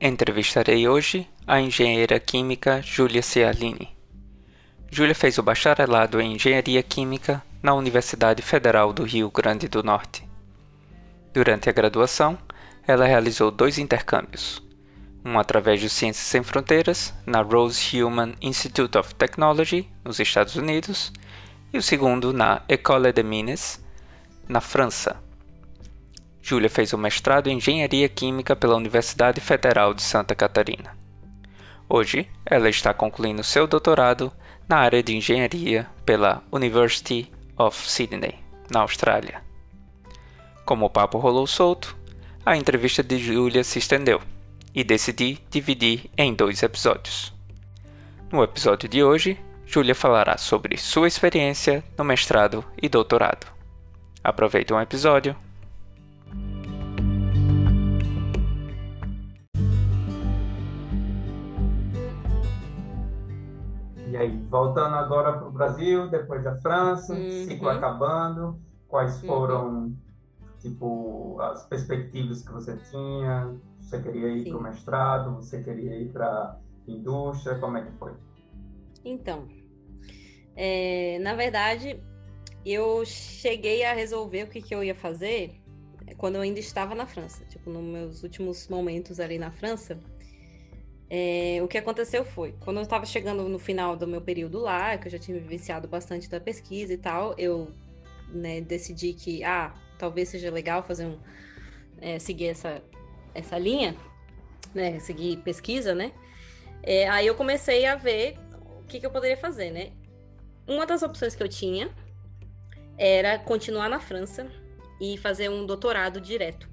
Entrevistarei 0.00 0.86
hoje 0.86 1.28
a 1.44 1.60
engenheira 1.60 2.20
química 2.20 2.80
Júlia 2.80 3.20
Cialini. 3.20 3.88
Júlia 4.88 5.12
fez 5.12 5.38
o 5.38 5.42
bacharelado 5.42 6.20
em 6.20 6.36
Engenharia 6.36 6.84
Química 6.84 7.42
na 7.60 7.74
Universidade 7.74 8.40
Federal 8.40 8.92
do 8.92 9.02
Rio 9.02 9.28
Grande 9.28 9.66
do 9.66 9.82
Norte. 9.82 10.22
Durante 11.34 11.68
a 11.68 11.72
graduação, 11.72 12.38
ela 12.86 13.06
realizou 13.06 13.50
dois 13.50 13.76
intercâmbios, 13.76 14.62
um 15.24 15.36
através 15.36 15.82
do 15.82 15.88
Ciências 15.88 16.28
Sem 16.28 16.44
Fronteiras, 16.44 17.12
na 17.26 17.42
Rose 17.42 18.00
Human 18.00 18.34
Institute 18.40 18.96
of 18.96 19.16
Technology, 19.16 19.90
nos 20.04 20.20
Estados 20.20 20.54
Unidos, 20.54 21.12
e 21.72 21.78
o 21.78 21.82
segundo 21.82 22.32
na 22.32 22.62
École 22.68 23.12
des 23.12 23.24
Mines, 23.24 23.84
na 24.48 24.60
França, 24.60 25.20
Júlia 26.48 26.70
fez 26.70 26.94
o 26.94 26.98
mestrado 26.98 27.50
em 27.50 27.58
Engenharia 27.58 28.08
Química 28.08 28.56
pela 28.56 28.74
Universidade 28.74 29.38
Federal 29.38 29.92
de 29.92 30.00
Santa 30.00 30.34
Catarina. 30.34 30.96
Hoje, 31.86 32.26
ela 32.46 32.70
está 32.70 32.94
concluindo 32.94 33.44
seu 33.44 33.66
doutorado 33.66 34.32
na 34.66 34.78
área 34.78 35.02
de 35.02 35.14
engenharia 35.14 35.86
pela 36.06 36.42
University 36.50 37.30
of 37.54 37.76
Sydney, 37.86 38.34
na 38.70 38.80
Austrália. 38.80 39.42
Como 40.64 40.86
o 40.86 40.90
papo 40.90 41.18
rolou 41.18 41.46
solto, 41.46 41.94
a 42.46 42.56
entrevista 42.56 43.02
de 43.02 43.18
Júlia 43.18 43.62
se 43.62 43.78
estendeu 43.78 44.18
e 44.74 44.82
decidi 44.82 45.38
dividir 45.50 46.10
em 46.16 46.32
dois 46.32 46.62
episódios. 46.62 47.30
No 48.32 48.42
episódio 48.42 48.88
de 48.88 49.04
hoje, 49.04 49.38
Júlia 49.66 49.94
falará 49.94 50.38
sobre 50.38 50.78
sua 50.78 51.08
experiência 51.08 51.84
no 51.98 52.04
mestrado 52.04 52.64
e 52.80 52.88
doutorado. 52.88 53.46
Aproveite 54.24 54.72
um 54.72 54.80
episódio 54.80 55.36
aí, 64.18 64.36
voltando 64.44 64.94
agora 64.94 65.32
para 65.32 65.48
o 65.48 65.50
Brasil, 65.50 66.08
depois 66.08 66.42
da 66.42 66.56
França, 66.56 67.14
uhum. 67.14 67.44
ciclo 67.44 67.68
acabando, 67.68 68.60
quais 68.86 69.22
uhum. 69.22 69.28
foram, 69.28 69.68
uhum. 69.68 69.96
tipo, 70.58 71.40
as 71.40 71.66
perspectivas 71.66 72.42
que 72.42 72.52
você 72.52 72.76
tinha? 72.90 73.56
Você 73.80 74.00
queria 74.02 74.28
ir 74.28 74.48
para 74.48 74.58
o 74.58 74.62
mestrado? 74.62 75.34
Você 75.36 75.62
queria 75.62 75.96
ir 75.96 76.12
para 76.12 76.58
indústria? 76.86 77.58
Como 77.58 77.76
é 77.76 77.82
que 77.82 77.92
foi? 77.92 78.12
Então, 79.04 79.46
é, 80.54 81.18
na 81.20 81.34
verdade, 81.34 82.02
eu 82.66 83.04
cheguei 83.04 83.84
a 83.84 83.94
resolver 83.94 84.42
o 84.42 84.46
que, 84.48 84.60
que 84.60 84.74
eu 84.74 84.82
ia 84.82 84.94
fazer 84.94 85.62
quando 86.16 86.36
eu 86.36 86.42
ainda 86.42 86.60
estava 86.60 86.94
na 86.94 87.06
França. 87.06 87.44
Tipo, 87.46 87.70
nos 87.70 87.82
meus 87.82 88.22
últimos 88.22 88.68
momentos 88.68 89.20
ali 89.20 89.38
na 89.38 89.50
França, 89.50 89.98
é, 91.10 91.60
o 91.62 91.68
que 91.68 91.78
aconteceu 91.78 92.24
foi, 92.24 92.54
quando 92.60 92.76
eu 92.76 92.82
estava 92.82 93.06
chegando 93.06 93.48
no 93.48 93.58
final 93.58 93.96
do 93.96 94.06
meu 94.06 94.20
período 94.20 94.58
lá, 94.58 94.98
que 94.98 95.08
eu 95.08 95.12
já 95.12 95.18
tinha 95.18 95.38
vivenciado 95.38 95.88
bastante 95.88 96.28
da 96.28 96.38
pesquisa 96.38 96.92
e 96.92 96.98
tal, 96.98 97.34
eu 97.38 97.72
né, 98.28 98.60
decidi 98.60 99.14
que, 99.14 99.42
ah, 99.42 99.74
talvez 99.98 100.28
seja 100.28 100.50
legal 100.50 100.82
fazer 100.82 101.06
um, 101.06 101.18
é, 101.98 102.18
seguir 102.18 102.48
essa, 102.48 102.82
essa 103.34 103.58
linha, 103.58 103.96
né, 104.74 104.98
seguir 104.98 105.38
pesquisa, 105.38 105.94
né? 105.94 106.12
É, 106.82 107.08
aí 107.08 107.26
eu 107.26 107.34
comecei 107.34 107.86
a 107.86 107.96
ver 107.96 108.36
o 108.80 108.84
que, 108.84 109.00
que 109.00 109.06
eu 109.06 109.10
poderia 109.10 109.36
fazer, 109.36 109.70
né? 109.70 109.92
Uma 110.66 110.84
das 110.84 111.02
opções 111.02 111.34
que 111.34 111.42
eu 111.42 111.48
tinha 111.48 111.90
era 112.98 113.38
continuar 113.38 113.88
na 113.88 113.98
França 113.98 114.46
e 115.00 115.16
fazer 115.16 115.48
um 115.48 115.64
doutorado 115.64 116.20
direto, 116.20 116.68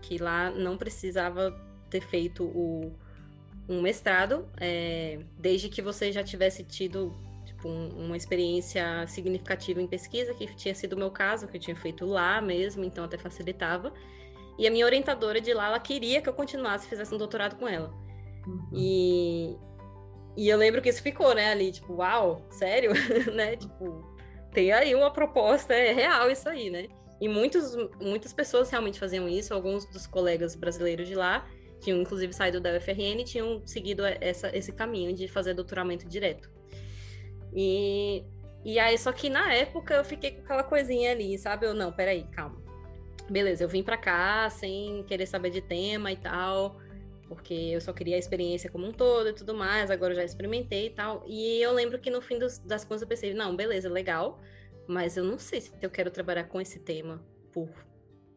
que 0.00 0.16
lá 0.16 0.50
não 0.50 0.78
precisava 0.78 1.54
ter 1.90 2.00
feito 2.00 2.44
o 2.44 2.92
um 3.68 3.80
mestrado, 3.80 4.48
é, 4.60 5.20
desde 5.38 5.68
que 5.68 5.82
você 5.82 6.12
já 6.12 6.22
tivesse 6.22 6.62
tido 6.62 7.12
tipo, 7.44 7.68
um, 7.68 8.06
uma 8.06 8.16
experiência 8.16 9.06
significativa 9.06 9.80
em 9.80 9.86
pesquisa, 9.86 10.34
que 10.34 10.46
tinha 10.54 10.74
sido 10.74 10.92
o 10.92 10.98
meu 10.98 11.10
caso, 11.10 11.48
que 11.48 11.56
eu 11.56 11.60
tinha 11.60 11.76
feito 11.76 12.04
lá 12.04 12.40
mesmo, 12.40 12.84
então 12.84 13.04
até 13.04 13.16
facilitava. 13.16 13.92
E 14.58 14.66
a 14.66 14.70
minha 14.70 14.86
orientadora 14.86 15.40
de 15.40 15.52
lá, 15.52 15.66
ela 15.66 15.80
queria 15.80 16.22
que 16.22 16.28
eu 16.28 16.32
continuasse, 16.32 16.88
fizesse 16.88 17.14
um 17.14 17.18
doutorado 17.18 17.56
com 17.56 17.68
ela. 17.68 17.92
Uhum. 18.46 18.68
E, 18.72 19.56
e 20.36 20.48
eu 20.48 20.56
lembro 20.56 20.80
que 20.80 20.88
isso 20.88 21.02
ficou, 21.02 21.34
né, 21.34 21.50
ali, 21.50 21.72
tipo, 21.72 21.94
uau, 21.94 22.46
sério? 22.50 22.92
né, 23.34 23.56
tipo, 23.56 24.04
tem 24.52 24.72
aí 24.72 24.94
uma 24.94 25.10
proposta, 25.10 25.74
é 25.74 25.92
real 25.92 26.30
isso 26.30 26.48
aí, 26.48 26.70
né? 26.70 26.86
E 27.20 27.28
muitos, 27.28 27.74
muitas 28.00 28.32
pessoas 28.32 28.70
realmente 28.70 28.98
faziam 28.98 29.28
isso, 29.28 29.52
alguns 29.52 29.86
dos 29.86 30.06
colegas 30.06 30.54
brasileiros 30.54 31.08
de 31.08 31.14
lá, 31.14 31.46
tinham 31.80 32.00
inclusive 32.00 32.32
saído 32.32 32.60
da 32.60 32.76
UFRN 32.76 33.24
tinham 33.24 33.62
seguido 33.66 34.04
essa, 34.04 34.54
esse 34.56 34.72
caminho 34.72 35.14
de 35.14 35.28
fazer 35.28 35.54
doutoramento 35.54 36.08
direto. 36.08 36.50
E, 37.54 38.24
e 38.64 38.78
aí, 38.78 38.98
só 38.98 39.12
que 39.12 39.30
na 39.30 39.52
época 39.54 39.94
eu 39.94 40.04
fiquei 40.04 40.32
com 40.32 40.42
aquela 40.42 40.62
coisinha 40.62 41.12
ali, 41.12 41.38
sabe? 41.38 41.66
Eu, 41.66 41.74
não, 41.74 41.92
peraí, 41.92 42.24
calma. 42.32 42.60
Beleza, 43.28 43.64
eu 43.64 43.68
vim 43.68 43.82
pra 43.82 43.96
cá 43.96 44.48
sem 44.50 45.02
querer 45.04 45.26
saber 45.26 45.50
de 45.50 45.60
tema 45.60 46.12
e 46.12 46.16
tal, 46.16 46.80
porque 47.28 47.54
eu 47.54 47.80
só 47.80 47.92
queria 47.92 48.16
a 48.16 48.18
experiência 48.18 48.70
como 48.70 48.86
um 48.86 48.92
todo 48.92 49.28
e 49.28 49.32
tudo 49.32 49.54
mais, 49.54 49.90
agora 49.90 50.12
eu 50.12 50.16
já 50.16 50.24
experimentei 50.24 50.86
e 50.86 50.90
tal. 50.90 51.24
E 51.26 51.60
eu 51.60 51.72
lembro 51.72 51.98
que 51.98 52.10
no 52.10 52.20
fim 52.20 52.38
dos, 52.38 52.58
das 52.58 52.84
contas 52.84 53.02
eu 53.02 53.08
pensei, 53.08 53.34
não, 53.34 53.56
beleza, 53.56 53.88
legal, 53.88 54.40
mas 54.86 55.16
eu 55.16 55.24
não 55.24 55.38
sei 55.38 55.60
se 55.60 55.72
eu 55.82 55.90
quero 55.90 56.10
trabalhar 56.10 56.44
com 56.44 56.60
esse 56.60 56.78
tema 56.78 57.24
por 57.52 57.68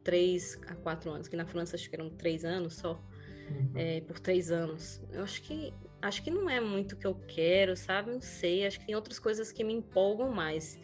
três 0.03 0.59
a 0.67 0.75
quatro 0.75 1.11
anos, 1.11 1.27
que 1.27 1.35
na 1.35 1.45
França 1.45 1.75
acho 1.75 1.89
que 1.89 1.95
eram 1.95 2.09
três 2.09 2.43
anos 2.43 2.77
só 2.77 2.99
uhum. 3.49 3.71
é, 3.75 4.01
por 4.01 4.19
três 4.19 4.51
anos. 4.51 5.01
Eu 5.11 5.23
acho 5.23 5.41
que 5.41 5.73
acho 6.01 6.23
que 6.23 6.31
não 6.31 6.49
é 6.49 6.61
muito 6.61 6.93
o 6.93 6.95
que 6.95 7.05
eu 7.05 7.15
quero, 7.27 7.75
sabe? 7.75 8.11
Não 8.11 8.21
sei. 8.21 8.65
Acho 8.65 8.79
que 8.79 8.85
tem 8.85 8.95
outras 8.95 9.19
coisas 9.19 9.51
que 9.51 9.63
me 9.63 9.73
empolgam 9.73 10.29
mais. 10.29 10.79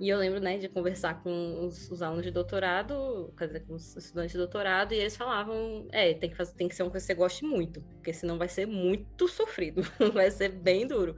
E 0.00 0.08
eu 0.08 0.16
lembro, 0.16 0.40
né, 0.40 0.56
de 0.56 0.66
conversar 0.66 1.22
com 1.22 1.66
os, 1.66 1.90
os, 1.90 2.00
alunos 2.00 2.24
de 2.24 2.30
doutorado, 2.30 3.34
quer 3.36 3.48
dizer, 3.48 3.60
com 3.66 3.74
os 3.74 3.94
estudantes 3.94 4.32
de 4.32 4.38
doutorado, 4.38 4.94
e 4.94 4.96
eles 4.96 5.14
falavam, 5.14 5.86
é, 5.92 6.14
tem 6.14 6.30
que, 6.30 6.36
fazer, 6.36 6.54
tem 6.54 6.68
que 6.68 6.74
ser 6.74 6.84
uma 6.84 6.90
coisa 6.90 7.04
que 7.04 7.12
você 7.12 7.14
goste 7.14 7.44
muito, 7.44 7.82
porque 7.82 8.10
senão 8.10 8.38
vai 8.38 8.48
ser 8.48 8.64
muito 8.64 9.28
sofrido, 9.28 9.82
vai 10.14 10.30
ser 10.30 10.48
bem 10.48 10.86
duro. 10.86 11.16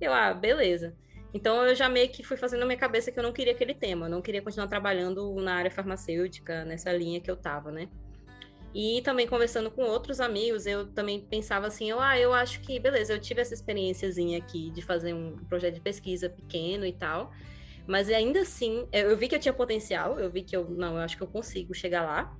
Eu, 0.00 0.14
ah, 0.14 0.32
beleza. 0.32 0.96
Então 1.34 1.62
eu 1.66 1.74
já 1.74 1.90
meio 1.90 2.08
que 2.08 2.22
fui 2.22 2.38
fazendo 2.38 2.60
na 2.60 2.66
minha 2.66 2.78
cabeça 2.78 3.12
que 3.12 3.18
eu 3.18 3.22
não 3.22 3.34
queria 3.34 3.52
aquele 3.52 3.74
tema, 3.74 4.06
eu 4.06 4.10
não 4.10 4.22
queria 4.22 4.40
continuar 4.40 4.66
trabalhando 4.66 5.34
na 5.34 5.54
área 5.54 5.70
farmacêutica, 5.70 6.64
nessa 6.64 6.90
linha 6.90 7.20
que 7.20 7.30
eu 7.30 7.36
tava, 7.36 7.70
né? 7.70 7.86
E 8.78 9.00
também 9.00 9.26
conversando 9.26 9.70
com 9.70 9.84
outros 9.84 10.20
amigos, 10.20 10.66
eu 10.66 10.86
também 10.88 11.18
pensava 11.18 11.66
assim, 11.66 11.88
eu, 11.88 11.98
ah, 11.98 12.18
eu 12.18 12.34
acho 12.34 12.60
que, 12.60 12.78
beleza, 12.78 13.14
eu 13.14 13.18
tive 13.18 13.40
essa 13.40 13.54
experiênciazinha 13.54 14.36
aqui 14.36 14.70
de 14.70 14.82
fazer 14.82 15.14
um 15.14 15.34
projeto 15.48 15.76
de 15.76 15.80
pesquisa 15.80 16.28
pequeno 16.28 16.84
e 16.84 16.92
tal, 16.92 17.32
mas 17.86 18.10
ainda 18.10 18.40
assim, 18.40 18.86
eu 18.92 19.16
vi 19.16 19.28
que 19.28 19.34
eu 19.34 19.38
tinha 19.40 19.54
potencial, 19.54 20.20
eu 20.20 20.30
vi 20.30 20.42
que 20.42 20.54
eu, 20.54 20.68
não, 20.68 20.96
eu 20.96 20.98
acho 20.98 21.16
que 21.16 21.22
eu 21.22 21.26
consigo 21.26 21.72
chegar 21.72 22.02
lá, 22.02 22.36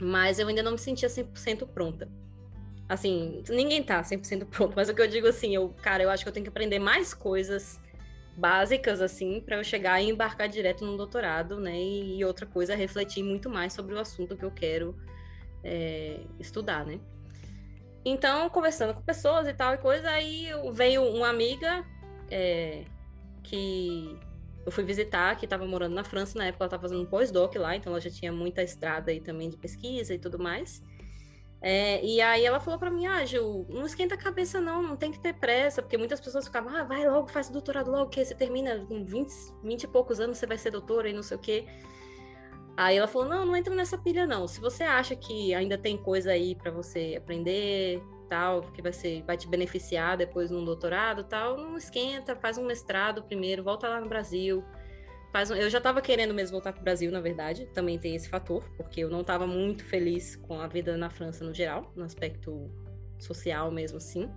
mas 0.00 0.38
eu 0.38 0.46
ainda 0.46 0.62
não 0.62 0.70
me 0.70 0.78
sentia 0.78 1.08
100% 1.08 1.66
pronta. 1.66 2.08
Assim, 2.88 3.42
ninguém 3.48 3.82
tá 3.82 4.00
100% 4.00 4.46
pronto, 4.46 4.74
mas 4.76 4.88
o 4.88 4.94
que 4.94 5.02
eu 5.02 5.08
digo 5.08 5.26
assim, 5.26 5.56
eu, 5.56 5.70
cara, 5.82 6.04
eu 6.04 6.10
acho 6.10 6.22
que 6.22 6.28
eu 6.28 6.32
tenho 6.32 6.44
que 6.44 6.50
aprender 6.50 6.78
mais 6.78 7.12
coisas 7.12 7.80
básicas 8.36 9.00
assim 9.00 9.40
para 9.40 9.56
eu 9.56 9.64
chegar 9.64 10.00
e 10.00 10.08
embarcar 10.08 10.48
direto 10.48 10.84
no 10.84 10.96
doutorado, 10.96 11.58
né? 11.58 11.76
E 11.76 12.24
outra 12.24 12.46
coisa, 12.46 12.76
refletir 12.76 13.24
muito 13.24 13.50
mais 13.50 13.72
sobre 13.72 13.92
o 13.92 13.98
assunto 13.98 14.36
que 14.36 14.44
eu 14.44 14.52
quero 14.52 14.94
é, 15.64 16.20
estudar, 16.38 16.84
né? 16.84 17.00
Então, 18.04 18.50
conversando 18.50 18.92
com 18.92 19.00
pessoas 19.00 19.48
e 19.48 19.54
tal 19.54 19.74
e 19.74 19.78
coisa, 19.78 20.10
aí 20.10 20.48
veio 20.72 21.02
uma 21.02 21.28
amiga 21.28 21.84
é, 22.30 22.84
que 23.42 24.18
eu 24.66 24.70
fui 24.70 24.84
visitar, 24.84 25.36
que 25.36 25.46
estava 25.46 25.66
morando 25.66 25.94
na 25.94 26.04
França 26.04 26.38
na 26.38 26.46
época, 26.46 26.64
ela 26.64 26.68
estava 26.68 26.82
fazendo 26.82 27.02
um 27.02 27.06
pós-doc 27.06 27.54
lá, 27.56 27.76
então 27.76 27.92
ela 27.92 28.00
já 28.00 28.10
tinha 28.10 28.32
muita 28.32 28.62
estrada 28.62 29.10
aí 29.10 29.20
também 29.20 29.48
de 29.48 29.56
pesquisa 29.56 30.14
e 30.14 30.18
tudo 30.18 30.38
mais. 30.38 30.82
É, 31.66 32.04
e 32.04 32.20
aí 32.20 32.44
ela 32.44 32.60
falou 32.60 32.78
para 32.78 32.90
mim, 32.90 33.06
ah, 33.06 33.24
Gil, 33.24 33.66
não 33.70 33.86
esquenta 33.86 34.14
a 34.14 34.18
cabeça 34.18 34.60
não, 34.60 34.82
não 34.82 34.96
tem 34.96 35.10
que 35.10 35.18
ter 35.18 35.32
pressa, 35.32 35.80
porque 35.80 35.96
muitas 35.96 36.20
pessoas 36.20 36.44
ficavam, 36.44 36.76
ah, 36.76 36.84
vai 36.84 37.08
logo, 37.08 37.28
faz 37.28 37.48
doutorado 37.48 37.90
logo, 37.90 38.10
que 38.10 38.22
você 38.22 38.34
termina 38.34 38.84
com 38.84 39.02
20, 39.02 39.30
20 39.62 39.82
e 39.82 39.86
poucos 39.86 40.20
anos, 40.20 40.36
você 40.36 40.46
vai 40.46 40.58
ser 40.58 40.70
doutora 40.70 41.08
e 41.08 41.14
não 41.14 41.22
sei 41.22 41.38
o 41.38 41.40
quê. 41.40 41.66
Aí 42.76 42.96
ela 42.96 43.06
falou: 43.06 43.28
não, 43.28 43.46
não 43.46 43.56
entra 43.56 43.74
nessa 43.74 43.96
pilha, 43.96 44.26
não. 44.26 44.46
Se 44.48 44.60
você 44.60 44.82
acha 44.82 45.14
que 45.14 45.54
ainda 45.54 45.78
tem 45.78 45.96
coisa 45.96 46.32
aí 46.32 46.54
para 46.54 46.70
você 46.70 47.14
aprender, 47.16 48.02
tal, 48.28 48.62
que 48.62 48.82
vai, 48.82 48.92
ser, 48.92 49.22
vai 49.22 49.36
te 49.36 49.46
beneficiar 49.46 50.16
depois 50.16 50.50
num 50.50 50.64
doutorado 50.64 51.24
tal, 51.24 51.56
não 51.56 51.76
esquenta, 51.76 52.34
faz 52.34 52.58
um 52.58 52.66
mestrado 52.66 53.22
primeiro, 53.22 53.62
volta 53.62 53.88
lá 53.88 54.00
no 54.00 54.08
Brasil. 54.08 54.64
Faz 55.32 55.50
um... 55.50 55.54
Eu 55.54 55.68
já 55.68 55.78
estava 55.78 56.00
querendo 56.00 56.32
mesmo 56.32 56.52
voltar 56.52 56.72
para 56.72 56.80
o 56.80 56.84
Brasil, 56.84 57.10
na 57.10 57.20
verdade, 57.20 57.66
também 57.74 57.98
tem 57.98 58.14
esse 58.14 58.28
fator, 58.28 58.64
porque 58.76 59.00
eu 59.00 59.10
não 59.10 59.20
estava 59.20 59.46
muito 59.46 59.84
feliz 59.84 60.36
com 60.36 60.60
a 60.60 60.66
vida 60.66 60.96
na 60.96 61.10
França 61.10 61.44
no 61.44 61.52
geral, 61.52 61.92
no 61.96 62.04
aspecto 62.04 62.70
social 63.18 63.70
mesmo 63.70 63.98
assim, 63.98 64.30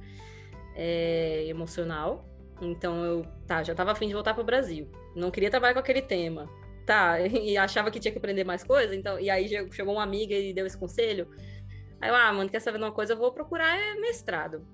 é, 0.76 1.46
emocional. 1.48 2.26
Então 2.62 3.04
eu 3.04 3.26
tá, 3.46 3.62
já 3.62 3.74
estava 3.74 3.92
afim 3.92 4.08
de 4.08 4.14
voltar 4.14 4.34
para 4.34 4.42
o 4.42 4.46
Brasil. 4.46 4.90
Não 5.16 5.30
queria 5.30 5.50
trabalhar 5.50 5.74
com 5.74 5.80
aquele 5.80 6.02
tema 6.02 6.50
tá, 6.88 7.20
e 7.20 7.58
achava 7.58 7.92
que 7.92 8.00
tinha 8.00 8.12
que 8.12 8.18
aprender 8.18 8.46
mais 8.46 8.64
coisa, 8.64 8.96
então, 8.96 9.20
e 9.20 9.30
aí 9.30 9.48
chegou 9.72 9.94
uma 9.94 10.04
amiga 10.04 10.34
e 10.34 10.54
deu 10.54 10.66
esse 10.66 10.78
conselho. 10.78 11.30
Aí 12.02 12.10
eu, 12.10 12.16
ah, 12.16 12.32
mano, 12.32 12.50
quer 12.50 12.62
saber 12.62 12.78
de 12.78 12.86
uma 12.86 12.92
coisa? 12.92 13.14
Eu 13.14 13.18
vou 13.18 13.32
procurar 13.32 13.78
é 13.78 13.96
mestrado. 13.96 14.66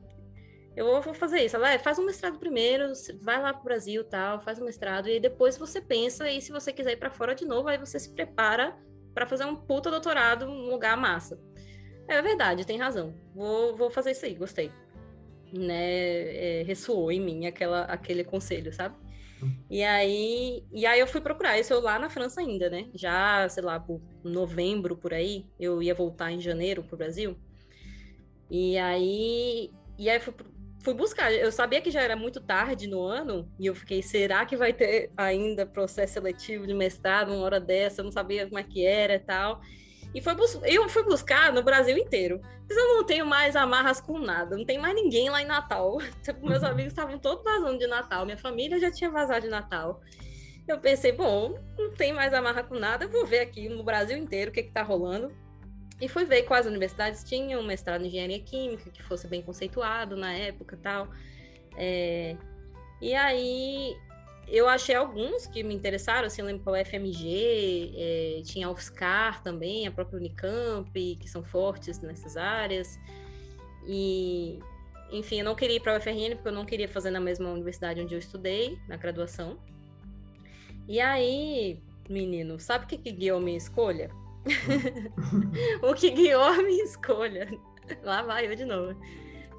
Eu 0.76 1.02
vou 1.02 1.14
fazer 1.14 1.44
isso. 1.44 1.56
Ela, 1.56 1.72
é, 1.72 1.80
faz 1.80 1.98
um 2.00 2.06
mestrado 2.06 2.38
primeiro, 2.38 2.92
vai 3.22 3.42
lá 3.42 3.54
pro 3.54 3.64
Brasil 3.64 4.04
tal, 4.04 4.42
faz 4.42 4.60
um 4.60 4.66
mestrado, 4.66 5.10
e 5.10 5.20
depois 5.20 5.58
você 5.58 5.82
pensa, 5.82 6.30
e 6.30 6.42
se 6.42 6.52
você 6.52 6.72
quiser 6.72 6.94
ir 6.94 6.98
para 6.98 7.10
fora 7.10 7.34
de 7.34 7.46
novo, 7.46 7.68
aí 7.68 7.78
você 7.78 8.00
se 8.00 8.14
prepara 8.14 8.76
para 9.14 9.26
fazer 9.26 9.46
um 9.46 9.56
puta 9.56 9.90
doutorado 9.90 10.46
num 10.46 10.70
lugar 10.70 10.96
massa. 10.96 11.40
É 12.08 12.22
verdade, 12.22 12.66
tem 12.66 12.78
razão. 12.78 13.14
Vou, 13.34 13.76
vou 13.76 13.90
fazer 13.90 14.12
isso 14.12 14.26
aí, 14.26 14.36
gostei. 14.36 14.72
Né, 15.52 16.60
é, 16.60 16.64
ressoou 16.64 17.12
em 17.12 17.22
mim 17.22 17.46
aquela, 17.46 17.82
aquele 17.84 18.24
conselho, 18.24 18.74
sabe? 18.74 18.96
E 19.70 19.84
aí, 19.84 20.64
e 20.72 20.86
aí 20.86 21.00
eu 21.00 21.08
fui 21.08 21.22
procurar 21.22 21.60
isso 21.60 21.74
eu 21.74 21.82
lá 21.82 21.98
na 22.00 22.10
França 22.10 22.42
ainda, 22.42 22.70
né? 22.70 22.88
Já, 22.94 23.48
sei 23.50 23.64
lá, 23.64 23.80
por 23.80 24.02
novembro 24.24 24.96
por 24.96 25.14
aí, 25.14 25.46
eu 25.60 25.82
ia 25.82 25.94
voltar 25.94 26.32
em 26.32 26.40
janeiro 26.40 26.84
pro 26.84 26.98
Brasil. 26.98 27.38
E 28.50 28.78
aí, 28.78 29.72
e 29.98 30.10
aí 30.10 30.20
fui, 30.20 30.34
fui 30.84 30.94
buscar. 30.94 31.34
Eu 31.34 31.52
sabia 31.52 31.82
que 31.82 31.90
já 31.90 32.02
era 32.02 32.16
muito 32.16 32.42
tarde 32.42 32.88
no 32.88 33.02
ano 33.04 33.50
e 33.60 33.66
eu 33.66 33.74
fiquei, 33.76 34.02
será 34.02 34.46
que 34.46 34.56
vai 34.56 34.74
ter 34.74 35.12
ainda 35.18 35.66
processo 35.66 36.14
seletivo 36.14 36.68
de 36.68 36.74
mestrado 36.74 37.34
uma 37.34 37.44
hora 37.44 37.60
dessa? 37.60 38.02
Eu 38.02 38.06
não 38.06 38.12
sabia 38.12 38.46
como 38.46 38.60
é 38.60 38.64
que 38.64 38.86
era 38.86 39.16
e 39.16 39.20
tal. 39.20 39.62
E 40.14 40.22
foi 40.22 40.36
eu 40.66 40.88
fui 40.90 41.04
buscar 41.04 41.52
no 41.52 41.64
Brasil 41.64 41.98
inteiro. 41.98 42.40
Mas 42.70 42.78
eu 42.78 42.96
não 42.96 43.04
tenho 43.04 43.26
mais 43.26 43.56
amarras 43.56 44.00
com 44.00 44.20
nada. 44.20 44.56
Não 44.56 44.66
tem 44.66 44.78
mais 44.78 44.94
ninguém 44.94 45.30
lá 45.30 45.42
em 45.42 45.46
Natal. 45.46 45.98
Tipo, 46.24 46.48
meus 46.48 46.64
amigos 46.64 46.92
estavam 46.92 47.18
todos 47.18 47.44
vazando 47.44 47.80
de 47.80 47.88
Natal. 47.88 48.26
Minha 48.26 48.38
família 48.38 48.80
já 48.80 48.92
tinha 48.92 49.10
vazado 49.10 49.42
de 49.42 49.50
Natal. 49.50 50.02
Eu 50.68 50.80
pensei, 50.80 51.12
bom, 51.12 51.60
não 51.78 51.92
tem 51.92 52.14
mais 52.14 52.34
amarra 52.34 52.64
com 52.64 52.76
nada. 52.76 53.06
Eu 53.06 53.10
vou 53.10 53.26
ver 53.26 53.40
aqui 53.40 53.68
no 53.68 53.84
Brasil 53.84 54.18
inteiro 54.18 54.52
o 54.52 54.54
que, 54.54 54.62
está 54.62 54.84
rolando. 54.84 55.32
E 56.00 56.08
fui 56.08 56.26
ver 56.26 56.44
quais 56.44 56.66
universidades 56.66 57.24
tinham 57.24 57.62
um 57.62 57.66
mestrado 57.66 58.04
em 58.04 58.08
engenharia 58.08 58.40
química, 58.40 58.90
que 58.92 59.02
fosse 59.04 59.28
bem 59.28 59.42
conceituado 59.42 60.16
na 60.16 60.34
época 60.34 60.76
e 60.76 60.80
tal. 60.80 61.08
É... 61.76 62.38
E 63.02 63.14
aí 63.16 63.98
eu 64.48 64.68
achei 64.68 64.96
alguns 64.96 65.48
que 65.48 65.64
me 65.64 65.74
interessaram, 65.74 66.28
assim, 66.28 66.42
eu 66.42 66.48
lembro 66.48 66.64
qual 66.64 66.76
é 66.76 66.84
FMG, 66.84 67.94
é, 67.96 68.42
tinha 68.44 68.68
a 68.68 68.72
UFSCar 68.72 69.42
também, 69.42 69.88
a 69.88 69.92
própria 69.92 70.18
Unicamp, 70.18 70.92
que 70.94 71.30
são 71.30 71.44
fortes 71.44 72.02
nessas 72.02 72.38
áreas. 72.38 73.00
E, 73.86 74.60
enfim, 75.12 75.40
eu 75.40 75.46
não 75.46 75.56
queria 75.56 75.78
ir 75.78 75.80
para 75.80 75.94
a 75.94 75.98
UFRN 75.98 76.36
porque 76.36 76.50
eu 76.50 76.54
não 76.54 76.66
queria 76.66 76.88
fazer 76.88 77.10
na 77.10 77.20
mesma 77.20 77.50
universidade 77.50 78.02
onde 78.02 78.14
eu 78.14 78.20
estudei, 78.20 78.78
na 78.88 78.98
graduação. 78.98 79.58
E 80.88 81.00
aí, 81.00 81.82
menino, 82.10 82.60
sabe 82.60 82.86
o 82.86 82.88
que, 82.88 82.98
que 82.98 83.12
guiou 83.12 83.38
a 83.38 83.42
minha 83.42 83.58
escolha? 83.58 84.10
o 85.82 85.94
que 85.94 86.10
guiou 86.10 86.44
a 86.44 86.62
minha 86.62 86.84
escolha, 86.84 87.48
lá 88.04 88.22
vai 88.22 88.46
eu 88.46 88.56
de 88.56 88.66
novo, 88.66 89.00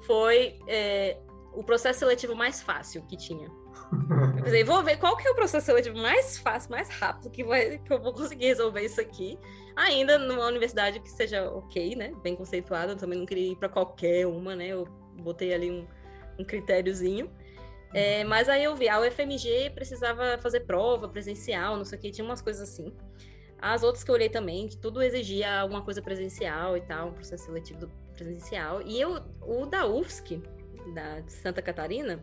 foi 0.05 0.59
é, 0.67 1.17
o 1.53 1.63
processo 1.63 1.99
seletivo 1.99 2.35
mais 2.35 2.61
fácil 2.61 3.01
que 3.07 3.17
tinha 3.17 3.49
eu 4.37 4.43
pensei, 4.43 4.63
vou 4.63 4.83
ver 4.83 4.97
qual 4.97 5.15
que 5.17 5.27
é 5.27 5.31
o 5.31 5.35
processo 5.35 5.65
seletivo 5.65 5.97
mais 5.97 6.37
fácil, 6.37 6.71
mais 6.71 6.89
rápido 6.89 7.29
que, 7.29 7.43
vai, 7.43 7.77
que 7.79 7.91
eu 7.91 8.01
vou 8.01 8.13
conseguir 8.13 8.47
resolver 8.47 8.81
isso 8.81 8.99
aqui. 8.99 9.37
Ainda 9.75 10.17
numa 10.17 10.45
universidade 10.47 10.99
que 10.99 11.09
seja 11.09 11.49
ok, 11.49 11.95
né? 11.95 12.13
Bem 12.23 12.35
conceituada. 12.35 12.93
Eu 12.93 12.97
também 12.97 13.19
não 13.19 13.25
queria 13.25 13.51
ir 13.51 13.55
para 13.55 13.69
qualquer 13.69 14.25
uma, 14.25 14.55
né? 14.55 14.67
Eu 14.67 14.85
botei 15.21 15.53
ali 15.53 15.71
um, 15.71 15.87
um 16.39 16.43
critériozinho. 16.43 17.29
É, 17.93 18.23
mas 18.25 18.49
aí 18.49 18.63
eu 18.63 18.75
vi, 18.75 18.89
a 18.89 18.99
UFMG 18.99 19.71
precisava 19.73 20.37
fazer 20.39 20.61
prova 20.61 21.07
presencial, 21.07 21.77
não 21.77 21.85
sei 21.85 21.97
o 21.97 22.01
que, 22.01 22.11
tinha 22.11 22.25
umas 22.25 22.41
coisas 22.41 22.69
assim. 22.69 22.93
As 23.57 23.83
outras 23.83 24.03
que 24.03 24.11
eu 24.11 24.15
olhei 24.15 24.27
também, 24.27 24.67
que 24.67 24.75
tudo 24.77 25.01
exigia 25.01 25.61
alguma 25.61 25.81
coisa 25.81 26.01
presencial 26.01 26.75
e 26.75 26.81
tal, 26.81 27.09
um 27.09 27.13
processo 27.13 27.45
seletivo 27.45 27.89
presencial. 28.13 28.81
E 28.81 28.99
eu, 28.99 29.21
o 29.41 29.65
da 29.65 29.87
UFSC, 29.87 30.41
da 30.93 31.23
Santa 31.27 31.61
Catarina, 31.61 32.21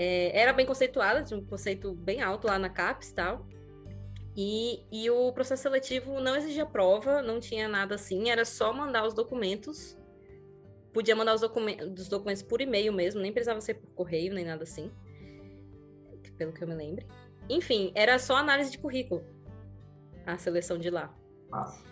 é, 0.00 0.40
era 0.40 0.52
bem 0.52 0.64
conceituada, 0.64 1.24
tinha 1.24 1.40
um 1.40 1.44
conceito 1.44 1.92
bem 1.92 2.22
alto 2.22 2.46
lá 2.46 2.56
na 2.56 2.70
CAPES 2.70 3.10
e 3.10 3.14
tal. 3.14 3.46
E, 4.36 4.84
e 4.92 5.10
o 5.10 5.32
processo 5.32 5.64
seletivo 5.64 6.20
não 6.20 6.36
exigia 6.36 6.64
prova, 6.64 7.20
não 7.20 7.40
tinha 7.40 7.68
nada 7.68 7.96
assim, 7.96 8.30
era 8.30 8.44
só 8.44 8.72
mandar 8.72 9.04
os 9.04 9.12
documentos. 9.12 9.98
Podia 10.92 11.16
mandar 11.16 11.34
os, 11.34 11.40
documentos, 11.40 12.02
os 12.02 12.08
documentos 12.08 12.44
por 12.44 12.60
e-mail 12.60 12.92
mesmo, 12.92 13.20
nem 13.20 13.32
precisava 13.32 13.60
ser 13.60 13.74
por 13.74 13.90
correio, 13.90 14.32
nem 14.32 14.44
nada 14.44 14.62
assim. 14.62 14.92
Pelo 16.36 16.52
que 16.52 16.62
eu 16.62 16.68
me 16.68 16.76
lembre. 16.76 17.04
Enfim, 17.50 17.90
era 17.92 18.16
só 18.20 18.36
análise 18.36 18.70
de 18.70 18.78
currículo. 18.78 19.24
A 20.24 20.38
seleção 20.38 20.78
de 20.78 20.90
lá. 20.90 21.12
Nossa. 21.50 21.87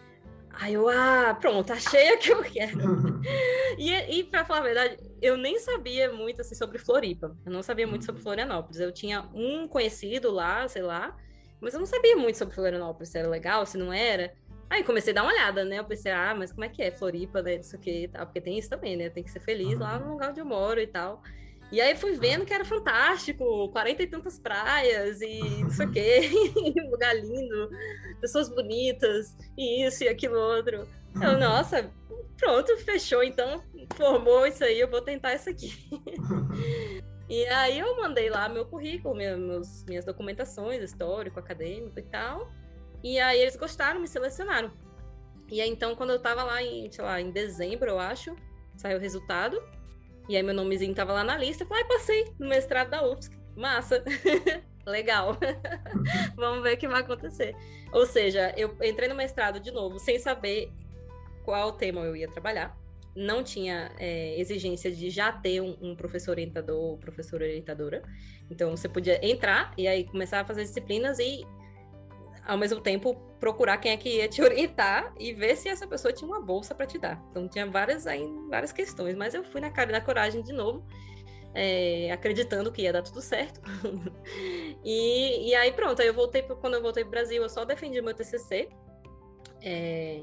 Aí 0.58 0.72
eu, 0.72 0.88
ah, 0.88 1.36
pronto, 1.38 1.70
achei 1.72 2.08
a 2.08 2.16
que 2.16 2.32
eu 2.32 2.42
quero. 2.42 2.78
e, 3.76 3.92
e 3.92 4.24
pra 4.24 4.44
falar 4.44 4.60
a 4.60 4.62
verdade, 4.62 4.96
eu 5.20 5.36
nem 5.36 5.58
sabia 5.58 6.10
muito 6.12 6.40
assim 6.40 6.54
sobre 6.54 6.78
Floripa. 6.78 7.36
Eu 7.44 7.52
não 7.52 7.62
sabia 7.62 7.86
muito 7.86 8.06
sobre 8.06 8.20
uhum. 8.20 8.24
Florianópolis. 8.24 8.80
Eu 8.80 8.90
tinha 8.90 9.28
um 9.34 9.68
conhecido 9.68 10.30
lá, 10.30 10.66
sei 10.66 10.82
lá, 10.82 11.14
mas 11.60 11.74
eu 11.74 11.80
não 11.80 11.86
sabia 11.86 12.16
muito 12.16 12.38
sobre 12.38 12.54
Florianópolis, 12.54 13.10
se 13.10 13.18
era 13.18 13.28
legal, 13.28 13.66
se 13.66 13.76
não 13.76 13.92
era. 13.92 14.32
Aí 14.70 14.82
comecei 14.82 15.12
a 15.12 15.16
dar 15.16 15.22
uma 15.22 15.32
olhada, 15.32 15.64
né? 15.64 15.78
Eu 15.78 15.84
pensei, 15.84 16.10
ah, 16.10 16.34
mas 16.34 16.52
como 16.52 16.64
é 16.64 16.68
que 16.68 16.82
é 16.82 16.90
Floripa, 16.90 17.42
né? 17.42 17.56
Isso 17.56 17.76
aqui 17.76 18.08
tal, 18.08 18.26
porque 18.26 18.40
tem 18.40 18.58
isso 18.58 18.70
também, 18.70 18.96
né? 18.96 19.10
Tem 19.10 19.22
que 19.22 19.30
ser 19.30 19.40
feliz 19.40 19.78
lá 19.78 19.98
no 19.98 20.12
lugar 20.12 20.30
onde 20.30 20.40
eu 20.40 20.46
moro 20.46 20.80
e 20.80 20.86
tal. 20.86 21.22
E 21.72 21.80
aí 21.80 21.96
fui 21.96 22.12
vendo 22.12 22.44
que 22.44 22.54
era 22.54 22.64
fantástico, 22.64 23.68
quarenta 23.70 24.02
e 24.02 24.06
tantas 24.06 24.38
praias 24.38 25.20
e 25.20 25.40
não 25.62 25.70
sei 25.70 25.86
o 25.86 25.90
quê, 25.90 26.30
lugar 26.90 27.14
lindo, 27.14 27.70
pessoas 28.20 28.48
bonitas, 28.48 29.36
e 29.58 29.84
isso 29.84 30.04
e 30.04 30.08
aquilo 30.08 30.38
outro. 30.38 30.86
Eu, 31.20 31.38
nossa, 31.38 31.90
pronto, 32.38 32.76
fechou, 32.78 33.22
então 33.22 33.62
formou 33.96 34.46
isso 34.46 34.62
aí, 34.62 34.78
eu 34.78 34.88
vou 34.88 35.02
tentar 35.02 35.34
isso 35.34 35.50
aqui. 35.50 35.72
e 37.28 37.44
aí 37.46 37.80
eu 37.80 37.96
mandei 37.96 38.30
lá 38.30 38.48
meu 38.48 38.66
currículo, 38.66 39.16
meus, 39.16 39.84
minhas 39.84 40.04
documentações, 40.04 40.82
histórico, 40.82 41.40
acadêmico 41.40 41.98
e 41.98 42.02
tal. 42.02 42.48
E 43.02 43.18
aí 43.18 43.40
eles 43.40 43.56
gostaram, 43.56 44.00
me 44.00 44.06
selecionaram. 44.06 44.70
E 45.50 45.60
aí 45.60 45.68
então, 45.68 45.96
quando 45.96 46.10
eu 46.10 46.20
tava 46.20 46.44
lá 46.44 46.62
em, 46.62 46.90
sei 46.90 47.04
lá, 47.04 47.20
em 47.20 47.30
dezembro, 47.30 47.90
eu 47.90 47.98
acho, 47.98 48.36
saiu 48.76 48.98
o 48.98 49.00
resultado. 49.00 49.60
E 50.28 50.36
aí 50.36 50.42
meu 50.42 50.54
nomezinho 50.54 50.94
tava 50.94 51.12
lá 51.12 51.24
na 51.24 51.36
lista, 51.36 51.64
eu 51.64 51.68
falei, 51.68 51.84
ah, 51.84 51.88
passei 51.88 52.24
no 52.38 52.48
mestrado 52.48 52.90
da 52.90 53.06
UFSC. 53.06 53.30
Massa. 53.56 54.04
Legal. 54.86 55.36
Vamos 56.36 56.62
ver 56.62 56.74
o 56.74 56.76
que 56.76 56.86
vai 56.86 57.00
acontecer. 57.00 57.56
Ou 57.92 58.06
seja, 58.06 58.52
eu 58.56 58.76
entrei 58.82 59.08
no 59.08 59.14
mestrado 59.14 59.58
de 59.58 59.70
novo 59.72 59.98
sem 59.98 60.18
saber 60.18 60.70
qual 61.44 61.72
tema 61.72 62.02
eu 62.02 62.14
ia 62.14 62.28
trabalhar. 62.28 62.76
Não 63.14 63.42
tinha 63.42 63.90
é, 63.98 64.38
exigência 64.38 64.92
de 64.92 65.08
já 65.10 65.32
ter 65.32 65.60
um, 65.60 65.76
um 65.80 65.96
professor 65.96 66.32
orientador 66.32 66.76
ou 66.76 66.98
professora 66.98 67.44
orientadora. 67.44 68.02
Então 68.50 68.76
você 68.76 68.88
podia 68.88 69.24
entrar 69.26 69.72
e 69.76 69.88
aí 69.88 70.04
começar 70.04 70.40
a 70.40 70.44
fazer 70.44 70.62
disciplinas 70.62 71.18
e 71.18 71.44
ao 72.46 72.56
mesmo 72.56 72.80
tempo 72.80 73.14
procurar 73.40 73.78
quem 73.78 73.92
é 73.92 73.96
que 73.96 74.08
ia 74.08 74.28
te 74.28 74.40
orientar 74.42 75.12
e 75.18 75.32
ver 75.32 75.56
se 75.56 75.68
essa 75.68 75.86
pessoa 75.86 76.12
tinha 76.12 76.28
uma 76.28 76.40
bolsa 76.40 76.74
para 76.74 76.86
te 76.86 76.98
dar. 76.98 77.22
Então 77.30 77.48
tinha 77.48 77.66
várias 77.66 78.06
aí, 78.06 78.26
várias 78.48 78.72
questões, 78.72 79.14
mas 79.16 79.34
eu 79.34 79.44
fui 79.44 79.60
na 79.60 79.70
cara 79.70 79.90
e 79.90 79.92
na 79.92 80.00
coragem 80.00 80.42
de 80.42 80.52
novo, 80.52 80.86
é, 81.54 82.10
acreditando 82.12 82.70
que 82.70 82.82
ia 82.82 82.92
dar 82.92 83.02
tudo 83.02 83.20
certo. 83.20 83.60
e, 84.84 85.50
e 85.50 85.54
aí 85.54 85.72
pronto, 85.72 86.00
aí 86.00 86.08
eu 86.08 86.14
voltei 86.14 86.42
quando 86.42 86.74
eu 86.74 86.82
voltei 86.82 87.02
para 87.02 87.08
o 87.08 87.10
Brasil, 87.10 87.42
eu 87.42 87.48
só 87.48 87.64
defendi 87.64 88.00
meu 88.00 88.14
TCC. 88.14 88.68
É, 89.62 90.22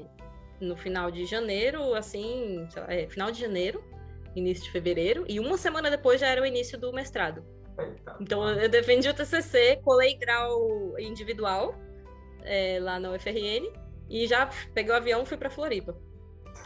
no 0.60 0.76
final 0.76 1.10
de 1.10 1.26
janeiro, 1.26 1.94
assim, 1.94 2.66
é, 2.88 3.06
final 3.08 3.30
de 3.30 3.40
janeiro, 3.40 3.84
início 4.34 4.64
de 4.64 4.70
fevereiro, 4.70 5.24
e 5.28 5.38
uma 5.38 5.58
semana 5.58 5.90
depois 5.90 6.20
já 6.20 6.28
era 6.28 6.40
o 6.40 6.46
início 6.46 6.78
do 6.78 6.92
mestrado. 6.92 7.44
Então 8.20 8.48
eu 8.48 8.68
defendi 8.68 9.08
o 9.08 9.14
TCC, 9.14 9.80
colei 9.82 10.14
grau 10.14 10.94
individual 10.98 11.74
é, 12.44 12.78
lá 12.80 12.98
na 13.00 13.10
UFRN 13.10 13.70
e 14.08 14.26
já 14.26 14.48
peguei 14.72 14.92
o 14.92 14.96
avião 14.96 15.22
e 15.22 15.26
fui 15.26 15.36
para 15.36 15.50
Floripa. 15.50 15.96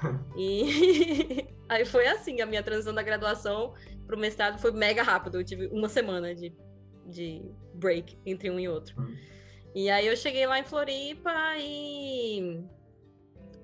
e 0.37 1.47
aí 1.68 1.85
foi 1.85 2.06
assim, 2.06 2.40
a 2.40 2.47
minha 2.47 2.62
transição 2.62 2.94
da 2.94 3.02
graduação 3.02 3.75
para 4.06 4.16
o 4.16 4.18
mestrado 4.18 4.58
foi 4.58 4.73
mega 4.73 5.02
rápido. 5.02 5.38
Eu 5.38 5.44
tive 5.44 5.66
uma 5.68 5.88
semana 5.88 6.35
de, 6.35 6.52
de 7.06 7.42
break 7.75 8.18
entre 8.26 8.50
um 8.50 8.58
e 8.58 8.68
outro. 8.68 9.00
Hum. 9.00 9.16
E 9.75 9.90
aí 9.90 10.06
eu 10.06 10.16
cheguei 10.16 10.47
lá 10.47 10.58
em 10.58 10.64
Floripa 10.64 11.32
e 11.58 12.64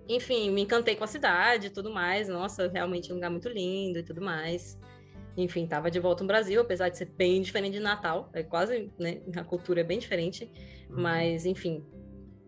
enfim, 0.08 0.50
me 0.50 0.62
encantei 0.62 0.96
com 0.96 1.04
a 1.04 1.06
cidade 1.06 1.68
e 1.68 1.70
tudo 1.70 1.90
mais. 1.90 2.28
Nossa, 2.28 2.68
realmente 2.68 3.10
um 3.10 3.16
lugar 3.16 3.30
muito 3.30 3.48
lindo 3.48 3.98
e 3.98 4.02
tudo 4.02 4.20
mais. 4.20 4.78
Enfim, 5.36 5.66
tava 5.66 5.90
de 5.90 5.98
volta 5.98 6.22
no 6.22 6.28
Brasil, 6.28 6.60
apesar 6.60 6.88
de 6.88 6.98
ser 6.98 7.06
bem 7.06 7.42
diferente 7.42 7.74
de 7.74 7.80
Natal. 7.80 8.30
É 8.32 8.42
quase, 8.42 8.92
né? 8.98 9.20
A 9.36 9.42
cultura 9.42 9.80
é 9.80 9.84
bem 9.84 9.98
diferente. 9.98 10.50
Uhum. 10.90 11.02
Mas, 11.02 11.46
enfim, 11.46 11.84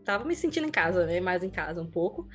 tava 0.07 0.25
me 0.25 0.35
sentindo 0.35 0.67
em 0.67 0.71
casa, 0.71 1.05
né? 1.05 1.21
Mais 1.21 1.43
em 1.43 1.51
casa 1.51 1.83
um 1.83 1.91
pouco. 1.91 2.27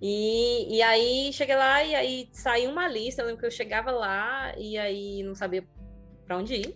E, 0.00 0.76
e 0.76 0.82
aí 0.82 1.32
cheguei 1.32 1.54
lá 1.54 1.84
e 1.84 1.94
aí 1.94 2.28
saiu 2.32 2.70
uma 2.70 2.88
lista. 2.88 3.22
Eu 3.22 3.26
lembro 3.26 3.40
que 3.40 3.46
eu 3.46 3.50
chegava 3.50 3.90
lá 3.90 4.54
e 4.56 4.78
aí 4.78 5.22
não 5.22 5.34
sabia 5.34 5.64
para 6.26 6.38
onde 6.38 6.54
ir. 6.54 6.74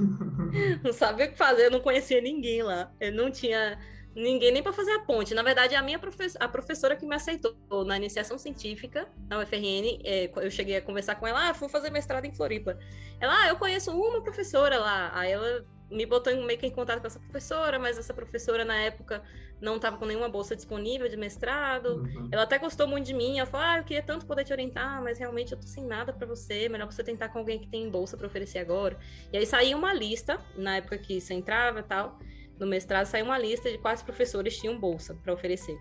não 0.82 0.92
sabia 0.92 1.26
o 1.26 1.30
que 1.30 1.36
fazer, 1.36 1.66
eu 1.66 1.70
não 1.70 1.80
conhecia 1.80 2.20
ninguém 2.20 2.62
lá. 2.62 2.90
Eu 2.98 3.12
não 3.12 3.30
tinha 3.30 3.78
ninguém 4.14 4.52
nem 4.52 4.62
para 4.62 4.72
fazer 4.72 4.92
a 4.92 5.00
ponte. 5.00 5.34
Na 5.34 5.42
verdade, 5.42 5.74
a 5.74 5.82
minha 5.82 5.98
professora, 5.98 6.44
a 6.44 6.48
professora 6.48 6.96
que 6.96 7.04
me 7.04 7.14
aceitou 7.14 7.54
na 7.84 7.96
iniciação 7.96 8.38
científica 8.38 9.08
na 9.28 9.40
UFRN, 9.40 10.00
é, 10.04 10.30
eu 10.36 10.50
cheguei 10.50 10.76
a 10.76 10.82
conversar 10.82 11.16
com 11.16 11.26
ela, 11.26 11.50
ah, 11.50 11.54
fui 11.54 11.68
fazer 11.68 11.90
mestrado 11.90 12.24
em 12.24 12.32
Floripa. 12.32 12.78
Ela, 13.20 13.42
ah, 13.42 13.48
eu 13.48 13.56
conheço 13.56 13.90
uma 13.90 14.22
professora 14.22 14.78
lá. 14.78 15.10
Aí 15.12 15.32
ela 15.32 15.66
me 15.90 16.06
botou 16.06 16.34
meio 16.44 16.58
que 16.58 16.66
em 16.66 16.70
contato 16.70 17.00
com 17.00 17.06
essa 17.06 17.18
professora, 17.18 17.78
mas 17.78 17.98
essa 17.98 18.12
professora 18.12 18.64
na 18.64 18.76
época 18.76 19.22
não 19.60 19.76
estava 19.76 19.96
com 19.96 20.04
nenhuma 20.04 20.28
bolsa 20.28 20.56
disponível 20.56 21.08
de 21.08 21.16
mestrado. 21.16 22.02
Uhum. 22.02 22.28
Ela 22.32 22.42
até 22.42 22.58
gostou 22.58 22.86
muito 22.86 23.06
de 23.06 23.14
mim, 23.14 23.38
ela 23.38 23.46
falou: 23.46 23.66
"Ah, 23.66 23.78
eu 23.78 23.84
queria 23.84 24.02
tanto 24.02 24.26
poder 24.26 24.44
te 24.44 24.52
orientar, 24.52 25.02
mas 25.02 25.18
realmente 25.18 25.52
eu 25.52 25.58
tô 25.58 25.66
sem 25.66 25.84
nada 25.84 26.12
para 26.12 26.26
você, 26.26 26.68
melhor 26.68 26.90
você 26.90 27.04
tentar 27.04 27.28
com 27.28 27.38
alguém 27.38 27.58
que 27.58 27.68
tem 27.68 27.88
bolsa 27.88 28.16
para 28.16 28.26
oferecer 28.26 28.58
agora". 28.58 28.98
E 29.32 29.36
aí 29.36 29.46
saiu 29.46 29.78
uma 29.78 29.92
lista, 29.92 30.40
na 30.56 30.76
época 30.76 30.98
que 30.98 31.20
você 31.20 31.34
entrava 31.34 31.80
e 31.80 31.84
tal, 31.84 32.18
no 32.58 32.66
mestrado 32.66 33.06
saiu 33.06 33.24
uma 33.24 33.38
lista 33.38 33.70
de 33.70 33.78
quais 33.78 34.02
professores 34.02 34.58
tinham 34.58 34.78
bolsa 34.78 35.14
para 35.14 35.32
oferecer. 35.32 35.78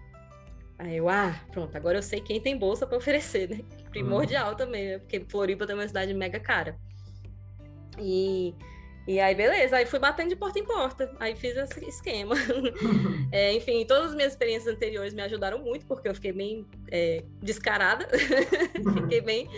Aí 0.78 0.98
eu, 0.98 1.08
ah, 1.08 1.40
pronto, 1.52 1.76
agora 1.76 2.00
eu 2.00 2.04
sei 2.04 2.20
quem 2.20 2.42
tem 2.42 2.58
bolsa 2.58 2.86
para 2.86 2.98
oferecer, 2.98 3.50
né? 3.50 3.60
Primordial 3.90 4.52
uhum. 4.52 4.58
também, 4.58 4.88
né? 4.88 5.00
Porque 5.00 5.20
Floripa 5.30 5.66
tem 5.66 5.76
uma 5.76 5.88
cidade 5.88 6.14
mega 6.14 6.40
cara. 6.40 6.78
E 8.00 8.56
e 9.06 9.20
aí, 9.20 9.36
beleza, 9.36 9.76
aí 9.76 9.86
fui 9.86 10.00
batendo 10.00 10.30
de 10.30 10.36
porta 10.36 10.60
em 10.60 10.64
porta, 10.64 11.14
aí 11.20 11.36
fiz 11.36 11.58
esse 11.58 11.84
esquema. 11.86 12.36
é, 13.32 13.54
enfim, 13.54 13.86
todas 13.86 14.12
as 14.12 14.16
minhas 14.16 14.32
experiências 14.32 14.74
anteriores 14.74 15.14
me 15.14 15.22
ajudaram 15.22 15.60
muito, 15.60 15.86
porque 15.86 16.08
eu 16.08 16.16
fiquei 16.16 16.32
bem 16.32 16.66
é, 16.90 17.24
descarada, 17.42 18.08
fiquei 19.02 19.20
bem. 19.20 19.50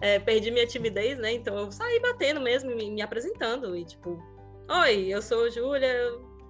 É, 0.00 0.20
perdi 0.20 0.52
minha 0.52 0.66
timidez, 0.66 1.18
né? 1.18 1.32
Então 1.32 1.58
eu 1.58 1.72
saí 1.72 1.98
batendo 1.98 2.40
mesmo, 2.40 2.74
me, 2.76 2.90
me 2.90 3.02
apresentando, 3.02 3.76
e 3.76 3.84
tipo, 3.84 4.22
oi, 4.68 5.06
eu 5.08 5.20
sou 5.20 5.50
Júlia, 5.50 5.92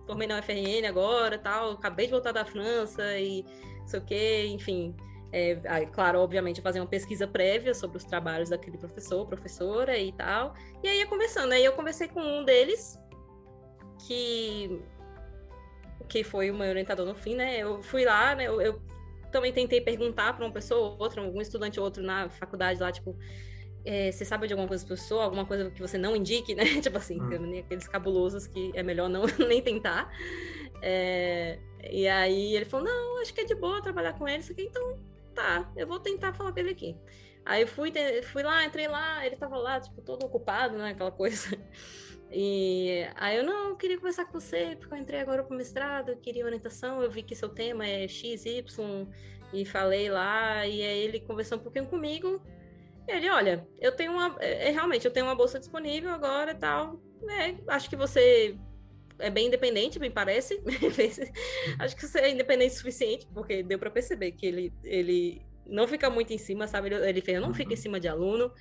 formei 0.07 0.29
na 0.29 0.39
UFRN 0.39 0.87
agora 0.87 1.39
tal, 1.39 1.73
acabei 1.73 2.05
de 2.05 2.13
voltar 2.13 2.33
da 2.33 2.45
França 2.45 3.19
e 3.19 3.47
sei 3.87 4.01
o 4.01 4.05
quê, 4.05 4.47
enfim. 4.49 4.95
É, 5.33 5.59
aí, 5.67 5.87
claro, 5.87 6.21
obviamente, 6.21 6.61
fazer 6.61 6.81
uma 6.81 6.87
pesquisa 6.87 7.27
prévia 7.27 7.75
sobre 7.75 7.97
os 7.97 8.05
trabalhos 8.05 8.49
daquele 8.49 8.79
professor, 8.79 9.27
professora 9.27 9.99
e 9.99 10.13
tal. 10.13 10.55
E 10.83 10.89
aí 10.89 10.99
ia 10.99 11.07
conversando. 11.07 11.53
Aí 11.53 11.65
eu 11.65 11.73
conversei 11.73 12.09
com 12.09 12.21
um 12.21 12.45
deles, 12.45 12.99
que, 14.07 14.81
que 16.09 16.23
foi 16.23 16.51
o 16.51 16.55
meu 16.55 16.69
orientador 16.69 17.07
no 17.07 17.15
fim, 17.15 17.35
né? 17.35 17.59
Eu 17.59 17.83
fui 17.83 18.05
lá, 18.05 18.35
né? 18.35 18.45
Eu, 18.45 18.61
eu 18.61 18.81
também 19.33 19.53
tentei 19.53 19.81
perguntar 19.81 20.35
para 20.35 20.45
uma 20.45 20.53
pessoa 20.53 20.93
ou 20.93 20.97
outra, 20.99 21.21
um 21.21 21.41
estudante 21.41 21.79
ou 21.79 21.85
outro 21.85 22.03
na 22.03 22.29
faculdade 22.29 22.81
lá, 22.81 22.93
tipo, 22.93 23.17
é, 23.85 24.11
você 24.11 24.25
sabe 24.25 24.47
de 24.47 24.53
alguma 24.53 24.69
coisa 24.69 24.85
professor, 24.85 25.21
alguma 25.21 25.45
coisa 25.45 25.71
que 25.71 25.81
você 25.81 25.99
não 25.99 26.17
indique, 26.17 26.55
né? 26.57 26.65
tipo 26.81 26.97
assim, 26.97 27.21
hum. 27.21 27.59
aqueles 27.59 27.89
cabulosos 27.89 28.47
que 28.47 28.73
é 28.75 28.83
melhor 28.83 29.09
não 29.09 29.25
nem 29.49 29.61
tentar. 29.61 30.11
É, 30.83 31.59
e 31.91 32.07
aí 32.07 32.55
ele 32.55 32.65
falou, 32.65 32.87
não, 32.87 33.21
acho 33.21 33.33
que 33.35 33.41
é 33.41 33.45
de 33.45 33.55
boa 33.55 33.83
trabalhar 33.83 34.13
com 34.15 34.29
ele, 34.29 34.43
então 34.59 34.99
tá, 35.37 35.73
eu 35.77 35.87
vou 35.87 36.01
tentar 36.01 36.33
falar 36.33 36.53
com 36.53 36.59
ele 36.59 36.71
aqui. 36.71 36.97
Aí 37.45 37.65
fui, 37.65 37.93
fui 38.25 38.43
lá, 38.43 38.65
entrei 38.65 38.89
lá, 38.89 39.25
ele 39.25 39.37
tava 39.37 39.57
lá, 39.57 39.79
tipo, 39.79 40.03
todo 40.03 40.27
ocupado, 40.27 40.77
né, 40.77 40.91
aquela 40.91 41.13
coisa. 41.13 41.57
E 42.29 43.07
aí 43.15 43.37
eu, 43.37 43.45
não, 43.45 43.69
eu 43.69 43.77
queria 43.77 43.97
conversar 43.97 44.25
com 44.25 44.41
você, 44.41 44.77
porque 44.81 44.93
eu 44.93 44.99
entrei 44.99 45.21
agora 45.21 45.45
pro 45.45 45.57
mestrado, 45.57 46.09
eu 46.09 46.17
queria 46.17 46.45
orientação, 46.45 47.01
eu 47.01 47.09
vi 47.09 47.23
que 47.23 47.37
seu 47.37 47.49
tema 47.49 47.87
é 47.87 48.09
X, 48.09 48.45
Y, 48.45 49.09
e 49.53 49.65
falei 49.65 50.11
lá, 50.11 50.67
e 50.67 50.83
aí 50.83 50.99
ele 51.05 51.21
conversou 51.21 51.57
um 51.57 51.61
pouquinho 51.61 51.87
comigo, 51.87 52.43
e 53.07 53.13
ele, 53.13 53.31
olha, 53.31 53.67
eu 53.79 53.93
tenho 53.93 54.11
uma, 54.11 54.37
é, 54.41 54.69
é 54.69 54.71
realmente, 54.73 55.05
eu 55.05 55.13
tenho 55.13 55.27
uma 55.27 55.37
bolsa 55.37 55.61
disponível 55.61 56.11
agora 56.11 56.51
e 56.51 56.57
tal, 56.57 57.01
né, 57.23 57.61
acho 57.69 57.89
que 57.89 57.95
você 57.95 58.59
é 59.19 59.31
bem 59.31 59.47
independente, 59.47 59.99
me 59.99 60.11
parece. 60.11 60.61
Acho 61.79 61.97
que 61.97 62.07
você 62.07 62.19
é 62.21 62.31
independente 62.31 62.75
o 62.75 62.77
suficiente, 62.79 63.27
porque 63.33 63.63
deu 63.63 63.79
para 63.79 63.91
perceber 63.91 64.33
que 64.33 64.47
ele, 64.47 64.73
ele 64.85 65.43
não 65.69 65.87
fica 65.87 66.09
muito 66.09 66.33
em 66.33 66.39
cima, 66.39 66.67
sabe? 66.67 66.89
Ele, 66.89 67.09
ele 67.09 67.21
fez, 67.21 67.37
eu 67.37 67.43
não 67.43 67.53
fico 67.53 67.71
em 67.71 67.75
uhum. 67.75 67.81
cima 67.81 68.01
de 68.01 68.09
aluno. 68.09 68.53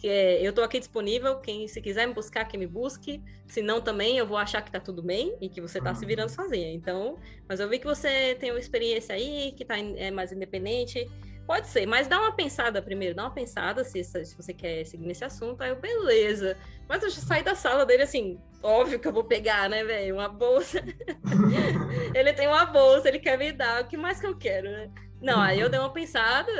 Que 0.00 0.08
é, 0.08 0.44
eu 0.44 0.50
estou 0.50 0.64
aqui 0.64 0.78
disponível, 0.78 1.36
quem 1.36 1.68
se 1.68 1.80
quiser 1.80 2.06
me 2.06 2.14
buscar, 2.14 2.44
que 2.46 2.58
me 2.58 2.66
busque. 2.66 3.22
Se 3.46 3.62
não, 3.62 3.80
também 3.80 4.18
eu 4.18 4.26
vou 4.26 4.36
achar 4.36 4.62
que 4.62 4.68
está 4.68 4.80
tudo 4.80 5.02
bem 5.02 5.36
e 5.40 5.48
que 5.48 5.60
você 5.60 5.78
está 5.78 5.94
se 5.94 6.04
virando 6.04 6.30
uhum. 6.30 6.34
sozinha. 6.34 6.72
Então, 6.72 7.18
mas 7.48 7.60
eu 7.60 7.68
vi 7.68 7.78
que 7.78 7.86
você 7.86 8.34
tem 8.34 8.50
uma 8.50 8.60
experiência 8.60 9.14
aí, 9.14 9.52
que 9.56 9.64
tá, 9.64 9.78
é 9.78 10.10
mais 10.10 10.32
independente. 10.32 11.08
Pode 11.46 11.66
ser, 11.68 11.84
mas 11.86 12.08
dá 12.08 12.18
uma 12.18 12.32
pensada 12.32 12.80
primeiro, 12.80 13.14
dá 13.14 13.24
uma 13.24 13.30
pensada 13.30 13.84
se, 13.84 14.02
se 14.02 14.34
você 14.34 14.54
quer 14.54 14.84
seguir 14.86 15.06
nesse 15.06 15.24
assunto. 15.24 15.60
Aí 15.60 15.70
eu, 15.70 15.76
beleza. 15.76 16.56
Mas 16.88 17.02
eu 17.02 17.10
já 17.10 17.20
saí 17.20 17.42
da 17.42 17.54
sala 17.54 17.84
dele 17.84 18.02
assim, 18.02 18.40
óbvio 18.62 18.98
que 18.98 19.06
eu 19.06 19.12
vou 19.12 19.24
pegar, 19.24 19.68
né, 19.68 19.84
velho? 19.84 20.14
Uma 20.14 20.28
bolsa. 20.28 20.82
ele 22.14 22.32
tem 22.32 22.48
uma 22.48 22.64
bolsa, 22.64 23.08
ele 23.08 23.18
quer 23.18 23.38
me 23.38 23.52
dar. 23.52 23.82
O 23.82 23.86
que 23.86 23.96
mais 23.96 24.20
que 24.20 24.26
eu 24.26 24.36
quero, 24.36 24.70
né? 24.70 24.90
Não, 25.20 25.40
aí 25.40 25.58
eu 25.58 25.70
dei 25.70 25.80
uma 25.80 25.92
pensada 25.92 26.52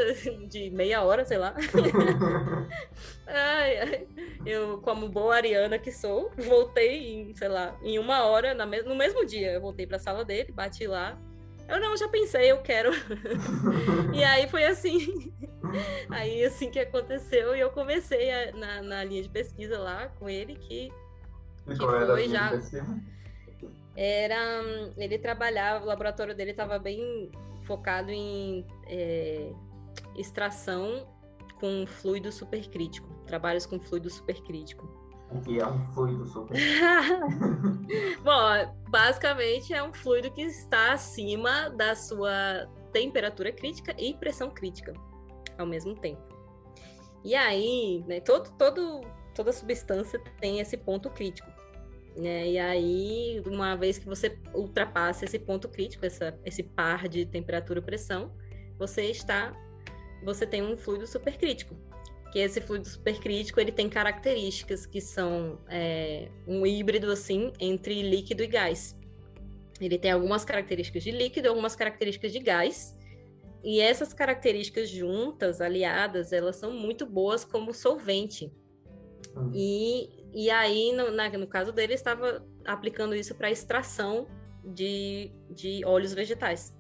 de 0.48 0.70
meia 0.70 1.02
hora, 1.02 1.24
sei 1.24 1.36
lá. 1.36 1.54
ai, 3.26 3.78
ai. 3.78 4.08
Eu, 4.46 4.80
como 4.80 5.08
boa 5.08 5.34
ariana 5.34 5.78
que 5.78 5.92
sou, 5.92 6.30
voltei 6.38 7.12
em, 7.12 7.34
sei 7.34 7.48
lá, 7.48 7.78
em 7.82 7.98
uma 7.98 8.24
hora, 8.24 8.54
no 8.54 8.94
mesmo 8.94 9.26
dia. 9.26 9.52
Eu 9.52 9.60
voltei 9.60 9.86
pra 9.86 9.98
sala 9.98 10.24
dele, 10.24 10.52
bati 10.52 10.86
lá. 10.86 11.18
Eu 11.68 11.80
não, 11.80 11.96
já 11.96 12.08
pensei, 12.08 12.50
eu 12.50 12.60
quero. 12.62 12.90
e 14.14 14.22
aí 14.22 14.48
foi 14.48 14.64
assim. 14.64 15.32
aí 16.10 16.44
assim 16.44 16.70
que 16.70 16.78
aconteceu 16.78 17.56
e 17.56 17.60
eu 17.60 17.70
comecei 17.70 18.30
a, 18.30 18.52
na, 18.52 18.82
na 18.82 19.04
linha 19.04 19.22
de 19.22 19.28
pesquisa 19.28 19.78
lá 19.78 20.08
com 20.18 20.28
ele 20.28 20.56
que, 20.56 20.92
que 21.66 21.76
foi 21.76 22.28
já. 22.28 22.52
Era. 23.96 24.62
Ele 24.96 25.18
trabalhava, 25.18 25.84
o 25.84 25.88
laboratório 25.88 26.34
dele 26.34 26.50
estava 26.50 26.78
bem 26.78 27.30
focado 27.62 28.10
em 28.10 28.66
é, 28.86 29.52
extração 30.16 31.08
com 31.58 31.86
fluido 31.86 32.30
supercrítico, 32.30 33.08
trabalhos 33.26 33.64
com 33.64 33.80
fluido 33.80 34.10
supercrítico. 34.10 35.03
O 35.34 35.40
que 35.40 35.58
é 35.58 35.66
um 35.66 35.84
fluido 35.86 36.24
super? 36.26 36.56
Bom, 38.22 38.74
basicamente 38.88 39.74
é 39.74 39.82
um 39.82 39.92
fluido 39.92 40.30
que 40.30 40.42
está 40.42 40.92
acima 40.92 41.70
da 41.70 41.96
sua 41.96 42.68
temperatura 42.92 43.50
crítica 43.50 43.92
e 43.98 44.14
pressão 44.14 44.48
crítica 44.48 44.92
ao 45.58 45.66
mesmo 45.66 45.96
tempo. 45.96 46.22
E 47.24 47.34
aí, 47.34 48.04
né, 48.06 48.20
todo, 48.20 48.50
todo, 48.56 49.00
toda 49.34 49.52
substância 49.52 50.22
tem 50.40 50.60
esse 50.60 50.76
ponto 50.76 51.10
crítico. 51.10 51.50
Né? 52.16 52.50
E 52.50 52.58
aí, 52.58 53.42
uma 53.44 53.74
vez 53.74 53.98
que 53.98 54.06
você 54.06 54.38
ultrapassa 54.54 55.24
esse 55.24 55.38
ponto 55.40 55.68
crítico, 55.68 56.06
essa, 56.06 56.38
esse 56.44 56.62
par 56.62 57.08
de 57.08 57.26
temperatura 57.26 57.80
e 57.80 57.82
pressão, 57.82 58.32
você 58.78 59.10
está, 59.10 59.52
você 60.24 60.46
tem 60.46 60.62
um 60.62 60.76
fluido 60.76 61.08
supercrítico 61.08 61.74
que 62.34 62.40
esse 62.40 62.60
fluido 62.60 62.88
supercrítico 62.88 63.60
ele 63.60 63.70
tem 63.70 63.88
características 63.88 64.84
que 64.86 65.00
são 65.00 65.60
é, 65.68 66.28
um 66.48 66.66
híbrido 66.66 67.08
assim 67.12 67.52
entre 67.60 68.02
líquido 68.02 68.42
e 68.42 68.48
gás. 68.48 68.98
Ele 69.80 69.96
tem 69.96 70.10
algumas 70.10 70.44
características 70.44 71.04
de 71.04 71.12
líquido, 71.12 71.48
algumas 71.48 71.76
características 71.76 72.32
de 72.32 72.40
gás. 72.40 72.98
E 73.62 73.80
essas 73.80 74.12
características 74.12 74.90
juntas, 74.90 75.60
aliadas, 75.60 76.32
elas 76.32 76.56
são 76.56 76.72
muito 76.72 77.06
boas 77.06 77.44
como 77.44 77.72
solvente. 77.72 78.52
Hum. 79.36 79.52
E, 79.54 80.24
e 80.34 80.50
aí, 80.50 80.92
no, 80.92 81.12
na, 81.12 81.28
no 81.28 81.46
caso 81.46 81.70
dele, 81.70 81.94
estava 81.94 82.44
aplicando 82.64 83.14
isso 83.14 83.36
para 83.36 83.48
extração 83.48 84.26
de, 84.64 85.30
de 85.48 85.84
óleos 85.84 86.12
vegetais 86.12 86.74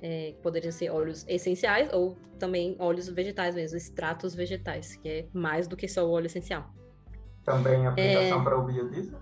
é, 0.00 0.34
poderiam 0.42 0.72
ser 0.72 0.90
óleos 0.90 1.24
essenciais 1.28 1.92
ou 1.92 2.16
também 2.38 2.76
óleos 2.78 3.08
vegetais 3.08 3.54
mesmo, 3.54 3.76
extratos 3.76 4.34
vegetais, 4.34 4.96
que 4.96 5.08
é 5.08 5.26
mais 5.32 5.66
do 5.66 5.76
que 5.76 5.88
só 5.88 6.06
o 6.06 6.10
óleo 6.10 6.26
essencial. 6.26 6.72
Também 7.44 7.86
aplicação 7.86 8.40
é... 8.40 8.44
para 8.44 8.58
o 8.58 8.64
biodiesel? 8.64 9.20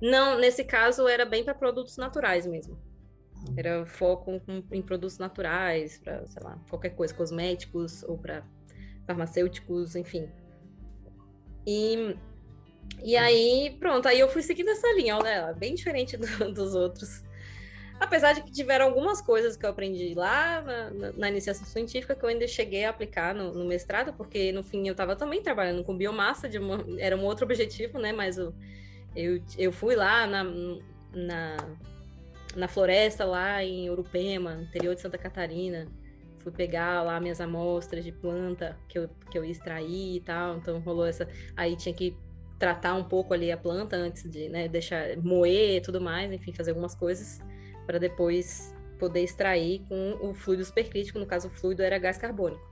Não, 0.00 0.38
nesse 0.38 0.64
caso 0.64 1.08
era 1.08 1.24
bem 1.24 1.44
para 1.44 1.54
produtos 1.54 1.96
naturais 1.96 2.46
mesmo. 2.46 2.78
Era 3.56 3.86
foco 3.86 4.42
em 4.72 4.82
produtos 4.82 5.18
naturais, 5.18 5.98
para, 5.98 6.26
sei 6.26 6.42
lá, 6.42 6.58
qualquer 6.68 6.90
coisa, 6.90 7.14
cosméticos 7.14 8.02
ou 8.02 8.18
para 8.18 8.44
farmacêuticos, 9.06 9.94
enfim. 9.94 10.28
E, 11.66 12.16
e 13.02 13.16
aí, 13.16 13.76
pronto, 13.78 14.08
aí 14.08 14.18
eu 14.18 14.28
fui 14.28 14.42
seguindo 14.42 14.70
essa 14.70 14.92
linha, 14.94 15.16
olha, 15.16 15.52
bem 15.52 15.74
diferente 15.74 16.16
do, 16.16 16.52
dos 16.52 16.74
outros 16.74 17.22
Apesar 17.98 18.34
de 18.34 18.42
que 18.42 18.52
tiveram 18.52 18.84
algumas 18.86 19.22
coisas 19.22 19.56
que 19.56 19.64
eu 19.64 19.70
aprendi 19.70 20.14
lá 20.14 20.60
na, 20.60 20.90
na, 20.90 21.12
na 21.12 21.28
iniciação 21.30 21.66
científica 21.66 22.14
que 22.14 22.22
eu 22.22 22.28
ainda 22.28 22.46
cheguei 22.46 22.84
a 22.84 22.90
aplicar 22.90 23.34
no, 23.34 23.54
no 23.54 23.64
mestrado, 23.64 24.12
porque 24.12 24.52
no 24.52 24.62
fim 24.62 24.86
eu 24.86 24.92
estava 24.92 25.16
também 25.16 25.42
trabalhando 25.42 25.82
com 25.82 25.96
biomassa, 25.96 26.48
uma, 26.60 26.84
era 26.98 27.16
um 27.16 27.24
outro 27.24 27.44
objetivo, 27.44 27.98
né? 27.98 28.12
Mas 28.12 28.36
eu, 28.36 28.54
eu, 29.14 29.42
eu 29.56 29.72
fui 29.72 29.96
lá 29.96 30.26
na, 30.26 30.44
na, 31.14 31.56
na 32.54 32.68
floresta, 32.68 33.24
lá 33.24 33.64
em 33.64 33.88
Urupema, 33.88 34.60
interior 34.60 34.94
de 34.94 35.00
Santa 35.00 35.16
Catarina, 35.16 35.88
fui 36.40 36.52
pegar 36.52 37.02
lá 37.02 37.18
minhas 37.18 37.40
amostras 37.40 38.04
de 38.04 38.12
planta 38.12 38.78
que 38.88 38.98
eu, 38.98 39.08
que 39.30 39.38
eu 39.38 39.44
extraí 39.44 40.16
e 40.16 40.20
tal, 40.20 40.58
então 40.58 40.78
rolou 40.80 41.06
essa. 41.06 41.26
Aí 41.56 41.74
tinha 41.76 41.94
que 41.94 42.14
tratar 42.58 42.94
um 42.94 43.04
pouco 43.04 43.32
ali 43.34 43.50
a 43.50 43.56
planta 43.56 43.96
antes 43.96 44.30
de 44.30 44.48
né, 44.48 44.68
deixar 44.68 45.16
moer 45.16 45.76
e 45.76 45.80
tudo 45.80 46.00
mais, 46.00 46.30
enfim, 46.30 46.52
fazer 46.52 46.70
algumas 46.70 46.94
coisas 46.94 47.40
para 47.86 47.98
depois 47.98 48.74
poder 48.98 49.22
extrair 49.22 49.82
com 49.88 50.18
o 50.20 50.34
fluido 50.34 50.64
supercrítico, 50.64 51.18
no 51.18 51.26
caso 51.26 51.48
o 51.48 51.50
fluido 51.50 51.82
era 51.82 51.98
gás 51.98 52.18
carbônico. 52.18 52.64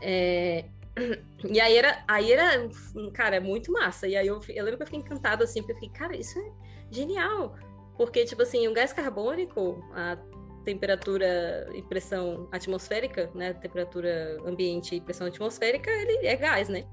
É... 0.00 0.64
E 1.46 1.60
aí 1.60 1.76
era, 1.76 2.02
aí 2.08 2.32
era, 2.32 2.70
cara, 3.12 3.38
muito 3.38 3.70
massa. 3.70 4.08
E 4.08 4.16
aí 4.16 4.26
eu, 4.26 4.40
eu 4.48 4.64
lembro 4.64 4.78
que 4.78 4.82
eu 4.84 4.86
fiquei 4.86 5.00
encantada 5.00 5.44
assim, 5.44 5.60
porque 5.60 5.72
eu 5.72 5.76
fiquei, 5.76 5.90
cara, 5.90 6.16
isso 6.16 6.38
é 6.38 6.50
genial. 6.90 7.54
Porque, 7.98 8.24
tipo 8.24 8.40
assim, 8.42 8.66
o 8.66 8.72
gás 8.72 8.94
carbônico, 8.94 9.84
a 9.92 10.16
temperatura 10.64 11.68
e 11.74 11.82
pressão 11.82 12.48
atmosférica, 12.50 13.30
né? 13.34 13.52
Temperatura 13.52 14.38
ambiente 14.46 14.96
e 14.96 15.00
pressão 15.00 15.26
atmosférica, 15.26 15.90
ele 15.90 16.26
é 16.26 16.34
gás, 16.34 16.68
né? 16.68 16.84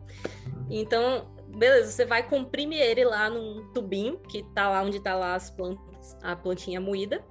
Então, 0.70 1.34
beleza, 1.48 1.92
você 1.92 2.06
vai 2.06 2.28
comprimir 2.28 2.82
ele 2.82 3.06
lá 3.06 3.30
num 3.30 3.72
tubinho, 3.74 4.18
que 4.20 4.44
tá 4.54 4.70
lá 4.70 4.84
onde 4.84 5.00
tá 5.00 5.16
lá 5.16 5.36
as 5.36 5.50
plantas, 5.50 5.91
a 6.22 6.36
plantinha 6.36 6.80
moída. 6.80 7.24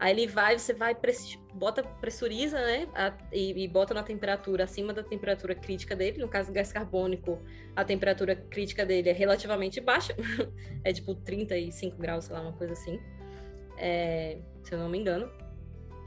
Aí 0.00 0.12
ele 0.12 0.28
vai, 0.28 0.56
você 0.56 0.72
vai, 0.72 0.96
bota, 1.54 1.82
pressuriza, 1.82 2.56
né? 2.60 2.88
A, 2.94 3.12
e, 3.32 3.64
e, 3.64 3.68
bota 3.68 3.92
na 3.92 4.02
temperatura 4.02 4.62
acima 4.62 4.92
da 4.92 5.02
temperatura 5.02 5.56
crítica 5.56 5.96
dele. 5.96 6.18
No 6.18 6.28
caso 6.28 6.50
do 6.50 6.54
gás 6.54 6.72
carbônico, 6.72 7.42
a 7.74 7.84
temperatura 7.84 8.36
crítica 8.36 8.86
dele 8.86 9.08
é 9.08 9.12
relativamente 9.12 9.80
baixa. 9.80 10.14
é 10.84 10.92
tipo 10.92 11.16
35 11.16 11.96
graus, 11.96 12.26
sei 12.26 12.36
lá, 12.36 12.42
uma 12.42 12.52
coisa 12.52 12.74
assim. 12.74 13.00
É, 13.76 14.38
se 14.62 14.72
eu 14.72 14.78
não 14.78 14.88
me 14.88 14.98
engano. 14.98 15.32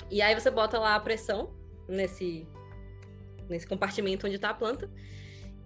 E 0.10 0.22
aí 0.22 0.34
você 0.39 0.50
bota 0.50 0.80
lá 0.80 0.96
a 0.96 1.00
pressão 1.00 1.53
nesse, 1.88 2.48
nesse 3.50 3.68
compartimento 3.68 4.25
onde 4.25 4.38
está 4.38 4.51
a 4.51 4.53
planta. 4.53 4.89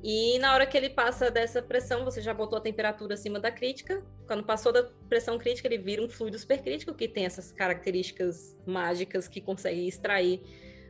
E 0.04 0.38
na 0.40 0.54
hora 0.54 0.66
que 0.66 0.78
ele 0.78 0.90
passa 0.90 1.32
dessa 1.32 1.62
pressão, 1.62 2.06
você 2.06 2.22
já 2.22 2.34
botou 2.34 2.58
a 2.58 2.62
temperatura 2.62 3.16
acima 3.16 3.40
da 3.40 3.52
crítica. 3.52 4.04
Quando 4.28 4.44
passou 4.44 4.72
da 4.72 4.84
pressão 5.10 5.38
crítica, 5.38 5.68
ele 5.68 5.78
vira 5.78 6.02
um 6.04 6.10
fluido 6.10 6.38
supercrítico, 6.38 6.94
que 6.94 7.08
tem 7.08 7.26
essas 7.26 7.52
características 7.52 8.56
mágicas 8.66 9.28
que 9.28 9.42
consegue 9.42 9.88
extrair 9.88 10.42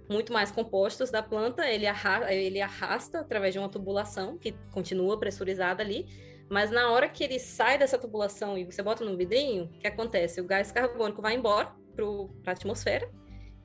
muito 0.09 0.33
mais 0.33 0.51
compostos 0.51 1.09
da 1.09 1.23
planta. 1.23 1.65
Ele 1.69 1.87
arrasta, 1.87 2.33
ele 2.33 2.59
arrasta 2.59 3.19
através 3.21 3.53
de 3.53 3.59
uma 3.59 3.69
tubulação, 3.69 4.37
que 4.37 4.51
continua 4.71 5.17
pressurizada 5.17 5.81
ali. 5.81 6.07
Mas 6.49 6.69
na 6.69 6.91
hora 6.91 7.09
que 7.09 7.23
ele 7.23 7.39
sai 7.39 7.77
dessa 7.77 7.97
tubulação 7.97 8.57
e 8.57 8.65
você 8.65 8.83
bota 8.83 9.03
no 9.03 9.17
vidrinho, 9.17 9.65
o 9.65 9.79
que 9.79 9.87
acontece? 9.87 10.39
O 10.39 10.45
gás 10.45 10.71
carbônico 10.71 11.21
vai 11.21 11.35
embora 11.35 11.73
para 11.95 12.51
a 12.51 12.51
atmosfera 12.51 13.09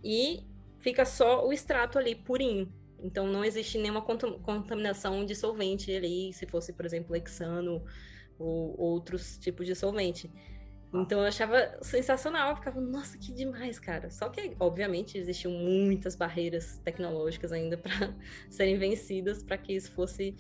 e 0.03 0.47
fica 0.79 1.05
só 1.05 1.47
o 1.47 1.53
extrato 1.53 1.99
ali 1.99 2.15
purinho. 2.15 2.73
Então 3.03 3.27
não 3.27 3.45
existe 3.45 3.79
nenhuma 3.79 4.03
contaminação 4.03 5.25
de 5.25 5.35
solvente 5.35 5.95
ali, 5.95 6.33
se 6.33 6.47
fosse, 6.47 6.73
por 6.73 6.85
exemplo, 6.85 7.15
hexano 7.17 7.83
ou 8.39 8.79
outros 8.79 9.39
tipos 9.39 9.67
de 9.67 9.75
solvente. 9.75 10.31
Então 10.93 11.21
eu 11.21 11.27
achava 11.27 11.79
sensacional, 11.83 12.51
eu 12.51 12.57
ficava, 12.57 12.81
nossa, 12.81 13.17
que 13.17 13.33
demais, 13.33 13.79
cara. 13.79 14.11
Só 14.11 14.29
que, 14.29 14.57
obviamente, 14.59 15.17
existiam 15.17 15.53
muitas 15.53 16.17
barreiras 16.17 16.79
tecnológicas 16.85 17.53
ainda 17.53 17.77
para 17.77 18.13
serem 18.51 18.77
vencidas 18.77 19.43
para 19.43 19.57
que 19.57 19.73
isso 19.73 19.93
fosse 19.93 20.35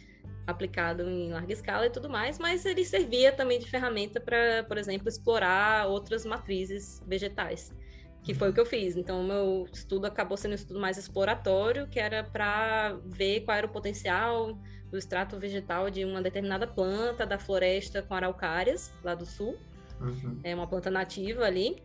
aplicado 0.46 1.08
em 1.08 1.30
larga 1.30 1.52
escala 1.52 1.86
e 1.86 1.90
tudo 1.90 2.10
mais, 2.10 2.38
mas 2.38 2.66
ele 2.66 2.84
servia 2.84 3.30
também 3.30 3.60
de 3.60 3.70
ferramenta 3.70 4.20
para, 4.20 4.64
por 4.64 4.76
exemplo, 4.76 5.08
explorar 5.08 5.86
outras 5.86 6.24
matrizes 6.24 7.00
vegetais 7.06 7.72
que 8.22 8.34
foi 8.34 8.50
o 8.50 8.52
que 8.52 8.60
eu 8.60 8.66
fiz. 8.66 8.96
Então, 8.96 9.20
o 9.20 9.24
meu 9.24 9.66
estudo 9.72 10.06
acabou 10.06 10.36
sendo 10.36 10.52
um 10.52 10.54
estudo 10.54 10.80
mais 10.80 10.98
exploratório, 10.98 11.86
que 11.88 11.98
era 11.98 12.22
para 12.22 12.98
ver 13.04 13.40
qual 13.40 13.56
era 13.56 13.66
o 13.66 13.70
potencial 13.70 14.58
do 14.90 14.98
extrato 14.98 15.38
vegetal 15.38 15.88
de 15.88 16.04
uma 16.04 16.20
determinada 16.20 16.66
planta 16.66 17.24
da 17.24 17.38
floresta 17.38 18.02
com 18.02 18.14
araucárias, 18.14 18.92
lá 19.02 19.14
do 19.14 19.24
sul. 19.24 19.56
Uhum. 20.00 20.40
É 20.42 20.54
uma 20.54 20.66
planta 20.66 20.90
nativa 20.90 21.44
ali, 21.44 21.82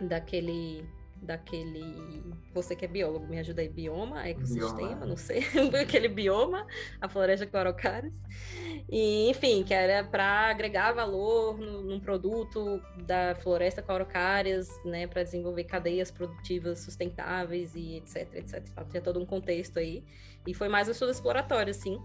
daquele 0.00 0.84
daquele. 1.22 2.22
Você 2.52 2.74
que 2.74 2.84
é 2.84 2.88
biólogo, 2.88 3.26
me 3.26 3.38
ajuda 3.38 3.62
aí, 3.62 3.68
bioma, 3.68 4.26
ecossistema, 4.28 4.76
bioma. 4.76 5.06
não 5.06 5.16
sei, 5.16 5.44
aquele 5.80 6.08
bioma, 6.08 6.66
a 7.00 7.08
floresta 7.08 7.46
araucárias. 7.58 8.12
E, 8.88 9.30
enfim, 9.30 9.62
que 9.62 9.72
era 9.72 10.02
para 10.04 10.50
agregar 10.50 10.92
valor 10.92 11.58
no, 11.58 11.82
num 11.82 12.00
produto 12.00 12.82
da 13.04 13.34
floresta 13.36 13.84
araucárias, 13.86 14.68
né, 14.84 15.06
para 15.06 15.22
desenvolver 15.22 15.64
cadeias 15.64 16.10
produtivas 16.10 16.80
sustentáveis 16.80 17.74
e 17.74 17.96
etc, 17.96 18.34
etc. 18.34 18.64
Tinha 18.88 19.02
todo 19.02 19.20
um 19.20 19.26
contexto 19.26 19.78
aí. 19.78 20.04
E 20.46 20.54
foi 20.54 20.68
mais 20.68 20.88
um 20.88 20.92
estudo 20.92 21.10
exploratório, 21.10 21.70
assim. 21.70 22.00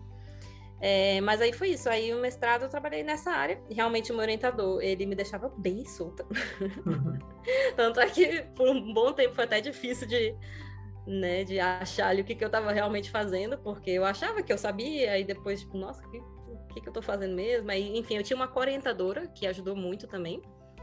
É, 0.81 1.21
mas 1.21 1.41
aí 1.41 1.53
foi 1.53 1.69
isso. 1.69 1.89
Aí 1.89 2.13
o 2.13 2.19
mestrado 2.19 2.63
eu 2.63 2.69
trabalhei 2.69 3.03
nessa 3.03 3.31
área. 3.31 3.59
Realmente 3.69 4.11
o 4.11 4.15
meu 4.15 4.23
orientador, 4.23 4.81
ele 4.81 5.05
me 5.05 5.15
deixava 5.15 5.49
bem 5.57 5.85
solta. 5.85 6.25
Uhum. 6.85 7.17
Tanto 7.75 7.99
é 7.99 8.09
que 8.09 8.41
por 8.55 8.67
um 8.69 8.93
bom 8.93 9.13
tempo 9.13 9.33
foi 9.33 9.45
até 9.45 9.61
difícil 9.61 10.07
de, 10.07 10.35
né, 11.07 11.43
de 11.43 11.59
achar 11.59 12.09
ali 12.09 12.21
o 12.21 12.25
que, 12.25 12.35
que 12.35 12.43
eu 12.43 12.47
estava 12.47 12.71
realmente 12.71 13.09
fazendo, 13.09 13.57
porque 13.57 13.91
eu 13.91 14.03
achava 14.03 14.43
que 14.43 14.51
eu 14.51 14.57
sabia, 14.57 15.17
e 15.17 15.23
depois, 15.23 15.61
tipo, 15.61 15.77
nossa, 15.77 16.05
o 16.05 16.11
que, 16.11 16.19
que, 16.73 16.81
que 16.81 16.87
eu 16.87 16.91
estou 16.91 17.03
fazendo 17.03 17.35
mesmo? 17.35 17.69
Aí, 17.71 17.97
enfim, 17.97 18.17
eu 18.17 18.23
tinha 18.23 18.35
uma 18.35 18.51
orientadora 18.53 19.27
que 19.27 19.47
ajudou 19.47 19.75
muito 19.75 20.07
também. 20.07 20.41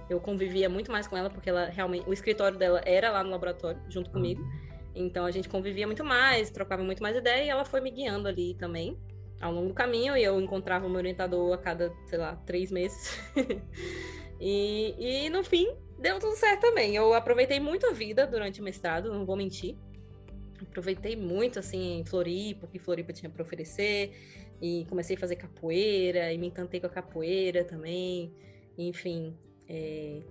Eu 0.09 0.21
convivia 0.21 0.69
muito 0.69 0.91
mais 0.91 1.07
com 1.07 1.17
ela, 1.17 1.31
porque 1.31 1.49
ela 1.49 1.67
realmente. 1.67 2.09
O 2.09 2.13
escritório 2.13 2.59
dela 2.59 2.83
era 2.85 3.11
lá 3.11 3.23
no 3.23 3.31
laboratório, 3.31 3.81
junto 3.89 4.11
comigo. 4.11 4.43
Uhum. 4.43 4.73
Então 4.95 5.25
a 5.25 5.31
gente 5.31 5.49
convivia 5.49 5.87
muito 5.87 6.05
mais, 6.05 6.51
trocava 6.51 6.83
muito 6.83 7.03
mais 7.03 7.17
ideia, 7.17 7.45
e 7.45 7.49
ela 7.49 7.65
foi 7.65 7.81
me 7.81 7.91
guiando 7.91 8.29
ali 8.29 8.55
também 8.55 8.99
ao 9.43 9.53
longo 9.53 9.69
do 9.69 9.75
caminho 9.75 10.17
e 10.17 10.23
eu 10.23 10.41
encontrava 10.41 10.89
meu 10.89 10.97
orientador 10.99 11.53
a 11.53 11.59
cada, 11.59 11.93
sei 12.07 12.19
lá, 12.19 12.37
três 12.47 12.71
meses. 12.71 13.19
e, 14.41 14.95
e 15.27 15.31
no 15.31 15.43
fim, 15.43 15.75
deu 15.99 16.19
tudo 16.21 16.37
certo 16.37 16.61
também. 16.61 16.95
Eu 16.95 17.13
aproveitei 17.13 17.59
muito 17.59 17.87
a 17.87 17.93
vida 17.93 18.27
durante 18.27 18.61
o 18.61 18.65
mestrado, 18.65 19.13
não 19.13 19.27
vou 19.27 19.37
mentir. 19.37 19.77
Aproveitei 20.63 21.17
muito, 21.17 21.59
assim, 21.59 21.99
em 21.99 22.05
Floripa, 22.05 22.67
o 22.67 22.69
que 22.69 22.79
Floripa 22.79 23.13
tinha 23.13 23.29
para 23.29 23.43
oferecer. 23.43 24.13
E 24.63 24.87
comecei 24.89 25.17
a 25.17 25.19
fazer 25.19 25.35
capoeira, 25.35 26.33
e 26.33 26.39
me 26.39 26.47
encantei 26.47 26.79
com 26.79 26.87
a 26.87 26.91
capoeira 26.91 27.65
também. 27.65 28.33
Enfim, 28.79 29.37
é... 29.69 30.23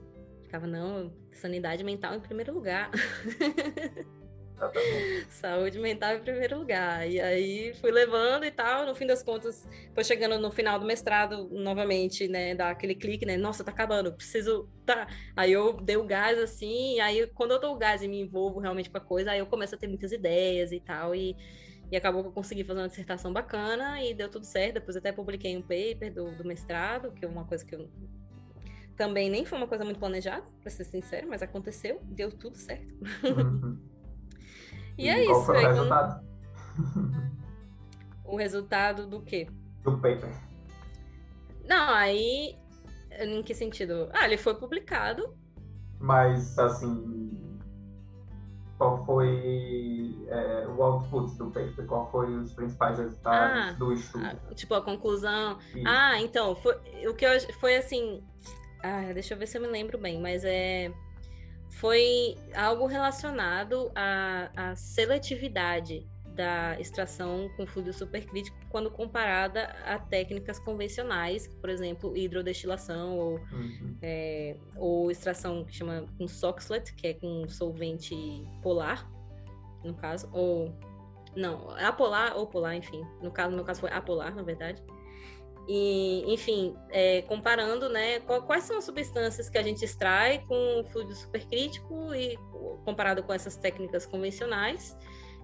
ficava, 0.42 0.66
não, 0.66 1.12
sanidade 1.34 1.84
mental 1.84 2.16
em 2.16 2.22
primeiro 2.22 2.54
lugar. 2.54 2.90
Saúde 5.30 5.80
mental 5.80 6.16
em 6.16 6.22
primeiro 6.22 6.60
lugar. 6.60 7.10
E 7.10 7.20
aí 7.20 7.74
fui 7.76 7.92
levando 7.92 8.44
e 8.46 8.52
tal. 8.52 8.86
No 8.86 8.96
fim 8.96 9.06
das 9.06 9.24
contas, 9.24 9.68
foi 9.94 10.04
chegando 10.04 10.38
no 10.40 10.52
final 10.52 10.80
do 10.80 10.86
mestrado, 10.86 11.50
novamente, 11.52 12.28
né? 12.28 12.56
Dar 12.56 12.70
aquele 12.70 12.96
clique, 12.96 13.26
né? 13.26 13.38
Nossa, 13.38 13.64
tá 13.64 13.72
acabando, 13.72 14.14
preciso. 14.14 14.70
Tá. 14.86 15.08
Aí 15.36 15.52
eu 15.52 15.74
dei 15.74 15.98
o 15.98 16.04
gás 16.04 16.38
assim. 16.38 16.96
E 16.96 17.00
aí, 17.00 17.28
quando 17.28 17.52
eu 17.52 17.60
dou 17.60 17.76
o 17.76 17.78
gás 17.78 18.02
e 18.02 18.08
me 18.08 18.22
envolvo 18.22 18.60
realmente 18.60 18.90
com 18.90 18.98
a 18.98 19.02
coisa, 19.02 19.32
aí 19.32 19.40
eu 19.40 19.48
começo 19.48 19.76
a 19.76 19.78
ter 19.78 19.88
muitas 19.88 20.12
ideias 20.12 20.72
e 20.72 20.80
tal. 20.80 21.16
E, 21.16 21.36
e 21.92 21.96
acabou 21.96 22.22
que 22.22 22.30
eu 22.30 22.34
consegui 22.34 22.64
fazer 22.64 22.80
uma 22.80 22.90
dissertação 22.90 23.34
bacana 23.34 24.04
e 24.04 24.14
deu 24.14 24.30
tudo 24.30 24.46
certo. 24.46 24.76
Depois 24.76 24.96
até 24.96 25.12
publiquei 25.12 25.56
um 25.58 25.62
paper 25.62 26.14
do, 26.14 26.32
do 26.38 26.46
mestrado, 26.46 27.12
que 27.12 27.26
é 27.26 27.28
uma 27.28 27.46
coisa 27.46 27.66
que 27.66 27.76
eu 27.76 27.90
também 29.02 29.32
nem 29.32 29.44
foi 29.46 29.58
uma 29.58 29.68
coisa 29.68 29.84
muito 29.84 30.00
planejada, 30.00 30.46
para 30.62 30.70
ser 30.70 30.84
sincero, 30.84 31.28
mas 31.28 31.42
aconteceu, 31.42 32.00
deu 32.04 32.32
tudo 32.32 32.56
certo. 32.56 32.94
Uhum. 33.24 33.91
E, 35.02 35.06
e 35.06 35.10
é 35.10 35.26
qual 35.26 35.38
isso. 35.38 35.46
Foi 35.46 35.64
o 35.64 35.68
resultado? 35.68 36.26
o 38.24 38.36
resultado 38.38 39.08
do 39.08 39.22
quê? 39.22 39.48
Do 39.84 39.98
paper. 39.98 40.30
Não, 41.68 41.90
aí. 41.90 42.56
Em 43.20 43.42
que 43.44 43.54
sentido? 43.54 44.10
Ah, 44.14 44.26
ele 44.26 44.38
foi 44.38 44.54
publicado. 44.56 45.36
Mas, 46.00 46.58
assim. 46.60 47.30
Qual 48.78 49.06
foi 49.06 50.16
é, 50.28 50.68
o 50.68 50.82
output 50.82 51.36
do 51.38 51.52
paper? 51.52 51.86
Qual 51.86 52.10
foi 52.12 52.36
os 52.36 52.54
principais 52.54 52.98
resultados 52.98 53.58
ah, 53.58 53.72
do 53.74 53.94
estudo? 53.94 54.26
Ah, 54.26 54.54
tipo, 54.56 54.74
a 54.74 54.82
conclusão. 54.82 55.58
Isso. 55.76 55.84
Ah, 55.86 56.20
então, 56.20 56.56
foi, 56.56 56.76
o 57.08 57.14
que 57.14 57.26
eu, 57.26 57.40
foi 57.60 57.76
assim. 57.76 58.24
Ah, 58.82 59.12
deixa 59.14 59.34
eu 59.34 59.38
ver 59.38 59.48
se 59.48 59.58
eu 59.58 59.62
me 59.62 59.68
lembro 59.68 60.00
bem, 60.00 60.20
mas 60.20 60.44
é 60.44 60.92
foi 61.72 62.36
algo 62.54 62.86
relacionado 62.86 63.92
à, 63.96 64.52
à 64.56 64.76
seletividade 64.76 66.06
da 66.36 66.80
extração 66.80 67.50
com 67.58 67.66
fluido 67.66 67.92
supercrítico 67.92 68.58
quando 68.70 68.90
comparada 68.90 69.64
a 69.86 70.00
técnicas 70.00 70.60
convencionais, 70.60 71.48
por 71.48 71.70
exemplo, 71.70 72.16
hidrodestilação 72.16 73.18
ou, 73.18 73.40
uhum. 73.52 73.98
é, 74.02 74.56
ou 74.78 75.12
extração 75.12 75.66
que 75.66 75.76
chama 75.76 76.06
com 76.18 76.28
Soxlet, 76.28 76.94
que 76.94 77.08
é 77.08 77.14
com 77.14 77.48
solvente 77.50 78.16
polar, 78.62 79.10
no 79.84 79.94
caso, 79.94 80.30
ou 80.32 80.74
não, 81.36 81.70
apolar 81.72 82.38
ou 82.38 82.48
polar, 82.48 82.76
enfim. 82.76 83.02
No 83.22 83.32
caso, 83.32 83.52
no 83.52 83.58
meu 83.58 83.66
caso 83.66 83.82
foi 83.82 83.92
apolar, 83.92 84.34
na 84.36 84.44
verdade. 84.44 84.82
E, 85.68 86.24
enfim, 86.34 86.76
é, 86.90 87.22
comparando, 87.24 87.88
né, 87.88 88.20
quais 88.20 88.64
são 88.64 88.78
as 88.78 88.84
substâncias 88.84 89.50
que 89.50 89.58
a 89.58 89.62
gente 89.62 89.86
extrai 89.86 90.44
com 90.48 90.82
o 90.82 90.84
fluido 90.86 91.14
supercrítico 91.14 92.14
e 92.16 92.38
comparado 92.84 93.24
com 93.24 93.32
essas 93.32 93.56
técnicas 93.56 94.06
convencionais 94.06 94.98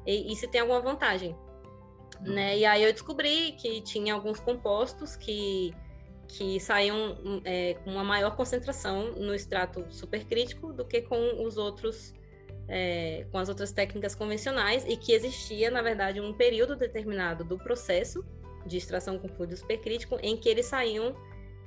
e, 0.06 0.32
e 0.32 0.36
se 0.36 0.48
tem 0.48 0.62
alguma 0.62 0.82
vantagem, 0.82 1.36
né? 2.22 2.58
E 2.58 2.66
aí 2.66 2.84
eu 2.84 2.92
descobri 2.92 3.54
que 3.54 3.82
tinha 3.82 4.14
alguns 4.14 4.40
compostos 4.40 5.16
que 5.16 5.74
que 6.30 6.60
saíam 6.60 7.42
é, 7.46 7.76
com 7.76 7.92
uma 7.92 8.04
maior 8.04 8.36
concentração 8.36 9.14
no 9.14 9.34
extrato 9.34 9.86
supercrítico 9.90 10.74
do 10.74 10.84
que 10.84 11.02
com 11.02 11.46
os 11.46 11.56
outros 11.56 12.14
é, 12.68 13.26
com 13.32 13.38
as 13.38 13.48
outras 13.48 13.72
técnicas 13.72 14.14
convencionais 14.14 14.84
e 14.86 14.98
que 14.98 15.14
existia, 15.14 15.72
na 15.72 15.82
verdade, 15.82 16.20
um 16.20 16.34
período 16.34 16.76
determinado 16.76 17.46
do 17.46 17.58
processo 17.58 18.26
de 18.68 18.78
extração 18.78 19.18
com 19.18 19.28
fluido 19.28 19.56
supercrítico 19.56 20.18
em 20.22 20.38
que 20.38 20.50
eles 20.50 20.66
saíam 20.66 21.16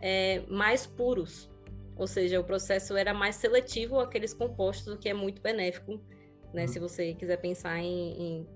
é, 0.00 0.42
mais 0.48 0.86
puros, 0.86 1.50
ou 1.96 2.06
seja, 2.06 2.40
o 2.40 2.44
processo 2.44 2.96
era 2.96 3.12
mais 3.12 3.36
seletivo 3.36 4.00
àqueles 4.00 4.32
compostos, 4.32 4.94
o 4.94 4.98
que 4.98 5.08
é 5.08 5.14
muito 5.14 5.42
benéfico, 5.42 6.00
né? 6.52 6.62
Uhum. 6.62 6.68
Se 6.68 6.78
você 6.78 7.14
quiser 7.14 7.36
pensar 7.36 7.78
em, 7.78 8.22
em 8.22 8.46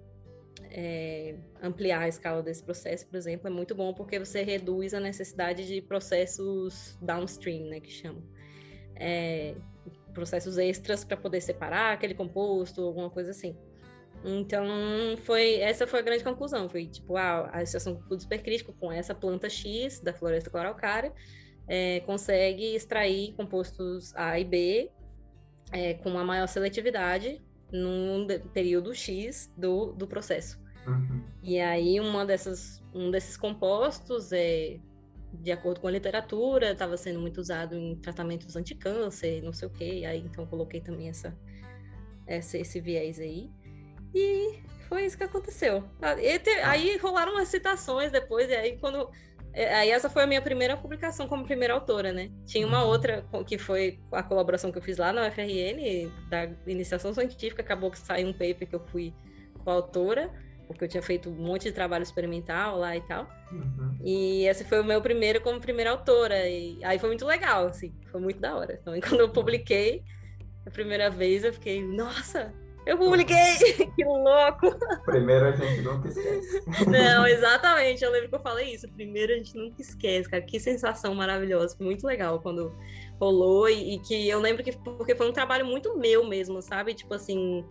é, 0.70 1.34
ampliar 1.62 2.00
a 2.00 2.08
escala 2.08 2.42
desse 2.42 2.62
processo, 2.62 3.06
por 3.06 3.16
exemplo, 3.16 3.46
é 3.46 3.50
muito 3.50 3.74
bom 3.74 3.92
porque 3.92 4.18
você 4.18 4.42
reduz 4.42 4.94
a 4.94 5.00
necessidade 5.00 5.66
de 5.66 5.80
processos 5.82 6.96
downstream, 7.02 7.66
né, 7.68 7.80
que 7.80 7.90
chamam. 7.90 8.22
É, 8.96 9.54
processos 10.12 10.56
extras 10.56 11.04
para 11.04 11.16
poder 11.16 11.40
separar 11.40 11.92
aquele 11.92 12.14
composto, 12.14 12.80
alguma 12.80 13.10
coisa 13.10 13.32
assim. 13.32 13.56
Então, 14.24 14.66
foi 15.22 15.56
essa 15.56 15.86
foi 15.86 16.00
a 16.00 16.02
grande 16.02 16.24
conclusão. 16.24 16.68
Foi 16.68 16.86
tipo, 16.86 17.16
ah, 17.16 17.50
a 17.52 17.58
associação 17.58 17.96
com 18.08 18.18
supercrítico 18.18 18.72
com 18.72 18.90
essa 18.90 19.14
planta 19.14 19.50
X 19.50 20.00
da 20.00 20.14
floresta 20.14 20.48
cloralcária 20.48 21.12
é, 21.68 22.00
consegue 22.00 22.74
extrair 22.74 23.34
compostos 23.34 24.14
A 24.16 24.38
e 24.38 24.44
B 24.44 24.90
é, 25.72 25.94
com 25.94 26.10
uma 26.10 26.24
maior 26.24 26.46
seletividade 26.46 27.42
num 27.70 28.26
período 28.52 28.94
X 28.94 29.52
do, 29.56 29.92
do 29.92 30.06
processo. 30.06 30.62
Uhum. 30.86 31.24
E 31.42 31.58
aí 31.60 31.98
uma 32.00 32.24
dessas, 32.24 32.82
um 32.94 33.10
desses 33.10 33.36
compostos 33.36 34.32
é 34.32 34.78
de 35.32 35.50
acordo 35.50 35.80
com 35.80 35.88
a 35.88 35.90
literatura, 35.90 36.70
estava 36.70 36.96
sendo 36.96 37.20
muito 37.20 37.40
usado 37.40 37.74
em 37.74 37.96
tratamentos 37.96 38.54
anti-câncer, 38.54 39.42
não 39.42 39.52
sei 39.52 39.68
o 39.68 39.70
quê. 39.70 40.04
Aí 40.06 40.20
então 40.20 40.46
coloquei 40.46 40.80
também 40.80 41.08
essa, 41.08 41.36
essa, 42.26 42.56
esse 42.56 42.80
viés 42.80 43.18
aí. 43.18 43.50
E 44.14 44.62
foi 44.88 45.04
isso 45.04 45.16
que 45.16 45.24
aconteceu. 45.24 45.84
Aí 46.62 46.96
rolaram 46.98 47.36
as 47.36 47.48
citações 47.48 48.12
depois, 48.12 48.48
e 48.48 48.54
aí 48.54 48.78
quando. 48.78 49.10
É, 49.52 49.72
aí 49.72 49.90
essa 49.90 50.10
foi 50.10 50.24
a 50.24 50.26
minha 50.26 50.42
primeira 50.42 50.76
publicação 50.76 51.28
como 51.28 51.44
primeira 51.44 51.74
autora, 51.74 52.12
né? 52.12 52.30
Tinha 52.44 52.66
uma 52.66 52.82
uhum. 52.82 52.88
outra 52.88 53.24
que 53.46 53.56
foi 53.56 54.00
a 54.10 54.22
colaboração 54.22 54.72
que 54.72 54.78
eu 54.78 54.82
fiz 54.82 54.98
lá 54.98 55.12
na 55.12 55.28
UFRN, 55.28 56.10
da 56.28 56.48
iniciação 56.66 57.14
científica, 57.14 57.62
acabou 57.62 57.90
que 57.90 57.98
saiu 57.98 58.28
um 58.28 58.32
paper 58.32 58.68
que 58.68 58.74
eu 58.74 58.80
fui 58.80 59.14
coautora 59.64 60.30
porque 60.66 60.84
eu 60.84 60.88
tinha 60.88 61.02
feito 61.02 61.30
um 61.30 61.34
monte 61.34 61.64
de 61.64 61.72
trabalho 61.72 62.02
experimental 62.02 62.78
lá 62.78 62.96
e 62.96 63.00
tal. 63.02 63.28
Uhum. 63.52 63.98
E 64.02 64.46
esse 64.46 64.64
foi 64.64 64.80
o 64.80 64.84
meu 64.84 65.00
primeiro 65.00 65.40
como 65.40 65.60
primeira 65.60 65.90
autora. 65.90 66.48
E 66.48 66.82
aí 66.84 66.98
foi 66.98 67.08
muito 67.08 67.24
legal, 67.24 67.66
assim, 67.66 67.94
foi 68.10 68.20
muito 68.20 68.40
da 68.40 68.56
hora. 68.56 68.78
Então, 68.80 68.94
quando 69.00 69.20
eu 69.20 69.28
publiquei 69.28 70.02
a 70.66 70.70
primeira 70.70 71.10
vez, 71.10 71.44
eu 71.44 71.52
fiquei, 71.52 71.82
nossa, 71.82 72.52
eu 72.86 72.98
publiquei! 72.98 73.56
que 73.94 74.04
louco! 74.04 74.76
Primeiro 75.04 75.46
a 75.46 75.52
gente 75.52 75.82
nunca 75.82 76.08
esquece. 76.08 76.62
Não, 76.86 77.26
exatamente. 77.28 78.04
Eu 78.04 78.10
lembro 78.10 78.28
que 78.28 78.34
eu 78.34 78.40
falei 78.40 78.74
isso. 78.74 78.88
Primeiro 78.88 79.32
a 79.32 79.36
gente 79.36 79.56
nunca 79.56 79.80
esquece, 79.80 80.28
cara. 80.28 80.42
Que 80.42 80.58
sensação 80.60 81.14
maravilhosa. 81.14 81.76
Foi 81.76 81.86
muito 81.86 82.06
legal 82.06 82.40
quando 82.40 82.74
rolou. 83.20 83.68
E, 83.68 83.94
e 83.94 83.98
que 84.00 84.28
eu 84.28 84.40
lembro 84.40 84.62
que 84.62 84.72
porque 84.72 85.14
foi 85.14 85.28
um 85.28 85.32
trabalho 85.32 85.64
muito 85.66 85.96
meu 85.96 86.26
mesmo, 86.26 86.60
sabe? 86.60 86.94
Tipo 86.94 87.14
assim 87.14 87.64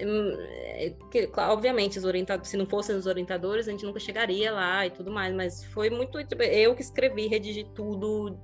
Hum, 0.00 0.36
é, 0.38 0.94
que, 1.10 1.30
obviamente, 1.36 1.98
os 1.98 2.04
orientadores, 2.04 2.50
se 2.50 2.56
não 2.56 2.66
fossem 2.66 2.96
os 2.96 3.06
orientadores, 3.06 3.66
a 3.66 3.70
gente 3.70 3.84
nunca 3.84 3.98
chegaria 3.98 4.52
lá 4.52 4.86
e 4.86 4.90
tudo 4.90 5.10
mais, 5.10 5.34
mas 5.34 5.64
foi 5.64 5.88
muito. 5.90 6.22
Tipo, 6.24 6.42
eu 6.42 6.74
que 6.74 6.82
escrevi, 6.82 7.26
redigi 7.26 7.64
tudo 7.74 8.38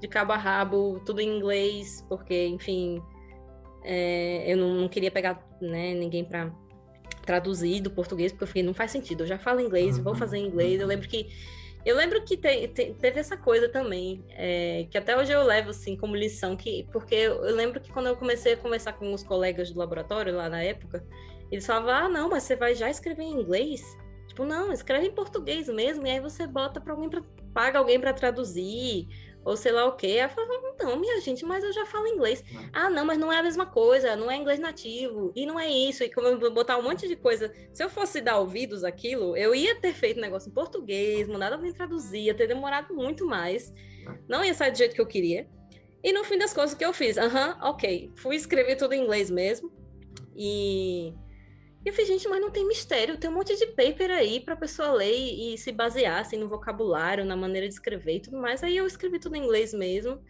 de 0.00 0.08
cabo 0.08 0.32
a 0.32 0.36
rabo, 0.36 1.00
tudo 1.04 1.20
em 1.20 1.36
inglês, 1.36 2.04
porque, 2.08 2.46
enfim, 2.46 3.02
é, 3.84 4.52
eu 4.52 4.56
não, 4.56 4.74
não, 4.74 4.88
queria 4.88 5.10
pegar 5.10 5.46
né, 5.60 5.94
ninguém 5.94 6.24
para 6.24 6.52
traduzir 7.24 7.80
do 7.80 7.90
português, 7.90 8.32
porque 8.32 8.44
eu 8.44 8.48
fiquei, 8.48 8.62
não 8.62 8.74
faz 8.74 8.90
sentido, 8.90 9.22
eu 9.22 9.26
já 9.26 9.38
falo 9.38 9.60
inglês, 9.60 9.98
vou 9.98 10.14
fazer 10.14 10.38
em 10.38 10.46
inglês. 10.46 10.80
Eu 10.80 10.86
lembro 10.86 11.08
que 11.08 11.28
eu 11.84 11.96
lembro 11.96 12.22
que 12.22 12.36
te, 12.36 12.68
te, 12.68 12.94
teve 12.94 13.20
essa 13.20 13.36
coisa 13.36 13.68
também, 13.68 14.24
é, 14.30 14.86
que 14.90 14.98
até 14.98 15.16
hoje 15.16 15.32
eu 15.32 15.42
levo 15.42 15.70
assim 15.70 15.96
como 15.96 16.16
lição, 16.16 16.56
que 16.56 16.86
porque 16.92 17.14
eu, 17.14 17.44
eu, 17.44 17.54
lembro 17.54 17.80
que 17.80 17.90
quando 17.90 18.06
eu 18.06 18.16
comecei 18.16 18.54
a 18.54 18.56
conversar 18.56 18.94
com 18.94 19.12
os 19.14 19.22
colegas 19.22 19.70
do 19.70 19.78
laboratório 19.78 20.34
lá 20.34 20.48
na 20.48 20.62
época, 20.62 21.04
eles 21.50 21.66
falavam: 21.66 21.90
"Ah, 21.90 22.08
não, 22.08 22.28
mas 22.28 22.42
você 22.42 22.56
vai 22.56 22.74
já 22.74 22.90
escrever 22.90 23.22
em 23.22 23.40
inglês?" 23.40 23.82
Tipo, 24.26 24.44
não, 24.44 24.72
escreve 24.72 25.06
em 25.06 25.12
português 25.12 25.68
mesmo, 25.68 26.06
e 26.06 26.10
aí 26.10 26.20
você 26.20 26.46
bota 26.46 26.80
para 26.80 26.92
alguém 26.92 27.08
para 27.08 27.22
paga 27.54 27.78
alguém 27.78 27.98
para 27.98 28.12
traduzir, 28.12 29.08
ou 29.48 29.56
sei 29.56 29.72
lá 29.72 29.86
o 29.86 29.96
quê. 29.96 30.08
Ela 30.18 30.28
falou, 30.28 30.76
não, 30.78 30.98
minha 30.98 31.20
gente, 31.20 31.44
mas 31.44 31.64
eu 31.64 31.72
já 31.72 31.86
falo 31.86 32.06
inglês. 32.06 32.44
Ah, 32.72 32.90
não, 32.90 33.04
mas 33.04 33.18
não 33.18 33.32
é 33.32 33.38
a 33.38 33.42
mesma 33.42 33.64
coisa, 33.64 34.14
não 34.14 34.30
é 34.30 34.36
inglês 34.36 34.60
nativo, 34.60 35.32
e 35.34 35.46
não 35.46 35.58
é 35.58 35.68
isso. 35.70 36.04
E 36.04 36.10
como 36.10 36.26
eu 36.26 36.38
vou 36.38 36.52
botar 36.52 36.76
um 36.76 36.82
monte 36.82 37.08
de 37.08 37.16
coisa, 37.16 37.52
se 37.72 37.82
eu 37.82 37.88
fosse 37.88 38.20
dar 38.20 38.38
ouvidos 38.38 38.84
àquilo, 38.84 39.36
eu 39.36 39.54
ia 39.54 39.74
ter 39.80 39.94
feito 39.94 40.20
negócio 40.20 40.50
em 40.50 40.52
português, 40.52 41.26
mandado 41.26 41.54
alguém 41.54 41.72
traduzir, 41.72 42.24
ia 42.24 42.34
ter 42.34 42.46
demorado 42.46 42.94
muito 42.94 43.26
mais. 43.26 43.72
Não 44.28 44.44
ia 44.44 44.52
sair 44.52 44.70
do 44.70 44.78
jeito 44.78 44.94
que 44.94 45.00
eu 45.00 45.06
queria. 45.06 45.48
E 46.04 46.12
no 46.12 46.24
fim 46.24 46.38
das 46.38 46.52
contas, 46.52 46.74
o 46.74 46.76
que 46.76 46.84
eu 46.84 46.92
fiz? 46.92 47.16
Aham, 47.16 47.48
uhum, 47.48 47.68
ok. 47.70 48.12
Fui 48.16 48.36
escrever 48.36 48.76
tudo 48.76 48.92
em 48.92 49.02
inglês 49.02 49.30
mesmo. 49.30 49.72
E 50.36 51.14
e 51.88 51.90
eu 51.90 51.94
falei, 51.94 52.06
gente, 52.06 52.28
mas 52.28 52.40
não 52.40 52.50
tem 52.50 52.68
mistério, 52.68 53.16
tem 53.16 53.30
um 53.30 53.32
monte 53.32 53.56
de 53.56 53.66
paper 53.68 54.10
aí 54.10 54.40
para 54.40 54.52
a 54.52 54.56
pessoa 54.56 54.92
ler 54.92 55.10
e, 55.10 55.56
se 55.56 55.72
basear 55.72 56.20
assim, 56.20 56.36
no 56.36 56.46
vocabulário, 56.46 57.24
na 57.24 57.34
maneira 57.34 57.66
de 57.66 57.72
escrever 57.72 58.16
e 58.16 58.20
tudo 58.20 58.36
mais. 58.36 58.62
Aí 58.62 58.76
eu 58.76 58.86
escrevi 58.86 59.18
tudo 59.18 59.36
em 59.36 59.42
inglês 59.42 59.72
mesmo. 59.72 60.20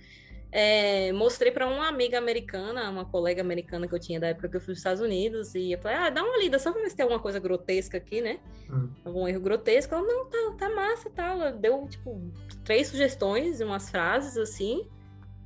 É, 0.53 1.13
mostrei 1.13 1.51
para 1.51 1.67
uma 1.67 1.89
amiga 1.89 2.17
americana, 2.17 2.89
uma 2.89 3.05
colega 3.05 3.43
americana 3.43 3.89
que 3.89 3.95
eu 3.95 3.99
tinha 3.99 4.21
da 4.21 4.29
época 4.29 4.49
que 4.49 4.57
eu 4.57 4.61
fui 4.61 4.71
nos 4.71 4.79
Estados 4.79 5.03
Unidos, 5.03 5.55
e 5.57 5.73
eu 5.73 5.79
falei, 5.81 5.99
ah, 5.99 6.11
dá 6.11 6.23
uma 6.23 6.39
lida, 6.39 6.61
só 6.61 6.73
pra 6.73 6.81
ver 6.81 6.91
se 6.91 6.97
tem 6.97 7.03
alguma 7.03 7.21
coisa 7.21 7.41
grotesca 7.41 7.99
aqui, 7.99 8.21
né? 8.21 8.39
Hum. 8.71 8.89
Algum 9.05 9.27
erro 9.27 9.41
grotesco. 9.41 9.93
Ela, 9.93 10.07
não, 10.07 10.27
tá, 10.27 10.39
tá 10.57 10.71
massa 10.71 11.09
e 11.09 11.11
tá. 11.11 11.25
tal. 11.25 11.41
Ela 11.41 11.51
deu, 11.51 11.89
tipo, 11.89 12.23
três 12.65 12.87
sugestões, 12.87 13.61
umas 13.61 13.91
frases 13.91 14.37
assim, 14.37 14.89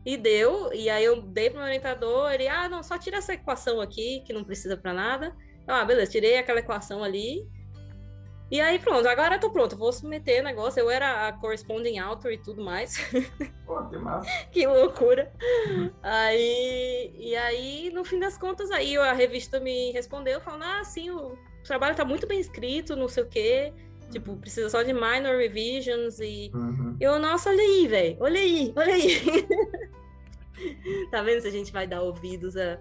e 0.04 0.18
deu. 0.18 0.70
E 0.74 0.90
aí 0.90 1.04
eu 1.04 1.22
dei 1.22 1.48
pro 1.48 1.60
meu 1.60 1.66
orientador, 1.66 2.30
ele, 2.32 2.46
ah, 2.48 2.68
não, 2.68 2.82
só 2.82 2.98
tira 2.98 3.16
essa 3.16 3.32
equação 3.32 3.80
aqui, 3.80 4.22
que 4.26 4.34
não 4.34 4.44
precisa 4.44 4.76
para 4.76 4.92
nada. 4.92 5.34
Ah, 5.66 5.84
beleza, 5.84 6.10
tirei 6.10 6.38
aquela 6.38 6.60
equação 6.60 7.02
ali. 7.02 7.46
E 8.52 8.60
aí, 8.60 8.78
pronto, 8.78 9.08
agora 9.08 9.36
eu 9.36 9.40
tô 9.40 9.50
pronto, 9.50 9.78
vou 9.78 9.90
submeter 9.90 10.42
o 10.42 10.44
negócio. 10.44 10.78
Eu 10.78 10.90
era 10.90 11.28
a 11.28 11.32
corresponding 11.32 11.98
author 11.98 12.32
e 12.32 12.36
tudo 12.36 12.62
mais. 12.62 12.98
Pô, 13.64 13.82
que 13.86 13.96
massa. 13.96 14.28
que 14.52 14.66
loucura. 14.66 15.32
aí, 16.02 17.14
e 17.16 17.34
aí, 17.34 17.90
no 17.94 18.04
fim 18.04 18.18
das 18.18 18.36
contas, 18.36 18.70
aí 18.70 18.94
a 18.98 19.14
revista 19.14 19.58
me 19.58 19.90
respondeu, 19.92 20.38
falando: 20.38 20.64
ah, 20.64 20.84
sim, 20.84 21.10
o 21.10 21.34
trabalho 21.64 21.96
tá 21.96 22.04
muito 22.04 22.26
bem 22.26 22.40
escrito, 22.40 22.94
não 22.94 23.08
sei 23.08 23.22
o 23.22 23.28
quê. 23.28 23.72
Tipo, 24.10 24.36
precisa 24.36 24.68
só 24.68 24.82
de 24.82 24.92
minor 24.92 25.38
revisions 25.38 26.20
e. 26.20 26.50
Uhum. 26.54 26.94
Eu, 27.00 27.18
nossa, 27.18 27.48
olha 27.48 27.62
aí, 27.62 27.88
velho. 27.88 28.16
Olha 28.20 28.38
aí, 28.38 28.72
olha 28.76 28.94
aí. 28.94 29.46
tá 31.10 31.22
vendo 31.22 31.40
se 31.40 31.48
a 31.48 31.50
gente 31.50 31.72
vai 31.72 31.86
dar 31.86 32.02
ouvidos 32.02 32.54
a 32.54 32.78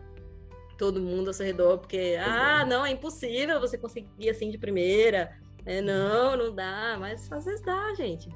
todo 0.82 1.00
mundo 1.00 1.28
ao 1.28 1.34
seu 1.34 1.46
redor, 1.46 1.78
porque, 1.78 2.18
ah, 2.20 2.66
não, 2.66 2.84
é 2.84 2.90
impossível 2.90 3.60
você 3.60 3.78
conseguir 3.78 4.32
assim 4.32 4.50
de 4.50 4.58
primeira. 4.58 5.32
É, 5.64 5.80
não, 5.80 6.36
não 6.36 6.56
dá, 6.56 6.98
mas 7.00 7.32
às 7.32 7.46
vezes 7.46 7.62
dá, 7.62 7.94
gente. 7.94 8.36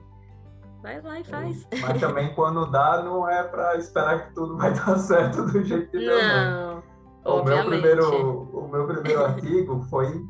Vai 0.83 1.01
lá 1.01 1.19
e 1.19 1.23
faz. 1.23 1.67
Mas 1.81 1.99
também 1.99 2.35
quando 2.35 2.69
dá, 2.69 3.01
não 3.01 3.27
é 3.27 3.41
para 3.41 3.75
esperar 3.77 4.27
que 4.27 4.35
tudo 4.35 4.55
vai 4.55 4.71
dar 4.77 4.99
certo 4.99 5.41
do 5.41 5.63
jeito 5.63 5.89
que 5.89 5.97
deu. 5.97 6.15
Não, 6.15 6.83
o 7.25 7.43
meu 7.43 7.65
primeiro, 7.65 8.43
o 8.53 8.67
meu 8.67 8.85
primeiro 8.85 9.25
artigo 9.25 9.81
foi 9.89 10.23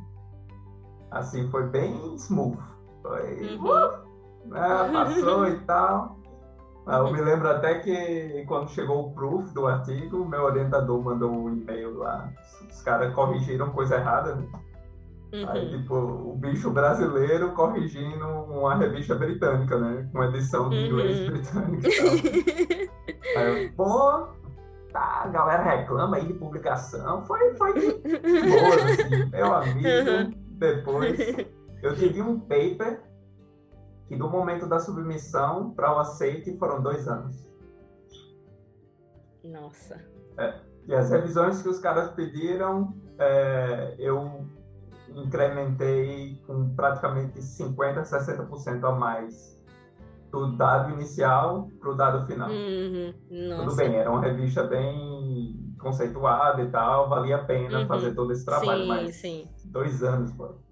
assim, 1.12 1.49
foi 1.51 1.67
bem 1.67 2.15
smooth. 2.15 2.58
Foi, 3.01 3.58
uhum. 3.58 3.65
uh, 3.65 4.06
né, 4.45 4.89
passou 4.93 5.47
e 5.49 5.60
tal. 5.65 6.17
Ah, 6.88 7.00
eu 7.00 7.12
me 7.12 7.19
lembro 7.19 7.50
até 7.50 7.80
que 7.80 8.43
quando 8.48 8.69
chegou 8.69 9.08
o 9.08 9.13
proof 9.13 9.52
do 9.54 9.65
artigo, 9.65 10.24
meu 10.26 10.43
orientador 10.43 11.02
mandou 11.02 11.32
um 11.32 11.50
e-mail 11.50 11.98
lá. 11.98 12.32
Os 12.69 12.82
caras 12.84 13.13
corrigiram 13.13 13.71
coisa 13.71 13.95
errada. 13.95 14.36
Né? 14.36 14.48
Uhum. 15.34 15.50
Aí, 15.50 15.69
tipo, 15.69 15.95
o 15.95 16.36
bicho 16.38 16.69
brasileiro 16.69 17.52
corrigindo 17.54 18.26
uma 18.26 18.76
revista 18.76 19.15
britânica, 19.15 19.78
né? 19.80 20.08
Com 20.13 20.24
edição 20.26 20.69
de 20.69 20.78
inglês 20.86 21.19
uhum. 21.19 21.28
britânica 21.28 21.88
e 21.89 21.95
tal. 21.95 22.95
Aí 23.41 23.65
eu, 23.65 23.74
pô, 23.74 24.28
tá, 24.93 25.24
a 25.24 25.28
galera 25.28 25.63
reclama 25.63 26.15
aí 26.15 26.26
de 26.26 26.34
publicação. 26.34 27.26
Foi, 27.26 27.54
foi 27.56 27.74
de 27.74 27.91
boa, 27.91 28.76
assim. 28.86 29.30
Meu 29.32 29.54
amigo, 29.54 30.12
uhum. 30.12 30.34
depois 30.52 31.19
eu 31.84 31.95
tive 31.95 32.21
um 32.21 32.39
paper 32.39 33.02
que 34.08 34.15
do 34.15 34.30
momento 34.30 34.68
da 34.68 34.80
submissão 34.80 35.72
para 35.72 35.96
o 35.96 36.00
aceite 36.00 36.58
foram 36.58 36.82
dois 36.82 37.08
anos. 37.08 37.48
Nossa. 39.44 40.00
É, 40.38 40.60
e 40.88 40.94
as 40.94 41.10
revisões 41.10 41.62
que 41.62 41.70
os 41.70 41.80
caras 41.80 42.12
pediram, 42.12 42.94
é, 43.18 43.96
eu 43.98 44.46
incrementei 45.15 46.41
com 46.46 46.76
praticamente 46.76 47.39
50%, 47.39 48.04
60% 48.04 48.84
a 48.84 48.91
mais 48.91 49.56
do 50.32 50.58
dado 50.58 50.91
inicial 50.91 51.70
para 51.80 51.89
o 51.89 51.96
dado 51.96 52.28
final. 52.28 52.50
Uhum. 52.50 53.13
Tudo 53.58 53.76
bem, 53.76 53.96
era 53.96 54.12
uma 54.12 54.22
revista 54.22 54.63
bem 54.63 55.76
conceituada 55.80 56.62
e 56.62 56.70
tal, 56.70 57.08
valia 57.08 57.38
a 57.38 57.44
pena 57.44 57.82
uhum. 57.82 57.88
fazer 57.88 58.13
todo 58.13 58.32
esse 58.32 58.44
trabalho, 58.44 58.82
sim, 58.82 58.88
mas 58.88 59.15
sim. 59.15 59.50
dois 59.65 60.04
anos, 60.04 60.32
pô. 60.32 60.64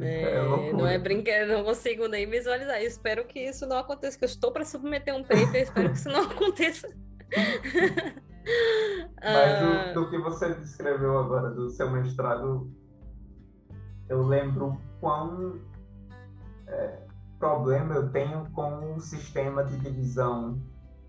É, 0.00 0.34
é 0.34 0.72
não 0.72 0.86
é 0.86 0.98
brincadeira, 0.98 1.56
não 1.56 1.64
consigo 1.64 2.06
nem 2.06 2.28
visualizar. 2.28 2.80
Eu 2.80 2.86
espero 2.86 3.24
que 3.24 3.40
isso 3.40 3.66
não 3.66 3.78
aconteça, 3.78 4.16
que 4.16 4.24
eu 4.24 4.28
estou 4.28 4.52
para 4.52 4.64
submeter 4.64 5.14
um 5.14 5.22
paper, 5.22 5.62
espero 5.62 5.90
que 5.90 5.96
isso 5.96 6.08
não 6.08 6.22
aconteça. 6.30 6.88
Mas 9.22 9.58
do, 9.60 9.66
ah. 9.66 9.92
do, 9.92 10.10
que 10.10 10.18
você 10.18 10.54
descreveu 10.54 11.18
agora, 11.18 11.50
do 11.50 11.68
seu 11.68 11.90
mestrado, 11.90 12.72
eu 14.08 14.22
lembro 14.22 14.80
quão 15.00 15.60
é, 16.66 16.98
problema 17.38 17.94
eu 17.94 18.10
tenho 18.10 18.48
com 18.52 18.94
o 18.94 19.00
sistema 19.00 19.64
de 19.64 19.76
divisão 19.78 20.62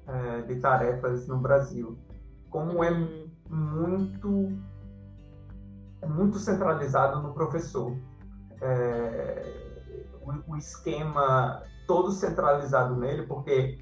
é, 0.08 0.42
de 0.42 0.56
tarefas 0.56 1.28
no 1.28 1.38
Brasil. 1.38 1.98
Como 2.50 2.84
é 2.84 2.92
hum. 2.92 3.30
muito, 3.50 4.52
é 6.02 6.08
muito 6.08 6.40
centralizado 6.40 7.22
no 7.22 7.34
professor. 7.34 7.96
É, 8.62 9.54
o, 10.22 10.54
o 10.54 10.58
esquema 10.58 11.63
todo 11.88 12.12
centralizado 12.12 12.95
nele, 12.95 13.24
porque 13.24 13.80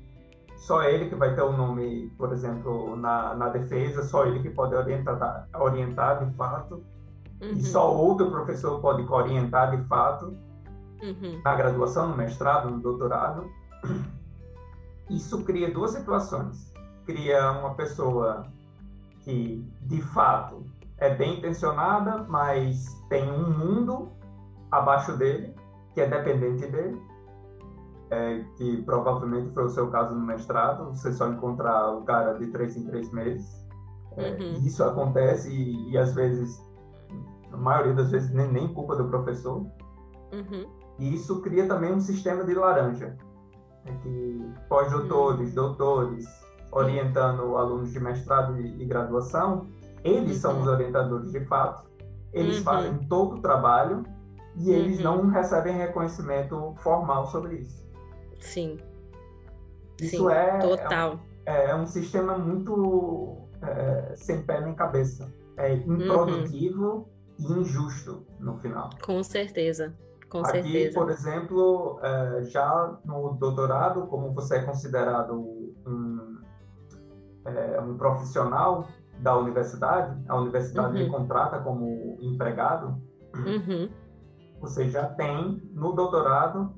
só 0.58 0.84
ele 0.84 1.10
que 1.10 1.16
vai 1.16 1.36
ter 1.36 1.42
o 1.42 1.52
nome, 1.52 2.10
por 2.18 2.32
exemplo, 2.32 2.96
na, 2.96 3.36
na 3.36 3.50
defesa, 3.50 4.04
só 4.04 4.26
ele 4.26 4.42
que 4.42 4.50
pode 4.50 4.74
orientar, 4.74 5.48
orientar 5.54 6.26
de 6.26 6.34
fato, 6.36 6.84
uhum. 7.42 7.52
e 7.52 7.62
só 7.62 7.94
outro 7.94 8.32
professor 8.32 8.80
pode 8.82 9.04
orientar 9.04 9.76
de 9.76 9.88
fato, 9.88 10.36
uhum. 11.02 11.42
na 11.44 11.56
graduação, 11.56 12.10
no 12.10 12.18
mestrado, 12.18 12.70
no 12.70 12.80
doutorado. 12.80 13.50
Isso 15.10 15.44
cria 15.44 15.72
duas 15.72 15.92
situações. 15.92 16.74
Cria 17.06 17.52
uma 17.52 17.76
pessoa 17.76 18.48
que, 19.22 19.66
de 19.82 20.02
fato, 20.02 20.66
é 20.98 21.14
bem 21.14 21.38
intencionada, 21.38 22.26
mas 22.28 22.86
tem 23.08 23.32
um 23.32 23.50
mundo 23.50 24.12
abaixo 24.72 25.16
dele, 25.18 25.54
que 25.94 26.02
é 26.02 26.08
dependente 26.08 26.68
dele, 26.68 27.02
é, 28.10 28.44
que 28.56 28.82
provavelmente 28.84 29.54
foi 29.54 29.66
o 29.66 29.70
seu 29.70 29.90
caso 29.90 30.14
no 30.14 30.26
mestrado, 30.26 30.90
você 30.90 31.12
só 31.12 31.28
encontrar 31.28 31.92
o 31.92 32.04
cara 32.04 32.34
de 32.34 32.48
três 32.48 32.76
em 32.78 32.86
três 32.86 33.12
meses. 33.12 33.66
É, 34.16 34.32
uhum. 34.32 34.54
Isso 34.66 34.84
acontece 34.84 35.52
e, 35.52 35.92
e, 35.92 35.98
às 35.98 36.14
vezes, 36.14 36.60
a 37.52 37.58
maioria 37.58 37.94
das 37.94 38.12
vezes, 38.12 38.32
nem, 38.32 38.52
nem 38.52 38.74
culpa 38.74 38.96
do 38.96 39.08
professor. 39.08 39.58
Uhum. 40.34 40.66
E 41.00 41.14
isso 41.14 41.42
cria 41.42 41.68
também 41.68 41.94
um 41.94 42.00
sistema 42.00 42.44
de 42.44 42.54
laranja, 42.54 43.16
né, 43.86 43.98
que 44.02 44.52
pós-doutores, 44.68 45.50
uhum. 45.50 45.56
doutores, 45.56 46.26
orientando 46.72 47.56
alunos 47.56 47.92
de 47.92 48.00
mestrado 48.00 48.60
e, 48.60 48.82
e 48.82 48.86
graduação, 48.86 49.68
eles 50.04 50.38
são 50.38 50.60
os 50.60 50.66
uhum. 50.66 50.74
orientadores 50.74 51.32
de 51.32 51.46
fato, 51.46 51.88
eles 52.34 52.58
uhum. 52.58 52.64
fazem 52.64 52.98
todo 53.08 53.36
o 53.36 53.42
trabalho 53.42 54.04
e 54.58 54.72
eles 54.72 55.00
não 55.00 55.22
uhum. 55.22 55.30
recebem 55.30 55.76
reconhecimento 55.76 56.74
formal 56.78 57.28
sobre 57.28 57.58
isso. 57.58 57.86
Sim. 58.40 58.78
Isso 60.02 60.18
Sim, 60.18 60.32
é, 60.32 60.60
total. 60.60 61.20
É 61.46 61.66
um, 61.66 61.70
é 61.70 61.76
um 61.76 61.86
sistema 61.86 62.38
muito 62.38 63.38
é, 63.62 64.14
sem 64.16 64.42
pé 64.44 64.62
nem 64.62 64.74
cabeça. 64.74 65.32
É 65.56 65.74
improdutivo 65.74 67.08
uhum. 67.40 67.56
e 67.58 67.60
injusto 67.60 68.26
no 68.40 68.56
final. 68.56 68.90
Com 69.04 69.24
certeza. 69.24 69.94
Com 70.30 70.40
Aqui, 70.40 70.52
certeza. 70.52 71.00
por 71.00 71.10
exemplo, 71.10 72.00
é, 72.04 72.44
já 72.44 72.98
no 73.06 73.34
doutorado, 73.40 74.08
como 74.08 74.34
você 74.34 74.58
é 74.58 74.64
considerado 74.64 75.34
um, 75.86 76.38
é, 77.46 77.80
um 77.80 77.98
profissional 77.98 78.88
da 79.20 79.38
universidade, 79.38 80.22
a 80.28 80.36
universidade 80.36 80.96
uhum. 80.96 81.04
lhe 81.04 81.10
contrata 81.10 81.60
como 81.60 82.18
empregado, 82.22 83.02
uhum. 83.36 83.90
Você 84.60 84.90
já 84.90 85.08
tem 85.08 85.62
no 85.74 85.94
doutorado 85.94 86.74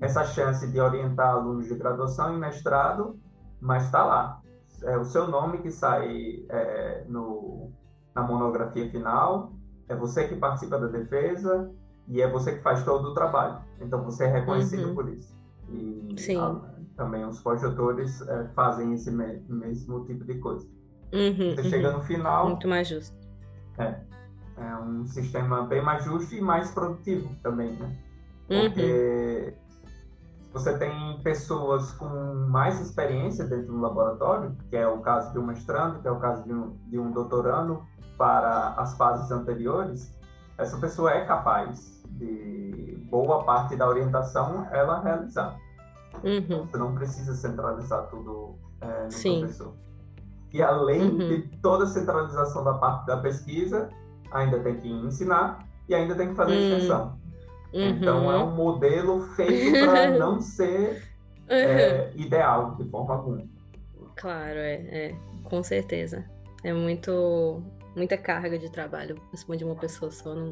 essa 0.00 0.24
chance 0.24 0.70
de 0.70 0.80
orientar 0.80 1.30
alunos 1.30 1.66
de 1.66 1.74
graduação 1.74 2.34
e 2.34 2.38
mestrado, 2.38 3.18
mas 3.60 3.84
está 3.84 4.04
lá. 4.04 4.40
É 4.82 4.96
o 4.98 5.04
seu 5.04 5.28
nome 5.28 5.58
que 5.58 5.70
sai 5.70 6.44
é, 6.48 7.04
no, 7.08 7.70
na 8.14 8.22
monografia 8.22 8.90
final, 8.90 9.52
é 9.88 9.94
você 9.94 10.26
que 10.26 10.34
participa 10.34 10.78
da 10.78 10.88
defesa 10.88 11.70
e 12.08 12.20
é 12.20 12.28
você 12.28 12.56
que 12.56 12.62
faz 12.62 12.84
todo 12.84 13.10
o 13.10 13.14
trabalho. 13.14 13.60
Então 13.80 14.02
você 14.02 14.24
é 14.24 14.28
reconhecido 14.28 14.88
uhum. 14.88 14.94
por 14.94 15.08
isso. 15.08 15.36
E 15.68 16.14
Sim. 16.18 16.38
A, 16.38 16.60
também 16.96 17.24
os 17.24 17.40
pós-doutores 17.40 18.20
é, 18.22 18.48
fazem 18.54 18.92
esse 18.92 19.10
me, 19.10 19.40
mesmo 19.48 20.04
tipo 20.04 20.24
de 20.24 20.38
coisa. 20.38 20.66
Uhum, 21.12 21.54
você 21.54 21.64
chega 21.64 21.90
uhum. 21.90 21.98
no 21.98 22.00
final. 22.00 22.48
Muito 22.48 22.68
mais 22.68 22.88
justo. 22.88 23.16
É. 23.78 24.00
É 24.62 24.76
um 24.76 25.04
sistema 25.04 25.62
bem 25.64 25.82
mais 25.82 26.04
justo 26.04 26.34
e 26.34 26.40
mais 26.40 26.70
produtivo 26.70 27.34
também, 27.42 27.72
né? 27.72 27.96
Porque 28.46 29.54
uhum 29.56 29.62
você 30.52 30.76
tem 30.76 31.18
pessoas 31.22 31.92
com 31.92 32.08
mais 32.50 32.78
experiência 32.78 33.44
dentro 33.44 33.68
do 33.68 33.80
laboratório, 33.80 34.54
que 34.68 34.76
é 34.76 34.86
o 34.86 35.00
caso 35.00 35.32
de 35.32 35.38
um 35.38 35.46
mestrando, 35.46 36.00
que 36.00 36.06
é 36.06 36.10
o 36.10 36.20
caso 36.20 36.44
de 36.44 36.52
um, 36.52 36.76
de 36.88 36.98
um 36.98 37.10
doutorando, 37.10 37.82
para 38.18 38.74
as 38.76 38.94
fases 38.96 39.30
anteriores, 39.30 40.14
essa 40.58 40.76
pessoa 40.76 41.10
é 41.10 41.24
capaz 41.24 42.02
de 42.06 43.02
boa 43.10 43.42
parte 43.44 43.74
da 43.74 43.88
orientação 43.88 44.66
ela 44.70 45.00
realizar. 45.00 45.56
Uhum. 46.22 46.66
Você 46.66 46.76
não 46.76 46.94
precisa 46.94 47.34
centralizar 47.34 48.06
tudo 48.08 48.56
é, 48.80 49.04
no 49.04 49.10
Sim. 49.10 49.40
professor. 49.40 49.72
E 50.52 50.62
além 50.62 51.10
uhum. 51.10 51.16
de 51.16 51.42
toda 51.62 51.84
a 51.84 51.86
centralização 51.86 52.62
da 52.62 52.74
parte 52.74 53.06
da 53.06 53.16
pesquisa, 53.16 53.88
ainda 54.32 54.58
tem 54.60 54.80
que 54.80 54.88
ensinar 54.88 55.66
e 55.88 55.94
ainda 55.94 56.14
tem 56.14 56.28
que 56.28 56.34
fazer 56.34 56.52
uhum. 56.52 56.76
extensão. 56.76 57.18
Uhum. 57.72 57.88
Então 57.88 58.30
é 58.30 58.44
um 58.44 58.54
modelo 58.54 59.20
feito 59.34 59.86
para 59.86 60.10
não 60.18 60.40
ser 60.40 61.02
uhum. 61.48 61.56
é, 61.56 62.12
ideal 62.14 62.74
de 62.76 62.88
forma 62.88 63.14
alguma. 63.14 63.44
Claro, 64.16 64.58
é, 64.58 64.74
é, 64.74 65.14
com 65.44 65.62
certeza. 65.62 66.24
É 66.62 66.72
muito 66.72 67.62
muita 67.94 68.16
carga 68.16 68.58
de 68.58 68.70
trabalho 68.70 69.20
em 69.32 69.36
cima 69.36 69.56
de 69.56 69.64
uma 69.64 69.74
pessoa 69.74 70.10
só. 70.10 70.34
Não... 70.34 70.50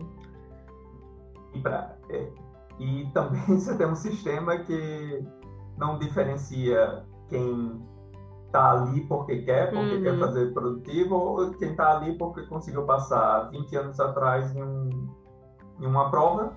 E, 1.54 1.60
pra, 1.60 1.96
é, 2.10 2.28
e 2.78 3.06
também 3.12 3.42
você 3.46 3.76
tem 3.76 3.86
um 3.86 3.94
sistema 3.94 4.58
que 4.58 5.22
não 5.76 5.98
diferencia 5.98 7.04
quem 7.28 7.80
está 8.50 8.72
ali 8.72 9.00
porque 9.02 9.42
quer, 9.42 9.70
porque 9.70 9.94
uhum. 9.94 10.02
quer 10.02 10.18
fazer 10.18 10.52
produtivo, 10.52 11.14
ou 11.14 11.50
quem 11.52 11.70
está 11.70 11.96
ali 11.96 12.18
porque 12.18 12.42
conseguiu 12.42 12.84
passar 12.84 13.48
20 13.50 13.76
anos 13.76 14.00
atrás 14.00 14.54
em, 14.54 14.62
um, 14.62 15.08
em 15.80 15.86
uma 15.86 16.10
prova 16.10 16.52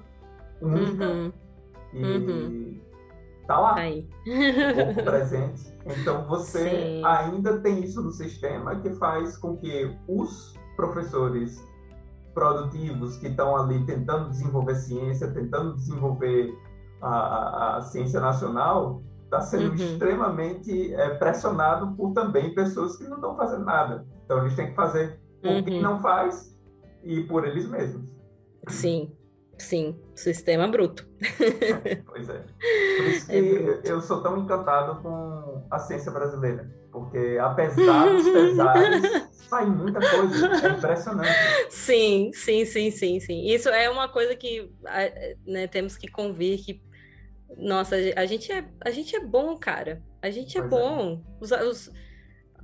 única 0.59 1.05
uhum. 1.05 1.31
e 1.93 2.03
uhum. 2.03 2.81
tá 3.47 3.59
lá, 3.59 3.75
Aí. 3.75 4.09
corpo 4.75 5.03
presente. 5.03 5.73
Então 5.85 6.25
você 6.27 6.69
Sim. 6.69 7.05
ainda 7.05 7.59
tem 7.59 7.83
isso 7.83 8.01
no 8.01 8.11
sistema 8.11 8.75
que 8.77 8.91
faz 8.93 9.37
com 9.37 9.55
que 9.57 9.95
os 10.07 10.57
professores 10.75 11.63
produtivos 12.33 13.17
que 13.17 13.27
estão 13.27 13.55
ali 13.55 13.85
tentando 13.85 14.31
desenvolver 14.31 14.75
ciência, 14.75 15.29
tentando 15.31 15.75
desenvolver 15.75 16.57
a, 16.99 17.09
a, 17.09 17.77
a 17.77 17.81
ciência 17.81 18.19
nacional, 18.19 19.03
está 19.33 19.41
sendo 19.41 19.69
uhum. 19.69 19.75
extremamente 19.75 20.93
é, 20.93 21.09
pressionado 21.15 21.95
por 21.95 22.13
também 22.13 22.53
pessoas 22.53 22.97
que 22.97 23.03
não 23.05 23.15
estão 23.15 23.35
fazendo 23.35 23.65
nada. 23.65 24.05
Então 24.25 24.39
eles 24.39 24.55
têm 24.55 24.67
que 24.67 24.75
fazer 24.75 25.19
por 25.41 25.51
uhum. 25.51 25.63
quem 25.63 25.81
não 25.81 26.01
faz 26.01 26.57
e 27.03 27.21
por 27.23 27.45
eles 27.45 27.67
mesmos. 27.67 28.03
Sim, 28.67 29.11
Sim, 29.57 29.95
sistema 30.15 30.67
bruto. 30.67 31.07
pois 32.05 32.27
é. 32.27 32.43
Por 32.97 33.05
isso 33.05 33.27
que 33.27 33.33
é 33.33 33.81
eu 33.85 34.01
sou 34.01 34.21
tão 34.21 34.37
encantado 34.37 35.01
com 35.01 35.65
a 35.69 35.79
ciência 35.79 36.11
brasileira. 36.11 36.69
Porque 36.91 37.37
apesar 37.39 38.09
dos 38.09 38.27
pesares, 38.29 39.27
sai 39.31 39.65
muita 39.65 39.99
coisa. 39.99 40.67
É 40.67 40.69
impressionante. 40.69 41.29
Sim, 41.69 42.31
sim, 42.33 42.65
sim, 42.65 42.91
sim, 42.91 43.19
sim. 43.19 43.45
Isso 43.45 43.69
é 43.69 43.89
uma 43.89 44.09
coisa 44.09 44.35
que 44.35 44.71
né, 45.45 45.67
temos 45.67 45.97
que 45.97 46.07
convir 46.09 46.63
que. 46.63 46.81
Nossa, 47.57 47.95
a 48.15 48.25
gente 48.25 48.51
é, 48.51 48.65
a 48.81 48.89
gente 48.89 49.15
é 49.15 49.19
bom, 49.19 49.57
cara. 49.57 50.01
A 50.21 50.29
gente 50.29 50.57
é 50.57 50.61
pois 50.61 50.73
é 50.73 50.77
bom. 50.77 51.21
É. 51.21 51.43
Os, 51.43 51.51
os, 51.51 51.91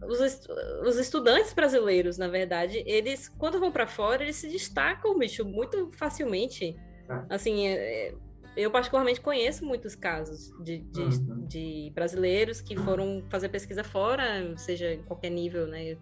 os, 0.02 0.48
os, 0.86 0.98
estudantes 0.98 1.54
brasileiros, 1.54 2.18
na 2.18 2.28
verdade, 2.28 2.84
eles, 2.86 3.30
quando 3.30 3.60
vão 3.60 3.72
para 3.72 3.88
fora, 3.88 4.24
eles 4.24 4.38
se 4.38 4.48
destacam, 4.48 5.18
bicho, 5.18 5.46
muito 5.46 5.92
facilmente. 5.94 6.76
É. 7.10 7.26
Assim, 7.30 7.68
é, 7.68 8.08
é, 8.08 8.16
eu 8.56 8.72
particularmente 8.72 9.22
conheço 9.22 9.66
muitos 9.66 9.96
casos 9.96 10.52
de, 10.64 10.80
de, 10.80 11.02
uhum. 11.02 11.46
de, 11.48 11.92
brasileiros 11.94 12.62
que 12.62 12.76
foram 12.76 13.24
fazer 13.30 13.50
pesquisa 13.50 13.84
fora, 13.84 14.56
seja 14.58 14.94
em 14.94 15.04
qualquer 15.04 15.30
nível, 15.30 15.68
né? 15.68 15.98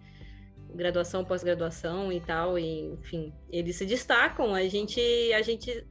Graduação, 0.74 1.24
pós-graduação 1.24 2.12
e 2.12 2.20
tal, 2.20 2.58
e, 2.58 2.92
enfim, 2.92 3.32
eles 3.50 3.76
se 3.76 3.86
destacam. 3.86 4.54
A 4.54 4.62
gente, 4.68 5.00
a 5.32 5.40
gente 5.40 5.86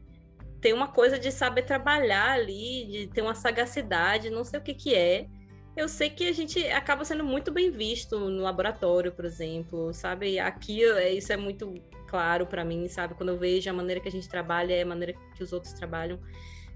tem 0.61 0.73
uma 0.73 0.87
coisa 0.87 1.19
de 1.19 1.31
saber 1.31 1.63
trabalhar 1.63 2.31
ali, 2.31 2.85
de 2.85 3.07
ter 3.07 3.21
uma 3.21 3.35
sagacidade, 3.35 4.29
não 4.29 4.43
sei 4.43 4.59
o 4.59 4.63
que 4.63 4.73
que 4.73 4.95
é. 4.95 5.27
Eu 5.75 5.87
sei 5.87 6.09
que 6.09 6.27
a 6.27 6.31
gente 6.31 6.65
acaba 6.69 7.05
sendo 7.05 7.23
muito 7.23 7.51
bem 7.51 7.69
visto 7.69 8.17
no 8.17 8.41
laboratório, 8.41 9.11
por 9.11 9.25
exemplo, 9.25 9.93
sabe? 9.93 10.39
Aqui 10.39 10.83
é, 10.83 11.13
isso 11.13 11.31
é 11.31 11.37
muito 11.37 11.75
claro 12.07 12.47
para 12.47 12.65
mim, 12.65 12.87
sabe? 12.87 13.13
Quando 13.13 13.29
eu 13.29 13.37
vejo 13.37 13.69
a 13.69 13.73
maneira 13.73 14.01
que 14.01 14.07
a 14.07 14.11
gente 14.11 14.27
trabalha, 14.27 14.81
a 14.81 14.85
maneira 14.85 15.13
que 15.35 15.43
os 15.43 15.53
outros 15.53 15.73
trabalham, 15.73 16.19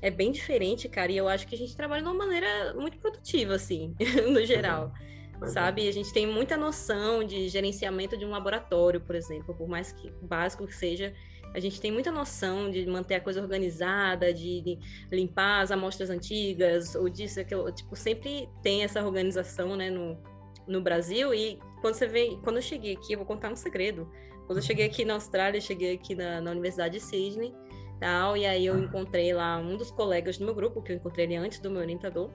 é 0.02 0.12
bem 0.12 0.32
diferente, 0.32 0.88
cara. 0.88 1.12
E 1.12 1.18
eu 1.18 1.28
acho 1.28 1.48
que 1.48 1.56
a 1.56 1.58
gente 1.58 1.76
trabalha 1.76 2.04
de 2.04 2.08
uma 2.08 2.14
maneira 2.14 2.76
muito 2.76 3.00
produtiva, 3.00 3.56
assim, 3.56 3.96
no 4.32 4.46
geral. 4.46 4.94
É. 5.42 5.48
Sabe? 5.48 5.88
A 5.88 5.92
gente 5.92 6.14
tem 6.14 6.28
muita 6.28 6.56
noção 6.56 7.24
de 7.24 7.50
gerenciamento 7.50 8.16
de 8.16 8.24
um 8.24 8.30
laboratório, 8.30 9.02
por 9.02 9.16
exemplo, 9.16 9.56
por 9.56 9.68
mais 9.68 9.92
que 9.92 10.12
básico 10.22 10.68
que 10.68 10.76
seja 10.76 11.12
a 11.54 11.60
gente 11.60 11.82
tem 11.82 11.92
muita 11.92 12.12
noção 12.12 12.70
de 12.70 12.86
manter 12.86 13.16
a 13.16 13.22
coisa 13.22 13.42
organizada, 13.42 14.34
de, 14.34 14.80
limpar 15.12 15.62
as 15.62 15.72
amostras 15.72 16.10
antigas, 16.10 16.96
ou 16.96 17.10
disso, 17.10 17.40
aquilo. 17.40 17.72
Tipo, 17.72 17.96
sempre 17.96 18.50
tem 18.64 18.84
essa 18.84 19.04
organização, 19.04 19.76
né, 19.76 19.90
no, 19.90 20.18
no 20.66 20.82
Brasil. 20.82 21.34
E 21.34 21.60
quando 21.82 21.96
você 21.96 22.08
vem, 22.08 22.40
quando 22.42 22.58
eu 22.58 22.62
cheguei 22.62 22.94
aqui, 22.94 23.14
eu 23.14 23.18
vou 23.18 23.28
contar 23.28 23.52
um 23.52 23.56
segredo. 23.56 24.10
Quando 24.46 24.60
eu 24.60 24.64
cheguei 24.64 24.86
aqui 24.86 25.04
na 25.04 25.16
Austrália, 25.16 25.60
cheguei 25.60 25.94
aqui 25.94 26.16
na, 26.16 26.40
na 26.40 26.52
Universidade 26.52 26.98
de 26.98 27.04
Sydney, 27.04 27.54
tal, 28.00 28.36
e 28.36 28.46
aí 28.46 28.66
eu 28.66 28.80
encontrei 28.80 29.34
lá 29.34 29.58
um 29.58 29.76
dos 29.78 29.92
colegas 29.92 30.38
do 30.38 30.46
meu 30.46 30.56
grupo, 30.56 30.82
que 30.82 30.94
eu 30.94 30.96
encontrei 30.96 31.26
ele 31.26 31.36
antes 31.36 31.60
do 31.60 31.70
meu 31.70 31.82
orientador. 31.82 32.32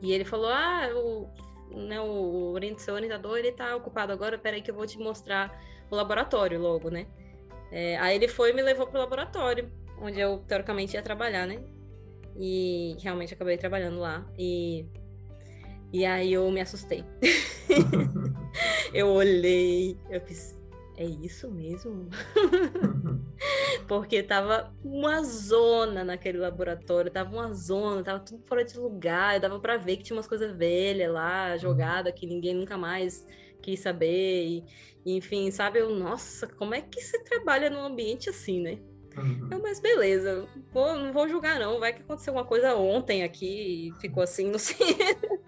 E 0.00 0.12
ele 0.12 0.24
falou: 0.24 0.50
Ah, 0.50 0.88
o, 0.94 1.28
né, 1.76 2.00
o, 2.00 2.54
o 2.54 2.78
seu 2.78 2.94
orientador 2.94 3.38
ele 3.38 3.52
tá 3.52 3.76
ocupado 3.76 4.12
agora, 4.12 4.36
peraí 4.36 4.62
que 4.62 4.70
eu 4.70 4.74
vou 4.74 4.86
te 4.86 4.98
mostrar 4.98 5.62
o 5.90 5.94
laboratório 5.94 6.60
logo, 6.60 6.90
né? 6.90 7.06
É, 7.72 7.96
aí 7.96 8.16
ele 8.16 8.28
foi 8.28 8.50
e 8.50 8.52
me 8.52 8.60
levou 8.60 8.86
pro 8.86 8.98
laboratório, 8.98 9.72
onde 9.98 10.20
eu 10.20 10.38
teoricamente 10.46 10.94
ia 10.94 11.02
trabalhar, 11.02 11.46
né? 11.46 11.58
E 12.36 12.96
realmente 13.00 13.32
acabei 13.32 13.56
trabalhando 13.56 13.98
lá. 13.98 14.26
E, 14.38 14.86
e 15.90 16.04
aí 16.04 16.34
eu 16.34 16.50
me 16.50 16.60
assustei. 16.60 17.02
eu 18.92 19.08
olhei, 19.08 19.98
eu 20.10 20.20
fiz, 20.20 20.54
é 20.98 21.04
isso 21.04 21.50
mesmo? 21.50 22.10
Porque 23.88 24.22
tava 24.22 24.70
uma 24.84 25.22
zona 25.22 26.04
naquele 26.04 26.38
laboratório, 26.38 27.10
tava 27.10 27.34
uma 27.34 27.54
zona, 27.54 28.02
tava 28.02 28.20
tudo 28.20 28.42
fora 28.44 28.64
de 28.64 28.78
lugar, 28.78 29.40
dava 29.40 29.58
para 29.58 29.78
ver 29.78 29.96
que 29.96 30.04
tinha 30.04 30.16
umas 30.16 30.28
coisas 30.28 30.54
velhas 30.54 31.10
lá, 31.10 31.56
jogada, 31.56 32.12
que 32.12 32.26
ninguém 32.26 32.54
nunca 32.54 32.76
mais 32.76 33.26
quis 33.62 33.80
saber. 33.80 34.44
E, 34.46 34.64
enfim, 35.06 35.50
sabe? 35.50 35.78
Eu, 35.78 35.90
nossa, 35.90 36.46
como 36.46 36.74
é 36.74 36.80
que 36.80 37.00
você 37.00 37.22
trabalha 37.24 37.70
num 37.70 37.84
ambiente 37.84 38.28
assim, 38.28 38.60
né? 38.60 38.78
Uhum. 39.16 39.48
Eu, 39.50 39.60
mas 39.60 39.78
beleza, 39.78 40.48
vou, 40.72 40.94
não 40.98 41.12
vou 41.12 41.28
julgar 41.28 41.60
não, 41.60 41.78
vai 41.78 41.92
que 41.92 42.00
aconteceu 42.00 42.32
uma 42.32 42.46
coisa 42.46 42.74
ontem 42.76 43.22
aqui 43.22 43.88
e 43.88 44.00
ficou 44.00 44.22
assim, 44.22 44.50
não 44.50 44.58
sei. 44.58 44.76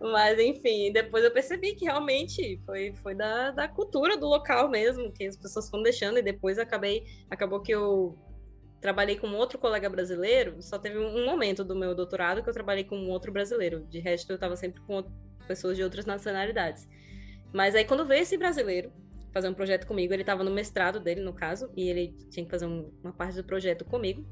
mas 0.00 0.38
enfim, 0.38 0.92
depois 0.92 1.24
eu 1.24 1.30
percebi 1.30 1.74
que 1.74 1.86
realmente 1.86 2.60
foi, 2.66 2.92
foi 3.02 3.14
da, 3.14 3.50
da 3.50 3.68
cultura 3.68 4.16
do 4.16 4.26
local 4.26 4.68
mesmo, 4.68 5.10
que 5.12 5.24
as 5.24 5.36
pessoas 5.36 5.70
foram 5.70 5.82
deixando, 5.82 6.18
e 6.18 6.22
depois 6.22 6.58
acabei, 6.58 7.04
acabou 7.30 7.60
que 7.60 7.72
eu 7.72 8.18
trabalhei 8.80 9.16
com 9.16 9.28
outro 9.28 9.58
colega 9.58 9.88
brasileiro, 9.88 10.60
só 10.60 10.78
teve 10.78 10.98
um 10.98 11.24
momento 11.24 11.64
do 11.64 11.74
meu 11.74 11.94
doutorado 11.94 12.42
que 12.42 12.50
eu 12.50 12.52
trabalhei 12.52 12.84
com 12.84 12.96
um 12.96 13.08
outro 13.08 13.32
brasileiro, 13.32 13.86
de 13.86 13.98
resto 13.98 14.30
eu 14.30 14.34
estava 14.34 14.56
sempre 14.56 14.82
com 14.82 15.02
pessoas 15.44 15.76
de 15.76 15.82
outras 15.82 16.06
nacionalidades. 16.06 16.88
Mas 17.52 17.74
aí 17.74 17.84
quando 17.84 18.04
veio 18.04 18.22
esse 18.22 18.36
brasileiro 18.36 18.92
fazer 19.32 19.48
um 19.48 19.54
projeto 19.54 19.86
comigo, 19.86 20.12
ele 20.12 20.22
estava 20.22 20.44
no 20.44 20.50
mestrado 20.50 21.00
dele, 21.00 21.20
no 21.20 21.32
caso, 21.32 21.68
e 21.76 21.88
ele 21.88 22.16
tinha 22.30 22.44
que 22.44 22.50
fazer 22.50 22.66
um, 22.66 22.92
uma 23.02 23.12
parte 23.12 23.36
do 23.36 23.44
projeto 23.44 23.84
comigo, 23.84 24.24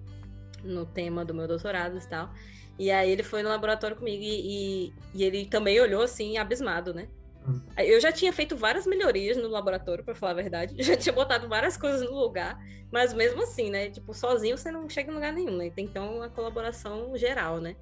no 0.63 0.87
tema 0.87 1.25
do 1.25 1.35
meu 1.35 1.49
doutorado 1.49 1.99
e 1.99 2.09
tal. 2.09 2.33
E 2.79 2.91
aí 2.91 3.11
ele 3.11 3.23
foi 3.23 3.43
no 3.43 3.49
laboratório 3.49 3.97
comigo 3.97 4.23
e, 4.23 4.87
e, 4.87 4.93
e 5.15 5.25
ele 5.25 5.45
também 5.45 5.81
olhou 5.81 6.03
assim, 6.03 6.39
abismado, 6.39 6.95
né? 6.95 7.09
Hum. 7.47 7.61
Eu 7.77 8.01
já 8.01 8.13
tinha 8.13 8.33
feito 8.33 8.57
várias 8.57 8.87
melhorias 8.87 9.37
no 9.37 9.49
laboratório, 9.49 10.05
para 10.05 10.15
falar 10.15 10.33
a 10.33 10.37
verdade. 10.37 10.77
Já 10.83 10.97
tinha 10.97 11.13
botado 11.13 11.49
várias 11.49 11.77
coisas 11.77 12.03
no 12.03 12.17
lugar, 12.17 12.57
mas 12.91 13.13
mesmo 13.13 13.43
assim, 13.43 13.71
né? 13.71 13.91
Tipo, 13.91 14.15
sozinho 14.15 14.57
você 14.57 14.71
não 14.71 14.89
chega 14.89 15.11
em 15.11 15.15
lugar 15.15 15.33
nenhum, 15.33 15.57
né? 15.57 15.71
Tem 15.71 15.85
então 15.85 16.17
uma 16.17 16.29
colaboração 16.29 17.17
geral, 17.17 17.61
né? 17.61 17.77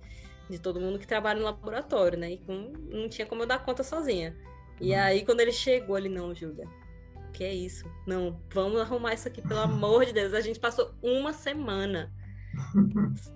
De 0.51 0.59
todo 0.59 0.81
mundo 0.81 0.99
que 0.99 1.07
trabalha 1.07 1.39
no 1.39 1.45
laboratório, 1.45 2.19
né? 2.19 2.33
E 2.33 2.39
com, 2.39 2.73
não 2.91 3.09
tinha 3.09 3.27
como 3.27 3.43
eu 3.43 3.47
dar 3.47 3.65
conta 3.65 3.83
sozinha. 3.83 4.37
E 4.81 4.93
uhum. 4.93 5.01
aí, 5.01 5.25
quando 5.25 5.41
ele 5.41 5.53
chegou, 5.53 5.97
ele, 5.97 6.09
não, 6.09 6.35
Júlia, 6.35 6.67
que 7.33 7.45
é 7.45 7.55
isso? 7.55 7.85
Não, 8.07 8.41
vamos 8.53 8.81
arrumar 8.81 9.15
isso 9.15 9.29
aqui, 9.29 9.41
pelo 9.41 9.61
amor 9.61 10.05
de 10.05 10.13
Deus. 10.13 10.35
A 10.35 10.41
gente 10.41 10.59
passou 10.59 10.93
uma 11.03 11.33
semana 11.33 12.13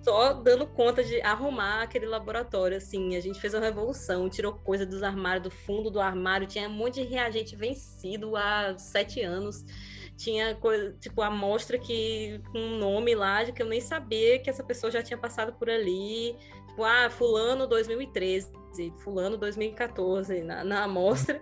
só 0.03 0.33
dando 0.33 0.67
conta 0.67 1.03
de 1.03 1.21
arrumar 1.21 1.83
aquele 1.83 2.05
laboratório, 2.05 2.77
assim. 2.77 3.15
A 3.15 3.21
gente 3.21 3.39
fez 3.39 3.53
uma 3.53 3.63
revolução, 3.63 4.29
tirou 4.29 4.53
coisa 4.53 4.85
dos 4.85 5.03
armários, 5.03 5.43
do 5.43 5.51
fundo 5.51 5.89
do 5.89 5.99
armário, 5.99 6.47
tinha 6.47 6.67
um 6.67 6.73
monte 6.73 7.01
de 7.01 7.07
reagente 7.07 7.55
vencido 7.55 8.35
há 8.35 8.77
sete 8.77 9.21
anos. 9.21 9.63
Tinha 10.17 10.55
coisa, 10.55 10.93
tipo, 10.99 11.21
amostra 11.21 11.77
que 11.77 12.41
com 12.51 12.57
um 12.57 12.77
nome 12.77 13.13
lá 13.13 13.43
de 13.43 13.51
que 13.51 13.61
eu 13.61 13.67
nem 13.67 13.81
sabia 13.81 14.39
que 14.39 14.49
essa 14.49 14.63
pessoa 14.63 14.89
já 14.89 15.03
tinha 15.03 15.17
passado 15.17 15.53
por 15.53 15.69
ali. 15.69 16.37
Tipo, 16.75 16.83
ah, 16.83 17.09
fulano 17.09 17.65
2013 17.67 18.51
fulano 18.97 19.37
2014 19.37 20.41
na, 20.41 20.61
na 20.65 20.83
amostra. 20.83 21.41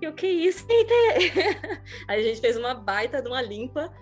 E 0.00 0.06
o 0.06 0.12
que 0.14 0.26
é 0.26 0.30
isso? 0.30 0.64
Aí 2.06 2.20
a 2.20 2.22
gente 2.22 2.40
fez 2.40 2.56
uma 2.56 2.72
baita 2.72 3.20
de 3.20 3.28
uma 3.28 3.42
limpa 3.42 3.92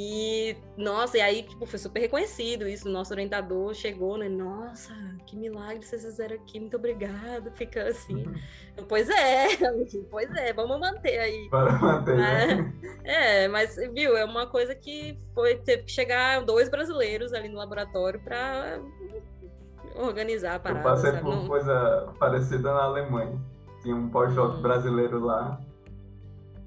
e, 0.00 0.56
nossa, 0.76 1.18
e 1.18 1.20
aí, 1.20 1.42
tipo, 1.42 1.66
foi 1.66 1.76
super 1.76 1.98
reconhecido 1.98 2.68
isso. 2.68 2.88
Nosso 2.88 3.12
orientador 3.12 3.74
chegou, 3.74 4.16
né? 4.16 4.28
Nossa, 4.28 4.94
que 5.26 5.36
milagre 5.36 5.84
vocês 5.84 6.04
fizeram 6.04 6.36
aqui, 6.36 6.60
muito 6.60 6.76
obrigado. 6.76 7.50
Fica 7.56 7.88
assim. 7.88 8.14
Uhum. 8.14 8.34
Pois 8.88 9.10
é, 9.10 9.48
pois 10.08 10.32
é, 10.36 10.52
vamos 10.52 10.78
manter 10.78 11.18
aí. 11.18 11.48
Para 11.50 11.72
manter. 11.72 12.16
Né? 12.16 12.72
É, 13.02 13.48
mas, 13.48 13.74
viu, 13.92 14.16
é 14.16 14.24
uma 14.24 14.46
coisa 14.46 14.72
que 14.72 15.18
foi, 15.34 15.56
teve 15.56 15.82
que 15.82 15.90
chegar 15.90 16.44
dois 16.44 16.68
brasileiros 16.68 17.32
ali 17.32 17.48
no 17.48 17.56
laboratório 17.56 18.20
para 18.20 18.80
organizar 19.98 20.56
a 20.56 20.58
parada. 20.58 20.80
Eu 20.80 20.84
passei 20.84 21.10
sabe? 21.10 21.22
por 21.22 21.34
uma 21.34 21.48
coisa 21.48 22.08
parecida 22.18 22.72
na 22.72 22.84
Alemanha. 22.84 23.40
Tinha 23.82 23.94
um 23.94 24.08
pós-doc 24.08 24.56
hum. 24.56 24.62
brasileiro 24.62 25.20
lá. 25.20 25.60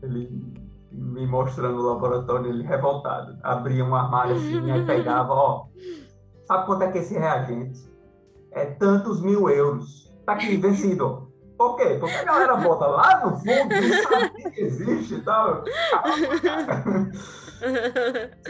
Ele 0.02 0.54
me 0.92 1.26
mostrando 1.26 1.78
o 1.80 1.94
laboratório, 1.94 2.48
ele 2.48 2.64
revoltado. 2.64 3.38
Abria 3.44 3.84
um 3.84 3.96
armário 3.96 4.36
assim, 4.36 4.70
e 4.70 4.84
pegava, 4.86 5.34
ó. 5.34 5.66
Sabe 6.46 6.66
quanto 6.66 6.84
é 6.84 6.92
que 6.92 6.98
esse 6.98 7.18
reagente? 7.18 7.90
É 8.52 8.66
tantos 8.66 9.22
mil 9.22 9.50
euros. 9.50 10.12
Tá 10.26 10.34
aqui, 10.34 10.58
vencido. 10.58 11.31
Por 11.62 11.78
quê? 11.78 11.96
Porque 12.00 12.16
a 12.16 12.24
galera 12.24 12.56
bota 12.56 12.88
lá 12.88 13.24
no 13.24 13.38
fundo, 13.38 13.72
sabe 14.10 14.52
que 14.52 14.62
existe 14.62 15.14
e 15.14 15.22
tal. 15.22 15.64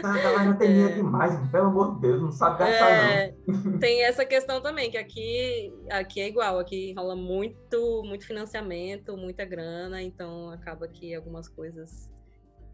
a 0.02 0.12
galera 0.16 0.54
tem 0.54 0.68
dinheiro 0.68 0.92
é. 0.92 0.96
demais, 0.96 1.50
pelo 1.50 1.66
amor 1.66 1.96
de 1.96 2.00
Deus, 2.00 2.22
não 2.22 2.32
sabe 2.32 2.60
gastar, 2.60 2.90
é, 2.90 3.34
não. 3.46 3.78
Tem 3.78 4.02
essa 4.02 4.24
questão 4.24 4.62
também, 4.62 4.90
que 4.90 4.96
aqui, 4.96 5.70
aqui 5.90 6.22
é 6.22 6.28
igual, 6.28 6.58
aqui 6.58 6.94
rola 6.94 7.14
muito, 7.14 8.02
muito 8.06 8.26
financiamento, 8.26 9.14
muita 9.14 9.44
grana, 9.44 10.02
então 10.02 10.48
acaba 10.48 10.88
que 10.88 11.14
algumas 11.14 11.50
coisas 11.50 12.10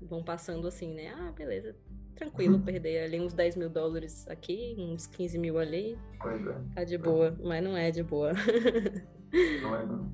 vão 0.01 0.23
passando 0.23 0.69
assim, 0.69 0.95
né? 0.95 1.13
Ah, 1.19 1.33
beleza, 1.33 1.75
tranquilo 2.19 2.59
perder 2.61 3.05
ali 3.05 3.21
uns 3.21 3.33
10 3.33 3.57
mil 3.57 3.71
dólares 3.71 4.27
aqui, 4.29 4.75
uns 4.79 5.07
15 5.07 5.39
mil 5.39 5.59
ali. 5.59 5.99
Pois 6.21 6.47
é. 6.47 6.55
Tá 6.75 6.85
de 6.85 6.99
boa, 6.99 7.37
mas 7.43 7.63
não 7.63 7.77
é 7.77 7.91
de 7.91 8.03
boa. 8.03 8.33
Não 9.61 9.77
é, 9.77 9.85
não. 9.85 10.11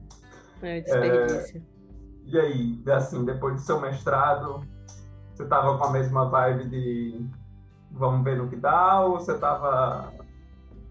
É 0.60 0.80
desperdício. 0.80 1.58
É, 1.58 2.30
e 2.30 2.36
aí, 2.36 2.82
assim, 2.90 3.24
depois 3.24 3.54
do 3.54 3.60
seu 3.60 3.80
mestrado, 3.80 4.66
você 5.32 5.46
tava 5.46 5.78
com 5.78 5.84
a 5.84 5.92
mesma 5.92 6.28
vibe 6.28 6.68
de 6.68 7.24
vamos 7.92 8.24
ver 8.24 8.36
no 8.36 8.48
que 8.48 8.56
dá, 8.56 9.02
ou 9.02 9.20
você 9.20 9.38
tava 9.38 10.12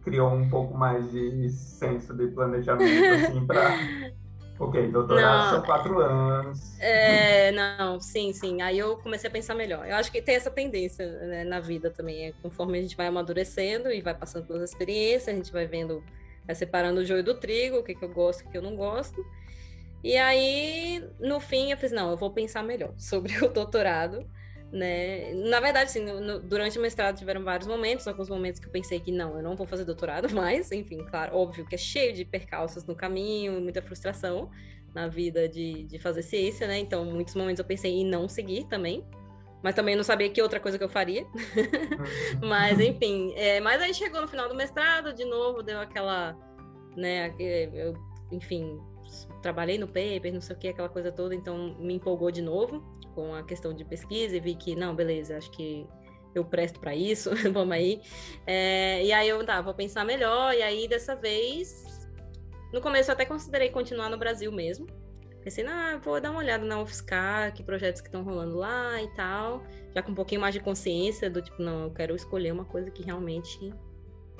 criou 0.04 0.32
um 0.32 0.50
pouco 0.50 0.78
mais 0.78 1.12
de 1.12 1.50
senso 1.50 2.14
de 2.14 2.28
planejamento, 2.28 3.26
assim, 3.26 3.46
para 3.46 3.72
Ok, 4.68 4.88
doutorado 4.88 5.44
não, 5.44 5.50
são 5.52 5.62
quatro 5.62 6.00
anos. 6.00 6.80
É, 6.80 7.52
não, 7.52 8.00
sim, 8.00 8.32
sim. 8.34 8.62
Aí 8.62 8.80
eu 8.80 8.98
comecei 8.98 9.30
a 9.30 9.32
pensar 9.32 9.56
melhor. 9.56 9.88
Eu 9.88 9.96
acho 9.96 10.12
que 10.12 10.22
tem 10.22 10.36
essa 10.36 10.52
tendência 10.52 11.06
né, 11.06 11.44
na 11.44 11.60
vida 11.60 11.90
também. 11.90 12.28
É, 12.28 12.34
conforme 12.42 12.78
a 12.78 12.82
gente 12.82 12.96
vai 12.96 13.08
amadurecendo 13.08 13.92
e 13.92 14.02
vai 14.02 14.14
passando 14.14 14.46
pelas 14.46 14.70
experiências, 14.70 15.28
a 15.28 15.38
gente 15.38 15.52
vai 15.52 15.66
vendo 15.66 16.04
vai 16.46 16.56
separando 16.56 17.02
o 17.02 17.06
joio 17.06 17.24
do 17.24 17.36
trigo, 17.36 17.78
o 17.78 17.84
que, 17.84 17.96
que 17.96 18.04
eu 18.04 18.10
gosto 18.10 18.44
e 18.44 18.48
o 18.48 18.50
que 18.50 18.58
eu 18.58 18.62
não 18.62 18.76
gosto. 18.76 19.26
E 20.04 20.18
aí, 20.18 21.04
no 21.20 21.40
fim, 21.40 21.72
eu 21.72 21.78
fiz, 21.78 21.92
não, 21.92 22.12
eu 22.12 22.18
vou 22.18 22.32
pensar 22.32 22.62
melhor 22.64 22.94
sobre 22.98 23.34
o 23.44 23.48
doutorado, 23.48 24.26
né? 24.74 25.32
Na 25.36 25.60
verdade, 25.60 25.92
assim, 25.92 26.04
no, 26.04 26.20
no, 26.20 26.40
durante 26.40 26.80
o 26.80 26.82
mestrado 26.82 27.16
tiveram 27.16 27.44
vários 27.44 27.68
momentos, 27.68 28.08
alguns 28.08 28.28
momentos 28.28 28.60
que 28.60 28.66
eu 28.68 28.72
pensei 28.72 29.00
que 29.00 29.12
não, 29.12 29.38
eu 29.38 29.44
não 29.44 29.56
vou 29.56 29.68
fazer 29.68 29.86
doutorado 29.86 30.28
mais, 30.34 30.72
enfim, 30.72 30.98
claro, 31.06 31.38
óbvio 31.38 31.66
que 31.66 31.76
é 31.76 31.78
cheio 31.78 32.12
de 32.12 32.26
percalços 32.26 32.84
no 32.84 32.96
caminho, 32.96 33.62
muita 33.62 33.84
frustração 33.84 34.50
na 34.94 35.08
vida 35.08 35.48
de, 35.48 35.84
de 35.84 36.00
fazer 36.00 36.24
ciência, 36.24 36.68
né? 36.68 36.80
Então, 36.80 37.06
muitos 37.06 37.36
momentos 37.36 37.60
eu 37.60 37.66
pensei 37.66 37.92
em 37.92 38.06
não 38.06 38.28
seguir 38.28 38.66
também, 38.66 39.06
mas 39.62 39.76
também 39.76 39.96
não 39.96 40.04
sabia 40.04 40.30
que 40.30 40.42
outra 40.42 40.60
coisa 40.60 40.78
que 40.78 40.84
eu 40.84 40.90
faria. 40.90 41.24
Uhum. 42.34 42.50
mas, 42.50 42.80
enfim, 42.80 43.32
é, 43.36 43.62
mas 43.62 43.82
aí 43.82 43.94
chegou 43.94 44.20
no 44.20 44.28
final 44.28 44.50
do 44.50 44.56
mestrado, 44.56 45.14
de 45.14 45.24
novo, 45.24 45.62
deu 45.62 45.80
aquela, 45.80 46.36
né, 46.98 47.34
eu, 47.40 47.94
enfim, 48.32 48.80
trabalhei 49.42 49.78
no 49.78 49.88
paper, 49.88 50.34
não 50.34 50.42
sei 50.42 50.56
o 50.56 50.60
que, 50.60 50.68
aquela 50.68 50.90
coisa 50.90 51.12
toda, 51.12 51.34
então 51.36 51.76
me 51.80 51.96
empolgou 51.96 52.32
de 52.32 52.42
novo 52.42 52.84
com 53.14 53.34
a 53.34 53.44
questão 53.44 53.74
de 53.74 53.86
pesquisa 53.86 54.36
e 54.36 54.40
vi 54.40 54.56
que, 54.56 54.76
não, 54.76 54.96
beleza, 54.96 55.38
acho 55.38 55.52
que 55.52 55.88
eu 56.34 56.44
presto 56.44 56.80
para 56.80 56.96
isso, 56.96 57.30
vamos 57.54 57.72
aí. 57.72 58.02
É, 58.46 59.04
e 59.04 59.12
aí 59.12 59.30
eu, 59.30 59.46
tá, 59.46 59.62
vou 59.62 59.74
pensar 59.74 60.04
melhor, 60.04 60.54
e 60.54 60.62
aí 60.62 60.88
dessa 60.88 61.16
vez, 61.16 62.08
no 62.74 62.82
começo 62.82 63.12
eu 63.12 63.14
até 63.14 63.26
considerei 63.26 63.70
continuar 63.70 64.10
no 64.10 64.18
Brasil 64.18 64.52
mesmo, 64.52 64.88
Pensei, 65.44 65.66
ah, 65.68 66.00
vou 66.02 66.22
dar 66.22 66.32
uma 66.32 66.40
olhada 66.40 66.64
na 66.64 66.82
UFSCar, 66.82 67.54
que 67.54 67.62
projetos 67.62 68.00
que 68.00 68.08
estão 68.08 68.24
rolando 68.24 68.56
lá 68.56 69.02
e 69.02 69.08
tal. 69.10 69.62
Já 69.94 70.02
com 70.02 70.14
um 70.14 70.16
pouquinho 70.16 70.40
mais 70.40 70.54
de 70.54 70.62
consciência 70.62 71.30
do 71.30 71.42
tipo, 71.42 71.62
não, 71.62 71.84
eu 71.84 71.92
quero 71.92 72.16
escolher 72.16 72.54
uma 72.54 72.64
coisa 72.64 72.90
que 72.90 73.04
realmente 73.04 73.74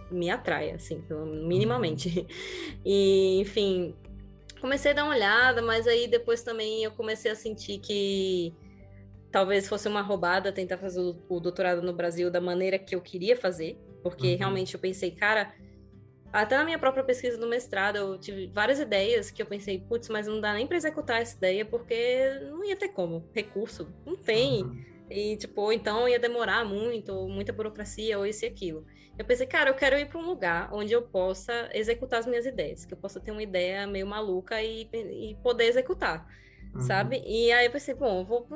me 0.10 0.30
atraia, 0.30 0.76
assim, 0.76 1.04
minimamente. 1.46 2.20
Uhum. 2.20 2.26
E, 2.86 3.42
enfim, 3.42 3.94
comecei 4.64 4.92
a 4.92 4.94
dar 4.94 5.04
uma 5.04 5.14
olhada, 5.14 5.62
mas 5.62 5.86
aí 5.86 6.08
depois 6.08 6.42
também 6.42 6.86
eu 6.86 6.92
comecei 6.92 7.30
a 7.30 7.36
sentir 7.36 7.80
que 7.80 8.56
talvez 9.30 9.68
fosse 9.68 9.90
uma 9.90 10.02
roubada 10.02 10.54
tentar 10.54 10.78
fazer 10.78 11.02
o, 11.02 11.40
doutorado 11.42 11.82
no 11.82 11.92
Brasil 11.92 12.32
da 12.32 12.40
maneira 12.40 12.80
que 12.80 12.96
eu 12.96 13.02
queria 13.02 13.36
fazer, 13.36 13.78
porque 14.02 14.32
uhum. 14.32 14.38
realmente 14.38 14.74
eu 14.74 14.80
pensei, 14.80 15.12
cara, 15.12 15.54
até 16.32 16.56
na 16.56 16.64
minha 16.64 16.80
própria 16.80 17.04
pesquisa 17.04 17.38
do 17.38 17.46
mestrado, 17.46 17.98
eu 17.98 18.18
tive 18.18 18.48
várias 18.54 18.80
ideias 18.80 19.30
que 19.30 19.42
eu 19.42 19.46
pensei, 19.46 19.82
putz, 19.82 20.08
mas 20.08 20.28
não 20.28 20.40
dá 20.40 20.54
nem 20.54 20.66
para 20.66 20.78
executar 20.78 21.22
essa 21.22 21.36
ideia 21.36 21.66
porque 21.66 22.40
não 22.50 22.64
ia 22.64 22.78
ter 22.78 22.88
como, 22.88 23.30
recurso, 23.34 23.90
não 24.06 24.16
tem. 24.16 24.64
Uhum. 24.64 24.93
E, 25.14 25.38
tipo, 25.38 25.62
ou 25.62 25.72
então 25.72 26.10
ia 26.10 26.18
demorar 26.18 26.66
muito, 26.66 27.14
ou 27.14 27.30
muita 27.30 27.54
burocracia, 27.54 28.18
ou 28.18 28.26
isso 28.26 28.46
e 28.46 28.48
aquilo. 28.48 28.84
Eu 29.18 29.24
pensei, 29.24 29.46
cara, 29.46 29.70
eu 29.70 29.76
quero 29.76 29.96
ir 29.96 30.08
para 30.08 30.20
um 30.20 30.26
lugar 30.26 30.74
onde 30.74 30.92
eu 30.92 31.04
possa 31.04 31.70
executar 31.72 32.20
as 32.20 32.26
minhas 32.26 32.48
ideias, 32.48 32.84
que 32.84 32.96
eu 32.96 32.98
possa 32.98 33.20
ter 33.20 33.30
uma 33.30 33.44
ideia 33.44 33.86
meio 33.86 34.08
maluca 34.08 34.60
e, 34.62 34.90
e 34.92 35.38
poder 35.44 35.66
executar, 35.66 36.28
uhum. 36.74 36.82
sabe? 36.82 37.22
E 37.28 37.52
aí 37.52 37.68
eu 37.68 37.72
pensei, 37.72 37.94
bom, 37.94 38.26
vou, 38.26 38.48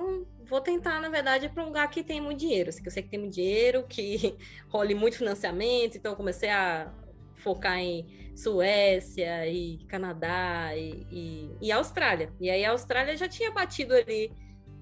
vou 0.45 0.59
tentar, 0.59 0.99
na 0.99 1.09
verdade, 1.09 1.47
para 1.47 1.61
um 1.61 1.67
lugar 1.67 1.87
que 1.91 2.03
tem 2.03 2.19
muito 2.19 2.39
dinheiro, 2.39 2.69
assim, 2.69 2.81
que 2.81 2.87
eu 2.87 2.91
sei 2.91 3.03
que 3.03 3.09
tem 3.09 3.19
muito 3.19 3.35
dinheiro, 3.35 3.83
que 3.87 4.35
role 4.67 4.95
muito 4.95 5.17
financiamento, 5.17 5.97
então 5.97 6.13
eu 6.13 6.17
comecei 6.17 6.49
a 6.49 6.91
focar 7.35 7.77
em 7.77 8.33
Suécia 8.35 9.47
e 9.47 9.77
Canadá 9.87 10.75
e, 10.75 11.05
e, 11.11 11.51
e, 11.61 11.71
Austrália. 11.71 12.33
E 12.41 12.49
aí 12.49 12.65
a 12.65 12.71
Austrália 12.71 13.15
já 13.15 13.27
tinha 13.27 13.51
batido 13.51 13.93
ali 13.93 14.31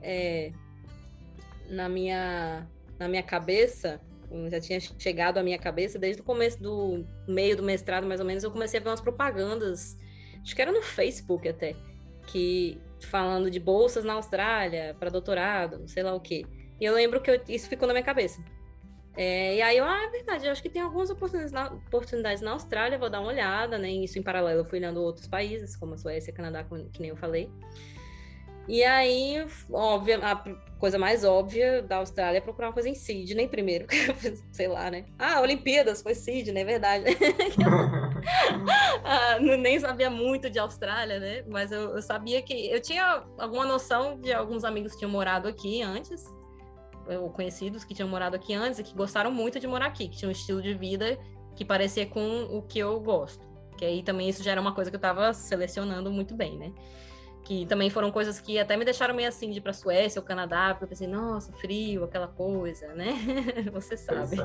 é, 0.02 0.54
na, 1.70 1.90
minha, 1.90 2.68
na 3.00 3.08
minha 3.08 3.24
cabeça, 3.24 4.00
já 4.50 4.60
tinha 4.60 4.80
chegado 4.80 5.38
à 5.38 5.44
minha 5.44 5.58
cabeça 5.58 5.98
desde 5.98 6.22
o 6.22 6.26
começo 6.26 6.62
do 6.62 7.06
meio 7.28 7.56
do 7.56 7.64
mestrado, 7.64 8.06
mais 8.06 8.20
ou 8.20 8.26
menos, 8.26 8.44
eu 8.44 8.52
comecei 8.52 8.80
a 8.80 8.84
ver 8.84 8.90
umas 8.90 9.02
propagandas, 9.02 9.98
acho 10.42 10.56
que 10.56 10.62
era 10.62 10.72
no 10.72 10.82
Facebook 10.82 11.48
até, 11.48 11.76
que 12.28 12.80
falando 13.02 13.50
de 13.50 13.60
bolsas 13.60 14.04
na 14.04 14.14
Austrália 14.14 14.96
para 15.00 15.10
doutorado, 15.10 15.88
sei 15.88 16.04
lá 16.04 16.14
o 16.14 16.20
quê. 16.20 16.46
E 16.80 16.86
eu 16.86 16.94
lembro 16.94 17.22
que 17.22 17.32
eu, 17.32 17.40
isso 17.48 17.70
ficou 17.70 17.88
na 17.88 17.94
minha 17.94 18.04
cabeça. 18.04 18.44
É, 19.18 19.56
e 19.56 19.62
aí, 19.62 19.78
eu, 19.78 19.86
ah, 19.86 20.04
é 20.04 20.10
verdade, 20.10 20.46
eu 20.46 20.52
acho 20.52 20.62
que 20.62 20.70
tem 20.70 20.82
algumas 20.82 21.10
oportunidades 21.10 21.54
na, 21.54 21.72
oportunidades 21.72 22.42
na 22.42 22.52
Austrália, 22.52 22.98
vou 22.98 23.10
dar 23.10 23.22
uma 23.22 23.30
olhada, 23.30 23.78
né? 23.78 23.90
Isso 23.90 24.20
em 24.20 24.22
paralelo, 24.22 24.60
eu 24.60 24.66
fui 24.66 24.78
olhando 24.80 25.02
outros 25.02 25.28
países, 25.28 25.76
como 25.76 25.94
a 25.94 25.98
Suécia, 25.98 26.34
Canadá, 26.34 26.66
que 26.92 27.00
nem 27.00 27.12
eu 27.12 27.16
falei. 27.16 27.50
E 28.68 28.84
aí, 28.84 29.46
óbvio, 29.72 30.20
a 30.24 30.36
coisa 30.80 30.98
mais 30.98 31.24
óbvia 31.24 31.82
da 31.82 31.98
Austrália 31.98 32.40
é 32.40 32.42
procurar 32.42 32.68
uma 32.68 32.74
coisa 32.74 32.90
em 32.90 32.96
Sydney 32.96 33.48
primeiro, 33.48 33.86
sei 34.52 34.68
lá, 34.68 34.90
né? 34.90 35.06
Ah, 35.18 35.42
Olimpíadas, 35.42 36.02
foi 36.02 36.16
Sydney, 36.16 36.62
é 36.62 36.66
verdade. 36.66 37.06
ah, 39.04 39.40
nem 39.40 39.80
sabia 39.80 40.10
muito 40.10 40.50
de 40.50 40.58
Austrália, 40.58 41.20
né? 41.20 41.44
Mas 41.48 41.72
eu, 41.72 41.96
eu 41.96 42.02
sabia 42.02 42.42
que 42.42 42.70
eu 42.70 42.82
tinha 42.82 43.24
alguma 43.38 43.66
noção 43.66 44.20
de 44.20 44.34
alguns 44.34 44.64
amigos 44.64 44.94
que 44.94 45.00
tinham 45.00 45.12
morado 45.12 45.48
aqui 45.48 45.82
antes, 45.82 46.26
ou 47.08 47.30
conhecidos 47.30 47.84
que 47.84 47.94
tinham 47.94 48.10
morado 48.10 48.36
aqui 48.36 48.54
antes 48.54 48.80
e 48.80 48.84
que 48.84 48.96
gostaram 48.96 49.32
muito 49.32 49.60
de 49.60 49.68
morar 49.68 49.88
aqui, 49.88 50.08
que 50.08 50.18
tinham 50.18 50.30
um 50.30 50.32
estilo 50.32 50.62
de 50.62 50.74
vida 50.74 51.20
que 51.56 51.64
parecia 51.64 52.06
com 52.06 52.44
o 52.52 52.62
que 52.64 52.80
eu 52.80 53.00
gosto. 53.00 53.46
Que 53.78 53.86
aí 53.86 54.04
também 54.04 54.30
isso 54.30 54.42
já 54.42 54.52
era 54.52 54.62
uma 54.62 54.74
coisa 54.74 54.90
que 54.90 54.96
eu 54.96 55.00
estava 55.00 55.34
selecionando 55.34 56.12
muito 56.12 56.34
bem, 56.34 56.58
né? 56.58 56.72
Que 57.46 57.66
também 57.66 57.90
foram 57.90 58.12
coisas 58.12 58.40
que 58.40 58.60
até 58.60 58.76
me 58.76 58.84
deixaram 58.84 59.16
meio 59.16 59.30
assim 59.30 59.50
de 59.52 59.60
ir 59.60 59.62
pra 59.62 59.72
Suécia 59.72 60.20
ou 60.20 60.26
Canadá, 60.26 60.70
porque 60.72 60.84
eu 60.84 60.90
pensei, 60.90 61.08
nossa, 61.08 61.54
frio, 61.54 62.04
aquela 62.04 62.28
coisa, 62.28 62.94
né? 62.96 63.14
Você 63.72 63.96
sabe. 63.96 64.36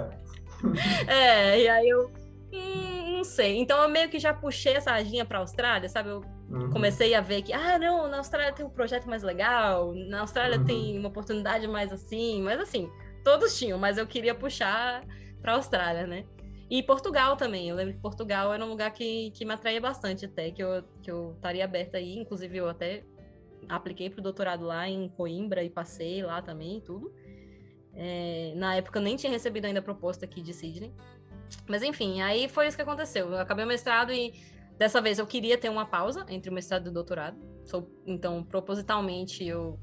é, 1.08 1.60
e 1.60 1.68
aí 1.68 1.88
eu 1.88 2.10
Hum, 2.52 3.16
não 3.18 3.24
sei. 3.24 3.58
Então 3.58 3.80
eu 3.82 3.88
meio 3.88 4.08
que 4.08 4.18
já 4.18 4.34
puxei 4.34 4.74
essa 4.74 4.90
sardinha 4.90 5.24
para 5.24 5.38
a 5.38 5.40
Austrália, 5.40 5.88
sabe? 5.88 6.10
Eu 6.10 6.24
uhum. 6.50 6.70
comecei 6.70 7.14
a 7.14 7.20
ver 7.20 7.42
que, 7.42 7.52
ah, 7.52 7.78
não, 7.78 8.08
na 8.08 8.18
Austrália 8.18 8.52
tem 8.52 8.66
um 8.66 8.70
projeto 8.70 9.08
mais 9.08 9.22
legal, 9.22 9.94
na 9.94 10.20
Austrália 10.20 10.58
uhum. 10.58 10.64
tem 10.64 10.98
uma 10.98 11.08
oportunidade 11.08 11.66
mais 11.68 11.92
assim, 11.92 12.42
mas 12.42 12.60
assim, 12.60 12.90
todos 13.24 13.56
tinham, 13.58 13.78
mas 13.78 13.98
eu 13.98 14.06
queria 14.06 14.34
puxar 14.34 15.04
para 15.40 15.52
a 15.52 15.54
Austrália, 15.56 16.06
né? 16.06 16.24
E 16.70 16.84
Portugal 16.84 17.36
também. 17.36 17.68
Eu 17.68 17.74
lembro 17.74 17.94
que 17.94 18.00
Portugal 18.00 18.54
era 18.54 18.64
um 18.64 18.68
lugar 18.68 18.92
que, 18.92 19.32
que 19.32 19.44
me 19.44 19.52
atraía 19.52 19.80
bastante 19.80 20.24
até, 20.24 20.52
que 20.52 20.62
eu, 20.62 20.84
que 21.02 21.10
eu 21.10 21.32
estaria 21.32 21.64
aberta 21.64 21.98
aí. 21.98 22.16
Inclusive, 22.16 22.56
eu 22.56 22.68
até 22.68 23.02
apliquei 23.68 24.08
para 24.08 24.20
o 24.20 24.22
doutorado 24.22 24.64
lá 24.64 24.88
em 24.88 25.08
Coimbra 25.08 25.64
e 25.64 25.68
passei 25.68 26.22
lá 26.22 26.40
também 26.40 26.78
e 26.78 26.80
tudo. 26.80 27.12
É, 27.92 28.52
na 28.54 28.76
época 28.76 29.00
eu 29.00 29.02
nem 29.02 29.16
tinha 29.16 29.32
recebido 29.32 29.64
ainda 29.64 29.80
a 29.80 29.82
proposta 29.82 30.24
aqui 30.24 30.40
de 30.40 30.54
Sydney. 30.54 30.94
Mas 31.66 31.82
enfim, 31.82 32.20
aí 32.20 32.48
foi 32.48 32.68
isso 32.68 32.76
que 32.76 32.82
aconteceu. 32.82 33.28
Eu 33.30 33.38
acabei 33.38 33.64
o 33.64 33.68
mestrado 33.68 34.12
e 34.12 34.32
dessa 34.78 35.00
vez 35.00 35.18
eu 35.18 35.26
queria 35.26 35.58
ter 35.58 35.68
uma 35.68 35.84
pausa 35.84 36.24
entre 36.28 36.50
o 36.50 36.52
mestrado 36.52 36.86
e 36.86 36.90
o 36.90 36.92
doutorado. 36.92 37.36
Então, 38.06 38.44
propositalmente, 38.44 39.44
eu, 39.44 39.78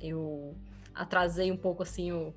eu 0.00 0.56
atrasei 0.92 1.52
um 1.52 1.56
pouco 1.56 1.84
assim 1.84 2.10
o, 2.10 2.34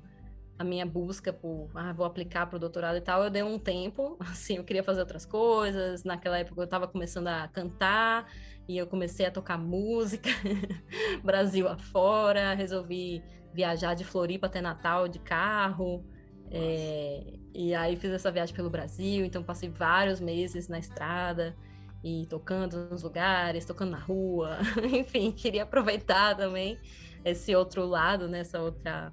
a 0.58 0.64
minha 0.64 0.86
busca 0.86 1.32
por, 1.32 1.70
ah, 1.74 1.92
vou 1.92 2.06
aplicar 2.06 2.46
para 2.46 2.56
o 2.56 2.58
doutorado 2.58 2.96
e 2.96 3.00
tal. 3.00 3.22
Eu 3.22 3.30
dei 3.30 3.42
um 3.42 3.58
tempo, 3.58 4.16
assim, 4.20 4.56
eu 4.56 4.64
queria 4.64 4.82
fazer 4.82 5.00
outras 5.00 5.26
coisas. 5.26 6.04
Naquela 6.04 6.38
época 6.38 6.60
eu 6.60 6.64
estava 6.64 6.88
começando 6.88 7.28
a 7.28 7.48
cantar 7.48 8.26
e 8.68 8.76
eu 8.76 8.86
comecei 8.86 9.26
a 9.26 9.30
tocar 9.30 9.58
música 9.58 10.30
Brasil 11.22 11.68
afora. 11.68 12.54
Resolvi 12.54 13.22
viajar 13.52 13.94
de 13.94 14.04
Floripa 14.04 14.46
até 14.46 14.60
Natal 14.60 15.08
de 15.08 15.18
carro. 15.18 16.04
É, 16.50 17.38
e 17.54 17.74
aí 17.74 17.96
fiz 17.96 18.10
essa 18.10 18.30
viagem 18.30 18.54
pelo 18.54 18.70
Brasil, 18.70 19.24
então 19.24 19.42
passei 19.42 19.68
vários 19.68 20.20
meses 20.20 20.68
na 20.68 20.78
estrada 20.78 21.56
e 22.04 22.24
tocando 22.26 22.88
nos 22.88 23.02
lugares, 23.02 23.64
tocando 23.64 23.90
na 23.90 23.98
rua, 23.98 24.58
enfim, 24.92 25.32
queria 25.32 25.64
aproveitar 25.64 26.36
também 26.36 26.78
esse 27.24 27.52
outro 27.56 27.84
lado, 27.84 28.28
né, 28.28 28.40
essa 28.40 28.60
outra 28.60 29.12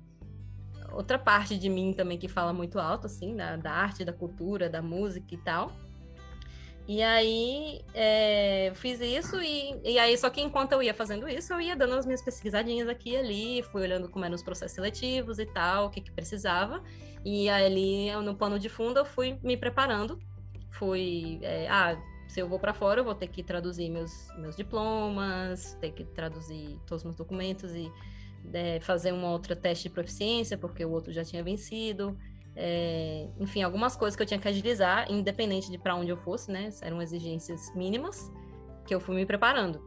outra 0.94 1.18
parte 1.18 1.58
de 1.58 1.70
mim 1.70 1.94
também 1.94 2.18
que 2.18 2.28
fala 2.28 2.54
muito 2.54 2.80
alto, 2.80 3.08
assim, 3.08 3.36
da, 3.36 3.56
da 3.56 3.72
arte, 3.72 4.06
da 4.06 4.14
cultura, 4.14 4.70
da 4.70 4.82
música 4.82 5.34
e 5.34 5.38
tal. 5.38 5.72
E 6.86 7.02
aí 7.02 7.82
é, 7.94 8.74
fiz 8.76 9.00
isso 9.00 9.42
e, 9.42 9.80
e 9.86 9.98
aí 9.98 10.18
só 10.18 10.30
que 10.30 10.42
enquanto 10.42 10.74
eu 10.74 10.84
ia 10.84 10.94
fazendo 10.94 11.30
isso, 11.30 11.54
eu 11.54 11.62
ia 11.62 11.78
dando 11.78 11.96
as 11.96 12.06
minhas 12.06 12.22
pesquisadinhas 12.22 12.90
aqui 12.90 13.12
e 13.12 13.18
ali, 13.18 13.64
fui 13.64 13.84
olhando 13.84 14.10
como 14.10 14.26
eram 14.26 14.36
os 14.36 14.44
processos 14.44 14.76
seletivos 14.76 15.40
e 15.40 15.46
tal, 15.46 15.86
o 15.86 15.90
que 15.90 16.02
que 16.02 16.12
precisava. 16.12 16.84
E 17.24 17.50
ali, 17.50 18.12
no 18.18 18.36
pano 18.36 18.60
de 18.60 18.68
fundo, 18.68 19.00
eu 19.00 19.06
fui 19.06 19.40
me 19.42 19.56
preparando. 19.56 20.20
Fui, 20.72 21.40
é, 21.42 21.68
ah, 21.70 21.98
se 22.28 22.42
eu 22.42 22.50
vou 22.50 22.60
para 22.60 22.74
fora, 22.74 23.00
eu 23.00 23.06
vou 23.06 23.16
ter 23.16 23.28
que 23.28 23.42
traduzir 23.44 23.90
meus, 23.90 24.28
meus 24.38 24.58
diplomas, 24.58 25.78
ter 25.80 25.92
que 25.92 26.04
traduzir 26.04 26.80
todos 26.86 27.02
os 27.02 27.04
meus 27.04 27.16
documentos 27.16 27.74
e 27.74 27.90
é, 28.52 28.80
fazer 28.80 29.12
uma 29.12 29.32
outra 29.32 29.56
teste 29.56 29.88
de 29.88 29.94
proficiência, 29.94 30.58
porque 30.58 30.84
o 30.84 30.92
outro 30.92 31.12
já 31.12 31.24
tinha 31.24 31.44
vencido. 31.44 32.18
É, 32.56 33.28
enfim, 33.40 33.64
algumas 33.64 33.96
coisas 33.96 34.16
que 34.16 34.22
eu 34.22 34.28
tinha 34.28 34.40
que 34.40 34.48
agilizar, 34.48 35.12
independente 35.12 35.72
de 35.72 35.78
para 35.78 35.96
onde 35.96 36.10
eu 36.10 36.18
fosse, 36.18 36.52
né? 36.52 36.70
Eram 36.82 37.02
exigências 37.02 37.74
mínimas 37.76 38.32
que 38.86 38.94
eu 38.94 39.00
fui 39.00 39.16
me 39.16 39.26
preparando. 39.26 39.82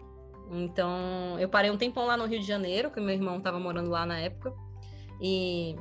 Então, 0.50 1.38
eu 1.38 1.48
parei 1.48 1.70
um 1.70 1.76
tempão 1.76 2.06
lá 2.06 2.16
no 2.16 2.24
Rio 2.24 2.40
de 2.40 2.46
Janeiro, 2.46 2.90
que 2.90 3.00
meu 3.00 3.14
irmão 3.14 3.38
estava 3.38 3.58
morando 3.58 3.90
lá 3.90 4.06
na 4.06 4.18
época. 4.18 4.52
E 5.20 5.76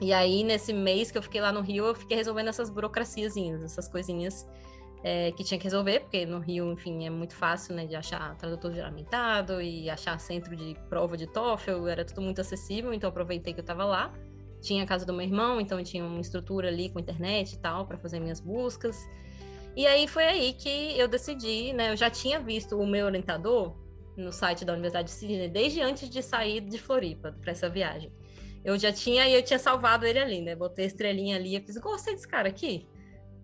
e 0.00 0.12
aí, 0.12 0.42
nesse 0.42 0.72
mês 0.72 1.12
que 1.12 1.18
eu 1.18 1.22
fiquei 1.22 1.40
lá 1.40 1.52
no 1.52 1.60
Rio, 1.60 1.86
eu 1.86 1.94
fiquei 1.94 2.16
resolvendo 2.16 2.48
essas 2.48 2.68
burocraciazinhas, 2.68 3.62
essas 3.62 3.86
coisinhas 3.86 4.44
é, 5.04 5.32
que 5.32 5.42
tinha 5.42 5.58
que 5.58 5.64
resolver, 5.64 6.00
porque 6.00 6.24
no 6.24 6.38
Rio, 6.38 6.70
enfim, 6.72 7.04
é 7.04 7.10
muito 7.10 7.34
fácil, 7.34 7.74
né, 7.74 7.86
de 7.86 7.96
achar 7.96 8.36
tradutor 8.36 8.72
juramentado 8.72 9.60
e 9.60 9.90
achar 9.90 10.18
centro 10.20 10.54
de 10.54 10.76
prova 10.88 11.16
de 11.16 11.26
TOEFL, 11.26 11.88
era 11.88 12.04
tudo 12.04 12.22
muito 12.22 12.40
acessível, 12.40 12.94
então 12.94 13.10
aproveitei 13.10 13.52
que 13.52 13.60
eu 13.60 13.64
estava 13.64 13.84
lá. 13.84 14.12
Tinha 14.60 14.84
a 14.84 14.86
casa 14.86 15.04
do 15.04 15.12
meu 15.12 15.26
irmão, 15.26 15.60
então 15.60 15.82
tinha 15.82 16.04
uma 16.04 16.20
estrutura 16.20 16.68
ali 16.68 16.88
com 16.88 17.00
internet 17.00 17.54
e 17.54 17.58
tal, 17.58 17.84
para 17.84 17.98
fazer 17.98 18.20
minhas 18.20 18.38
buscas. 18.38 18.96
E 19.74 19.86
aí 19.86 20.06
foi 20.06 20.24
aí 20.24 20.52
que 20.52 20.96
eu 20.96 21.08
decidi, 21.08 21.72
né, 21.72 21.90
eu 21.90 21.96
já 21.96 22.08
tinha 22.08 22.38
visto 22.38 22.78
o 22.78 22.86
meu 22.86 23.06
orientador 23.06 23.74
no 24.16 24.30
site 24.30 24.64
da 24.64 24.72
Universidade 24.74 25.08
de 25.08 25.14
Sydney 25.14 25.48
desde 25.48 25.80
antes 25.80 26.08
de 26.08 26.22
sair 26.22 26.60
de 26.60 26.78
Floripa 26.78 27.34
para 27.40 27.50
essa 27.50 27.68
viagem. 27.68 28.12
eu 28.64 28.78
já 28.78 28.92
tinha 28.92 29.28
e 29.28 29.34
eu 29.34 29.42
tinha 29.42 29.58
salvado 29.58 30.06
ele 30.06 30.20
ali, 30.20 30.40
né? 30.40 30.54
Botei 30.54 30.84
a 30.84 30.86
estrelinha 30.86 31.36
ali 31.36 31.56
e 31.56 31.60
fiz, 31.60 31.76
gostei 31.78 32.14
desse 32.14 32.28
cara 32.28 32.48
aqui. 32.48 32.86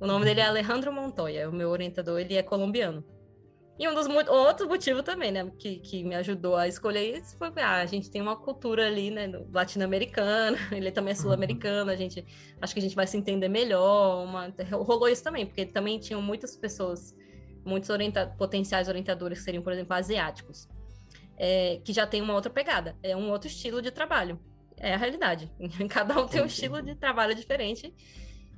O 0.00 0.06
nome 0.06 0.24
dele 0.24 0.40
é 0.40 0.46
Alejandro 0.46 0.92
Montoya, 0.92 1.48
o 1.48 1.52
meu 1.52 1.70
orientador, 1.70 2.20
ele 2.20 2.34
é 2.34 2.42
colombiano. 2.42 3.04
E 3.78 3.88
um 3.88 3.94
dos 3.94 4.08
outro 4.28 4.68
motivo 4.68 5.04
também, 5.04 5.30
né, 5.30 5.48
que, 5.56 5.76
que 5.78 6.02
me 6.02 6.16
ajudou 6.16 6.56
a 6.56 6.66
escolher 6.66 7.16
isso 7.16 7.36
foi 7.36 7.48
ah, 7.56 7.76
a 7.76 7.86
gente 7.86 8.10
tem 8.10 8.20
uma 8.20 8.34
cultura 8.34 8.86
ali, 8.86 9.08
né, 9.08 9.30
latino-americana, 9.52 10.58
ele 10.72 10.90
também 10.90 11.12
é 11.12 11.16
uhum. 11.16 11.22
sul-americano, 11.22 11.90
a 11.90 11.96
gente 11.96 12.24
acho 12.60 12.74
que 12.74 12.80
a 12.80 12.82
gente 12.82 12.96
vai 12.96 13.06
se 13.06 13.16
entender 13.16 13.48
melhor, 13.48 14.24
uma, 14.24 14.52
rolou 14.72 15.08
isso 15.08 15.22
também, 15.22 15.46
porque 15.46 15.64
também 15.64 15.98
tinham 16.00 16.20
muitas 16.20 16.56
pessoas, 16.56 17.14
muitos 17.64 17.88
orienta 17.88 18.26
potenciais 18.36 18.88
orientadores 18.88 19.38
que 19.38 19.44
seriam, 19.44 19.62
por 19.62 19.72
exemplo, 19.72 19.94
asiáticos, 19.94 20.68
é, 21.36 21.80
que 21.84 21.92
já 21.92 22.04
tem 22.04 22.20
uma 22.20 22.34
outra 22.34 22.50
pegada, 22.50 22.96
é 23.00 23.16
um 23.16 23.30
outro 23.30 23.48
estilo 23.48 23.80
de 23.80 23.92
trabalho, 23.92 24.40
é 24.76 24.94
a 24.94 24.96
realidade. 24.96 25.52
Cada 25.88 26.20
um 26.20 26.26
tem 26.26 26.42
um 26.42 26.46
estilo 26.46 26.82
de 26.82 26.96
trabalho 26.96 27.32
diferente 27.32 27.94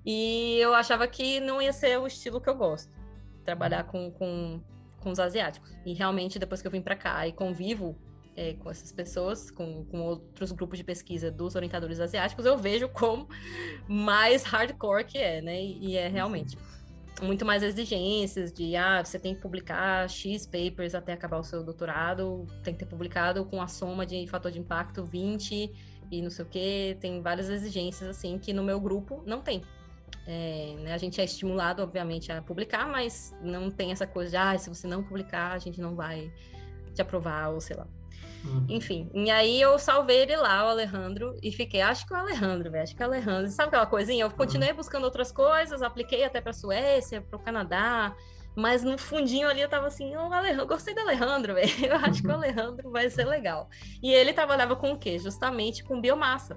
e 0.04 0.58
eu 0.58 0.74
achava 0.74 1.06
que 1.06 1.40
não 1.40 1.60
ia 1.60 1.72
ser 1.72 1.98
o 1.98 2.06
estilo 2.06 2.40
que 2.40 2.48
eu 2.48 2.54
gosto, 2.54 2.92
trabalhar 3.44 3.84
com, 3.84 4.10
com 4.10 4.60
com 5.00 5.10
os 5.10 5.18
asiáticos. 5.18 5.74
E 5.84 5.92
realmente, 5.94 6.38
depois 6.38 6.60
que 6.60 6.68
eu 6.68 6.70
vim 6.70 6.82
para 6.82 6.94
cá 6.94 7.26
e 7.26 7.32
convivo 7.32 7.96
é, 8.36 8.54
com 8.54 8.70
essas 8.70 8.92
pessoas, 8.92 9.50
com, 9.50 9.84
com 9.86 10.02
outros 10.02 10.52
grupos 10.52 10.78
de 10.78 10.84
pesquisa 10.84 11.30
dos 11.30 11.56
orientadores 11.56 11.98
asiáticos, 11.98 12.46
eu 12.46 12.56
vejo 12.56 12.88
como 12.88 13.28
mais 13.88 14.44
hardcore 14.44 15.04
que 15.04 15.18
é, 15.18 15.40
né? 15.40 15.60
E, 15.60 15.90
e 15.90 15.96
é 15.96 16.06
realmente 16.06 16.56
muito 17.22 17.44
mais 17.44 17.62
exigências 17.62 18.50
de, 18.50 18.76
ah, 18.76 19.04
você 19.04 19.18
tem 19.18 19.34
que 19.34 19.42
publicar 19.42 20.08
X 20.08 20.46
papers 20.46 20.94
até 20.94 21.12
acabar 21.12 21.38
o 21.38 21.42
seu 21.42 21.62
doutorado, 21.62 22.46
tem 22.62 22.72
que 22.72 22.80
ter 22.80 22.86
publicado 22.86 23.44
com 23.44 23.60
a 23.60 23.66
soma 23.66 24.06
de 24.06 24.26
fator 24.26 24.50
de 24.50 24.58
impacto 24.58 25.04
20 25.04 26.06
e 26.10 26.22
não 26.22 26.30
sei 26.30 26.44
o 26.44 26.48
que, 26.48 26.96
tem 26.98 27.20
várias 27.20 27.50
exigências, 27.50 28.08
assim, 28.08 28.38
que 28.38 28.54
no 28.54 28.62
meu 28.62 28.80
grupo 28.80 29.22
não 29.26 29.42
tem. 29.42 29.62
É, 30.26 30.76
né, 30.80 30.92
a 30.92 30.98
gente 30.98 31.20
é 31.20 31.24
estimulado, 31.24 31.82
obviamente, 31.82 32.30
a 32.30 32.40
publicar, 32.40 32.86
mas 32.86 33.34
não 33.42 33.70
tem 33.70 33.90
essa 33.90 34.06
coisa 34.06 34.30
de, 34.30 34.36
ah, 34.36 34.56
se 34.56 34.68
você 34.68 34.86
não 34.86 35.02
publicar, 35.02 35.52
a 35.52 35.58
gente 35.58 35.80
não 35.80 35.94
vai 35.96 36.32
te 36.94 37.02
aprovar, 37.02 37.50
ou 37.50 37.60
sei 37.60 37.76
lá. 37.76 37.86
Uhum. 38.44 38.66
Enfim, 38.68 39.10
e 39.12 39.30
aí 39.30 39.60
eu 39.60 39.78
salvei 39.78 40.20
ele 40.20 40.36
lá, 40.36 40.64
o 40.64 40.68
Alejandro, 40.68 41.36
e 41.42 41.52
fiquei, 41.52 41.80
acho 41.80 42.06
que 42.06 42.12
o 42.12 42.16
Alejandro, 42.16 42.70
velho, 42.70 42.82
acho 42.82 42.96
que 42.96 43.02
o 43.02 43.06
Alejandro. 43.06 43.50
Sabe 43.50 43.68
aquela 43.68 43.86
coisinha? 43.86 44.24
Eu 44.24 44.30
continuei 44.30 44.70
uhum. 44.70 44.76
buscando 44.76 45.04
outras 45.04 45.30
coisas, 45.30 45.82
apliquei 45.82 46.24
até 46.24 46.40
pra 46.40 46.52
Suécia, 46.52 47.20
pro 47.20 47.38
Canadá, 47.38 48.14
mas 48.56 48.82
no 48.82 48.98
fundinho 48.98 49.48
ali 49.48 49.60
eu 49.60 49.68
tava 49.68 49.86
assim, 49.86 50.16
oh, 50.16 50.32
Alejandro, 50.32 50.66
gostei 50.66 50.94
do 50.94 51.00
Alejandro, 51.00 51.54
velho. 51.54 51.86
Eu 51.86 51.96
acho 51.96 52.22
que 52.22 52.28
o 52.28 52.32
Alejandro 52.32 52.90
vai 52.90 53.08
ser 53.10 53.24
legal. 53.24 53.68
E 54.02 54.12
ele 54.12 54.32
trabalhava 54.32 54.74
com 54.74 54.92
o 54.92 54.98
quê? 54.98 55.18
Justamente 55.18 55.84
com 55.84 56.00
biomassa. 56.00 56.56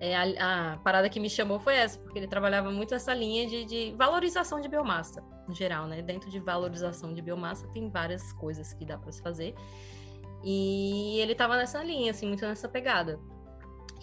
É, 0.00 0.16
a, 0.16 0.74
a, 0.74 0.76
parada 0.78 1.08
que 1.08 1.18
me 1.18 1.28
chamou 1.28 1.58
foi 1.58 1.74
essa, 1.74 1.98
porque 1.98 2.18
ele 2.18 2.28
trabalhava 2.28 2.70
muito 2.70 2.94
essa 2.94 3.12
linha 3.12 3.48
de, 3.48 3.64
de, 3.64 3.94
valorização 3.96 4.60
de 4.60 4.68
biomassa, 4.68 5.22
no 5.46 5.54
geral, 5.54 5.86
né? 5.86 6.00
Dentro 6.02 6.30
de 6.30 6.38
valorização 6.38 7.12
de 7.12 7.20
biomassa 7.20 7.66
tem 7.68 7.90
várias 7.90 8.32
coisas 8.34 8.72
que 8.72 8.84
dá 8.84 8.96
para 8.96 9.10
se 9.10 9.20
fazer. 9.20 9.54
E 10.44 11.18
ele 11.18 11.34
tava 11.34 11.56
nessa 11.56 11.82
linha, 11.82 12.12
assim, 12.12 12.26
muito 12.28 12.46
nessa 12.46 12.68
pegada. 12.68 13.18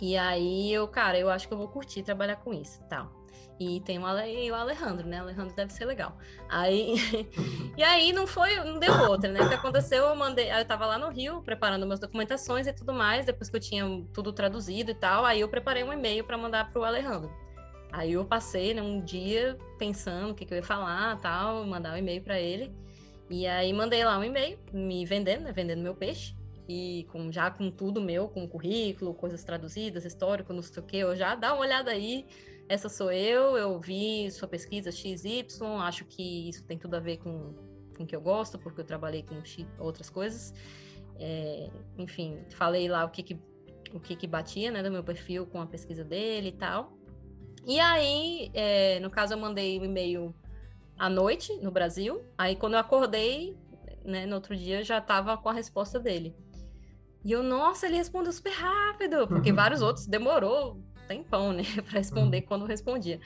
E 0.01 0.17
aí 0.17 0.73
eu, 0.73 0.85
cara, 0.87 1.17
eu 1.17 1.29
acho 1.29 1.47
que 1.47 1.53
eu 1.53 1.57
vou 1.57 1.69
curtir 1.69 2.03
trabalhar 2.03 2.35
com 2.37 2.53
isso, 2.53 2.83
tal. 2.89 3.09
E 3.57 3.79
tem 3.81 3.97
o, 3.97 4.05
Ale, 4.05 4.51
o 4.51 4.55
Alejandro, 4.55 5.07
né? 5.07 5.19
O 5.19 5.23
Alejandro 5.23 5.55
deve 5.55 5.71
ser 5.71 5.85
legal. 5.85 6.17
Aí, 6.49 6.95
e 7.77 7.83
aí 7.83 8.11
não 8.11 8.27
foi, 8.27 8.55
não 8.55 8.79
deu 8.79 8.93
outra, 9.09 9.31
né? 9.31 9.41
O 9.41 9.47
que 9.47 9.55
aconteceu, 9.55 10.05
eu 10.05 10.15
mandei, 10.15 10.51
eu 10.51 10.65
tava 10.65 10.85
lá 10.85 10.97
no 10.97 11.09
Rio 11.09 11.41
preparando 11.41 11.83
umas 11.83 11.99
documentações 11.99 12.67
e 12.67 12.73
tudo 12.73 12.93
mais, 12.93 13.25
depois 13.25 13.49
que 13.49 13.55
eu 13.55 13.61
tinha 13.61 13.85
tudo 14.13 14.33
traduzido 14.33 14.91
e 14.91 14.95
tal, 14.95 15.23
aí 15.23 15.39
eu 15.39 15.47
preparei 15.47 15.83
um 15.83 15.93
e-mail 15.93 16.23
para 16.25 16.37
mandar 16.37 16.69
pro 16.71 16.83
Alejandro. 16.83 17.31
Aí 17.93 18.11
eu 18.11 18.25
passei, 18.25 18.73
né, 18.73 18.81
um 18.81 18.99
dia 18.99 19.57
pensando 19.79 20.31
o 20.31 20.35
que, 20.35 20.45
que 20.45 20.53
eu 20.53 20.57
ia 20.57 20.63
falar, 20.63 21.17
tal, 21.21 21.65
mandar 21.65 21.93
um 21.93 21.97
e-mail 21.97 22.21
para 22.21 22.37
ele. 22.37 22.75
E 23.29 23.47
aí 23.47 23.71
mandei 23.71 24.03
lá 24.03 24.19
um 24.19 24.23
e-mail, 24.23 24.59
me 24.73 25.05
vendendo, 25.05 25.43
né, 25.43 25.53
vendendo 25.53 25.81
meu 25.81 25.95
peixe 25.95 26.35
e 26.67 27.07
com 27.11 27.31
já 27.31 27.49
com 27.49 27.71
tudo 27.71 28.01
meu, 28.01 28.27
com 28.27 28.47
currículo, 28.47 29.13
coisas 29.13 29.43
traduzidas, 29.43 30.03
histórico, 30.03 30.51
não 30.51 30.61
sei 30.61 30.83
o 30.83 30.85
que, 30.85 30.97
eu 30.97 31.15
já 31.15 31.35
dá 31.35 31.53
uma 31.53 31.61
olhada 31.61 31.91
aí 31.91 32.25
essa 32.67 32.89
sou 32.89 33.11
eu, 33.11 33.57
eu 33.57 33.79
vi 33.79 34.29
sua 34.31 34.47
pesquisa 34.47 34.91
XY, 34.91 35.45
acho 35.81 36.05
que 36.05 36.49
isso 36.49 36.63
tem 36.63 36.77
tudo 36.77 36.95
a 36.95 36.99
ver 36.99 37.17
com, 37.17 37.53
com 37.95 38.03
o 38.03 38.05
que 38.07 38.15
eu 38.15 38.21
gosto, 38.21 38.57
porque 38.57 38.81
eu 38.81 38.85
trabalhei 38.85 39.23
com 39.23 39.35
outras 39.77 40.09
coisas. 40.09 40.53
É, 41.17 41.69
enfim, 41.97 42.39
falei 42.49 42.87
lá 42.87 43.05
o 43.05 43.09
que, 43.09 43.23
que 43.23 43.39
o 43.93 43.99
que, 43.99 44.15
que 44.15 44.27
batia 44.27 44.71
né, 44.71 44.83
do 44.83 44.91
meu 44.91 45.03
perfil 45.03 45.45
com 45.45 45.61
a 45.61 45.65
pesquisa 45.65 46.03
dele 46.03 46.49
e 46.49 46.51
tal. 46.51 46.97
E 47.65 47.79
aí, 47.79 48.51
é, 48.53 48.99
no 48.99 49.09
caso, 49.09 49.33
eu 49.33 49.37
mandei 49.37 49.77
o 49.79 49.81
um 49.81 49.85
e-mail 49.85 50.35
à 50.97 51.09
noite 51.09 51.55
no 51.61 51.71
Brasil. 51.71 52.21
Aí, 52.37 52.55
quando 52.55 52.73
eu 52.73 52.79
acordei, 52.79 53.57
né, 54.03 54.25
no 54.25 54.35
outro 54.35 54.55
dia, 54.55 54.83
já 54.83 54.97
estava 54.97 55.37
com 55.37 55.47
a 55.47 55.53
resposta 55.53 55.97
dele. 55.97 56.35
E 57.23 57.31
eu, 57.31 57.41
nossa, 57.41 57.87
ele 57.87 57.95
respondeu 57.95 58.33
super 58.33 58.51
rápido, 58.51 59.27
porque 59.27 59.51
vários 59.53 59.81
outros 59.81 60.05
demorou 60.05 60.77
tempão, 61.05 61.53
né, 61.53 61.63
para 61.87 61.99
responder 61.99 62.37
uhum. 62.39 62.45
quando 62.47 62.65
respondia. 62.65 63.19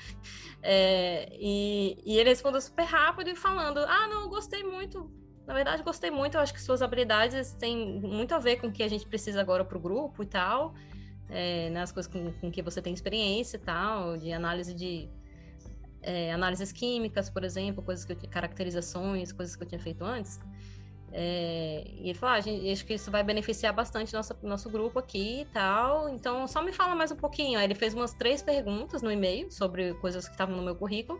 É, 0.61 1.30
e, 1.39 1.97
e 2.05 2.17
ele 2.17 2.30
respondeu 2.30 2.61
super 2.61 2.84
rápido 2.84 3.30
e 3.30 3.36
falando: 3.36 3.80
Ah, 3.80 4.07
não, 4.07 4.30
gostei 4.30 4.63
muito. 4.63 5.11
Na 5.47 5.53
verdade, 5.53 5.82
gostei 5.82 6.11
muito. 6.11 6.36
Eu 6.36 6.41
acho 6.41 6.53
que 6.53 6.61
suas 6.61 6.82
habilidades 6.82 7.53
têm 7.53 7.99
muito 8.01 8.36
a 8.36 8.39
ver 8.39 8.57
com 8.57 8.67
o 8.67 8.71
que 8.71 8.84
a 8.84 8.88
gente 8.88 9.07
precisa 9.07 9.41
agora 9.41 9.65
para 9.65 9.77
o 9.77 9.82
grupo 9.82 10.21
e 10.21 10.25
tal. 10.27 10.75
É, 11.27 11.69
né, 11.69 11.82
as 11.82 11.91
coisas 11.91 12.11
com, 12.11 12.32
com 12.34 12.51
que 12.51 12.61
você 12.61 12.82
tem 12.82 12.93
experiência 12.93 13.57
e 13.57 13.59
tal, 13.59 14.17
de 14.17 14.32
análise 14.32 14.73
de 14.73 15.09
é, 16.01 16.32
análises 16.34 16.71
químicas, 16.71 17.30
por 17.30 17.43
exemplo, 17.43 17.84
coisas 17.84 18.05
que 18.05 18.13
eu, 18.13 18.17
caracterizações, 18.30 19.32
coisas 19.32 19.55
que 19.55 19.63
eu 19.63 19.67
tinha 19.67 19.80
feito 19.80 20.03
antes. 20.03 20.39
É, 21.12 21.84
e 21.88 22.10
ele 22.10 22.14
falou, 22.14 22.36
ah, 22.36 22.39
gente, 22.39 22.70
acho 22.72 22.86
que 22.86 22.93
isso 22.93 23.10
vai 23.10 23.24
beneficiar 23.24 23.74
bastante 23.74 24.14
nosso, 24.14 24.36
nosso 24.43 24.70
grupo 24.70 24.99
aqui 24.99 25.41
e 25.41 25.45
tal. 25.45 26.10
Então, 26.10 26.47
só 26.47 26.62
me 26.62 26.72
fala 26.72 26.95
mais 26.95 27.12
um 27.12 27.16
pouquinho. 27.16 27.57
Aí 27.57 27.66
ele 27.66 27.76
fez 27.76 27.93
umas 27.93 28.14
três 28.14 28.41
perguntas 28.41 29.01
no 29.01 29.12
e-mail 29.12 29.51
sobre 29.51 29.93
coisas 29.95 30.26
que 30.26 30.32
estavam 30.32 30.55
no 30.55 30.64
meu 30.64 30.76
currículo. 30.76 31.20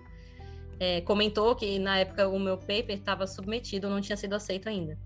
É, 0.80 1.02
comentou 1.02 1.56
que 1.56 1.78
na 1.80 1.98
época 1.98 2.28
o 2.28 2.40
meu 2.40 2.58
paper 2.58 2.92
estava 2.92 3.28
submetido, 3.28 3.90
não 3.90 4.00
tinha 4.00 4.16
sido 4.16 4.34
aceito 4.34 4.70
ainda. 4.70 4.98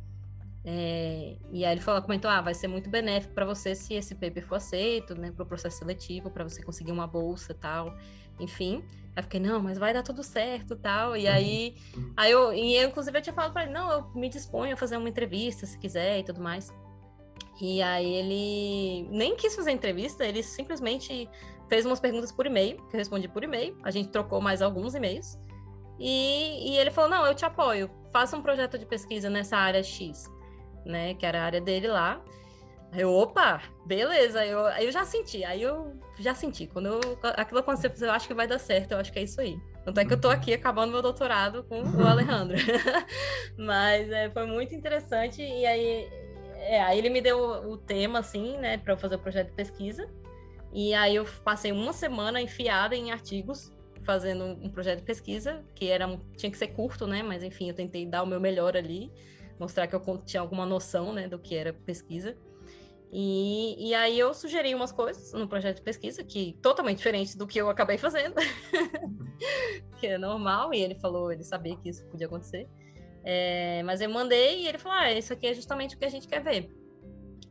É, 0.66 1.36
e 1.52 1.66
aí 1.66 1.74
ele 1.74 1.82
falou, 1.82 2.02
comentou, 2.02 2.30
ah, 2.30 2.42
vai 2.42 2.54
ser 2.54 2.68
muito 2.68 2.90
benéfico 2.90 3.34
para 3.34 3.46
você 3.46 3.76
se 3.76 3.94
esse 3.96 4.16
paper 4.16 4.46
for 4.46 4.56
aceito, 4.56 5.14
né, 5.16 5.32
para 5.32 5.44
o 5.44 5.46
processo 5.46 5.80
seletivo, 5.80 6.30
para 6.30 6.44
você 6.44 6.64
conseguir 6.64 6.92
uma 6.92 7.08
bolsa 7.08 7.54
tal, 7.54 7.94
enfim. 8.40 8.84
Aí 9.16 9.24
fiquei, 9.24 9.40
não, 9.40 9.62
mas 9.62 9.78
vai 9.78 9.94
dar 9.94 10.04
tudo 10.04 10.24
certo 10.24 10.76
tal. 10.76 11.16
E 11.16 11.28
aí, 11.28 11.76
aí 12.18 12.32
eu, 12.32 12.54
e 12.54 12.76
eu, 12.76 12.90
inclusive, 12.90 13.18
eu 13.18 13.22
tinha 13.22 13.34
falado 13.34 13.54
para 13.54 13.64
ele, 13.64 13.74
não, 13.74 13.92
eu 13.92 14.12
me 14.16 14.28
disponho 14.28 14.74
a 14.74 14.78
fazer 14.78 14.98
uma 14.98 15.10
entrevista 15.10 15.66
se 15.66 15.78
quiser 15.78 16.20
e 16.20 16.24
tudo 16.24 16.42
mais. 16.42 16.74
E 17.62 17.82
aí 17.82 18.14
ele 18.14 19.08
nem 19.10 19.36
quis 19.36 19.56
fazer 19.56 19.72
entrevista, 19.72 20.26
ele 20.26 20.42
simplesmente 20.42 21.30
fez 21.70 21.86
umas 21.86 22.00
perguntas 22.00 22.32
por 22.32 22.46
e-mail, 22.46 22.78
que 22.90 22.96
eu 22.96 22.98
respondi 22.98 23.28
por 23.28 23.44
e-mail. 23.44 23.78
A 23.84 23.92
gente 23.92 24.10
trocou 24.10 24.42
mais 24.42 24.62
alguns 24.62 24.96
e-mails. 24.96 25.38
E, 26.00 26.72
e 26.72 26.78
ele 26.78 26.92
falou: 26.92 27.10
não, 27.10 27.26
eu 27.26 27.36
te 27.36 27.46
apoio, 27.46 27.90
faça 28.12 28.36
um 28.36 28.42
projeto 28.42 28.78
de 28.78 28.86
pesquisa 28.86 29.30
nessa 29.30 29.58
área 29.58 29.84
X, 29.84 30.30
né? 30.86 31.14
Que 31.14 31.26
era 31.26 31.42
a 31.42 31.46
área 31.46 31.62
dele 31.62 31.88
lá. 31.88 32.22
Eu, 32.96 33.12
opa, 33.12 33.62
beleza, 33.86 34.46
eu, 34.46 34.60
eu 34.60 34.92
já 34.92 35.04
senti, 35.04 35.44
aí 35.44 35.62
eu 35.62 35.94
já 36.20 36.36
senti. 36.36 36.68
Quando 36.68 36.88
eu, 36.88 37.00
aquilo 37.36 37.60
aconteceu, 37.60 38.08
eu 38.08 38.12
acho 38.12 38.28
que 38.28 38.34
vai 38.34 38.48
dar 38.48 38.60
certo, 38.60 38.92
eu 38.92 38.98
acho 39.00 39.12
que 39.12 39.20
é 39.20 39.24
isso 39.24 39.42
aí. 39.42 39.60
Tanto 39.84 40.00
é 40.00 40.06
que 40.06 40.14
eu 40.14 40.20
tô 40.20 40.30
aqui 40.30 40.54
acabando 40.54 40.92
meu 40.92 41.02
doutorado 41.02 41.64
com 41.64 41.82
o 41.82 42.06
Alejandro. 42.08 42.56
Mas 43.58 44.10
é, 44.12 44.30
foi 44.30 44.46
muito 44.46 44.76
interessante, 44.76 45.42
e 45.42 45.66
aí, 45.66 46.10
é, 46.56 46.82
aí 46.82 46.98
ele 46.98 47.10
me 47.10 47.20
deu 47.20 47.40
o, 47.40 47.78
tema, 47.78 48.20
assim, 48.20 48.58
né, 48.58 48.78
para 48.78 48.94
eu 48.94 48.98
fazer 48.98 49.16
o 49.16 49.20
projeto 49.20 49.50
de 49.50 49.56
pesquisa. 49.56 50.08
E 50.72 50.94
aí 50.94 51.16
eu 51.16 51.26
passei 51.44 51.72
uma 51.72 51.94
semana 51.94 52.42
enfiada 52.42 52.96
em 52.96 53.12
artigos, 53.12 53.72
fazendo 54.04 54.46
um 54.46 54.70
projeto 54.70 55.00
de 55.00 55.06
pesquisa, 55.06 55.64
que 55.76 55.88
era, 55.90 56.08
tinha 56.38 56.52
que 56.52 56.58
ser 56.58 56.68
curto, 56.68 57.08
né, 57.08 57.24
mas 57.24 57.44
enfim, 57.44 57.70
eu 57.70 57.76
tentei 57.76 58.06
dar 58.06 58.24
o 58.24 58.26
meu 58.26 58.40
melhor 58.40 58.76
ali, 58.78 59.12
mostrar 59.60 59.88
que 59.88 59.96
eu 59.96 60.02
tinha 60.26 60.42
alguma 60.42 60.66
noção, 60.66 61.14
né, 61.14 61.28
do 61.28 61.40
que 61.40 61.56
era 61.56 61.74
pesquisa. 61.74 62.36
E, 63.16 63.90
e 63.90 63.94
aí 63.94 64.18
eu 64.18 64.34
sugeri 64.34 64.74
umas 64.74 64.92
coisas 64.92 65.34
no 65.34 65.48
projeto 65.48 65.76
de 65.76 65.84
pesquisa, 65.84 66.24
que 66.24 66.58
totalmente 66.64 66.98
diferente 66.98 67.38
do 67.38 67.46
que 67.46 67.62
eu 67.62 67.70
acabei 67.70 67.96
fazendo, 67.96 68.34
que 70.00 70.08
é 70.08 70.18
normal, 70.18 70.74
e 70.74 70.82
ele 70.82 70.96
falou, 70.96 71.32
ele 71.32 71.44
sabia 71.44 71.78
que 71.78 71.90
isso 71.90 72.04
podia 72.08 72.26
acontecer. 72.26 72.68
É, 73.24 73.84
mas 73.84 74.02
eu 74.02 74.10
mandei 74.10 74.64
e 74.64 74.68
ele 74.68 74.80
falou: 74.80 74.98
ah, 74.98 75.12
isso 75.12 75.32
aqui 75.32 75.46
é 75.46 75.54
justamente 75.54 75.96
o 75.96 76.00
que 76.00 76.06
a 76.06 76.10
gente 76.10 76.28
quer 76.28 76.44
ver. 76.44 76.76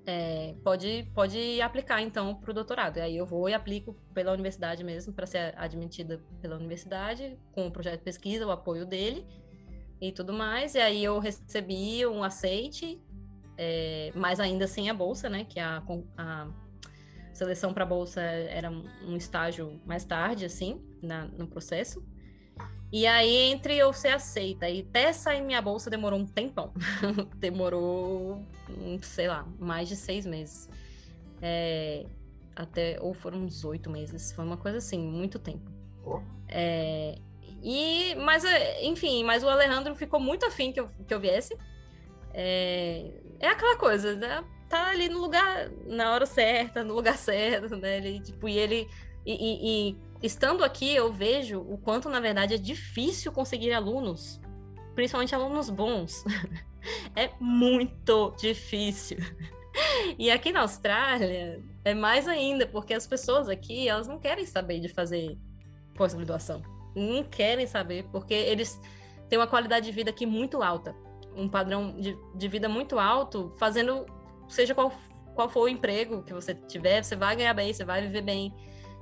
É, 0.04 0.56
pode, 0.64 1.08
pode 1.14 1.60
aplicar 1.60 2.02
então 2.02 2.34
para 2.34 2.50
o 2.50 2.54
doutorado. 2.54 2.96
E 2.96 3.00
aí 3.00 3.16
eu 3.16 3.24
vou 3.24 3.48
e 3.48 3.54
aplico 3.54 3.94
pela 4.12 4.32
universidade 4.32 4.82
mesmo, 4.82 5.12
para 5.12 5.26
ser 5.26 5.54
admitida 5.56 6.20
pela 6.40 6.56
universidade, 6.56 7.38
com 7.52 7.68
o 7.68 7.70
projeto 7.70 7.98
de 7.98 8.04
pesquisa, 8.04 8.44
o 8.44 8.50
apoio 8.50 8.84
dele 8.84 9.24
e 10.00 10.10
tudo 10.10 10.32
mais. 10.32 10.74
E 10.74 10.80
aí 10.80 11.04
eu 11.04 11.20
recebi 11.20 12.04
um 12.04 12.24
aceite 12.24 13.00
é, 13.64 14.10
mas 14.16 14.40
ainda 14.40 14.66
sem 14.66 14.90
a 14.90 14.94
bolsa, 14.94 15.28
né? 15.28 15.44
Que 15.44 15.60
a, 15.60 15.80
a 16.18 16.48
seleção 17.32 17.72
para 17.72 17.86
bolsa 17.86 18.20
era 18.20 18.68
um 18.70 19.16
estágio 19.16 19.80
mais 19.86 20.04
tarde, 20.04 20.44
assim, 20.44 20.82
na, 21.00 21.26
no 21.26 21.46
processo. 21.46 22.04
E 22.90 23.06
aí, 23.06 23.52
entre 23.52 23.76
eu 23.78 23.92
ser 23.92 24.08
aceita 24.08 24.68
e 24.68 24.80
até 24.80 25.12
sair 25.12 25.42
minha 25.42 25.62
bolsa, 25.62 25.88
demorou 25.88 26.18
um 26.18 26.26
tempão. 26.26 26.74
demorou, 27.38 28.44
sei 29.00 29.28
lá, 29.28 29.46
mais 29.60 29.88
de 29.88 29.94
seis 29.94 30.26
meses. 30.26 30.68
É, 31.40 32.04
até, 32.56 32.98
ou 33.00 33.14
foram 33.14 33.38
uns 33.44 33.64
oito 33.64 33.88
meses. 33.88 34.32
Foi 34.32 34.44
uma 34.44 34.56
coisa 34.56 34.78
assim, 34.78 34.98
muito 34.98 35.38
tempo. 35.38 35.70
Oh. 36.04 36.20
É, 36.48 37.16
e, 37.62 38.14
mas, 38.16 38.44
é, 38.44 38.84
enfim, 38.84 39.22
mas 39.22 39.44
o 39.44 39.48
Alejandro 39.48 39.94
ficou 39.94 40.18
muito 40.18 40.44
afim 40.44 40.72
que 40.72 40.80
eu, 40.80 40.90
que 41.06 41.14
eu 41.14 41.20
viesse. 41.20 41.56
É, 42.34 43.21
é 43.42 43.48
aquela 43.48 43.76
coisa, 43.76 44.14
né? 44.14 44.44
Tá 44.68 44.88
ali 44.88 45.08
no 45.08 45.18
lugar, 45.18 45.68
na 45.84 46.12
hora 46.12 46.24
certa, 46.24 46.82
no 46.82 46.94
lugar 46.94 47.18
certo, 47.18 47.76
né? 47.76 47.98
Ele, 47.98 48.20
tipo, 48.20 48.48
e 48.48 48.56
ele. 48.56 48.88
E, 49.26 49.32
e, 49.34 49.90
e 49.90 49.96
estando 50.22 50.64
aqui, 50.64 50.94
eu 50.94 51.12
vejo 51.12 51.60
o 51.60 51.76
quanto, 51.76 52.08
na 52.08 52.20
verdade, 52.20 52.54
é 52.54 52.58
difícil 52.58 53.32
conseguir 53.32 53.72
alunos, 53.72 54.40
principalmente 54.94 55.34
alunos 55.34 55.68
bons. 55.68 56.24
é 57.14 57.30
muito 57.40 58.34
difícil. 58.38 59.18
E 60.18 60.30
aqui 60.30 60.52
na 60.52 60.60
Austrália 60.60 61.62
é 61.84 61.94
mais 61.94 62.28
ainda, 62.28 62.66
porque 62.66 62.94
as 62.94 63.06
pessoas 63.06 63.48
aqui, 63.48 63.88
elas 63.88 64.06
não 64.06 64.18
querem 64.18 64.46
saber 64.46 64.80
de 64.80 64.88
fazer 64.88 65.38
pós-graduação. 65.94 66.62
Não 66.94 67.24
querem 67.24 67.66
saber, 67.66 68.04
porque 68.12 68.34
eles 68.34 68.80
têm 69.28 69.38
uma 69.38 69.46
qualidade 69.46 69.86
de 69.86 69.92
vida 69.92 70.10
aqui 70.10 70.26
muito 70.26 70.62
alta. 70.62 70.94
Um 71.36 71.48
padrão 71.48 71.94
de, 71.98 72.18
de 72.34 72.48
vida 72.48 72.68
muito 72.68 72.98
alto, 72.98 73.52
fazendo, 73.58 74.06
seja 74.48 74.74
qual, 74.74 74.92
qual 75.34 75.48
for 75.48 75.62
o 75.62 75.68
emprego 75.68 76.22
que 76.22 76.32
você 76.32 76.54
tiver, 76.54 77.02
você 77.02 77.16
vai 77.16 77.36
ganhar 77.36 77.54
bem, 77.54 77.72
você 77.72 77.84
vai 77.84 78.02
viver 78.02 78.22
bem. 78.22 78.54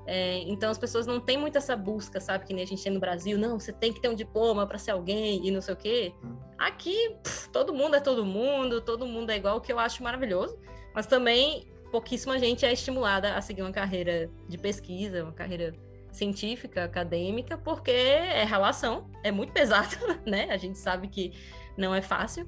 É, 0.06 0.38
então 0.48 0.70
as 0.70 0.78
pessoas 0.78 1.06
não 1.06 1.20
têm 1.20 1.38
muito 1.38 1.56
essa 1.56 1.76
busca, 1.76 2.20
sabe? 2.20 2.46
Que 2.46 2.54
nem 2.54 2.64
a 2.64 2.66
gente 2.66 2.82
tem 2.82 2.92
no 2.92 3.00
Brasil, 3.00 3.38
não, 3.38 3.58
você 3.58 3.72
tem 3.72 3.92
que 3.92 4.00
ter 4.00 4.08
um 4.08 4.14
diploma 4.14 4.66
para 4.66 4.78
ser 4.78 4.92
alguém 4.92 5.46
e 5.46 5.50
não 5.50 5.60
sei 5.60 5.74
o 5.74 5.76
quê. 5.76 6.14
Hum. 6.24 6.36
Aqui, 6.58 7.16
pff, 7.22 7.48
todo 7.50 7.72
mundo 7.72 7.96
é 7.96 8.00
todo 8.00 8.24
mundo, 8.24 8.80
todo 8.80 9.06
mundo 9.06 9.30
é 9.30 9.36
igual, 9.36 9.58
o 9.58 9.60
que 9.60 9.72
eu 9.72 9.78
acho 9.78 10.02
maravilhoso. 10.02 10.58
Mas 10.94 11.06
também 11.06 11.68
pouquíssima 11.90 12.38
gente 12.38 12.64
é 12.64 12.72
estimulada 12.72 13.34
a 13.34 13.40
seguir 13.40 13.62
uma 13.62 13.72
carreira 13.72 14.30
de 14.48 14.56
pesquisa, 14.56 15.22
uma 15.22 15.32
carreira 15.32 15.74
científica, 16.12 16.84
acadêmica, 16.84 17.56
porque 17.56 17.90
é 17.90 18.44
relação, 18.44 19.08
é 19.22 19.30
muito 19.30 19.52
pesado, 19.52 19.96
né? 20.26 20.48
A 20.50 20.56
gente 20.56 20.78
sabe 20.78 21.08
que 21.08 21.32
não 21.80 21.94
é 21.94 22.02
fácil. 22.02 22.46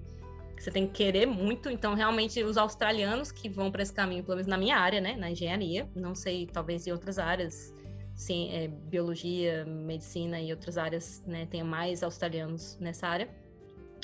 Você 0.58 0.70
tem 0.70 0.86
que 0.86 0.92
querer 0.92 1.26
muito, 1.26 1.68
então 1.68 1.94
realmente 1.94 2.40
os 2.44 2.56
australianos 2.56 3.32
que 3.32 3.48
vão 3.48 3.72
para 3.72 3.82
esse 3.82 3.92
caminho, 3.92 4.22
pelo 4.22 4.36
menos 4.36 4.46
na 4.46 4.56
minha 4.56 4.76
área, 4.76 5.00
né, 5.00 5.16
na 5.16 5.28
engenharia, 5.28 5.90
não 5.96 6.14
sei, 6.14 6.46
talvez 6.46 6.86
em 6.86 6.92
outras 6.92 7.18
áreas, 7.18 7.74
sim, 8.14 8.48
é, 8.52 8.68
biologia, 8.68 9.64
medicina 9.64 10.40
e 10.40 10.52
outras 10.52 10.78
áreas, 10.78 11.20
né, 11.26 11.46
tenha 11.46 11.64
mais 11.64 12.04
australianos 12.04 12.78
nessa 12.78 13.08
área, 13.08 13.28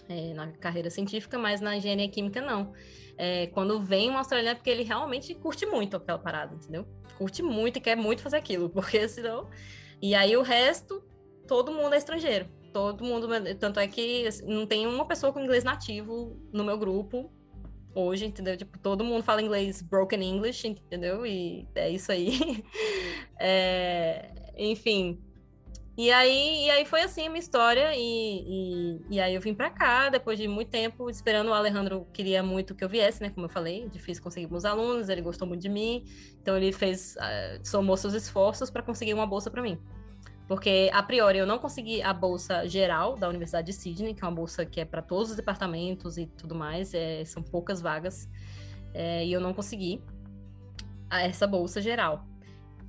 é, 0.09 0.35
na 0.35 0.49
carreira 0.49 0.91
científica, 0.91 1.39
mas 1.39 1.61
na 1.61 1.77
engenharia 1.77 2.09
química 2.09 2.41
não. 2.41 2.73
É, 3.17 3.47
quando 3.49 3.81
vem 3.81 4.11
um 4.11 4.19
australiano, 4.19 4.51
é 4.51 4.55
porque 4.57 4.71
ele 4.71 4.83
realmente 4.83 5.37
curte 5.37 5.65
muito 5.65 5.97
aquela 5.97 6.19
parada, 6.19 6.57
entendeu? 6.57 6.85
Curte 7.19 7.41
muito 7.41 7.77
e 7.77 7.81
quer 7.81 7.97
muito 7.97 8.21
fazer 8.21 8.37
aquilo, 8.37 8.69
porque 8.71 9.07
senão. 9.07 9.49
E 10.03 10.13
aí 10.13 10.37
o 10.37 10.43
resto, 10.43 11.05
todo 11.47 11.71
mundo 11.71 11.95
é 11.95 11.99
estrangeiro 11.99 12.58
todo 12.73 13.05
mundo. 13.05 13.29
Tanto 13.59 13.81
é 13.81 13.89
que 13.89 14.27
assim, 14.27 14.47
não 14.47 14.67
tem 14.67 14.87
uma 14.87 15.07
pessoa 15.07 15.33
com 15.33 15.41
inglês 15.41 15.65
nativo 15.65 16.37
no 16.53 16.65
meu 16.65 16.79
grupo 16.79 17.31
hoje, 17.95 18.27
entendeu? 18.27 18.57
Tipo, 18.57 18.79
todo 18.79 19.05
mundo 19.05 19.23
fala 19.23 19.43
inglês 19.43 19.83
broken 19.83 20.23
English, 20.23 20.67
entendeu? 20.67 21.27
E 21.27 21.67
é 21.75 21.91
isso 21.91 22.13
aí. 22.13 22.65
é, 23.39 24.31
enfim. 24.57 25.21
E 25.97 26.13
aí, 26.13 26.67
e 26.67 26.71
aí 26.71 26.85
foi 26.85 27.01
assim 27.01 27.27
a 27.27 27.29
minha 27.29 27.41
história, 27.41 27.91
e, 27.93 27.99
e, 28.01 29.17
e, 29.17 29.21
aí 29.21 29.35
eu 29.35 29.41
vim 29.41 29.53
para 29.53 29.69
cá, 29.69 30.09
depois 30.09 30.39
de 30.39 30.47
muito 30.47 30.71
tempo, 30.71 31.11
esperando 31.11 31.49
o 31.49 31.53
Alejandro 31.53 32.07
queria 32.13 32.41
muito 32.41 32.73
que 32.73 32.85
eu 32.85 32.89
viesse, 32.89 33.21
né? 33.21 33.31
Como 33.31 33.47
eu 33.47 33.51
falei, 33.51 33.89
difícil 33.89 34.23
conseguir 34.23 34.49
meus 34.49 34.65
alunos, 34.65 35.09
ele 35.09 35.21
gostou 35.21 35.49
muito 35.49 35.61
de 35.61 35.69
mim, 35.69 36.05
então 36.41 36.57
ele 36.57 36.71
fez, 36.71 37.17
uh, 37.17 37.67
somou 37.67 37.97
seus 37.97 38.15
esforços 38.15 38.71
para 38.71 38.81
conseguir 38.81 39.13
uma 39.13 39.27
bolsa 39.27 39.51
para 39.51 39.61
mim. 39.61 39.77
Porque, 40.49 40.91
a 40.95 41.03
priori, 41.03 41.39
eu 41.39 41.47
não 41.47 41.59
consegui 41.59 42.01
a 42.03 42.13
bolsa 42.13 42.67
geral 42.67 43.17
da 43.17 43.29
Universidade 43.29 43.67
de 43.67 43.75
Sydney, 43.75 44.15
que 44.15 44.25
é 44.25 44.27
uma 44.27 44.35
bolsa 44.35 44.65
que 44.65 44.81
é 44.81 44.85
para 44.85 45.03
todos 45.03 45.31
os 45.31 45.37
departamentos 45.37 46.17
e 46.17 46.25
tudo 46.25 46.55
mais, 46.55 46.95
é, 46.95 47.23
são 47.27 47.43
poucas 47.43 47.83
vagas, 47.83 48.27
é, 48.95 49.27
e 49.27 49.31
eu 49.31 49.43
não 49.43 49.53
consegui 49.53 50.03
essa 51.11 51.47
bolsa 51.47 51.83
geral. 51.83 52.27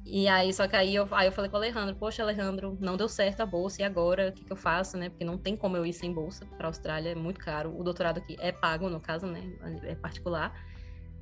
E 0.05 0.27
aí, 0.27 0.53
só 0.53 0.67
que 0.69 0.75
aí 0.75 0.95
eu, 0.95 1.07
aí 1.11 1.27
eu 1.27 1.31
falei 1.33 1.51
com 1.51 1.57
o 1.57 1.59
Alejandro, 1.59 1.95
poxa, 1.97 2.23
Alejandro, 2.23 2.77
não 2.79 2.95
deu 2.95 3.09
certo 3.09 3.41
a 3.41 3.45
bolsa, 3.45 3.81
e 3.81 3.85
agora? 3.85 4.29
O 4.29 4.31
que, 4.31 4.45
que 4.45 4.51
eu 4.51 4.57
faço, 4.57 4.97
né? 4.97 5.09
Porque 5.09 5.25
não 5.25 5.37
tem 5.37 5.57
como 5.57 5.75
eu 5.75 5.85
ir 5.85 5.93
sem 5.93 6.13
bolsa 6.13 6.45
para 6.57 6.65
a 6.65 6.69
Austrália, 6.69 7.09
é 7.09 7.15
muito 7.15 7.41
caro. 7.41 7.77
O 7.77 7.83
doutorado 7.83 8.19
aqui 8.19 8.37
é 8.39 8.53
pago, 8.53 8.89
no 8.89 9.01
caso, 9.01 9.27
né? 9.27 9.41
É 9.83 9.95
particular. 9.95 10.53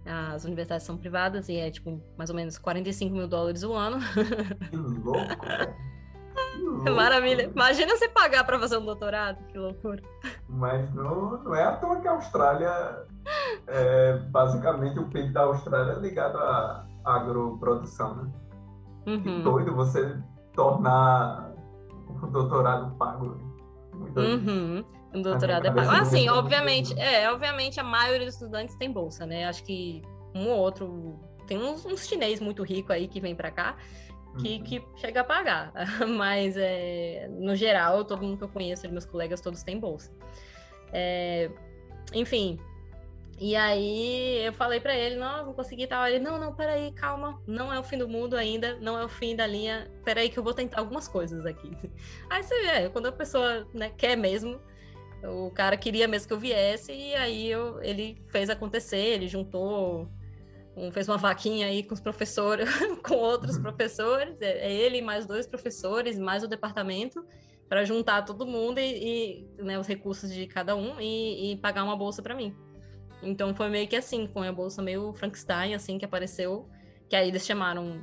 As 0.06 0.46
universidades 0.46 0.86
são 0.86 0.98
privadas 0.98 1.50
e 1.50 1.58
é, 1.58 1.70
tipo, 1.70 2.02
mais 2.16 2.30
ou 2.30 2.36
menos 2.36 2.58
45 2.58 3.14
mil 3.14 3.28
dólares 3.28 3.64
o 3.64 3.74
ano. 3.74 3.98
Que 4.70 4.76
louco, 4.76 5.20
Maravilha. 6.96 7.52
Imagina 7.54 7.96
você 7.96 8.08
pagar 8.08 8.44
para 8.44 8.60
fazer 8.60 8.78
um 8.78 8.86
doutorado, 8.86 9.44
que 9.48 9.58
loucura. 9.58 10.02
Mas 10.48 10.94
não, 10.94 11.44
não 11.44 11.56
é 11.56 11.64
à 11.64 11.74
toa 11.78 12.00
que 12.00 12.08
a 12.08 12.12
Austrália, 12.12 13.06
é, 13.68 14.18
basicamente 14.30 15.00
o 15.00 15.08
PIB 15.10 15.32
da 15.34 15.42
Austrália 15.44 15.94
é 15.94 16.00
ligado 16.00 16.38
à 16.38 16.86
agroprodução, 17.06 18.16
né? 18.16 18.32
Uhum. 19.08 19.22
Que 19.22 19.42
doido 19.42 19.76
você 19.76 20.18
tornar 20.54 21.52
o 22.22 22.28
doutorado 22.28 22.96
pago. 22.98 23.40
Uhum. 24.16 24.84
Um 25.14 25.22
doutorado 25.22 25.68
é 25.68 25.72
pago. 25.72 25.92
Assim, 25.92 26.30
obviamente, 26.30 26.98
é, 27.00 27.32
obviamente 27.32 27.80
a 27.80 27.84
maioria 27.84 28.26
dos 28.26 28.36
estudantes 28.36 28.76
tem 28.76 28.92
bolsa, 28.92 29.26
né? 29.26 29.46
Acho 29.48 29.64
que 29.64 30.02
um 30.36 30.50
ou 30.50 30.58
outro. 30.58 31.20
Tem 31.48 31.58
uns, 31.58 31.86
uns 31.86 32.06
chinês 32.06 32.42
muito 32.42 32.62
ricos 32.62 32.92
aí 32.92 33.08
que 33.08 33.22
vem 33.22 33.34
para 33.34 33.50
cá 33.50 33.78
que, 34.38 34.58
uhum. 34.58 34.64
que 34.64 34.84
chega 34.96 35.22
a 35.22 35.24
pagar. 35.24 35.72
Mas, 36.18 36.56
é, 36.58 37.28
no 37.30 37.56
geral, 37.56 38.06
todo 38.06 38.22
mundo 38.22 38.38
que 38.38 38.44
eu 38.44 38.50
conheço, 38.50 38.90
meus 38.90 39.06
colegas, 39.06 39.42
todos 39.42 39.64
têm 39.64 39.80
bolsa. 39.80 40.12
É, 40.94 41.50
enfim. 42.14 42.60
E 43.40 43.56
aí 43.56 44.44
eu 44.44 44.52
falei 44.54 44.80
para 44.80 44.96
ele, 44.96 45.16
não, 45.16 45.46
não 45.46 45.54
consegui 45.54 45.86
tal. 45.86 46.08
Ele, 46.08 46.20
não, 46.20 46.40
não, 46.40 46.56
peraí, 46.56 46.92
calma, 46.92 47.40
não 47.46 47.72
é 47.72 47.80
o 47.80 47.84
fim 47.84 47.98
do 47.98 48.08
mundo 48.08 48.36
ainda, 48.36 48.78
não 48.80 48.98
é 48.98 49.06
o 49.06 49.10
fim 49.10 49.36
da 49.36 49.46
linha, 49.46 49.92
peraí 50.04 50.28
que 50.30 50.40
eu 50.40 50.44
vou 50.44 50.54
tentar 50.54 50.80
algumas 50.80 51.08
coisas 51.08 51.46
aqui. 51.46 51.72
Aí 52.30 52.42
você 52.42 52.60
vê, 52.62 52.90
quando 52.90 53.08
a 53.08 53.12
pessoa 53.12 53.68
né, 53.74 53.92
quer 53.96 54.16
mesmo, 54.16 54.60
o 55.24 55.52
cara 55.52 55.78
queria 55.78 56.08
mesmo 56.08 56.28
que 56.28 56.34
eu 56.34 56.40
viesse, 56.40 56.92
e 56.92 57.16
aí 57.16 57.50
eu, 57.50 57.82
ele 57.82 58.22
fez 58.30 58.50
acontecer, 58.50 58.98
ele 58.98 59.28
juntou 59.28 60.08
um, 60.78 60.92
fez 60.92 61.10
uma 61.10 61.18
vaquinha 61.18 61.66
aí 61.66 61.82
com 61.82 61.96
os 61.96 62.00
professores, 62.00 62.70
com 63.02 63.16
outros 63.16 63.56
uhum. 63.56 63.64
professores, 63.64 64.40
é, 64.40 64.68
é 64.68 64.72
ele 64.72 65.02
mais 65.02 65.26
dois 65.26 65.48
professores, 65.48 66.20
mais 66.20 66.44
o 66.44 66.48
departamento, 66.48 67.26
para 67.68 67.84
juntar 67.84 68.22
todo 68.22 68.46
mundo 68.46 68.78
e, 68.78 69.48
e 69.58 69.64
né, 69.64 69.78
os 69.80 69.88
recursos 69.88 70.32
de 70.32 70.46
cada 70.46 70.76
um 70.76 71.02
e, 71.02 71.52
e 71.52 71.58
pagar 71.58 71.84
uma 71.84 71.98
bolsa 71.98 72.22
para 72.22 72.36
mim. 72.36 72.56
Então 73.24 73.54
foi 73.56 73.68
meio 73.70 73.88
que 73.88 73.96
assim, 73.96 74.28
com 74.28 74.44
a 74.44 74.52
bolsa 74.52 74.82
meio 74.82 75.12
Frankenstein, 75.14 75.74
assim, 75.74 75.98
que 75.98 76.06
apareceu, 76.06 76.70
que 77.10 77.16
aí 77.16 77.28
eles 77.28 77.44
chamaram 77.44 78.00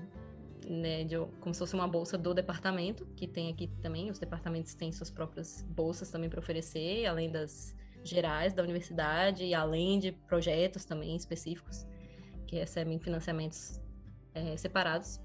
né, 0.69 1.05
de, 1.05 1.17
como 1.41 1.55
se 1.55 1.61
fosse 1.61 1.75
uma 1.75 1.87
bolsa 1.87 2.19
do 2.19 2.35
departamento, 2.35 3.07
que 3.17 3.29
tem 3.29 3.53
aqui 3.53 3.69
também, 3.81 4.11
os 4.11 4.19
departamentos 4.19 4.75
têm 4.75 4.91
suas 4.91 5.11
próprias 5.11 5.63
bolsas 5.63 6.11
também 6.11 6.29
para 6.29 6.41
oferecer, 6.41 7.07
além 7.07 7.31
das 7.31 7.75
gerais 8.03 8.53
da 8.53 8.63
universidade 8.63 9.45
e 9.45 9.55
além 9.55 10.01
de 10.01 10.13
projetos 10.13 10.85
também 10.85 11.15
específicos 11.17 11.87
que 12.55 12.61
recebem 12.61 13.01
financiamentos 13.01 13.81
é, 14.33 14.57
separados. 14.57 15.21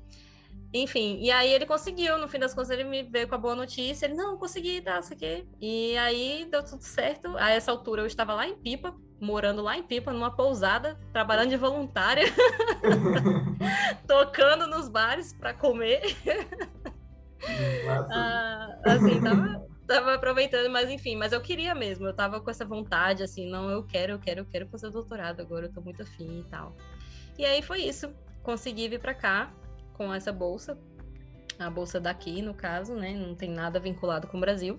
Enfim, 0.73 1.19
e 1.21 1.30
aí 1.30 1.51
ele 1.51 1.65
conseguiu, 1.65 2.17
no 2.17 2.27
fim 2.27 2.39
das 2.39 2.55
contas, 2.55 2.71
ele 2.71 2.84
me 2.84 3.03
veio 3.03 3.27
com 3.27 3.36
a 3.36 3.38
boa 3.38 3.55
notícia, 3.55 4.07
ele, 4.07 4.15
não, 4.15 4.38
consegui, 4.38 4.82
tá, 4.82 4.99
isso 4.99 5.13
aqui. 5.13 5.47
E 5.61 5.95
aí 5.97 6.47
deu 6.49 6.63
tudo 6.63 6.82
certo. 6.82 7.38
A 7.38 7.51
essa 7.51 7.71
altura 7.71 8.01
eu 8.01 8.07
estava 8.07 8.34
lá 8.34 8.47
em 8.47 8.55
Pipa, 8.55 8.95
morando 9.21 9.61
lá 9.61 9.77
em 9.77 9.84
Pipa, 9.84 10.11
numa 10.11 10.36
pousada, 10.36 10.99
trabalhando 11.13 11.49
de 11.49 11.57
voluntária, 11.57 12.25
tocando 14.07 14.65
nos 14.65 14.89
bares 14.89 15.34
para 15.34 15.53
comer. 15.53 16.01
ah, 18.11 18.80
assim, 18.86 19.21
tava, 19.21 19.67
tava 19.88 20.13
aproveitando, 20.15 20.69
mas 20.71 20.89
enfim, 20.89 21.15
mas 21.15 21.32
eu 21.32 21.41
queria 21.41 21.75
mesmo, 21.75 22.07
eu 22.07 22.13
tava 22.13 22.41
com 22.41 22.49
essa 22.49 22.65
vontade, 22.65 23.21
assim, 23.21 23.49
não, 23.49 23.69
eu 23.69 23.84
quero, 23.84 24.13
eu 24.13 24.19
quero, 24.19 24.41
eu 24.41 24.45
quero 24.45 24.67
fazer 24.67 24.89
doutorado 24.89 25.41
agora, 25.41 25.67
eu 25.67 25.73
tô 25.73 25.82
muito 25.82 26.01
afim 26.01 26.39
e 26.39 26.43
tal. 26.43 26.75
E 27.40 27.46
aí 27.46 27.62
foi 27.62 27.84
isso. 27.84 28.14
Consegui 28.44 28.90
vir 28.90 29.00
para 29.00 29.14
cá 29.14 29.50
com 29.94 30.14
essa 30.14 30.34
bolsa. 30.34 30.78
A 31.58 31.70
bolsa 31.70 31.98
daqui, 31.98 32.42
no 32.42 32.54
caso, 32.54 32.94
né? 32.96 33.14
Não 33.14 33.34
tem 33.34 33.50
nada 33.50 33.80
vinculado 33.80 34.28
com 34.28 34.38
o 34.38 34.42
Brasil, 34.42 34.78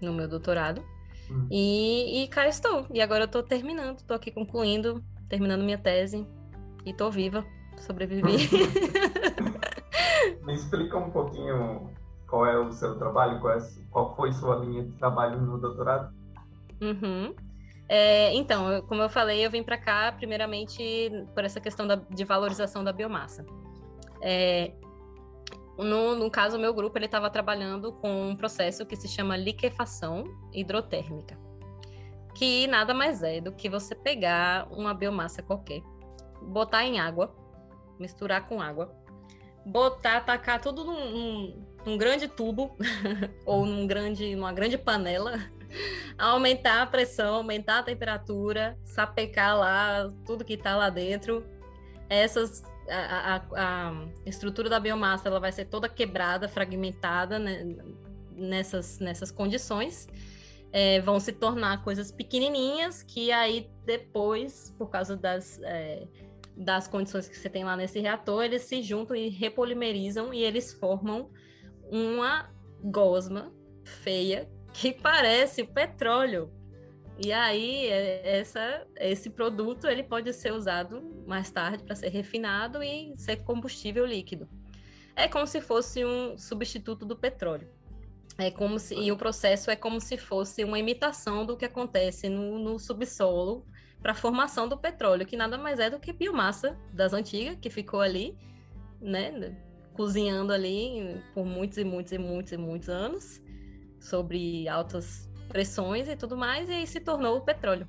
no 0.00 0.14
meu 0.14 0.26
doutorado. 0.26 0.82
Uhum. 1.28 1.46
E, 1.50 2.22
e 2.22 2.28
cá 2.28 2.48
estou. 2.48 2.86
E 2.90 3.02
agora 3.02 3.24
eu 3.24 3.28
tô 3.28 3.42
terminando, 3.42 4.00
tô 4.04 4.14
aqui 4.14 4.30
concluindo, 4.30 5.04
terminando 5.28 5.62
minha 5.62 5.76
tese. 5.76 6.26
E 6.86 6.94
tô 6.94 7.10
viva. 7.10 7.44
sobrevivi. 7.76 8.48
Me 10.44 10.54
explica 10.54 10.96
um 10.96 11.10
pouquinho 11.10 11.90
qual 12.26 12.46
é 12.46 12.58
o 12.58 12.72
seu 12.72 12.98
trabalho, 12.98 13.38
qual, 13.38 13.52
é, 13.52 13.58
qual 13.90 14.16
foi 14.16 14.32
sua 14.32 14.56
linha 14.56 14.82
de 14.82 14.92
trabalho 14.92 15.38
no 15.42 15.58
doutorado? 15.58 16.10
Uhum. 16.80 17.34
É, 17.88 18.34
então, 18.34 18.82
como 18.82 19.00
eu 19.00 19.08
falei, 19.08 19.44
eu 19.44 19.50
vim 19.50 19.62
para 19.62 19.78
cá 19.78 20.12
primeiramente 20.12 21.10
por 21.34 21.42
essa 21.42 21.58
questão 21.58 21.86
da, 21.86 21.94
de 21.96 22.24
valorização 22.24 22.84
da 22.84 22.92
biomassa. 22.92 23.46
É, 24.20 24.72
no, 25.78 26.14
no 26.16 26.30
caso, 26.30 26.56
o 26.56 26.60
meu 26.60 26.74
grupo 26.74 26.98
ele 26.98 27.06
estava 27.06 27.30
trabalhando 27.30 27.92
com 27.92 28.30
um 28.30 28.36
processo 28.36 28.84
que 28.84 28.96
se 28.96 29.08
chama 29.08 29.36
liquefação 29.36 30.24
hidrotérmica, 30.52 31.38
que 32.34 32.66
nada 32.66 32.92
mais 32.92 33.22
é 33.22 33.40
do 33.40 33.52
que 33.52 33.70
você 33.70 33.94
pegar 33.94 34.68
uma 34.70 34.92
biomassa 34.92 35.42
qualquer, 35.42 35.80
botar 36.42 36.84
em 36.84 37.00
água, 37.00 37.34
misturar 37.98 38.46
com 38.48 38.60
água, 38.60 38.94
botar, 39.64 40.20
tacar 40.20 40.60
tudo 40.60 40.84
num, 40.84 41.10
num, 41.10 41.66
num 41.86 41.96
grande 41.96 42.28
tubo 42.28 42.76
ou 43.46 43.64
num 43.64 43.86
grande, 43.86 44.34
numa 44.34 44.52
grande 44.52 44.76
panela 44.76 45.38
aumentar 46.18 46.82
a 46.82 46.86
pressão, 46.86 47.36
aumentar 47.36 47.78
a 47.78 47.82
temperatura, 47.82 48.78
sapecar 48.84 49.56
lá 49.58 50.12
tudo 50.26 50.44
que 50.44 50.54
está 50.54 50.76
lá 50.76 50.90
dentro. 50.90 51.44
Essas 52.08 52.62
a, 52.90 53.36
a, 53.36 53.90
a, 53.90 54.08
estrutura 54.26 54.68
da 54.68 54.80
biomassa 54.80 55.28
ela 55.28 55.40
vai 55.40 55.52
ser 55.52 55.66
toda 55.66 55.88
quebrada, 55.88 56.48
fragmentada 56.48 57.38
né, 57.38 57.76
nessas, 58.34 58.98
nessas 58.98 59.30
condições. 59.30 60.08
É, 60.70 61.00
vão 61.00 61.18
se 61.18 61.32
tornar 61.32 61.82
coisas 61.82 62.12
pequenininhas 62.12 63.02
que 63.02 63.32
aí 63.32 63.70
depois, 63.86 64.74
por 64.76 64.90
causa 64.90 65.16
das, 65.16 65.58
é, 65.62 66.06
das 66.54 66.86
condições 66.86 67.26
que 67.26 67.36
você 67.36 67.48
tem 67.48 67.64
lá 67.64 67.76
nesse 67.76 68.00
reator, 68.00 68.44
eles 68.44 68.62
se 68.62 68.82
juntam 68.82 69.16
e 69.16 69.28
repolimerizam 69.28 70.32
e 70.32 70.42
eles 70.42 70.72
formam 70.74 71.30
uma 71.90 72.50
gosma 72.82 73.50
feia 73.82 74.48
que 74.72 74.92
parece 74.92 75.64
petróleo. 75.64 76.52
E 77.18 77.32
aí, 77.32 77.86
é, 77.86 78.38
essa, 78.38 78.86
esse 78.96 79.30
produto 79.30 79.88
ele 79.88 80.04
pode 80.04 80.32
ser 80.32 80.52
usado 80.52 81.02
mais 81.26 81.50
tarde 81.50 81.82
para 81.82 81.96
ser 81.96 82.08
refinado 82.08 82.82
e 82.82 83.12
ser 83.16 83.38
combustível 83.38 84.06
líquido. 84.06 84.48
É 85.16 85.26
como 85.26 85.46
se 85.46 85.60
fosse 85.60 86.04
um 86.04 86.38
substituto 86.38 87.04
do 87.04 87.16
petróleo. 87.16 87.68
É 88.36 88.52
como 88.52 88.78
se, 88.78 88.94
e 88.94 89.10
o 89.10 89.16
processo 89.16 89.68
é 89.68 89.74
como 89.74 90.00
se 90.00 90.16
fosse 90.16 90.62
uma 90.62 90.78
imitação 90.78 91.44
do 91.44 91.56
que 91.56 91.64
acontece 91.64 92.28
no, 92.28 92.56
no 92.56 92.78
subsolo 92.78 93.66
para 94.00 94.12
a 94.12 94.14
formação 94.14 94.68
do 94.68 94.78
petróleo, 94.78 95.26
que 95.26 95.36
nada 95.36 95.58
mais 95.58 95.80
é 95.80 95.90
do 95.90 95.98
que 95.98 96.12
biomassa 96.12 96.78
das 96.92 97.12
antigas, 97.12 97.58
que 97.60 97.68
ficou 97.68 98.00
ali, 98.00 98.38
né, 99.00 99.56
cozinhando 99.92 100.52
ali 100.52 101.20
por 101.34 101.44
muitos 101.44 101.78
e 101.78 101.84
muitos 101.84 102.12
e 102.12 102.18
muitos 102.18 102.52
e 102.52 102.56
muitos 102.56 102.88
anos 102.88 103.42
sobre 104.00 104.68
altas 104.68 105.28
pressões 105.48 106.08
e 106.08 106.16
tudo 106.16 106.36
mais, 106.36 106.68
e 106.68 106.72
aí 106.72 106.86
se 106.86 107.00
tornou 107.00 107.38
o 107.38 107.40
petróleo. 107.40 107.88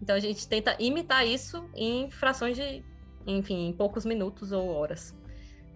Então 0.00 0.14
a 0.14 0.20
gente 0.20 0.46
tenta 0.46 0.76
imitar 0.78 1.26
isso 1.26 1.68
em 1.74 2.10
frações 2.10 2.56
de, 2.56 2.84
enfim, 3.26 3.68
em 3.68 3.72
poucos 3.72 4.04
minutos 4.04 4.52
ou 4.52 4.68
horas. 4.68 5.16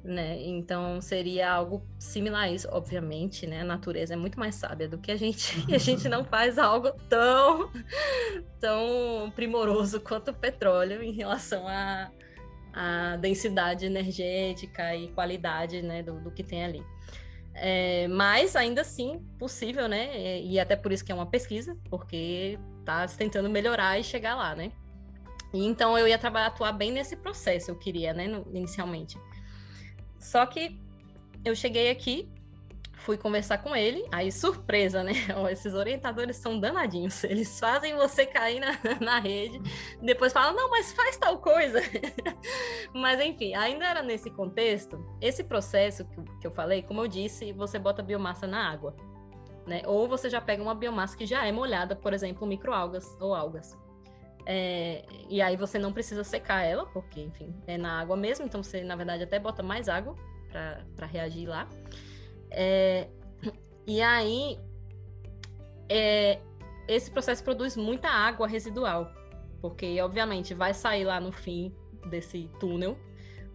Né? 0.04 0.42
Então 0.42 1.00
seria 1.00 1.52
algo 1.52 1.86
similar 1.96 2.44
a 2.44 2.50
isso, 2.50 2.68
obviamente, 2.72 3.46
né? 3.46 3.60
A 3.60 3.64
natureza 3.64 4.14
é 4.14 4.16
muito 4.16 4.36
mais 4.36 4.56
sábia 4.56 4.88
do 4.88 4.98
que 4.98 5.12
a 5.12 5.16
gente, 5.16 5.64
e 5.70 5.76
a 5.76 5.78
gente 5.78 6.08
não 6.08 6.24
faz 6.24 6.58
algo 6.58 6.90
tão 7.08 7.70
tão 8.58 9.30
primoroso 9.36 10.00
quanto 10.00 10.32
o 10.32 10.34
petróleo 10.34 11.04
em 11.04 11.12
relação 11.12 11.68
à 11.68 12.10
a, 12.72 13.12
a, 13.12 13.16
densidade 13.16 13.86
energética 13.86 14.94
e 14.96 15.06
qualidade, 15.12 15.82
né, 15.82 16.02
do, 16.02 16.18
do 16.18 16.32
que 16.32 16.42
tem 16.42 16.64
ali. 16.64 16.82
É, 17.54 18.08
mas 18.08 18.56
ainda 18.56 18.80
assim 18.80 19.20
possível, 19.38 19.88
né? 19.88 20.40
E 20.40 20.58
até 20.58 20.74
por 20.74 20.92
isso 20.92 21.04
que 21.04 21.12
é 21.12 21.14
uma 21.14 21.26
pesquisa, 21.26 21.76
porque 21.90 22.58
tá 22.84 23.06
tentando 23.06 23.50
melhorar 23.50 23.98
e 23.98 24.04
chegar 24.04 24.34
lá, 24.34 24.54
né? 24.54 24.72
E 25.52 25.64
então 25.64 25.98
eu 25.98 26.08
ia 26.08 26.18
trabalhar, 26.18 26.46
atuar 26.46 26.72
bem 26.72 26.90
nesse 26.90 27.16
processo, 27.16 27.70
eu 27.70 27.78
queria, 27.78 28.14
né, 28.14 28.26
no, 28.26 28.46
inicialmente. 28.56 29.18
Só 30.18 30.46
que 30.46 30.80
eu 31.44 31.54
cheguei 31.54 31.90
aqui 31.90 32.28
fui 33.04 33.16
conversar 33.16 33.58
com 33.58 33.74
ele, 33.74 34.04
aí 34.10 34.30
surpresa, 34.30 35.02
né? 35.02 35.12
Esses 35.50 35.74
orientadores 35.74 36.36
são 36.36 36.58
danadinhos, 36.58 37.22
eles 37.24 37.58
fazem 37.58 37.94
você 37.94 38.24
cair 38.24 38.60
na, 38.60 38.78
na 39.00 39.18
rede, 39.18 39.60
depois 40.00 40.32
falam, 40.32 40.54
não, 40.54 40.70
mas 40.70 40.92
faz 40.92 41.16
tal 41.16 41.38
coisa. 41.38 41.80
mas 42.94 43.20
enfim, 43.20 43.54
ainda 43.54 43.86
era 43.86 44.02
nesse 44.02 44.30
contexto, 44.30 45.04
esse 45.20 45.44
processo 45.44 46.04
que, 46.04 46.22
que 46.40 46.46
eu 46.46 46.50
falei, 46.50 46.82
como 46.82 47.00
eu 47.00 47.08
disse, 47.08 47.52
você 47.52 47.78
bota 47.78 48.02
biomassa 48.02 48.46
na 48.46 48.70
água, 48.70 48.96
né? 49.66 49.82
Ou 49.86 50.08
você 50.08 50.30
já 50.30 50.40
pega 50.40 50.62
uma 50.62 50.74
biomassa 50.74 51.16
que 51.16 51.26
já 51.26 51.46
é 51.46 51.52
molhada, 51.52 51.94
por 51.96 52.12
exemplo, 52.12 52.46
microalgas 52.46 53.16
ou 53.20 53.34
algas. 53.34 53.76
É, 54.44 55.04
e 55.28 55.40
aí 55.40 55.56
você 55.56 55.78
não 55.78 55.92
precisa 55.92 56.24
secar 56.24 56.62
ela, 56.64 56.84
porque, 56.86 57.20
enfim, 57.20 57.54
é 57.66 57.78
na 57.78 58.00
água 58.00 58.16
mesmo, 58.16 58.44
então 58.44 58.62
você, 58.62 58.82
na 58.82 58.96
verdade, 58.96 59.22
até 59.22 59.38
bota 59.38 59.62
mais 59.62 59.88
água 59.88 60.16
para 60.96 61.06
reagir 61.06 61.48
lá. 61.48 61.68
É, 62.52 63.08
e 63.86 64.00
aí, 64.00 64.58
é, 65.88 66.40
esse 66.86 67.10
processo 67.10 67.42
produz 67.42 67.76
muita 67.76 68.08
água 68.08 68.46
residual, 68.46 69.10
porque, 69.60 70.00
obviamente, 70.00 70.54
vai 70.54 70.74
sair 70.74 71.04
lá 71.04 71.20
no 71.20 71.32
fim 71.32 71.74
desse 72.08 72.48
túnel, 72.60 72.98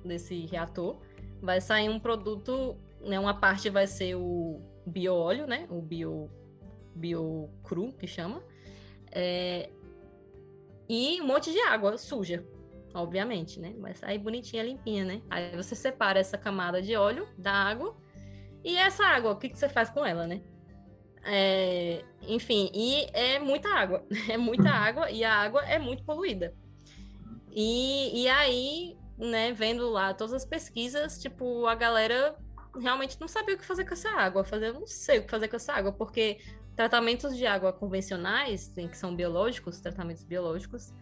desse 0.03 0.45
reator, 0.45 0.97
vai 1.41 1.61
sair 1.61 1.89
um 1.89 1.99
produto, 1.99 2.75
né, 3.01 3.19
uma 3.19 3.33
parte 3.33 3.69
vai 3.69 3.87
ser 3.87 4.15
o 4.15 4.61
bioóleo, 4.85 5.45
né, 5.45 5.67
o 5.69 5.81
bio, 5.81 6.29
bio 6.95 7.49
cru, 7.63 7.93
que 7.93 8.07
chama, 8.07 8.41
é, 9.11 9.69
e 10.89 11.21
um 11.21 11.27
monte 11.27 11.51
de 11.51 11.59
água 11.59 11.97
suja, 11.97 12.45
obviamente, 12.93 13.59
né, 13.59 13.75
vai 13.77 13.93
sair 13.93 14.17
bonitinha, 14.17 14.63
limpinha, 14.63 15.05
né, 15.05 15.21
aí 15.29 15.55
você 15.55 15.75
separa 15.75 16.19
essa 16.19 16.37
camada 16.37 16.81
de 16.81 16.95
óleo 16.95 17.27
da 17.37 17.51
água, 17.51 17.95
e 18.67 18.75
essa 18.75 19.05
água, 19.05 19.31
o 19.31 19.37
que, 19.37 19.47
que 19.47 19.57
você 19.57 19.69
faz 19.69 19.89
com 19.89 20.05
ela, 20.05 20.27
né? 20.27 20.41
É, 21.23 22.03
enfim, 22.27 22.69
e 22.73 23.07
é 23.13 23.39
muita 23.39 23.69
água. 23.69 24.05
É 24.29 24.35
muita 24.35 24.69
água 24.69 25.09
e 25.09 25.23
a 25.23 25.33
água 25.33 25.63
é 25.63 25.79
muito 25.79 26.03
poluída. 26.03 26.53
E, 27.49 28.23
e 28.23 28.27
aí, 28.27 28.97
né, 29.17 29.53
vendo 29.53 29.89
lá 29.89 30.13
todas 30.13 30.33
as 30.33 30.43
pesquisas, 30.43 31.17
tipo, 31.17 31.65
a 31.65 31.75
galera 31.75 32.35
realmente 32.77 33.17
não 33.21 33.27
sabia 33.29 33.55
o 33.55 33.57
que 33.57 33.65
fazer 33.65 33.85
com 33.85 33.93
essa 33.93 34.09
água. 34.09 34.43
Fazer, 34.43 34.67
eu 34.67 34.73
não 34.73 34.85
sei 34.85 35.19
o 35.19 35.23
que 35.23 35.31
fazer 35.31 35.47
com 35.47 35.55
essa 35.55 35.71
água, 35.71 35.93
porque 35.93 36.37
tratamentos 36.75 37.37
de 37.37 37.45
água 37.45 37.71
convencionais, 37.71 38.73
que 38.75 38.97
são 38.97 39.15
biológicos, 39.15 39.79
tratamentos 39.79 40.25
biológicos, 40.25 40.93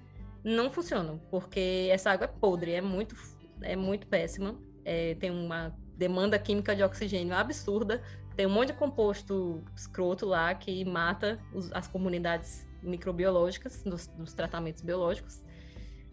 não 0.44 0.72
funcionam, 0.72 1.18
porque 1.32 1.90
essa 1.92 2.12
água 2.12 2.26
é 2.26 2.28
podre, 2.28 2.74
é 2.74 2.82
muito, 2.82 3.16
é 3.64 3.76
muito 3.76 4.06
péssima. 4.06 4.56
É, 4.86 5.16
tem 5.16 5.32
uma 5.32 5.76
demanda 5.98 6.38
química 6.38 6.76
de 6.76 6.84
oxigênio 6.84 7.34
absurda, 7.34 8.02
tem 8.36 8.46
um 8.46 8.50
monte 8.50 8.68
de 8.68 8.74
composto 8.74 9.64
escroto 9.76 10.26
lá 10.26 10.54
que 10.54 10.84
mata 10.84 11.40
os, 11.54 11.72
as 11.72 11.88
comunidades 11.88 12.68
microbiológicas 12.82 13.82
dos, 13.84 14.08
dos, 14.08 14.34
tratamentos 14.34 14.82
biológicos. 14.82 15.42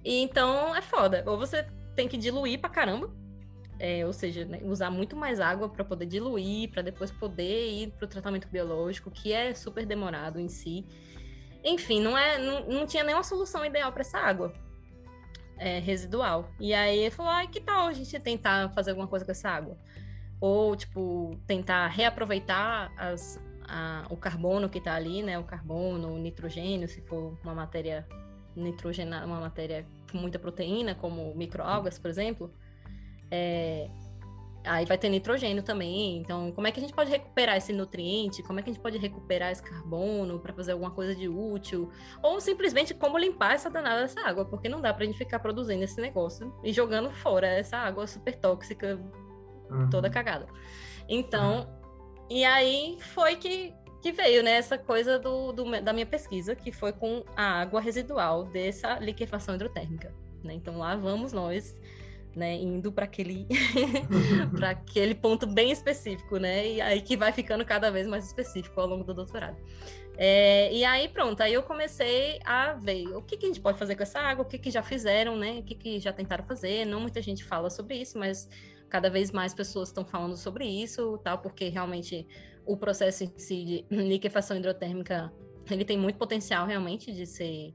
E 0.05 0.23
então 0.23 0.75
é 0.75 0.81
foda. 0.81 1.25
Ou 1.27 1.37
você 1.37 1.67
tem 1.97 2.09
que 2.09 2.17
diluir 2.17 2.61
pra 2.61 2.71
caramba, 2.71 3.11
é, 3.79 4.07
ou 4.07 4.13
seja, 4.13 4.45
né, 4.45 4.61
usar 4.63 4.91
muito 4.91 5.17
mais 5.17 5.41
água 5.41 5.69
para 5.69 5.85
poder 5.85 6.07
diluir, 6.07 6.71
para 6.71 6.83
depois 6.83 7.11
poder 7.11 7.71
ir 7.71 7.91
para 7.91 8.05
o 8.05 8.09
tratamento 8.09 8.49
biológico, 8.49 9.11
que 9.11 9.33
é 9.33 9.53
super 9.53 9.85
demorado 9.85 10.39
em 10.39 10.49
si. 10.49 10.87
Enfim, 11.65 12.01
não, 12.01 12.17
é, 12.17 12.39
não, 12.39 12.67
não 12.69 12.87
tinha 12.87 13.03
nenhuma 13.03 13.25
solução 13.25 13.65
ideal 13.65 13.93
para 13.93 14.03
essa 14.03 14.19
água 14.19 14.53
é, 15.63 15.79
residual. 15.79 16.51
E 16.59 16.75
aí 16.75 16.99
ele 16.99 17.11
falou, 17.11 17.31
ah, 17.31 17.47
que 17.47 17.61
tal 17.61 17.87
a 17.87 17.93
gente 17.93 18.19
tentar 18.19 18.69
fazer 18.71 18.91
alguma 18.91 19.07
coisa 19.07 19.25
com 19.25 19.31
essa 19.31 19.49
água? 19.49 19.79
Ou, 20.41 20.75
tipo, 20.75 21.39
tentar 21.47 21.87
reaproveitar 21.87 22.93
as, 22.99 23.41
a, 23.69 24.05
o 24.11 24.17
carbono 24.17 24.69
que 24.69 24.79
está 24.79 24.95
ali, 24.95 25.23
né? 25.23 25.39
O 25.39 25.45
carbono, 25.45 26.15
o 26.15 26.19
nitrogênio, 26.19 26.89
se 26.89 27.01
for 27.03 27.39
uma 27.45 27.55
matéria 27.55 28.07
nitrogenada, 28.57 29.25
uma 29.25 29.41
matéria 29.41 29.87
com 30.11 30.19
muita 30.19 30.39
proteína, 30.39 30.97
como 30.97 31.33
microalgas, 31.37 31.97
por 31.97 32.11
exemplo. 32.11 32.53
É, 33.31 33.89
Aí 34.65 34.85
vai 34.85 34.97
ter 34.97 35.09
nitrogênio 35.09 35.63
também. 35.63 36.19
Então, 36.19 36.53
como 36.53 36.67
é 36.67 36.73
que 36.73 36.79
a 36.79 36.83
gente 36.83 36.95
pode 36.95 37.11
recuperar 37.11 37.57
esse 37.57 37.73
nutriente? 37.73 38.43
Como 38.43 38.61
é 38.61 38.63
que 38.63 38.71
a 38.71 38.73
gente 38.73 38.83
pode 38.83 38.97
recuperar 38.97 39.51
esse 39.51 39.63
carbono 39.63 40.39
para 40.39 40.53
fazer 40.53 40.73
alguma 40.73 40.91
coisa 40.91 41.15
de 41.15 41.29
útil? 41.29 41.91
Ou 42.23 42.41
simplesmente 42.41 42.95
como 42.95 43.19
limpar 43.19 43.55
essa 43.55 43.69
danada 43.69 44.03
dessa 44.03 44.21
água? 44.21 44.45
Porque 44.45 44.69
não 44.69 44.81
dá 44.81 44.95
para 44.95 45.03
a 45.03 45.07
gente 45.07 45.19
ficar 45.19 45.41
produzindo 45.41 45.83
esse 45.83 46.01
negócio 46.01 46.55
e 46.63 46.73
jogando 46.73 47.11
fora 47.11 47.47
essa 47.47 47.77
água 47.77 48.07
super 48.07 48.37
tóxica, 48.37 49.01
uhum. 49.69 49.91
toda 49.91 50.09
cagada. 50.09 50.47
Então, 51.09 51.61
uhum. 51.61 52.27
e 52.31 52.45
aí 52.45 52.99
foi 53.01 53.35
que, 53.35 53.75
que 54.01 54.13
veio 54.13 54.45
né, 54.45 54.53
essa 54.53 54.79
coisa 54.79 55.19
do, 55.19 55.53
do, 55.53 55.83
da 55.83 55.93
minha 55.93 56.07
pesquisa, 56.07 56.55
que 56.55 56.71
foi 56.71 56.93
com 56.93 57.25
a 57.35 57.61
água 57.63 57.81
residual 57.81 58.45
dessa 58.45 58.99
liquefação 59.01 59.57
hidrotérmica. 59.57 60.15
Né? 60.45 60.55
Então, 60.55 60.79
lá 60.79 60.95
vamos 60.95 61.33
nós 61.33 61.77
né, 62.35 62.55
indo 62.55 62.91
para 62.93 63.05
aquele 63.05 63.47
para 64.55 64.71
aquele 64.71 65.15
ponto 65.15 65.47
bem 65.47 65.71
específico, 65.71 66.39
né, 66.39 66.67
e 66.67 66.81
aí 66.81 67.01
que 67.03 67.17
vai 67.17 67.33
ficando 67.33 67.65
cada 67.65 67.91
vez 67.91 68.07
mais 68.07 68.27
específico 68.27 68.81
ao 68.81 68.87
longo 68.87 69.05
do 69.05 69.15
doutorado. 69.15 69.57
É, 70.17 70.73
e 70.73 70.85
aí 70.85 71.09
pronto, 71.09 71.43
aí 71.43 71.55
eu 71.55 71.63
comecei 71.63 72.39
a 72.45 72.75
ver 72.75 73.09
o 73.17 73.23
que, 73.23 73.37
que, 73.37 73.47
a 73.47 73.49
gente 73.49 73.61
pode 73.61 73.79
fazer 73.79 73.97
com 73.97 74.03
essa 74.03 74.21
água, 74.21 74.45
o 74.45 74.49
que, 74.49 74.59
que 74.59 74.71
já 74.71 74.83
fizeram, 74.83 75.37
né, 75.37 75.61
o 75.61 75.63
que, 75.63 75.75
que 75.75 75.99
já 75.99 76.13
tentaram 76.13 76.45
fazer. 76.45 76.85
Não 76.85 77.01
muita 77.01 77.23
gente 77.23 77.43
fala 77.45 77.71
sobre 77.71 77.97
isso, 77.97 78.19
mas 78.19 78.49
cada 78.89 79.09
vez 79.09 79.31
mais 79.31 79.55
pessoas 79.55 79.89
estão 79.89 80.05
falando 80.05 80.37
sobre 80.37 80.67
isso, 80.67 81.19
tal, 81.25 81.39
porque 81.39 81.69
realmente 81.69 82.27
o 82.67 82.77
processo 82.77 83.25
em 83.25 83.33
si 83.37 83.65
de 83.65 83.97
liquefação 83.97 84.57
hidrotérmica 84.57 85.33
ele 85.71 85.85
tem 85.85 85.97
muito 85.97 86.17
potencial 86.17 86.67
realmente 86.67 87.13
de 87.13 87.27
ser 87.27 87.75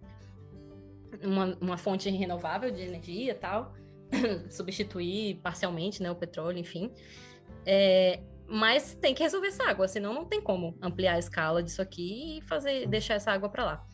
uma, 1.24 1.58
uma 1.60 1.78
fonte 1.78 2.10
renovável 2.10 2.70
de 2.70 2.82
energia 2.82 3.34
tal, 3.34 3.74
substituir 4.50 5.36
parcialmente 5.36 6.02
né, 6.02 6.10
o 6.10 6.16
petróleo, 6.16 6.58
enfim. 6.58 6.92
É, 7.66 8.20
mas 8.48 8.96
tem 8.96 9.14
que 9.14 9.22
resolver 9.22 9.48
essa 9.48 9.64
água, 9.64 9.88
senão 9.88 10.14
não 10.14 10.26
tem 10.26 10.42
como 10.42 10.78
ampliar 10.82 11.16
a 11.16 11.20
escala 11.20 11.62
disso 11.62 11.82
aqui 11.82 12.38
e 12.38 12.42
fazer 12.42 12.88
deixar 12.88 13.16
essa 13.16 13.32
água 13.32 13.50
para 13.50 13.66
lá. 13.66 13.88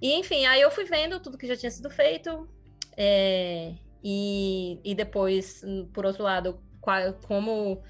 E 0.00 0.14
enfim, 0.14 0.46
aí 0.46 0.60
eu 0.60 0.70
fui 0.70 0.84
vendo 0.84 1.20
tudo 1.20 1.38
que 1.38 1.46
já 1.46 1.56
tinha 1.56 1.70
sido 1.70 1.90
feito 1.90 2.48
é, 2.96 3.74
e, 4.02 4.78
e 4.84 4.94
depois, 4.94 5.62
por 5.92 6.06
outro 6.06 6.22
lado, 6.22 6.60
qual, 6.80 7.14
como 7.26 7.82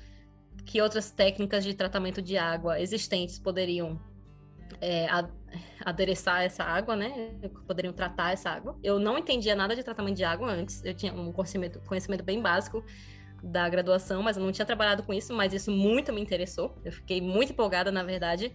que 0.64 0.80
outras 0.80 1.10
técnicas 1.10 1.64
de 1.64 1.74
tratamento 1.74 2.20
de 2.20 2.36
água 2.36 2.80
existentes 2.80 3.38
poderiam 3.38 4.00
é, 4.80 5.08
adereçar 5.84 6.42
essa 6.42 6.64
água, 6.64 6.94
né? 6.96 7.34
Poderiam 7.66 7.92
tratar 7.92 8.32
essa 8.32 8.50
água. 8.50 8.78
Eu 8.82 8.98
não 8.98 9.18
entendia 9.18 9.54
nada 9.54 9.74
de 9.74 9.82
tratamento 9.82 10.16
de 10.16 10.24
água 10.24 10.50
antes, 10.50 10.84
eu 10.84 10.94
tinha 10.94 11.12
um 11.12 11.32
conhecimento, 11.32 11.80
conhecimento 11.80 12.24
bem 12.24 12.40
básico 12.40 12.84
da 13.42 13.68
graduação, 13.68 14.22
mas 14.22 14.36
eu 14.36 14.42
não 14.42 14.52
tinha 14.52 14.66
trabalhado 14.66 15.02
com 15.02 15.14
isso, 15.14 15.32
mas 15.34 15.52
isso 15.52 15.70
muito 15.70 16.12
me 16.12 16.20
interessou. 16.20 16.76
Eu 16.84 16.92
fiquei 16.92 17.20
muito 17.20 17.52
empolgada, 17.52 17.90
na 17.90 18.02
verdade, 18.02 18.52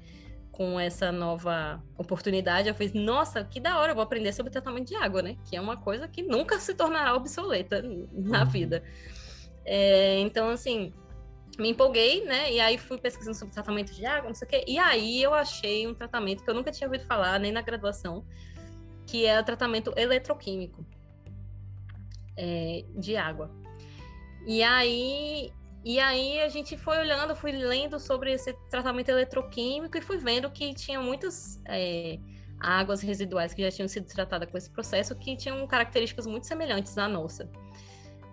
com 0.52 0.80
essa 0.80 1.12
nova 1.12 1.84
oportunidade. 1.98 2.70
Eu 2.70 2.76
fiz, 2.76 2.94
nossa, 2.94 3.44
que 3.44 3.60
da 3.60 3.80
hora, 3.80 3.92
eu 3.92 3.96
vou 3.96 4.04
aprender 4.04 4.32
sobre 4.32 4.52
tratamento 4.52 4.88
de 4.88 4.96
água, 4.96 5.22
né? 5.22 5.38
Que 5.50 5.56
é 5.56 5.62
uma 5.62 5.78
coisa 5.78 6.08
que 6.08 6.22
nunca 6.22 6.60
se 6.60 6.74
tornará 6.76 7.16
obsoleta 7.16 7.82
na 8.14 8.44
uhum. 8.44 8.50
vida. 8.50 8.84
É, 9.66 10.20
então, 10.20 10.50
assim, 10.50 10.94
me 11.58 11.70
empolguei, 11.70 12.24
né? 12.26 12.52
E 12.52 12.60
aí 12.60 12.78
fui 12.78 12.98
pesquisando 12.98 13.38
sobre 13.38 13.54
tratamento 13.54 13.94
de 13.94 14.06
água, 14.06 14.28
não 14.28 14.36
sei 14.36 14.48
o 14.48 14.50
quê. 14.50 14.66
E 14.68 14.78
aí 14.78 15.22
eu 15.22 15.34
achei 15.34 15.88
um 15.88 15.94
tratamento 15.94 16.44
que 16.44 16.50
eu 16.50 16.54
nunca 16.54 16.72
tinha 16.72 16.88
ouvido 16.88 17.06
falar, 17.06 17.40
nem 17.40 17.52
na 17.52 17.62
graduação, 17.62 18.26
que 19.06 19.26
é 19.26 19.40
o 19.40 19.44
tratamento 19.44 19.94
eletroquímico 19.96 20.86
é, 22.38 22.84
de 22.96 23.16
água. 23.16 23.50
E 24.46 24.62
aí, 24.62 25.52
e 25.84 26.00
aí 26.00 26.40
a 26.42 26.50
gente 26.50 26.78
foi 26.78 26.98
olhando, 27.00 27.36
fui 27.36 27.52
lendo 27.52 28.00
sobre 28.00 28.32
esse 28.34 28.54
tratamento 28.70 29.10
eletroquímico 29.10 29.98
e 29.98 30.02
fui 30.02 30.18
vendo 30.18 30.50
que 30.52 30.74
tinha 30.74 31.02
muitas 31.02 31.62
é, 31.66 32.20
águas 32.60 33.02
residuais 33.02 33.54
que 33.54 33.62
já 33.62 33.72
tinham 33.72 33.88
sido 33.88 34.06
tratadas 34.08 34.50
com 34.50 34.58
esse 34.58 34.70
processo 34.70 35.16
que 35.16 35.36
tinham 35.36 35.66
características 35.68 36.26
muito 36.28 36.46
semelhantes 36.46 36.98
à 36.98 37.08
nossa. 37.08 37.50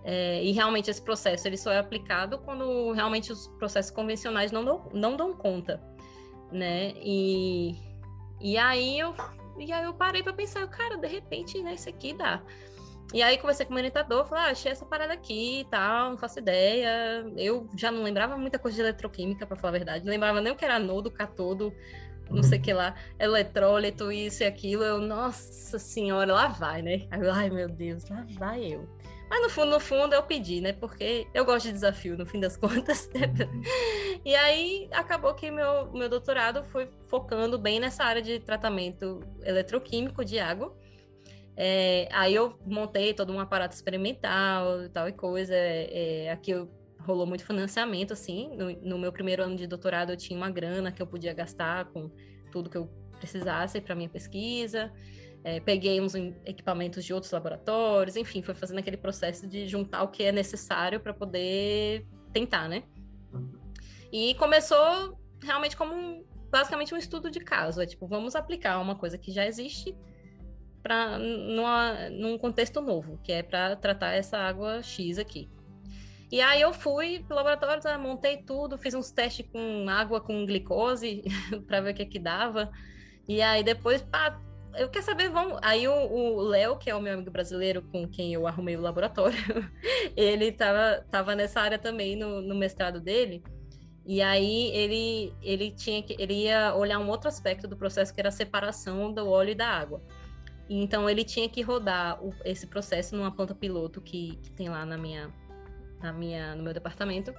É, 0.04 0.42
e 0.42 0.50
realmente 0.50 0.90
esse 0.90 1.00
processo 1.00 1.46
ele 1.46 1.56
só 1.56 1.70
é 1.70 1.78
aplicado 1.78 2.38
quando 2.38 2.90
realmente 2.92 3.30
os 3.30 3.46
processos 3.58 3.90
convencionais 3.90 4.50
não 4.50 4.64
dão, 4.64 4.90
não 4.92 5.16
dão 5.16 5.32
conta, 5.32 5.80
né? 6.50 6.92
E, 6.96 7.76
e 8.40 8.58
aí 8.58 8.98
eu 8.98 9.14
e 9.58 9.70
aí 9.70 9.84
eu 9.84 9.94
parei 9.94 10.22
para 10.22 10.32
pensar, 10.32 10.66
cara, 10.66 10.96
de 10.96 11.06
repente, 11.06 11.62
né, 11.62 11.74
isso 11.74 11.88
aqui 11.88 12.14
dá. 12.14 12.42
E 13.12 13.22
aí 13.22 13.36
conversei 13.36 13.66
com 13.66 13.74
o 13.74 13.76
orientador, 13.76 14.24
falei, 14.26 14.44
ah, 14.44 14.50
achei 14.52 14.72
essa 14.72 14.86
parada 14.86 15.12
aqui 15.12 15.60
e 15.60 15.64
tal, 15.64 16.10
não 16.10 16.18
faço 16.18 16.38
ideia. 16.38 17.24
Eu 17.36 17.68
já 17.76 17.90
não 17.90 18.02
lembrava 18.02 18.38
muita 18.38 18.58
coisa 18.58 18.76
de 18.76 18.82
eletroquímica, 18.82 19.46
para 19.46 19.56
falar 19.56 19.68
a 19.68 19.78
verdade. 19.78 20.04
Não 20.04 20.10
lembrava 20.10 20.40
nem 20.40 20.52
o 20.52 20.56
que 20.56 20.64
era 20.64 20.76
anodo, 20.76 21.10
catodo, 21.10 21.74
não 22.30 22.42
sei 22.42 22.58
o 22.58 22.62
que 22.62 22.72
lá, 22.72 22.94
eletrólito, 23.18 24.10
isso 24.10 24.42
e 24.42 24.46
aquilo. 24.46 24.82
Eu, 24.82 24.98
nossa 24.98 25.78
senhora, 25.78 26.32
lá 26.32 26.48
vai, 26.48 26.80
né? 26.80 27.06
Ai 27.10 27.50
meu 27.50 27.68
Deus, 27.68 28.08
lá 28.08 28.24
vai 28.38 28.64
eu. 28.64 28.88
Mas 29.32 29.40
no 29.40 29.48
fundo, 29.48 29.70
no 29.70 29.80
fundo, 29.80 30.14
eu 30.14 30.22
pedi, 30.22 30.60
né? 30.60 30.74
Porque 30.74 31.26
eu 31.32 31.42
gosto 31.42 31.64
de 31.64 31.72
desafio, 31.72 32.18
no 32.18 32.26
fim 32.26 32.38
das 32.38 32.54
contas. 32.60 33.08
e 34.22 34.34
aí 34.34 34.90
acabou 34.92 35.32
que 35.32 35.50
meu, 35.50 35.90
meu 35.90 36.06
doutorado 36.06 36.62
foi 36.64 36.86
focando 37.08 37.58
bem 37.58 37.80
nessa 37.80 38.04
área 38.04 38.20
de 38.20 38.38
tratamento 38.40 39.20
eletroquímico 39.42 40.22
de 40.22 40.38
água. 40.38 40.76
É, 41.56 42.10
aí 42.12 42.34
eu 42.34 42.58
montei 42.66 43.14
todo 43.14 43.32
um 43.32 43.40
aparato 43.40 43.74
experimental 43.74 44.82
e 44.82 44.90
tal 44.90 45.08
e 45.08 45.12
coisa. 45.12 45.54
É, 45.54 46.30
aqui 46.30 46.50
eu, 46.50 46.68
rolou 46.98 47.26
muito 47.26 47.46
financiamento, 47.46 48.12
assim. 48.12 48.54
No, 48.54 48.70
no, 48.82 48.98
meu 48.98 49.12
primeiro 49.12 49.42
ano 49.42 49.56
de 49.56 49.66
doutorado 49.66 50.12
eu 50.12 50.16
tinha 50.18 50.36
uma 50.36 50.50
grana 50.50 50.92
que 50.92 51.00
eu 51.00 51.06
podia 51.06 51.32
gastar 51.32 51.86
com 51.86 52.10
tudo 52.50 52.68
que 52.68 52.76
eu 52.76 52.86
precisasse 53.18 53.80
para 53.80 53.94
minha 53.94 54.10
pesquisa. 54.10 54.92
É, 55.44 55.58
peguei 55.58 56.00
uns 56.00 56.14
equipamentos 56.44 57.04
de 57.04 57.12
outros 57.12 57.32
laboratórios, 57.32 58.16
enfim, 58.16 58.42
foi 58.42 58.54
fazendo 58.54 58.78
aquele 58.78 58.96
processo 58.96 59.46
de 59.46 59.66
juntar 59.66 60.04
o 60.04 60.08
que 60.08 60.22
é 60.22 60.30
necessário 60.30 61.00
para 61.00 61.12
poder 61.12 62.06
tentar, 62.32 62.68
né? 62.68 62.84
E 64.12 64.34
começou 64.34 65.18
realmente 65.42 65.76
como 65.76 65.94
um, 65.94 66.24
basicamente 66.50 66.94
um 66.94 66.96
estudo 66.96 67.30
de 67.30 67.40
caso, 67.40 67.80
é 67.80 67.86
tipo, 67.86 68.06
vamos 68.06 68.36
aplicar 68.36 68.78
uma 68.78 68.94
coisa 68.94 69.18
que 69.18 69.32
já 69.32 69.44
existe 69.46 69.96
para 70.82 71.18
num 71.18 72.36
contexto 72.38 72.80
novo, 72.80 73.18
que 73.22 73.32
é 73.32 73.42
para 73.42 73.76
tratar 73.76 74.12
essa 74.12 74.38
água 74.38 74.82
X 74.82 75.18
aqui. 75.18 75.48
E 76.30 76.40
aí 76.40 76.62
eu 76.62 76.72
fui 76.72 77.22
pro 77.26 77.36
laboratório, 77.36 77.82
tá, 77.82 77.96
montei 77.98 78.38
tudo, 78.38 78.78
fiz 78.78 78.94
uns 78.94 79.10
testes 79.10 79.46
com 79.52 79.86
água 79.88 80.20
com 80.20 80.46
glicose 80.46 81.22
para 81.66 81.80
ver 81.80 81.92
o 81.92 81.94
que 81.94 82.06
que 82.06 82.18
dava. 82.18 82.70
E 83.28 83.42
aí 83.42 83.62
depois, 83.62 84.00
pá, 84.00 84.40
eu 84.76 84.88
quero 84.88 85.04
saber, 85.04 85.28
vamos. 85.28 85.58
Aí 85.62 85.86
o 85.86 86.40
Léo, 86.40 86.76
que 86.76 86.90
é 86.90 86.94
o 86.94 87.00
meu 87.00 87.14
amigo 87.14 87.30
brasileiro 87.30 87.82
com 87.82 88.08
quem 88.08 88.34
eu 88.34 88.46
arrumei 88.46 88.76
o 88.76 88.80
laboratório, 88.80 89.36
ele 90.16 90.52
tava, 90.52 91.04
tava 91.10 91.34
nessa 91.34 91.60
área 91.60 91.78
também 91.78 92.16
no, 92.16 92.40
no 92.40 92.54
mestrado 92.54 93.00
dele. 93.00 93.42
E 94.04 94.20
aí 94.20 94.70
ele, 94.74 95.32
ele 95.42 95.70
tinha 95.70 96.02
que 96.02 96.16
ele 96.18 96.44
ia 96.44 96.74
olhar 96.74 96.98
um 96.98 97.08
outro 97.08 97.28
aspecto 97.28 97.68
do 97.68 97.76
processo 97.76 98.12
que 98.12 98.20
era 98.20 98.30
a 98.30 98.32
separação 98.32 99.12
do 99.12 99.28
óleo 99.28 99.50
e 99.50 99.54
da 99.54 99.68
água. 99.68 100.02
Então 100.68 101.08
ele 101.08 101.24
tinha 101.24 101.48
que 101.48 101.62
rodar 101.62 102.22
o, 102.24 102.34
esse 102.44 102.66
processo 102.66 103.14
numa 103.14 103.30
planta 103.30 103.54
piloto 103.54 104.00
que, 104.00 104.36
que 104.42 104.50
tem 104.50 104.68
lá 104.68 104.84
na 104.84 104.96
minha, 104.96 105.32
na 106.00 106.12
minha, 106.12 106.54
no 106.56 106.62
meu 106.62 106.72
departamento. 106.72 107.32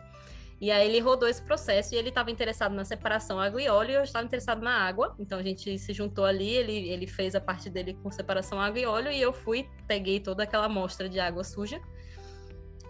E 0.61 0.71
aí 0.71 0.87
ele 0.87 0.99
rodou 0.99 1.27
esse 1.27 1.41
processo 1.41 1.93
e 1.93 1.97
ele 1.97 2.09
estava 2.09 2.31
interessado 2.31 2.73
na 2.73 2.85
separação 2.85 3.39
água 3.39 3.61
e 3.61 3.67
óleo 3.67 3.91
e 3.91 3.95
eu 3.95 4.03
estava 4.03 4.25
interessado 4.25 4.61
na 4.61 4.71
água. 4.71 5.15
Então 5.19 5.39
a 5.39 5.43
gente 5.43 5.77
se 5.77 5.93
juntou 5.93 6.25
ali, 6.25 6.49
ele, 6.49 6.89
ele 6.89 7.07
fez 7.07 7.35
a 7.35 7.41
parte 7.41 7.69
dele 7.69 7.97
com 8.01 8.09
separação 8.11 8.59
água 8.59 8.79
e 8.79 8.85
óleo 8.85 9.11
e 9.11 9.21
eu 9.21 9.33
fui, 9.33 9.67
peguei 9.87 10.19
toda 10.19 10.43
aquela 10.43 10.65
amostra 10.65 11.09
de 11.09 11.19
água 11.19 11.43
suja 11.43 11.81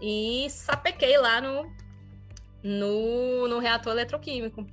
e 0.01 0.47
sapequei 0.49 1.18
lá 1.18 1.41
no, 1.41 1.72
no, 2.61 3.47
no 3.47 3.59
reator 3.59 3.93
eletroquímico. 3.93 4.68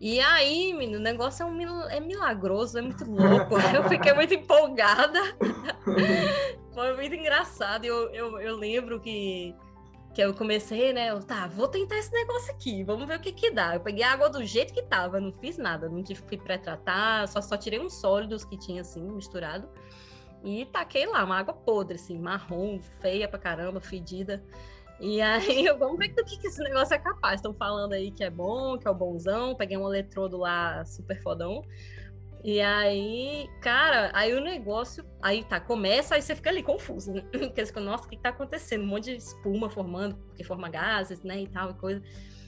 E 0.00 0.20
aí, 0.20 0.74
menino, 0.74 0.98
o 0.98 1.02
negócio 1.02 1.42
é, 1.42 1.46
um, 1.46 1.82
é 1.88 1.98
milagroso, 1.98 2.78
é 2.78 2.82
muito 2.82 3.04
louco. 3.10 3.54
Eu 3.74 3.88
fiquei 3.88 4.12
muito 4.12 4.34
empolgada. 4.34 5.18
Foi 6.74 6.94
muito 6.96 7.14
engraçado. 7.14 7.84
Eu, 7.84 8.10
eu, 8.10 8.40
eu 8.40 8.56
lembro 8.56 9.00
que 9.00 9.54
que 10.14 10.22
eu 10.22 10.32
comecei, 10.32 10.92
né? 10.92 11.10
Eu, 11.10 11.20
tá, 11.20 11.48
vou 11.48 11.66
tentar 11.66 11.98
esse 11.98 12.12
negócio 12.12 12.52
aqui, 12.52 12.84
vamos 12.84 13.06
ver 13.06 13.18
o 13.18 13.20
que 13.20 13.32
que 13.32 13.50
dá. 13.50 13.74
Eu 13.74 13.80
peguei 13.80 14.04
a 14.04 14.12
água 14.12 14.30
do 14.30 14.44
jeito 14.44 14.72
que 14.72 14.82
tava, 14.82 15.20
não 15.20 15.32
fiz 15.32 15.58
nada, 15.58 15.88
não 15.88 16.02
tive 16.02 16.22
que 16.22 16.36
pré-tratar, 16.36 17.26
só, 17.26 17.40
só 17.42 17.56
tirei 17.56 17.80
uns 17.80 17.94
sólidos 17.94 18.44
que 18.44 18.56
tinha 18.56 18.82
assim, 18.82 19.02
misturado. 19.02 19.68
E 20.44 20.66
taquei 20.66 21.06
lá, 21.06 21.24
uma 21.24 21.38
água 21.38 21.52
podre, 21.52 21.96
assim, 21.96 22.18
marrom, 22.18 22.78
feia 23.00 23.26
pra 23.26 23.38
caramba, 23.38 23.80
fedida. 23.80 24.44
E 25.00 25.20
aí, 25.20 25.64
eu, 25.66 25.76
vamos 25.76 25.98
ver 25.98 26.14
do 26.14 26.24
que, 26.24 26.38
que 26.38 26.46
esse 26.46 26.62
negócio 26.62 26.94
é 26.94 26.98
capaz. 26.98 27.36
Estão 27.36 27.52
falando 27.52 27.94
aí 27.94 28.10
que 28.12 28.22
é 28.22 28.30
bom, 28.30 28.78
que 28.78 28.86
é 28.86 28.90
o 28.90 28.94
bonzão. 28.94 29.56
Peguei 29.56 29.76
um 29.76 29.86
eletrodo 29.88 30.36
lá 30.36 30.84
super 30.84 31.20
fodão. 31.22 31.64
E 32.44 32.60
aí, 32.60 33.48
cara, 33.62 34.10
aí 34.12 34.34
o 34.34 34.40
negócio, 34.40 35.02
aí 35.22 35.42
tá, 35.44 35.58
começa, 35.58 36.14
aí 36.14 36.20
você 36.20 36.36
fica 36.36 36.50
ali 36.50 36.62
confuso, 36.62 37.10
né? 37.10 37.22
Porque 37.32 37.64
você 37.64 37.66
fica, 37.66 37.80
nossa, 37.80 38.04
o 38.04 38.08
que 38.10 38.18
tá 38.18 38.28
acontecendo? 38.28 38.84
Um 38.84 38.88
monte 38.88 39.04
de 39.04 39.16
espuma 39.16 39.70
formando, 39.70 40.16
porque 40.26 40.44
forma 40.44 40.68
gases, 40.68 41.22
né, 41.22 41.40
e 41.40 41.48
tal, 41.48 41.70
e 41.70 41.74
coisa. 41.74 42.02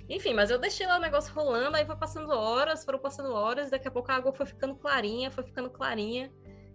Enfim, 0.07 0.34
mas 0.34 0.51
eu 0.51 0.59
deixei 0.59 0.86
lá 0.86 0.99
o 0.99 1.01
negócio 1.01 1.34
rolando, 1.34 1.78
aí 1.78 1.86
foi 1.86 1.97
passando 1.97 2.28
horas, 2.28 2.84
foram 2.84 2.99
passando 2.99 3.32
horas, 3.32 3.70
daqui 3.70 3.88
a 3.88 3.90
pouco 3.90 4.12
a 4.12 4.16
água 4.16 4.34
foi 4.34 4.44
ficando 4.44 4.76
clarinha, 4.76 5.30
foi 5.30 5.44
ficando 5.44 5.70
clarinha. 5.70 6.30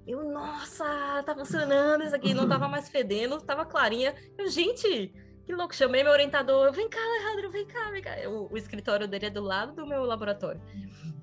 Eu, 0.08 0.24
nossa, 0.24 1.22
tá 1.24 1.36
funcionando 1.36 2.04
isso 2.04 2.16
aqui, 2.16 2.34
não 2.34 2.50
tava 2.50 2.68
mais 2.68 2.90
fedendo, 2.90 3.40
tava 3.40 3.66
clarinha. 3.68 4.16
Eu, 4.36 4.50
gente, 4.50 5.14
que 5.46 5.54
louco, 5.54 5.76
chamei 5.76 6.02
meu 6.02 6.12
orientador, 6.12 6.74
vem 6.74 6.90
cá, 6.90 7.00
Alejandro, 7.00 7.52
vem 7.52 7.68
cá, 7.68 7.92
vem 7.92 8.02
cá. 8.02 8.20
Eu, 8.20 8.50
o 8.52 8.58
escritório 8.58 9.08
dele 9.08 9.28
é 9.28 9.30
do 9.30 9.44
lado 9.44 9.76
do 9.76 9.86
meu 9.86 10.04
laboratório. 10.06 10.60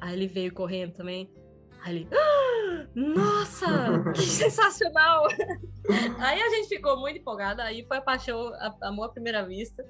Aí 0.00 0.14
ele 0.14 0.28
veio 0.28 0.54
correndo 0.54 0.92
também. 0.92 1.28
Aí 1.82 1.96
ele, 1.96 2.08
ah, 2.12 2.86
Nossa, 2.94 4.12
que 4.14 4.22
sensacional! 4.22 5.26
aí 6.18 6.42
a 6.42 6.48
gente 6.50 6.68
ficou 6.68 6.98
muito 6.98 7.18
empolgada, 7.18 7.62
aí 7.62 7.84
foi 7.86 7.98
a 7.98 8.02
paixão, 8.02 8.52
a, 8.54 8.74
amor 8.82 9.04
à 9.04 9.08
primeira 9.08 9.46
vista 9.46 9.84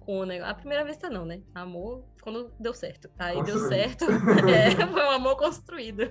com 0.00 0.20
o 0.20 0.24
negócio. 0.24 0.50
A 0.50 0.54
primeira 0.54 0.84
vista 0.84 1.10
não, 1.10 1.26
né? 1.26 1.42
Amor 1.54 2.02
quando 2.22 2.50
deu 2.58 2.72
certo. 2.72 3.10
Aí 3.18 3.42
deu 3.42 3.58
certo. 3.68 4.06
é, 4.48 4.70
foi 4.86 5.02
um 5.02 5.10
amor 5.10 5.36
construído. 5.36 6.10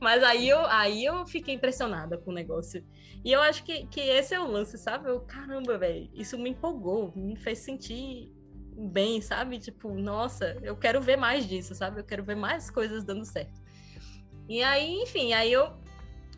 Mas 0.00 0.22
aí 0.22 0.48
eu, 0.48 0.64
aí 0.66 1.04
eu 1.04 1.26
fiquei 1.26 1.54
impressionada 1.54 2.16
com 2.16 2.30
o 2.30 2.34
negócio. 2.34 2.84
E 3.24 3.32
eu 3.32 3.40
acho 3.40 3.64
que, 3.64 3.86
que 3.88 4.00
esse 4.00 4.32
é 4.32 4.40
o 4.40 4.46
lance, 4.46 4.78
sabe? 4.78 5.10
Eu, 5.10 5.20
caramba, 5.20 5.76
velho, 5.76 6.08
isso 6.14 6.38
me 6.38 6.50
empolgou, 6.50 7.12
me 7.16 7.36
fez 7.36 7.58
sentir 7.58 8.32
bem, 8.76 9.20
sabe? 9.20 9.58
Tipo, 9.58 9.92
nossa, 9.94 10.56
eu 10.62 10.76
quero 10.76 11.00
ver 11.00 11.16
mais 11.16 11.48
disso, 11.48 11.74
sabe? 11.74 12.00
Eu 12.00 12.04
quero 12.04 12.22
ver 12.22 12.36
mais 12.36 12.70
coisas 12.70 13.02
dando 13.02 13.24
certo. 13.24 13.65
E 14.48 14.62
aí, 14.62 15.02
enfim, 15.02 15.32
aí 15.32 15.52
eu 15.52 15.72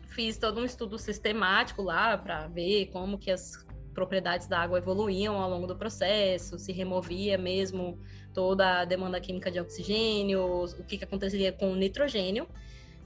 fiz 0.07 0.37
todo 0.37 0.59
um 0.59 0.65
estudo 0.65 0.97
sistemático 0.97 1.81
lá 1.81 2.17
para 2.17 2.47
ver 2.47 2.87
como 2.87 3.17
que 3.17 3.29
as 3.29 3.65
propriedades 3.93 4.47
da 4.47 4.59
água 4.59 4.77
evoluíam 4.77 5.39
ao 5.39 5.49
longo 5.49 5.67
do 5.67 5.75
processo, 5.75 6.57
se 6.57 6.71
removia 6.71 7.37
mesmo 7.37 7.99
toda 8.33 8.81
a 8.81 8.85
demanda 8.85 9.19
química 9.19 9.51
de 9.51 9.59
oxigênio, 9.59 10.63
o 10.63 10.83
que, 10.83 10.97
que 10.97 11.03
aconteceria 11.03 11.51
com 11.51 11.71
o 11.71 11.75
nitrogênio, 11.75 12.47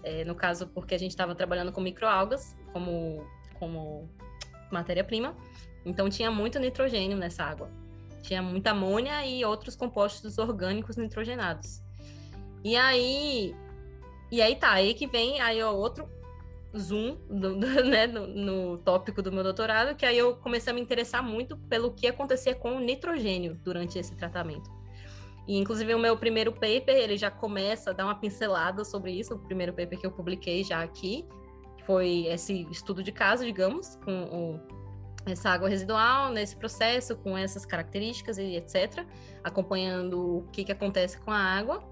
é, 0.04 0.24
no 0.24 0.36
caso 0.36 0.68
porque 0.68 0.93
a 0.93 0.97
gente 0.97 1.12
estava 1.12 1.34
trabalhando 1.34 1.72
com 1.72 1.82
microalgas 1.82 2.56
como, 2.72 3.26
como 3.60 4.10
matéria-prima, 4.72 5.36
então 5.86 6.10
tinha 6.10 6.30
muito 6.30 6.60
nitrogênio 6.60 7.18
nessa 7.18 7.43
água, 7.43 7.70
tinha 8.22 8.41
muita 8.41 8.72
amônia 8.72 9.26
e 9.26 9.43
outros 9.43 9.76
compostos 9.76 10.38
orgânicos 10.38 10.95
nitrogenados. 10.95 11.82
E 12.64 12.78
aí, 12.78 13.54
e 14.34 14.41
aí 14.41 14.55
tá, 14.55 14.71
aí 14.71 14.95
que 14.95 15.05
vem 15.05 15.39
aí 15.39 15.61
ó, 15.61 15.71
outro 15.71 16.09
zoom 16.75 17.17
do, 17.29 17.55
do, 17.55 17.67
né, 17.86 18.07
no, 18.07 18.25
no, 18.25 18.77
tópico 18.79 19.21
do 19.21 19.31
meu 19.31 19.43
doutorado, 19.43 19.95
que 19.95 20.03
aí 20.03 20.17
eu 20.17 20.36
comecei 20.38 20.71
a 20.71 20.73
me 20.73 20.81
interessar 20.81 21.21
muito 21.21 21.55
pelo 21.55 21.91
que 21.91 22.07
acontecia 22.07 22.55
com 22.55 22.77
o 22.77 22.79
nitrogênio 22.79 23.53
durante 23.63 23.99
esse 23.99 24.15
tratamento. 24.15 24.71
E, 25.47 25.55
inclusive, 25.55 25.93
o 25.93 25.99
meu 25.99 26.17
primeiro 26.17 26.51
paper, 26.51 26.95
ele 26.95 27.15
já 27.15 27.29
começa 27.29 27.91
a 27.91 27.93
dar 27.93 28.05
uma 28.05 28.15
pincelada 28.15 28.84
sobre 28.84 29.11
isso, 29.11 29.36
o 29.36 29.39
primeiro 29.39 29.71
paper 29.71 29.99
que 29.99 30.07
eu 30.07 30.11
publiquei 30.11 30.63
já 30.63 30.81
aqui, 30.81 31.27
foi 31.86 32.25
esse 32.25 32.65
estudo 32.71 33.03
de 33.03 33.11
caso, 33.11 33.45
digamos, 33.45 33.97
com 34.03 34.23
o, 34.23 34.59
essa 35.29 35.51
água 35.51 35.69
residual 35.69 36.31
nesse 36.31 36.55
processo, 36.55 37.15
com 37.17 37.38
essas 37.38 37.67
características 37.67 38.39
e 38.39 38.55
etc., 38.55 39.05
acompanhando 39.43 40.38
o 40.38 40.47
que, 40.51 40.63
que 40.63 40.71
acontece 40.71 41.19
com 41.19 41.29
a 41.29 41.38
água. 41.38 41.84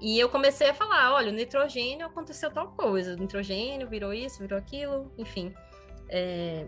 E 0.00 0.18
eu 0.18 0.28
comecei 0.28 0.68
a 0.68 0.74
falar, 0.74 1.14
olha, 1.14 1.30
o 1.30 1.34
nitrogênio 1.34 2.06
aconteceu 2.06 2.50
tal 2.50 2.68
coisa, 2.72 3.14
o 3.14 3.16
nitrogênio 3.16 3.88
virou 3.88 4.12
isso, 4.12 4.40
virou 4.40 4.58
aquilo, 4.58 5.12
enfim. 5.16 5.54
É... 6.08 6.66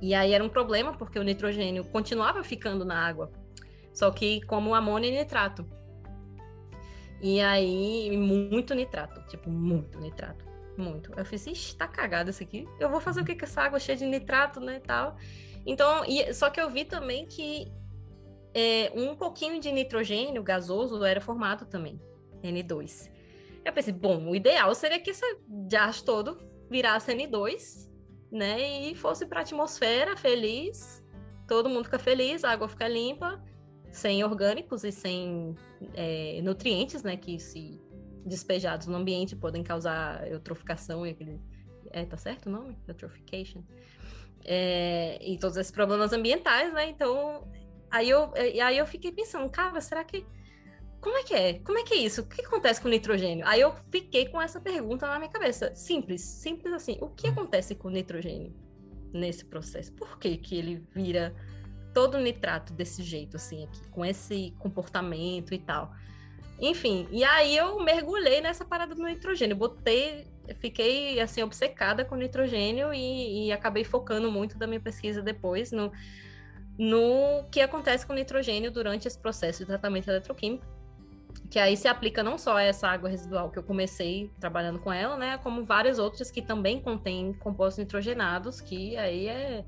E 0.00 0.14
aí 0.14 0.32
era 0.32 0.44
um 0.44 0.48
problema, 0.48 0.92
porque 0.96 1.18
o 1.18 1.22
nitrogênio 1.22 1.84
continuava 1.84 2.42
ficando 2.42 2.84
na 2.84 3.06
água, 3.06 3.30
só 3.94 4.10
que 4.10 4.42
como 4.42 4.74
amônia 4.74 5.08
e 5.08 5.16
nitrato. 5.16 5.66
E 7.22 7.40
aí, 7.40 8.14
muito 8.16 8.74
nitrato, 8.74 9.22
tipo, 9.26 9.48
muito 9.48 9.98
nitrato, 9.98 10.44
muito. 10.76 11.12
Eu 11.16 11.24
fiz, 11.24 11.46
ixi, 11.46 11.74
tá 11.74 11.88
cagado 11.88 12.28
isso 12.28 12.42
aqui, 12.42 12.68
eu 12.78 12.90
vou 12.90 13.00
fazer 13.00 13.22
o 13.22 13.24
que 13.24 13.34
com 13.34 13.44
essa 13.44 13.62
água 13.62 13.78
cheia 13.78 13.96
de 13.96 14.04
nitrato, 14.04 14.60
né, 14.60 14.76
e 14.76 14.80
tal. 14.80 15.16
Então, 15.64 16.04
e, 16.04 16.32
só 16.34 16.50
que 16.50 16.60
eu 16.60 16.68
vi 16.68 16.84
também 16.84 17.26
que 17.26 17.72
é, 18.52 18.92
um 18.94 19.14
pouquinho 19.16 19.60
de 19.60 19.72
nitrogênio 19.72 20.42
gasoso 20.42 21.02
era 21.04 21.20
formado 21.20 21.64
também. 21.64 21.98
N2. 22.46 23.10
Eu 23.64 23.72
pensei, 23.72 23.92
bom, 23.92 24.28
o 24.28 24.34
ideal 24.34 24.74
seria 24.74 25.00
que 25.00 25.10
esse 25.10 25.24
gás 25.68 26.00
todo 26.00 26.38
virasse 26.70 27.12
N2, 27.12 27.90
né? 28.30 28.88
E 28.90 28.94
fosse 28.94 29.26
para 29.26 29.40
a 29.40 29.42
atmosfera 29.42 30.16
feliz, 30.16 31.02
todo 31.48 31.68
mundo 31.68 31.84
fica 31.84 31.98
feliz, 31.98 32.44
a 32.44 32.50
água 32.50 32.68
fica 32.68 32.86
limpa, 32.86 33.42
sem 33.90 34.22
orgânicos 34.22 34.84
e 34.84 34.92
sem 34.92 35.54
é, 35.94 36.40
nutrientes, 36.42 37.02
né? 37.02 37.16
Que 37.16 37.38
se 37.40 37.80
despejados 38.24 38.86
no 38.86 38.96
ambiente 38.96 39.36
podem 39.36 39.62
causar 39.62 40.26
eutroficação 40.30 41.06
e 41.06 41.10
aquele. 41.10 41.40
É, 41.90 42.04
tá 42.04 42.16
certo 42.16 42.46
o 42.46 42.50
nome? 42.50 42.76
Eutrophication. 42.86 43.62
É, 44.44 45.18
e 45.20 45.38
todos 45.38 45.56
esses 45.56 45.72
problemas 45.72 46.12
ambientais, 46.12 46.72
né? 46.72 46.88
Então, 46.88 47.48
aí 47.90 48.10
eu, 48.10 48.32
aí 48.34 48.78
eu 48.78 48.86
fiquei 48.86 49.12
pensando, 49.12 49.50
cara, 49.50 49.80
será 49.80 50.04
que 50.04 50.26
como 51.00 51.16
é 51.16 51.22
que 51.22 51.34
é? 51.34 51.54
Como 51.60 51.78
é 51.78 51.82
que 51.82 51.94
é 51.94 51.98
isso? 51.98 52.22
O 52.22 52.26
que 52.26 52.44
acontece 52.44 52.80
com 52.80 52.88
o 52.88 52.90
nitrogênio? 52.90 53.46
Aí 53.46 53.60
eu 53.60 53.72
fiquei 53.90 54.26
com 54.26 54.40
essa 54.40 54.60
pergunta 54.60 55.06
na 55.06 55.18
minha 55.18 55.30
cabeça. 55.30 55.74
Simples, 55.74 56.22
simples 56.22 56.72
assim. 56.72 56.98
O 57.00 57.08
que 57.08 57.28
acontece 57.28 57.74
com 57.74 57.88
o 57.88 57.90
nitrogênio 57.90 58.54
nesse 59.12 59.44
processo? 59.44 59.92
Por 59.92 60.18
que, 60.18 60.36
que 60.36 60.56
ele 60.56 60.84
vira 60.94 61.34
todo 61.94 62.18
nitrato 62.18 62.72
desse 62.72 63.02
jeito, 63.02 63.36
assim, 63.36 63.64
aqui, 63.64 63.88
com 63.88 64.04
esse 64.04 64.54
comportamento 64.58 65.54
e 65.54 65.58
tal? 65.58 65.92
Enfim, 66.58 67.06
e 67.10 67.22
aí 67.22 67.56
eu 67.56 67.78
mergulhei 67.82 68.40
nessa 68.40 68.64
parada 68.64 68.94
do 68.94 69.02
nitrogênio. 69.04 69.54
Botei, 69.54 70.26
fiquei 70.58 71.20
assim, 71.20 71.42
obcecada 71.42 72.04
com 72.04 72.16
nitrogênio 72.16 72.92
e, 72.92 73.46
e 73.46 73.52
acabei 73.52 73.84
focando 73.84 74.30
muito 74.32 74.58
da 74.58 74.66
minha 74.66 74.80
pesquisa 74.80 75.22
depois 75.22 75.70
no, 75.70 75.92
no 76.78 77.44
que 77.50 77.60
acontece 77.60 78.06
com 78.06 78.12
o 78.12 78.16
nitrogênio 78.16 78.70
durante 78.70 79.06
esse 79.06 79.18
processo 79.18 79.60
de 79.60 79.66
tratamento 79.66 80.08
eletroquímico 80.08 80.75
que 81.50 81.58
aí 81.58 81.76
se 81.76 81.88
aplica 81.88 82.22
não 82.22 82.38
só 82.38 82.56
a 82.56 82.62
essa 82.62 82.88
água 82.88 83.08
residual 83.08 83.50
que 83.50 83.58
eu 83.58 83.62
comecei 83.62 84.30
trabalhando 84.40 84.78
com 84.78 84.92
ela, 84.92 85.16
né, 85.16 85.38
como 85.38 85.64
várias 85.64 85.98
outras 85.98 86.30
que 86.30 86.42
também 86.42 86.80
contêm 86.80 87.32
compostos 87.34 87.78
nitrogenados, 87.78 88.60
que 88.60 88.96
aí 88.96 89.28
é 89.28 89.64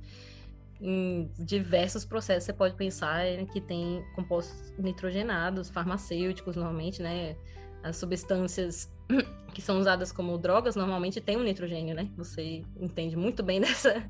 em 0.81 1.29
diversos 1.39 2.05
processos 2.05 2.45
você 2.45 2.53
pode 2.53 2.75
pensar 2.75 3.25
que 3.53 3.61
tem 3.61 4.05
compostos 4.15 4.73
nitrogenados, 4.79 5.69
farmacêuticos 5.71 6.55
normalmente, 6.55 7.03
né, 7.03 7.37
as 7.83 7.97
substâncias 7.97 8.93
que 9.55 9.63
são 9.63 9.79
usadas 9.79 10.13
como 10.13 10.37
drogas 10.39 10.77
normalmente 10.77 11.21
tem 11.21 11.37
um 11.37 11.43
nitrogênio, 11.43 11.95
né? 11.95 12.11
Você 12.17 12.63
entende 12.77 13.17
muito 13.17 13.43
bem 13.43 13.61
dessa, 13.63 14.05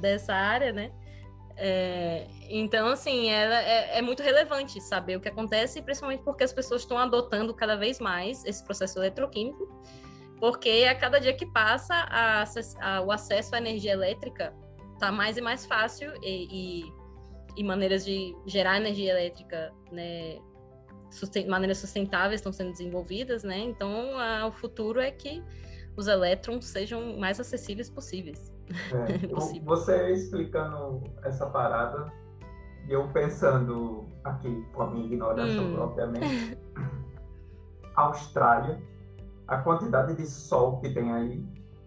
dessa 0.00 0.34
área, 0.34 0.72
né? 0.72 0.92
É, 1.60 2.28
então, 2.48 2.86
assim, 2.86 3.30
é, 3.30 3.98
é, 3.98 4.00
muito 4.00 4.22
relevante 4.22 4.80
saber 4.80 5.16
o 5.16 5.20
que 5.20 5.28
acontece, 5.28 5.82
principalmente 5.82 6.22
porque 6.22 6.44
as 6.44 6.52
pessoas 6.52 6.82
estão 6.82 6.96
adotando 6.96 7.52
cada 7.52 7.76
vez 7.76 7.98
mais 7.98 8.44
esse 8.44 8.64
processo 8.64 9.00
eletroquímico, 9.00 9.68
porque 10.38 10.86
a 10.88 10.94
cada 10.94 11.18
dia 11.18 11.34
que 11.34 11.44
passa, 11.46 11.94
a, 11.94 12.44
a, 12.80 13.00
o 13.02 13.10
acesso 13.10 13.56
à 13.56 13.58
energia 13.58 13.92
elétrica 13.92 14.54
está 14.94 15.10
mais 15.10 15.36
e 15.36 15.40
mais 15.40 15.66
fácil 15.66 16.12
e, 16.22 16.84
e, 16.84 16.92
e, 17.56 17.64
maneiras 17.64 18.04
de 18.04 18.36
gerar 18.46 18.76
energia 18.76 19.10
elétrica, 19.10 19.72
né, 19.90 20.38
susten 21.10 21.48
maneiras 21.48 21.78
sustentáveis 21.78 22.40
estão 22.40 22.52
sendo 22.52 22.70
desenvolvidas, 22.70 23.42
né? 23.42 23.58
Então, 23.58 24.16
a, 24.16 24.46
o 24.46 24.52
futuro 24.52 25.00
é 25.00 25.10
que 25.10 25.42
os 25.96 26.06
elétrons 26.06 26.66
sejam 26.66 27.18
mais 27.18 27.40
acessíveis 27.40 27.90
possíveis. 27.90 28.52
É, 28.92 29.26
você 29.64 30.12
explicando 30.12 31.02
essa 31.22 31.46
parada, 31.46 32.10
e 32.86 32.92
eu 32.92 33.08
pensando 33.08 34.06
aqui 34.24 34.64
com 34.72 34.82
a 34.82 34.90
minha 34.90 35.06
ignorância, 35.06 35.60
hum. 35.60 35.78
obviamente, 35.78 36.58
Austrália, 37.94 38.80
a 39.46 39.58
quantidade 39.58 40.14
de 40.14 40.26
sol 40.26 40.80
que 40.80 40.90
tem 40.90 41.12
aí, 41.12 41.44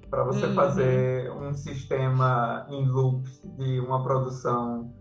para 0.09 0.23
você 0.23 0.45
uhum. 0.45 0.53
fazer 0.53 1.31
um 1.31 1.53
sistema 1.53 2.65
em 2.69 2.85
loop 2.85 3.23
de 3.57 3.79
uma 3.79 4.03
produção 4.03 4.93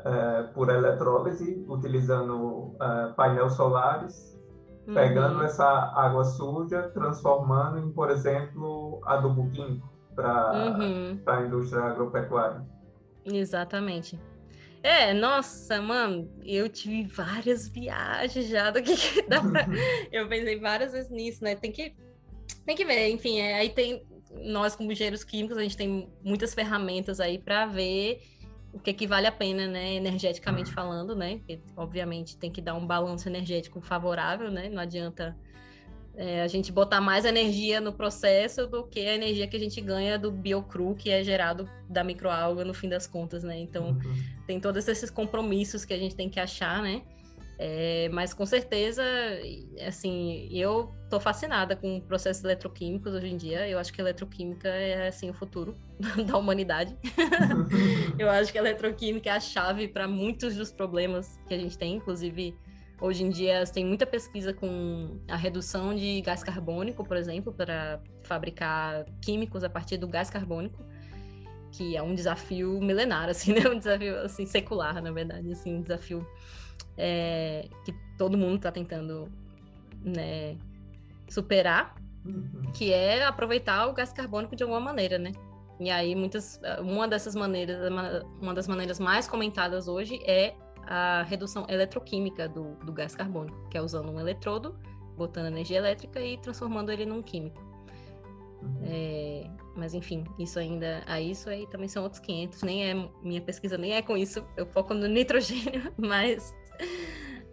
é, 0.00 0.42
por 0.54 0.68
eletrólise, 0.68 1.64
utilizando 1.68 2.74
é, 2.80 3.12
painéis 3.12 3.52
solares, 3.52 4.36
uhum. 4.86 4.94
pegando 4.94 5.42
essa 5.44 5.64
água 5.64 6.24
suja, 6.24 6.90
transformando 6.92 7.78
em, 7.78 7.92
por 7.92 8.10
exemplo, 8.10 9.00
adubo 9.04 9.48
químico 9.50 9.97
para 10.18 10.52
uhum. 10.52 11.20
a 11.24 11.42
indústria 11.42 11.84
agropecuária. 11.84 12.66
Exatamente. 13.24 14.18
É, 14.82 15.14
nossa, 15.14 15.80
mano, 15.80 16.28
eu 16.44 16.68
tive 16.68 17.04
várias 17.04 17.68
viagens 17.68 18.48
já 18.48 18.70
do 18.72 18.82
que, 18.82 18.96
que 18.96 19.22
dá 19.22 19.40
pra... 19.40 19.66
Eu 20.10 20.28
pensei 20.28 20.58
várias 20.58 20.92
vezes 20.92 21.10
nisso, 21.10 21.44
né? 21.44 21.54
Tem 21.54 21.70
que, 21.70 21.94
tem 22.64 22.74
que 22.74 22.84
ver, 22.84 23.08
enfim, 23.10 23.38
é, 23.38 23.54
aí 23.54 23.70
tem... 23.70 24.02
Nós, 24.44 24.74
como 24.74 24.90
engenheiros 24.90 25.24
químicos, 25.24 25.56
a 25.56 25.62
gente 25.62 25.76
tem 25.76 26.08
muitas 26.22 26.52
ferramentas 26.52 27.20
aí 27.20 27.38
para 27.38 27.66
ver 27.66 28.20
o 28.72 28.78
que, 28.78 28.92
que 28.92 29.06
vale 29.06 29.26
a 29.26 29.32
pena, 29.32 29.66
né, 29.66 29.94
energeticamente 29.94 30.70
falando, 30.72 31.16
né? 31.16 31.38
Porque, 31.38 31.60
obviamente, 31.76 32.36
tem 32.36 32.50
que 32.50 32.60
dar 32.60 32.74
um 32.74 32.86
balanço 32.86 33.28
energético 33.28 33.80
favorável, 33.80 34.50
né? 34.50 34.68
Não 34.68 34.82
adianta 34.82 35.36
é, 36.18 36.42
a 36.42 36.48
gente 36.48 36.72
botar 36.72 37.00
mais 37.00 37.24
energia 37.24 37.80
no 37.80 37.92
processo 37.92 38.66
do 38.66 38.82
que 38.82 38.98
a 38.98 39.14
energia 39.14 39.46
que 39.46 39.56
a 39.56 39.60
gente 39.60 39.80
ganha 39.80 40.18
do 40.18 40.32
biocru, 40.32 40.96
que 40.96 41.10
é 41.10 41.22
gerado 41.22 41.70
da 41.88 42.02
microalga 42.02 42.64
no 42.64 42.74
fim 42.74 42.88
das 42.88 43.06
contas, 43.06 43.44
né? 43.44 43.56
Então, 43.56 43.90
uhum. 43.90 44.24
tem 44.44 44.58
todos 44.58 44.88
esses 44.88 45.10
compromissos 45.10 45.84
que 45.84 45.94
a 45.94 45.96
gente 45.96 46.16
tem 46.16 46.28
que 46.28 46.40
achar, 46.40 46.82
né? 46.82 47.02
É, 47.56 48.08
mas 48.12 48.34
com 48.34 48.44
certeza, 48.44 49.02
assim, 49.86 50.48
eu 50.50 50.92
tô 51.08 51.20
fascinada 51.20 51.76
com 51.76 52.00
processos 52.00 52.42
eletroquímicos 52.42 53.14
hoje 53.14 53.28
em 53.28 53.36
dia. 53.36 53.68
Eu 53.68 53.78
acho 53.78 53.92
que 53.92 54.00
a 54.00 54.04
eletroquímica 54.04 54.68
é 54.68 55.06
assim 55.06 55.30
o 55.30 55.34
futuro 55.34 55.76
da 56.26 56.36
humanidade. 56.36 56.96
eu 58.18 58.28
acho 58.28 58.50
que 58.50 58.58
a 58.58 58.60
eletroquímica 58.60 59.30
é 59.30 59.32
a 59.32 59.40
chave 59.40 59.86
para 59.86 60.08
muitos 60.08 60.56
dos 60.56 60.72
problemas 60.72 61.38
que 61.46 61.54
a 61.54 61.58
gente 61.58 61.78
tem, 61.78 61.94
inclusive 61.94 62.56
hoje 63.00 63.24
em 63.24 63.30
dia 63.30 63.64
tem 63.66 63.84
muita 63.84 64.06
pesquisa 64.06 64.52
com 64.52 65.20
a 65.28 65.36
redução 65.36 65.94
de 65.94 66.20
gás 66.20 66.42
carbônico, 66.42 67.04
por 67.04 67.16
exemplo, 67.16 67.52
para 67.52 68.00
fabricar 68.22 69.04
químicos 69.22 69.64
a 69.64 69.70
partir 69.70 69.96
do 69.96 70.08
gás 70.08 70.30
carbônico 70.30 70.84
que 71.70 71.96
é 71.96 72.02
um 72.02 72.14
desafio 72.14 72.80
milenar, 72.80 73.28
assim, 73.30 73.52
né? 73.52 73.68
Um 73.68 73.78
desafio, 73.78 74.18
assim, 74.20 74.46
secular, 74.46 75.00
na 75.02 75.10
verdade, 75.10 75.50
assim, 75.52 75.74
um 75.76 75.82
desafio 75.82 76.26
é, 76.96 77.68
que 77.84 77.94
todo 78.16 78.36
mundo 78.36 78.56
está 78.56 78.72
tentando, 78.72 79.30
né, 80.02 80.56
superar, 81.28 81.94
uhum. 82.24 82.72
que 82.72 82.92
é 82.92 83.24
aproveitar 83.24 83.86
o 83.86 83.92
gás 83.92 84.12
carbônico 84.12 84.56
de 84.56 84.62
alguma 84.62 84.80
maneira, 84.80 85.18
né? 85.18 85.32
E 85.80 85.90
aí, 85.90 86.16
muitas, 86.16 86.60
uma 86.80 87.06
dessas 87.06 87.36
maneiras, 87.36 87.78
uma 88.40 88.52
das 88.52 88.66
maneiras 88.66 88.98
mais 88.98 89.28
comentadas 89.28 89.86
hoje 89.86 90.20
é 90.24 90.54
a 90.88 91.22
redução 91.22 91.66
eletroquímica 91.68 92.48
do, 92.48 92.74
do 92.76 92.92
gás 92.92 93.14
carbônico, 93.14 93.68
que 93.68 93.76
é 93.76 93.82
usando 93.82 94.10
um 94.10 94.18
eletrodo, 94.18 94.74
botando 95.16 95.46
energia 95.46 95.76
elétrica 95.76 96.18
e 96.18 96.38
transformando 96.38 96.90
ele 96.90 97.04
num 97.04 97.22
químico. 97.22 97.60
Uhum. 98.62 98.80
É, 98.84 99.50
mas 99.76 99.92
enfim, 99.92 100.24
isso 100.38 100.58
ainda. 100.58 101.02
A 101.06 101.20
isso 101.20 101.50
aí 101.50 101.66
também 101.66 101.88
são 101.88 102.02
outros 102.02 102.20
500. 102.20 102.62
Nem 102.62 102.90
é. 102.90 103.10
Minha 103.22 103.42
pesquisa 103.42 103.76
nem 103.76 103.92
é 103.92 104.02
com 104.02 104.16
isso. 104.16 104.44
Eu 104.56 104.66
foco 104.66 104.94
no 104.94 105.06
nitrogênio, 105.06 105.92
mas. 105.98 106.56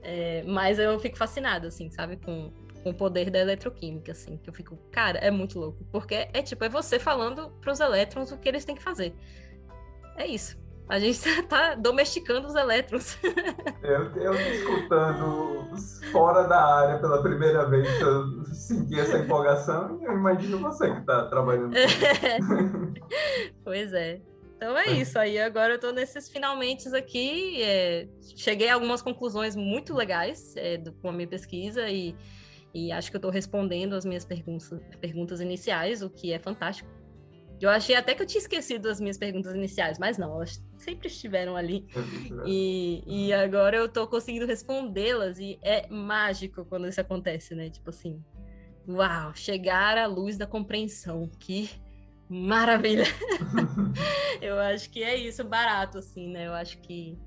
É, 0.02 0.44
mas 0.44 0.80
eu 0.80 0.98
fico 1.00 1.18
fascinada, 1.18 1.68
assim, 1.68 1.92
sabe? 1.92 2.16
Com, 2.18 2.54
com 2.84 2.92
o 2.92 2.94
poder 2.94 3.30
da 3.30 3.40
eletroquímica, 3.40 4.14
assim. 4.14 4.38
Que 4.38 4.50
eu 4.50 4.54
fico, 4.54 4.78
cara, 4.92 5.20
é 5.20 5.30
muito 5.30 5.60
louco. 5.60 5.84
Porque 5.92 6.30
é 6.32 6.42
tipo, 6.42 6.64
é 6.64 6.70
você 6.70 6.98
falando 6.98 7.52
para 7.60 7.74
os 7.74 7.82
elétrons 7.82 8.32
o 8.32 8.38
que 8.38 8.48
eles 8.48 8.64
têm 8.64 8.76
que 8.76 8.84
fazer. 8.84 9.14
É 10.16 10.26
isso. 10.26 10.58
A 10.88 11.00
gente 11.00 11.20
tá 11.48 11.76
domesticando 11.76 12.48
os 12.48 12.56
elétrons. 12.56 13.18
Eu, 13.82 14.12
eu 14.16 14.34
escutando 14.34 15.70
fora 16.12 16.48
da 16.48 16.60
área 16.60 17.00
pela 17.00 17.22
primeira 17.22 17.70
vez, 17.70 17.88
eu 18.02 18.44
senti 18.46 19.00
essa 19.00 19.20
empolgação 19.20 20.00
e 20.02 20.06
eu 20.06 20.14
imagino 20.14 20.58
você 20.58 20.92
que 20.92 21.00
está 21.02 21.28
trabalhando. 21.28 21.76
pois 23.64 23.94
é. 23.94 24.22
Então 24.56 24.76
é 24.76 24.88
isso 24.88 25.20
aí. 25.20 25.38
Agora 25.38 25.74
eu 25.74 25.76
estou 25.76 25.94
nesses 25.94 26.30
finalmente 26.30 26.88
aqui. 26.96 27.62
É, 27.62 28.08
cheguei 28.36 28.70
a 28.70 28.74
algumas 28.74 29.04
conclusões 29.04 29.56
muito 29.56 29.94
legais 29.94 30.56
é, 30.56 30.78
do, 30.78 30.92
com 30.94 31.10
a 31.10 31.12
minha 31.12 31.28
pesquisa 31.28 31.88
e, 31.88 32.16
e 32.74 32.92
acho 32.92 33.12
que 33.12 33.18
eu 33.18 33.20
estou 33.20 33.32
respondendo 33.32 33.94
as 33.94 34.04
minhas 34.04 34.26
perguntas, 34.26 34.72
perguntas 35.00 35.42
iniciais, 35.42 36.02
o 36.02 36.10
que 36.10 36.34
é 36.34 36.40
fantástico. 36.40 36.90
Eu 37.62 37.70
achei 37.70 37.96
até 37.96 38.14
que 38.14 38.22
eu 38.22 38.26
tinha 38.26 38.42
esquecido 38.42 38.90
as 38.90 39.00
minhas 39.00 39.18
perguntas 39.18 39.56
iniciais, 39.56 39.98
mas 39.98 40.18
não, 40.18 40.36
elas 40.36 40.64
sempre 40.78 41.08
estiveram 41.08 41.56
ali. 41.56 41.86
E, 42.48 43.04
e 43.08 43.34
agora 43.34 43.76
eu 43.78 43.90
tô 43.90 44.08
conseguindo 44.08 44.46
respondê-las 44.46 45.40
e 45.40 45.58
é 45.64 45.88
mágico 45.90 46.64
quando 46.66 46.88
isso 46.88 47.02
acontece, 47.02 47.56
né? 47.56 47.70
Tipo 47.70 47.90
assim, 47.90 48.24
uau, 48.88 49.34
chegar 49.34 49.98
à 49.98 50.06
luz 50.06 50.38
da 50.38 50.46
compreensão, 50.46 51.28
que 51.40 51.70
maravilha! 52.30 53.06
eu 54.42 54.60
acho 54.60 54.90
que 54.92 55.02
é 55.02 55.16
isso, 55.16 55.44
barato, 55.44 55.98
assim, 55.98 56.28
né? 56.28 56.48
Eu 56.48 56.54
acho 56.54 56.78
que. 56.80 57.18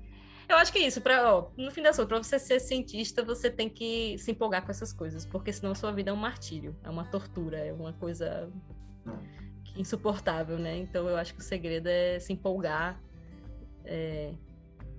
Eu 0.47 0.57
acho 0.57 0.71
que 0.71 0.79
é 0.79 0.87
isso, 0.87 1.01
pra, 1.01 1.35
ó, 1.35 1.49
no 1.57 1.69
fim 1.69 1.81
das 1.81 1.97
contas, 1.97 2.07
para 2.07 2.23
você 2.23 2.39
ser 2.39 2.59
cientista, 2.59 3.23
você 3.23 3.51
tem 3.51 3.69
que 3.69 4.17
se 4.17 4.31
empolgar 4.31 4.63
com 4.63 4.71
essas 4.71 4.93
coisas, 4.93 5.25
porque 5.25 5.51
senão 5.51 5.75
sua 5.75 5.91
vida 5.91 6.11
é 6.11 6.13
um 6.13 6.17
martírio, 6.17 6.75
é 6.83 6.89
uma 6.89 7.05
tortura, 7.05 7.57
é 7.57 7.73
uma 7.73 7.93
coisa. 7.93 8.49
É 9.05 9.38
insuportável, 9.75 10.57
né? 10.57 10.77
Então 10.77 11.07
eu 11.07 11.17
acho 11.17 11.33
que 11.33 11.39
o 11.39 11.43
segredo 11.43 11.87
é 11.87 12.19
se 12.19 12.33
empolgar 12.33 12.99
é, 13.85 14.33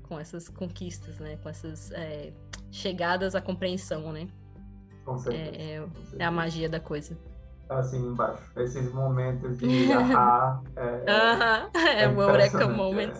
com 0.08 0.18
essas 0.18 0.48
conquistas, 0.48 1.18
né? 1.18 1.36
Com 1.42 1.48
essas 1.48 1.90
é, 1.92 2.32
chegadas 2.70 3.34
à 3.34 3.40
compreensão, 3.40 4.12
né? 4.12 4.28
Com 5.04 5.18
certeza, 5.18 5.56
é, 5.56 5.74
é, 5.74 5.80
com 5.80 5.94
certeza. 5.94 6.16
é, 6.18 6.24
a 6.24 6.30
magia 6.30 6.68
da 6.68 6.80
coisa. 6.80 7.16
Assim 7.68 8.04
embaixo, 8.04 8.42
esses 8.56 8.92
momentos 8.92 9.58
de 9.58 9.90
ahá, 9.94 10.60
é, 10.74 10.82
uh 10.82 11.70
-huh. 11.70 11.78
é, 11.78 12.02
é 12.02 12.08
o 12.08 12.20
Eureka 12.20 12.66
Moment. 12.66 13.12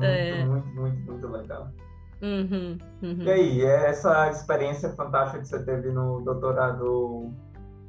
É, 0.00 0.44
muito, 0.46 0.66
muito, 0.68 0.80
muito, 0.80 1.12
muito 1.12 1.28
legal. 1.28 1.72
Uhum, 2.22 2.78
uhum. 3.02 3.22
E 3.22 3.30
aí, 3.30 3.64
essa 3.64 4.30
experiência 4.30 4.90
fantástica 4.90 5.40
que 5.40 5.48
você 5.48 5.62
teve 5.62 5.90
no 5.90 6.22
doutorado 6.22 7.34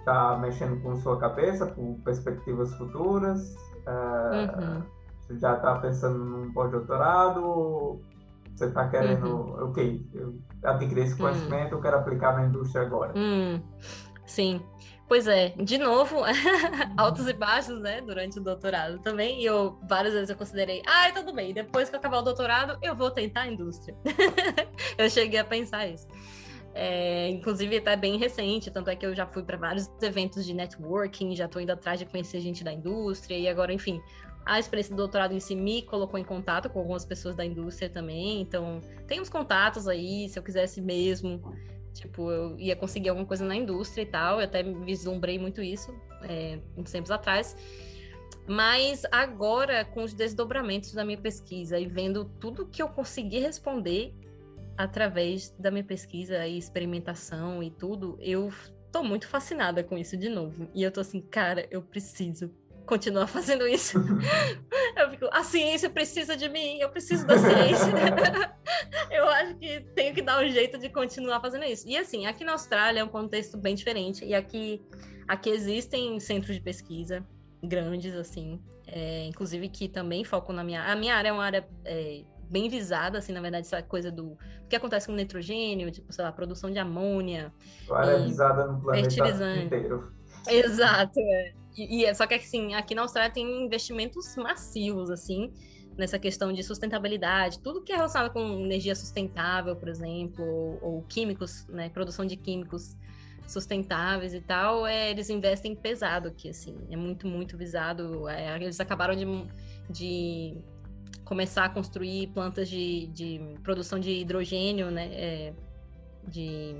está 0.05 0.37
mexendo 0.37 0.79
com 0.83 0.95
sua 0.97 1.19
cabeça, 1.19 1.65
com 1.65 1.99
perspectivas 2.01 2.73
futuras? 2.75 3.55
Uh, 3.87 4.61
uhum. 4.61 4.83
Você 5.19 5.39
já 5.39 5.55
está 5.55 5.79
pensando 5.79 6.23
num 6.23 6.53
pós-doutorado? 6.53 7.99
Você 8.55 8.65
está 8.65 8.87
querendo, 8.87 9.27
uhum. 9.27 9.69
ok, 9.69 10.07
eu 10.13 10.35
adquiri 10.63 11.01
esse 11.01 11.15
hum. 11.15 11.17
conhecimento, 11.17 11.71
uhum. 11.71 11.79
eu 11.79 11.81
quero 11.81 11.97
aplicar 11.97 12.37
na 12.37 12.45
indústria 12.45 12.85
agora. 12.85 13.11
Hum. 13.15 13.59
Sim, 14.25 14.61
pois 15.09 15.27
é, 15.27 15.49
de 15.49 15.77
novo, 15.77 16.21
altos 16.95 17.27
e 17.27 17.33
baixos, 17.33 17.81
né, 17.81 17.99
durante 18.01 18.39
o 18.39 18.41
doutorado 18.41 18.99
também, 18.99 19.41
e 19.41 19.45
eu, 19.45 19.77
várias 19.89 20.13
vezes 20.13 20.29
eu 20.29 20.37
considerei, 20.37 20.81
ah, 20.87 21.11
tudo 21.13 21.33
bem, 21.33 21.53
depois 21.53 21.89
que 21.89 21.95
eu 21.95 21.99
acabar 21.99 22.19
o 22.19 22.21
doutorado, 22.21 22.77
eu 22.81 22.95
vou 22.95 23.11
tentar 23.11 23.41
a 23.41 23.47
indústria. 23.47 23.95
eu 24.97 25.09
cheguei 25.09 25.39
a 25.39 25.43
pensar 25.43 25.85
isso. 25.87 26.07
É, 26.77 27.29
inclusive, 27.29 27.77
até 27.77 27.95
bem 27.95 28.17
recente, 28.17 28.69
tanto 28.69 28.89
é 28.89 28.97
que 28.97 29.05
eu 29.05 29.15
já 29.15 29.25
fui 29.25 29.41
para 29.43 29.55
vários 29.55 29.89
eventos 30.01 30.45
de 30.45 30.53
networking, 30.53 31.33
já 31.33 31.45
estou 31.45 31.61
indo 31.61 31.71
atrás 31.71 31.97
de 31.97 32.05
conhecer 32.05 32.41
gente 32.41 32.65
da 32.65 32.73
indústria, 32.73 33.37
e 33.37 33.47
agora, 33.47 33.71
enfim, 33.71 34.01
a 34.45 34.59
experiência 34.59 34.93
do 34.93 34.97
doutorado 34.97 35.33
em 35.33 35.39
si 35.39 35.55
me 35.55 35.83
colocou 35.83 36.19
em 36.19 36.23
contato 36.23 36.69
com 36.69 36.79
algumas 36.79 37.05
pessoas 37.05 37.33
da 37.33 37.45
indústria 37.45 37.89
também, 37.89 38.41
então 38.41 38.81
tem 39.07 39.21
uns 39.21 39.29
contatos 39.29 39.87
aí, 39.87 40.27
se 40.27 40.37
eu 40.37 40.43
quisesse 40.43 40.81
mesmo, 40.81 41.41
tipo, 41.93 42.29
eu 42.29 42.59
ia 42.59 42.75
conseguir 42.75 43.07
alguma 43.07 43.25
coisa 43.25 43.45
na 43.45 43.55
indústria 43.55 44.01
e 44.01 44.07
tal, 44.07 44.41
eu 44.41 44.43
até 44.43 44.61
vislumbrei 44.61 45.39
muito 45.39 45.61
isso 45.61 45.95
é, 46.23 46.59
uns 46.75 46.91
tempos 46.91 47.09
atrás. 47.09 47.55
Mas 48.47 49.03
agora, 49.11 49.85
com 49.85 50.03
os 50.03 50.13
desdobramentos 50.13 50.93
da 50.93 51.05
minha 51.05 51.17
pesquisa 51.17 51.79
e 51.79 51.87
vendo 51.87 52.25
tudo 52.39 52.65
que 52.67 52.81
eu 52.81 52.89
consegui 52.89 53.39
responder, 53.39 54.13
através 54.77 55.51
da 55.57 55.71
minha 55.71 55.83
pesquisa 55.83 56.45
e 56.45 56.57
experimentação 56.57 57.63
e 57.63 57.71
tudo, 57.71 58.17
eu 58.19 58.51
tô 58.91 59.03
muito 59.03 59.27
fascinada 59.27 59.83
com 59.83 59.97
isso 59.97 60.15
de 60.15 60.29
novo. 60.29 60.69
E 60.73 60.83
eu 60.83 60.91
tô 60.91 61.01
assim, 61.01 61.21
cara, 61.21 61.67
eu 61.69 61.81
preciso 61.81 62.51
continuar 62.85 63.27
fazendo 63.27 63.67
isso. 63.67 63.97
eu 64.95 65.09
fico, 65.09 65.27
a 65.31 65.43
ciência 65.43 65.89
precisa 65.89 66.37
de 66.37 66.47
mim, 66.47 66.79
eu 66.79 66.89
preciso 66.89 67.25
da 67.25 67.37
ciência. 67.37 67.91
eu 69.11 69.27
acho 69.27 69.55
que 69.55 69.81
tenho 69.95 70.13
que 70.13 70.21
dar 70.21 70.43
um 70.43 70.47
jeito 70.47 70.77
de 70.77 70.89
continuar 70.89 71.41
fazendo 71.41 71.65
isso. 71.65 71.87
E 71.87 71.97
assim, 71.97 72.25
aqui 72.25 72.43
na 72.43 72.53
Austrália 72.53 73.01
é 73.01 73.03
um 73.03 73.09
contexto 73.09 73.57
bem 73.57 73.75
diferente. 73.75 74.23
E 74.23 74.33
aqui, 74.33 74.81
aqui 75.27 75.49
existem 75.49 76.19
centros 76.19 76.55
de 76.55 76.61
pesquisa 76.61 77.25
grandes, 77.63 78.15
assim. 78.15 78.61
É, 78.87 79.25
inclusive 79.25 79.67
que 79.67 79.89
também 79.89 80.23
focam 80.23 80.55
na 80.55 80.63
minha... 80.63 80.83
A 80.83 80.95
minha 80.95 81.15
área 81.15 81.29
é 81.29 81.31
uma 81.33 81.43
área... 81.43 81.67
É, 81.83 82.23
bem 82.49 82.69
visada, 82.69 83.17
assim, 83.17 83.33
na 83.33 83.41
verdade, 83.41 83.65
essa 83.65 83.81
coisa 83.81 84.11
do 84.11 84.33
o 84.33 84.67
que 84.67 84.75
acontece 84.75 85.07
com 85.07 85.13
o 85.13 85.15
nitrogênio, 85.15 85.91
tipo, 85.91 86.11
sei 86.11 86.23
lá, 86.23 86.31
produção 86.31 86.71
de 86.71 86.79
amônia. 86.79 87.53
Área 87.91 88.19
visada 88.19 88.65
no 88.67 88.81
planeta 88.81 89.55
inteiro. 89.57 90.11
Exato, 90.47 91.19
é. 91.19 91.53
E, 91.77 92.01
e 92.01 92.05
é, 92.05 92.13
só 92.13 92.25
que 92.25 92.33
assim, 92.35 92.73
aqui 92.73 92.95
na 92.95 93.01
Austrália 93.01 93.31
tem 93.31 93.65
investimentos 93.65 94.35
massivos, 94.35 95.09
assim, 95.09 95.51
nessa 95.97 96.19
questão 96.19 96.51
de 96.51 96.63
sustentabilidade, 96.63 97.59
tudo 97.59 97.83
que 97.83 97.91
é 97.91 97.95
relacionado 97.95 98.31
com 98.31 98.39
energia 98.39 98.95
sustentável, 98.95 99.75
por 99.75 99.87
exemplo, 99.87 100.43
ou, 100.43 100.79
ou 100.81 101.01
químicos, 101.03 101.67
né, 101.67 101.89
produção 101.89 102.25
de 102.25 102.35
químicos 102.35 102.95
sustentáveis 103.47 104.33
e 104.33 104.41
tal, 104.41 104.87
é, 104.87 105.11
eles 105.11 105.29
investem 105.29 105.75
pesado 105.75 106.29
aqui, 106.29 106.49
assim, 106.49 106.75
é 106.89 106.97
muito, 106.97 107.27
muito 107.27 107.57
visado. 107.57 108.27
É, 108.27 108.55
eles 108.55 108.79
acabaram 108.79 109.15
de, 109.15 109.25
de 109.89 110.57
começar 111.23 111.65
a 111.65 111.69
construir 111.69 112.27
plantas 112.27 112.69
de, 112.69 113.07
de 113.07 113.41
produção 113.63 113.99
de 113.99 114.11
hidrogênio, 114.11 114.91
né, 114.91 115.09
é, 115.11 115.53
de 116.27 116.75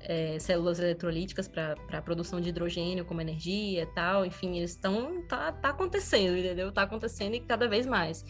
é, 0.00 0.38
células 0.38 0.78
eletrolíticas 0.78 1.48
para 1.48 2.02
produção 2.02 2.40
de 2.40 2.48
hidrogênio 2.48 3.04
como 3.04 3.20
energia 3.20 3.82
e 3.82 3.86
tal, 3.86 4.24
enfim, 4.24 4.56
eles 4.56 4.70
estão, 4.70 5.22
tá, 5.22 5.52
tá 5.52 5.70
acontecendo, 5.70 6.36
entendeu? 6.36 6.72
Tá 6.72 6.82
acontecendo 6.82 7.34
e 7.34 7.40
cada 7.40 7.68
vez 7.68 7.86
mais. 7.86 8.24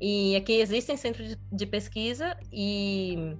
E 0.00 0.34
aqui 0.34 0.54
existem 0.54 0.96
centros 0.96 1.28
de, 1.28 1.38
de 1.50 1.66
pesquisa 1.66 2.36
e 2.52 3.36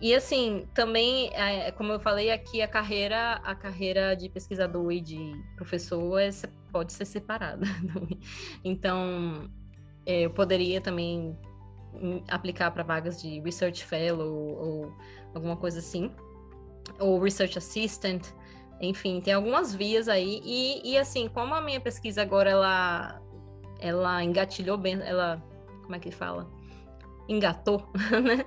e 0.00 0.14
assim, 0.14 0.64
também, 0.74 1.28
é, 1.34 1.72
como 1.72 1.92
eu 1.92 1.98
falei 1.98 2.30
aqui, 2.30 2.62
a 2.62 2.68
carreira, 2.68 3.40
a 3.42 3.54
carreira 3.54 4.14
de 4.14 4.28
pesquisador 4.28 4.92
e 4.92 5.00
de 5.00 5.32
professor 5.56 6.20
é, 6.20 6.30
pode 6.70 6.92
ser 6.92 7.04
separada. 7.04 7.66
então, 8.62 9.50
eu 10.08 10.30
poderia 10.30 10.80
também 10.80 11.38
aplicar 12.28 12.70
para 12.70 12.82
vagas 12.82 13.20
de 13.20 13.40
Research 13.40 13.84
Fellow 13.84 14.26
ou 14.28 14.92
alguma 15.34 15.56
coisa 15.56 15.80
assim, 15.80 16.10
ou 16.98 17.20
Research 17.20 17.58
Assistant, 17.58 18.26
enfim, 18.80 19.20
tem 19.20 19.34
algumas 19.34 19.74
vias 19.74 20.08
aí. 20.08 20.40
E, 20.44 20.92
e 20.92 20.98
assim, 20.98 21.28
como 21.28 21.54
a 21.54 21.60
minha 21.60 21.80
pesquisa 21.80 22.22
agora 22.22 22.50
ela, 22.50 23.20
ela 23.80 24.24
engatilhou 24.24 24.78
bem, 24.78 25.00
ela. 25.02 25.42
Como 25.82 25.94
é 25.94 25.98
que 25.98 26.10
fala? 26.10 26.50
Engatou, 27.28 27.86
né? 28.24 28.44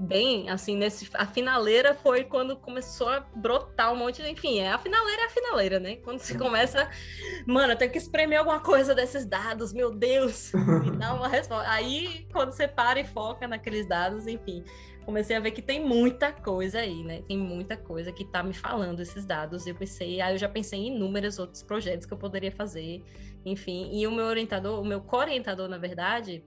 Bem, 0.00 0.48
assim, 0.48 0.76
nesse 0.76 1.08
a 1.14 1.26
finaleira 1.26 1.94
foi 1.94 2.24
quando 2.24 2.56
começou 2.56 3.08
a 3.08 3.20
brotar 3.20 3.92
um 3.92 3.96
monte, 3.96 4.22
de, 4.22 4.30
enfim, 4.30 4.58
é 4.58 4.72
a 4.72 4.78
finaleira 4.78 5.22
é 5.22 5.26
a 5.26 5.30
finaleira, 5.30 5.78
né? 5.78 5.96
Quando 5.96 6.18
você 6.20 6.36
começa, 6.36 6.88
mano, 7.46 7.74
eu 7.74 7.76
tenho 7.76 7.92
que 7.92 7.98
espremer 7.98 8.38
alguma 8.38 8.60
coisa 8.60 8.94
desses 8.94 9.26
dados, 9.26 9.72
meu 9.72 9.94
Deus, 9.94 10.52
e 10.86 10.90
dá 10.96 11.12
uma 11.12 11.28
resposta. 11.28 11.70
Aí, 11.70 12.26
quando 12.32 12.52
você 12.52 12.66
para 12.66 12.98
e 13.00 13.04
foca 13.04 13.46
naqueles 13.46 13.86
dados, 13.86 14.26
enfim, 14.26 14.64
comecei 15.04 15.36
a 15.36 15.40
ver 15.40 15.50
que 15.50 15.60
tem 15.60 15.84
muita 15.84 16.32
coisa 16.32 16.78
aí, 16.78 17.02
né? 17.04 17.22
Tem 17.28 17.36
muita 17.36 17.76
coisa 17.76 18.10
que 18.12 18.24
tá 18.24 18.42
me 18.42 18.54
falando 18.54 19.00
esses 19.00 19.26
dados. 19.26 19.66
Eu 19.66 19.74
pensei, 19.74 20.20
aí 20.22 20.34
eu 20.34 20.38
já 20.38 20.48
pensei 20.48 20.78
em 20.78 20.96
inúmeros 20.96 21.38
outros 21.38 21.62
projetos 21.62 22.06
que 22.06 22.14
eu 22.14 22.18
poderia 22.18 22.52
fazer, 22.52 23.02
enfim. 23.44 23.90
E 23.92 24.06
o 24.06 24.12
meu 24.12 24.24
orientador, 24.24 24.80
o 24.80 24.84
meu 24.84 25.02
co-orientador, 25.02 25.68
na 25.68 25.78
verdade, 25.78 26.42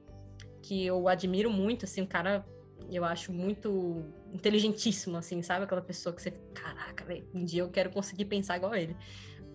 que 0.65 0.83
eu 0.83 1.07
admiro 1.07 1.51
muito, 1.51 1.85
assim, 1.85 2.01
um 2.01 2.07
cara, 2.07 2.43
eu 2.91 3.05
acho 3.05 3.31
muito 3.31 4.03
inteligentíssimo, 4.33 5.15
assim, 5.15 5.41
sabe? 5.43 5.63
Aquela 5.63 5.81
pessoa 5.81 6.13
que 6.13 6.21
você, 6.21 6.31
caraca, 6.53 7.05
velho, 7.05 7.27
um 7.33 7.45
dia 7.45 7.61
eu 7.61 7.69
quero 7.69 7.91
conseguir 7.91 8.25
pensar 8.25 8.57
igual 8.57 8.73
ele. 8.73 8.95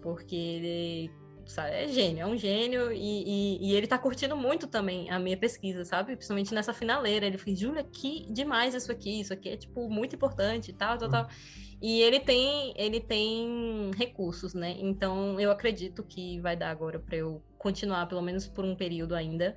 Porque 0.01 0.37
ele, 0.37 1.11
sabe, 1.45 1.71
é 1.71 1.89
gênio, 1.89 2.23
é 2.23 2.27
um 2.27 2.37
gênio 2.37 2.93
e, 2.93 3.25
e, 3.27 3.71
e, 3.71 3.75
ele 3.75 3.89
tá 3.89 3.99
curtindo 3.99 4.37
muito 4.37 4.69
também 4.69 5.11
a 5.11 5.19
minha 5.19 5.37
pesquisa, 5.37 5.85
sabe? 5.85 6.15
Principalmente 6.15 6.55
nessa 6.55 6.73
finaleira. 6.73 7.27
Ele 7.27 7.39
fez, 7.39 7.59
Júlia, 7.59 7.83
que 7.83 8.33
demais 8.33 8.73
isso 8.73 8.93
aqui, 8.93 9.21
isso 9.21 9.33
aqui 9.33 9.49
é, 9.49 9.57
tipo, 9.57 9.91
muito 9.91 10.15
importante, 10.15 10.73
tal, 10.73 10.97
tal, 10.97 11.09
tal. 11.11 11.29
E 11.83 12.03
ele 12.03 12.21
tem, 12.21 12.73
ele 12.77 13.01
tem 13.01 13.91
recursos, 13.97 14.55
né? 14.55 14.77
Então 14.79 15.41
eu 15.41 15.51
acredito 15.51 16.05
que 16.05 16.39
vai 16.41 16.55
dar 16.55 16.71
agora 16.71 17.01
para 17.01 17.17
eu 17.17 17.43
continuar, 17.59 18.07
pelo 18.07 18.23
menos 18.23 18.47
por 18.47 18.65
um 18.65 18.77
período 18.77 19.15
ainda, 19.15 19.57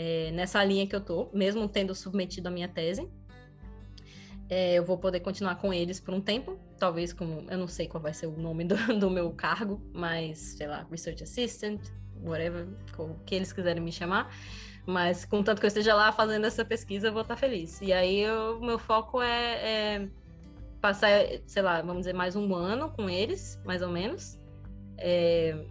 é, 0.00 0.30
nessa 0.30 0.62
linha 0.62 0.86
que 0.86 0.94
eu 0.94 1.00
tô, 1.00 1.28
mesmo 1.32 1.68
tendo 1.68 1.92
submetido 1.92 2.46
a 2.46 2.52
minha 2.52 2.68
tese. 2.68 3.10
É, 4.48 4.74
eu 4.74 4.84
vou 4.84 4.96
poder 4.96 5.18
continuar 5.18 5.56
com 5.56 5.74
eles 5.74 5.98
por 5.98 6.14
um 6.14 6.20
tempo, 6.20 6.56
talvez 6.78 7.12
com, 7.12 7.44
eu 7.50 7.58
não 7.58 7.66
sei 7.66 7.88
qual 7.88 8.00
vai 8.00 8.14
ser 8.14 8.26
o 8.26 8.38
nome 8.38 8.64
do, 8.64 8.76
do 8.96 9.10
meu 9.10 9.32
cargo, 9.32 9.82
mas, 9.92 10.38
sei 10.56 10.68
lá, 10.68 10.86
Research 10.88 11.24
Assistant, 11.24 11.80
whatever, 12.22 12.68
o 12.96 13.14
que 13.26 13.34
eles 13.34 13.52
quiserem 13.52 13.82
me 13.82 13.90
chamar. 13.90 14.32
Mas, 14.86 15.24
contanto 15.24 15.58
que 15.58 15.66
eu 15.66 15.68
esteja 15.68 15.92
lá 15.94 16.12
fazendo 16.12 16.46
essa 16.46 16.64
pesquisa, 16.64 17.08
eu 17.08 17.12
vou 17.12 17.22
estar 17.22 17.36
feliz. 17.36 17.80
E 17.82 17.92
aí, 17.92 18.24
o 18.30 18.60
meu 18.60 18.78
foco 18.78 19.20
é, 19.20 19.54
é 19.54 20.08
passar, 20.80 21.10
sei 21.44 21.60
lá, 21.60 21.82
vamos 21.82 22.02
dizer, 22.02 22.14
mais 22.14 22.36
um 22.36 22.54
ano 22.54 22.88
com 22.90 23.10
eles, 23.10 23.60
mais 23.64 23.82
ou 23.82 23.88
menos, 23.88 24.38
é, 24.96 25.66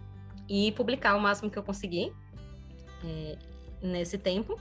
e 0.46 0.70
publicar 0.72 1.16
o 1.16 1.20
máximo 1.20 1.50
que 1.50 1.58
eu 1.58 1.62
conseguir. 1.62 2.12
É, 3.02 3.47
nesse 3.82 4.18
tempo. 4.18 4.58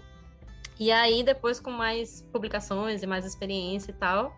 E 0.79 0.91
aí, 0.91 1.23
depois, 1.23 1.59
com 1.59 1.71
mais 1.71 2.21
publicações 2.31 3.01
e 3.01 3.07
mais 3.07 3.25
experiência 3.25 3.91
e 3.91 3.93
tal, 3.95 4.35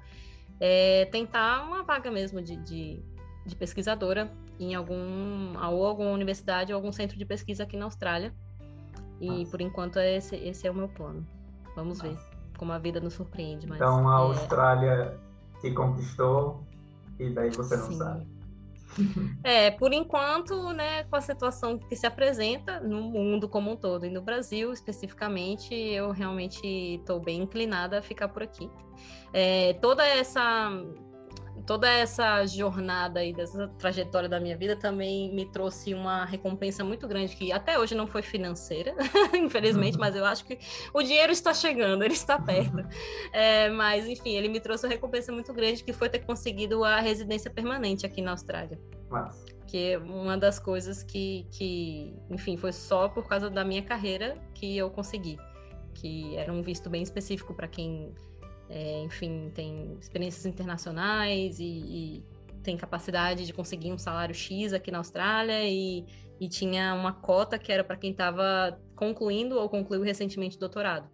é, 0.60 1.06
tentar 1.06 1.66
uma 1.66 1.84
vaga 1.84 2.10
mesmo 2.10 2.42
de, 2.42 2.56
de, 2.58 3.04
de, 3.46 3.56
pesquisadora 3.56 4.32
em 4.60 4.74
algum, 4.76 5.58
ou 5.58 5.86
alguma 5.86 6.12
universidade 6.12 6.72
ou 6.72 6.78
algum 6.78 6.92
centro 6.92 7.18
de 7.18 7.26
pesquisa 7.26 7.64
aqui 7.64 7.76
na 7.76 7.86
Austrália. 7.86 8.34
E 9.20 9.28
Nossa. 9.28 9.52
por 9.52 9.62
enquanto 9.62 9.98
esse, 10.00 10.36
esse 10.36 10.66
é 10.66 10.72
o 10.72 10.74
meu 10.74 10.88
plano. 10.88 11.28
Vamos 11.76 12.02
Nossa. 12.02 12.14
ver 12.14 12.40
como 12.58 12.74
a 12.74 12.78
vida 12.78 13.00
nos 13.00 13.14
surpreende. 13.14 13.68
Mas, 13.68 13.78
então 13.78 14.08
a 14.08 14.14
é... 14.14 14.24
Austrália 14.24 15.20
te 15.62 15.72
conquistou 15.72 16.64
e 17.18 17.30
daí 17.30 17.50
você 17.50 17.76
não 17.76 17.88
Sim. 17.88 17.98
sabe. 17.98 18.39
É, 19.44 19.72
por 19.72 19.94
enquanto, 19.94 20.74
né, 20.74 21.04
com 21.06 21.16
a 21.16 21.22
situação 21.22 21.78
que 21.78 21.96
se 21.96 22.06
apresenta 22.06 22.80
no 22.80 23.02
mundo 23.02 23.48
como 23.48 23.72
um 23.72 23.76
todo 23.76 24.06
e 24.06 24.10
no 24.10 24.22
Brasil 24.22 24.72
especificamente, 24.74 25.74
eu 25.74 26.12
realmente 26.12 26.66
estou 26.66 27.20
bem 27.20 27.42
inclinada 27.42 28.00
a 28.00 28.02
ficar 28.02 28.28
por 28.28 28.44
aqui. 28.44 28.70
É, 29.32 29.74
toda 29.74 30.06
essa 30.06 30.72
toda 31.70 31.88
essa 31.88 32.44
jornada 32.48 33.24
e 33.24 33.32
dessa 33.32 33.68
trajetória 33.78 34.28
da 34.28 34.40
minha 34.40 34.58
vida 34.58 34.76
também 34.76 35.32
me 35.32 35.46
trouxe 35.46 35.94
uma 35.94 36.26
recompensa 36.26 36.84
muito 36.84 37.08
grande 37.08 37.36
que 37.36 37.52
até 37.52 37.78
hoje 37.78 37.94
não 37.94 38.08
foi 38.08 38.24
financeira, 38.24 38.96
infelizmente, 39.38 39.94
uhum. 39.94 40.00
mas 40.00 40.16
eu 40.16 40.26
acho 40.26 40.46
que 40.46 40.58
o 40.92 41.04
dinheiro 41.04 41.32
está 41.32 41.54
chegando, 41.54 42.04
ele 42.04 42.16
está 42.16 42.42
perto. 42.42 42.78
É, 43.32 43.70
mas 43.70 44.08
enfim, 44.08 44.32
ele 44.32 44.50
me 44.50 44.60
trouxe 44.60 44.88
uma 44.88 44.92
recompensa 44.92 45.32
muito 45.32 45.54
grande 45.54 45.84
que 45.84 45.94
foi 45.94 46.10
ter 46.10 46.26
conseguido 46.26 46.84
a 46.84 47.00
residência 47.00 47.52
permanente 47.52 48.04
aqui 48.04 48.20
na 48.20 48.32
Austrália. 48.32 48.80
Mas... 49.08 49.46
Que 49.68 49.92
é 49.92 50.00
uma 50.00 50.36
das 50.36 50.58
coisas 50.58 51.04
que, 51.04 51.46
que, 51.52 52.16
enfim, 52.32 52.58
foi 52.58 52.74
só 52.74 53.08
por 53.08 53.28
causa 53.28 53.48
da 53.48 53.64
minha 53.64 53.84
carreira 53.84 54.42
que 54.56 54.76
eu 54.76 54.90
consegui. 54.90 55.38
Que 55.94 56.36
era 56.36 56.52
um 56.52 56.64
visto 56.64 56.90
bem 56.90 57.04
específico 57.04 57.54
para 57.54 57.68
quem 57.68 58.12
é, 58.70 59.02
enfim, 59.02 59.52
tem 59.54 59.98
experiências 60.00 60.46
internacionais 60.46 61.60
e, 61.60 61.64
e, 61.64 62.24
tem 62.62 62.78
capacidade 62.78 63.46
de 63.46 63.54
conseguir 63.54 63.92
um 63.92 63.98
salário 63.98 64.36
X 64.36 64.74
aqui 64.74 64.92
na 64.92 65.00
Austrália 65.00 65.64
e, 65.64 66.06
e 66.40 66.48
tinha 66.48 66.94
uma 66.94 67.14
cota 67.14 67.58
que 67.58 67.72
era 67.72 67.84
para 67.84 67.96
quem 67.96 68.12
estava 68.12 68.80
concluindo 68.96 69.58
ou 69.58 69.68
concluiu 69.70 70.04
recentemente 70.04 70.58
o 70.58 70.60
doutorado. 70.60 71.10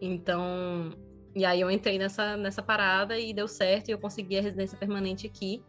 Então, 0.00 0.92
e 1.34 1.44
aí 1.44 1.60
eu 1.60 1.70
entrei 1.70 1.98
nessa, 1.98 2.36
nessa 2.36 2.62
parada 2.62 3.18
e 3.18 3.32
deu 3.32 3.46
certo 3.46 3.88
e 3.88 3.92
eu 3.92 3.98
consegui 3.98 4.36
a 4.36 4.42
residência 4.42 4.76
permanente 4.76 5.26
aqui. 5.26 5.62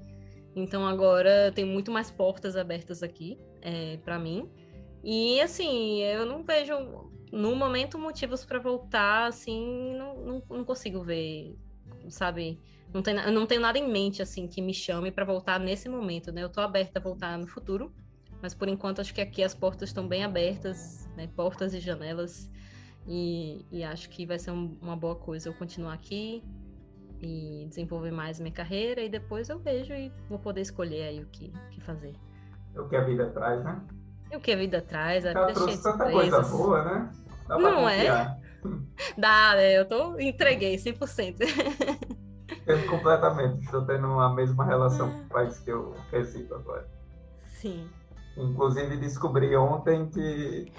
Então 0.56 0.86
agora 0.86 1.52
tem 1.53 1.64
muito 1.64 1.91
mais 1.91 2.10
portas 2.10 2.56
abertas 2.56 3.03
aqui 3.03 3.38
é, 3.61 3.98
para 3.98 4.18
mim. 4.18 4.49
E 5.03 5.40
assim, 5.40 6.02
eu 6.02 6.26
não 6.26 6.44
vejo 6.44 6.73
no 7.31 7.56
momento, 7.56 7.97
motivos 7.97 8.43
para 8.43 8.60
voltar, 8.60 9.27
assim, 9.27 9.95
não, 9.97 10.15
não, 10.18 10.43
não, 10.49 10.65
consigo 10.65 11.01
ver, 11.03 11.56
sabe? 12.10 12.60
Não, 12.93 13.01
tem, 13.01 13.14
não 13.31 13.45
tenho 13.45 13.61
nada 13.61 13.77
em 13.77 13.88
mente, 13.88 14.22
assim, 14.22 14.47
que 14.47 14.61
me 14.61 14.73
chame 14.73 15.11
para 15.11 15.26
voltar 15.26 15.60
nesse 15.60 15.88
momento, 15.88 16.31
né? 16.31 16.43
Eu 16.43 16.49
tô 16.49 16.60
aberta 16.60 16.99
a 16.99 17.01
voltar 17.01 17.38
no 17.38 17.45
futuro, 17.45 17.91
mas 18.41 18.53
por 18.53 18.68
enquanto 18.68 18.99
acho 18.99 19.14
que 19.14 19.22
aqui 19.22 19.43
as 19.43 19.53
portas 19.53 19.89
estão 19.89 20.07
bem 20.07 20.23
abertas, 20.23 21.07
né? 21.15 21.30
Portas 21.35 21.73
e 21.73 21.80
janelas, 21.80 22.49
e, 23.07 23.65
e 23.72 23.84
acho 23.84 24.10
que 24.10 24.26
vai 24.26 24.39
ser 24.39 24.51
um, 24.51 24.77
uma 24.81 24.95
boa 24.95 25.15
coisa 25.15 25.49
eu 25.49 25.53
continuar 25.53 25.93
aqui 25.93 26.43
e 27.22 27.65
desenvolver 27.68 28.11
mais 28.11 28.39
minha 28.39 28.51
carreira, 28.51 29.01
e 29.01 29.10
depois 29.10 29.49
eu 29.49 29.60
vejo 29.60 29.93
e 29.93 30.11
vou 30.27 30.39
poder 30.39 30.61
escolher 30.61 31.03
aí 31.03 31.22
o 31.22 31.27
que, 31.27 31.51
que 31.69 31.81
fazer. 31.81 32.15
É 32.73 32.80
o 32.80 32.88
que 32.88 32.95
a 32.95 33.01
vida 33.01 33.30
traz, 33.30 33.64
né? 33.64 33.80
E 34.31 34.35
o 34.35 34.39
que 34.39 34.51
a 34.51 34.56
vida 34.56 34.81
traz, 34.81 35.26
a 35.26 35.31
Ela 35.31 35.47
vida 35.47 35.60
trouxe 35.60 35.84
tanta 35.84 36.11
coisa 36.11 36.41
boa, 36.41 36.84
né? 36.84 37.11
Dá 37.47 37.57
Não 37.57 37.89
é? 37.89 38.38
Dá, 39.18 39.56
né? 39.56 39.77
Eu 39.77 39.88
tô, 39.88 40.19
entreguei 40.19 40.76
100%. 40.76 41.35
Entendo 42.51 42.89
completamente. 42.89 43.64
Estou 43.64 43.85
tendo 43.85 44.07
a 44.19 44.34
mesma 44.34 44.65
relação 44.65 45.10
com 45.10 45.22
o 45.23 45.30
país 45.30 45.57
que 45.60 45.72
eu 45.72 45.93
resido 46.11 46.56
agora. 46.56 46.88
Sim. 47.47 47.89
Inclusive, 48.38 48.97
descobri 48.97 49.56
ontem 49.56 50.07
que 50.07 50.72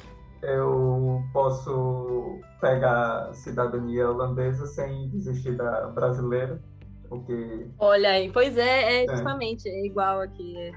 eu 0.43 1.23
posso 1.33 2.41
pegar 2.61 3.33
cidadania 3.35 4.09
holandesa 4.09 4.67
sem 4.67 5.09
desistir 5.11 5.57
da 5.57 5.89
brasileira, 5.89 6.61
porque... 7.09 7.69
Olha 7.79 8.11
aí, 8.11 8.31
pois 8.33 8.57
é, 8.57 9.03
é, 9.03 9.05
é. 9.05 9.09
justamente 9.09 9.69
é 9.69 9.87
igual 9.87 10.21
aqui. 10.21 10.57
É. 10.57 10.73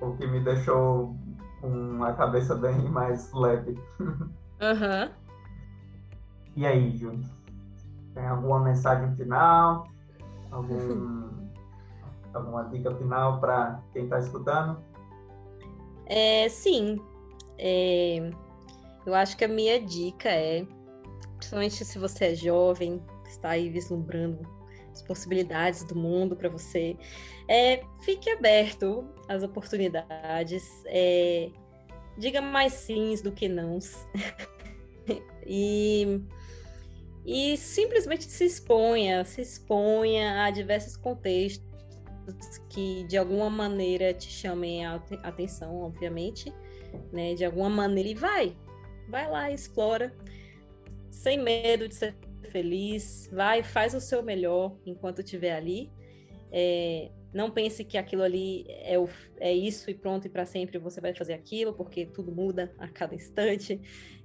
O 0.00 0.16
que 0.16 0.26
me 0.26 0.40
deixou 0.40 1.16
com 1.66 2.04
a 2.04 2.12
cabeça 2.12 2.54
bem 2.54 2.78
mais 2.88 3.32
leve. 3.32 3.76
Aham. 4.60 5.04
Uhum. 5.04 5.10
E 6.54 6.64
aí, 6.66 6.96
Júlio? 6.96 7.24
Tem 8.14 8.26
alguma 8.26 8.60
mensagem 8.60 9.14
final? 9.16 9.88
Algum, 10.50 11.28
alguma 12.32 12.64
dica 12.64 12.94
final 12.94 13.40
para 13.40 13.82
quem 13.92 14.04
está 14.04 14.18
escutando? 14.18 14.78
É, 16.06 16.48
sim. 16.48 16.98
É, 17.58 18.30
eu 19.04 19.14
acho 19.14 19.36
que 19.36 19.44
a 19.44 19.48
minha 19.48 19.80
dica 19.84 20.28
é, 20.28 20.66
principalmente 21.36 21.84
se 21.84 21.98
você 21.98 22.26
é 22.26 22.34
jovem, 22.34 23.02
está 23.26 23.50
aí 23.50 23.68
vislumbrando 23.68 24.55
as 24.96 25.02
possibilidades 25.02 25.84
do 25.84 25.94
mundo 25.94 26.34
para 26.34 26.48
você, 26.48 26.96
é, 27.48 27.82
fique 28.00 28.30
aberto 28.30 29.06
às 29.28 29.42
oportunidades. 29.42 30.82
É, 30.86 31.50
diga 32.16 32.40
mais 32.40 32.72
sims 32.72 33.20
do 33.20 33.30
que 33.30 33.48
nãos. 33.48 34.06
e, 35.46 36.20
e 37.24 37.56
simplesmente 37.56 38.24
se 38.24 38.44
exponha, 38.44 39.24
se 39.24 39.42
exponha 39.42 40.44
a 40.44 40.50
diversos 40.50 40.96
contextos 40.96 41.66
que 42.70 43.04
de 43.04 43.16
alguma 43.16 43.48
maneira 43.48 44.12
te 44.12 44.28
chamem 44.28 44.84
a 44.84 45.00
atenção, 45.22 45.82
obviamente, 45.82 46.52
né? 47.12 47.34
De 47.34 47.44
alguma 47.44 47.68
maneira 47.68 48.08
e 48.08 48.14
vai, 48.14 48.56
vai 49.08 49.30
lá, 49.30 49.50
explora. 49.50 50.12
sem 51.10 51.38
medo 51.38 51.86
de 51.86 51.94
ser 51.94 52.16
feliz, 52.56 53.28
vai, 53.30 53.62
faz 53.62 53.92
o 53.92 54.00
seu 54.00 54.22
melhor 54.22 54.74
enquanto 54.86 55.18
estiver 55.18 55.54
ali. 55.54 55.90
É, 56.50 57.10
não 57.34 57.50
pense 57.50 57.84
que 57.84 57.98
aquilo 57.98 58.22
ali 58.22 58.64
é, 58.66 58.98
o, 58.98 59.06
é 59.38 59.52
isso 59.52 59.90
e 59.90 59.94
pronto 59.94 60.26
e 60.26 60.30
para 60.30 60.46
sempre 60.46 60.78
você 60.78 60.98
vai 60.98 61.14
fazer 61.14 61.34
aquilo, 61.34 61.74
porque 61.74 62.06
tudo 62.06 62.32
muda 62.32 62.72
a 62.78 62.88
cada 62.88 63.14
instante. 63.14 63.78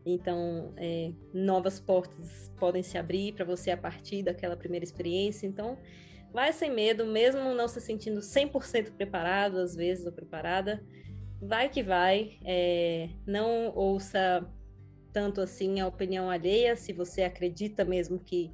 Então, 0.06 0.74
é, 0.78 1.12
novas 1.34 1.78
portas 1.78 2.49
podem 2.58 2.82
se 2.82 2.98
abrir 2.98 3.34
para 3.34 3.44
você 3.44 3.70
a 3.70 3.76
partir 3.76 4.24
daquela 4.24 4.56
primeira 4.56 4.86
experiência. 4.86 5.45
Então, 5.45 5.78
vai 6.32 6.53
sem 6.53 6.72
medo, 6.72 7.06
mesmo 7.06 7.53
não 7.53 7.68
se 7.68 7.82
sentindo 7.82 8.22
100% 8.22 8.91
preparado, 8.94 9.58
às 9.58 9.76
vezes, 9.76 10.06
ou 10.06 10.12
preparada. 10.14 10.82
Vai 11.41 11.68
que 11.68 11.84
vai. 11.84 12.38
É, 12.45 13.10
não 13.28 13.76
ouça 13.76 14.49
tanto 15.12 15.42
assim 15.42 15.80
a 15.80 15.88
opinião 15.88 16.30
alheia, 16.30 16.76
se 16.76 16.94
você 16.94 17.24
acredita 17.24 17.84
mesmo 17.86 18.20
que 18.20 18.52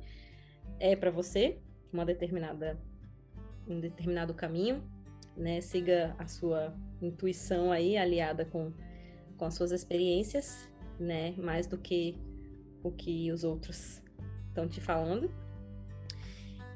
é 0.80 0.96
para 0.96 1.12
você 1.12 1.58
uma 1.92 2.06
determinada 2.06 2.80
um 3.68 3.80
determinado 3.80 4.34
caminho, 4.34 4.82
né? 5.36 5.60
Siga 5.62 6.16
a 6.18 6.28
sua 6.28 6.74
intuição 7.02 7.72
aí 7.72 7.98
aliada 7.98 8.46
com 8.46 8.72
com 9.38 9.46
as 9.46 9.54
suas 9.54 9.72
experiências, 9.72 10.68
né? 11.00 11.34
Mais 11.38 11.68
do 11.68 11.78
que 11.78 12.18
o 12.84 12.92
que 12.92 13.32
os 13.32 13.44
outros 13.44 14.02
estão 14.48 14.68
te 14.68 14.82
falando. 14.82 15.32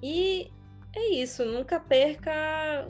E 0.01 0.51
é 0.95 1.09
isso, 1.15 1.45
nunca 1.45 1.79
perca 1.79 2.87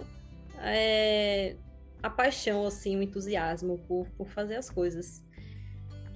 é, 0.60 1.56
a 2.02 2.10
paixão, 2.10 2.66
assim, 2.66 2.98
o 2.98 3.02
entusiasmo 3.02 3.78
por, 3.88 4.08
por 4.12 4.30
fazer 4.30 4.56
as 4.56 4.70
coisas. 4.70 5.24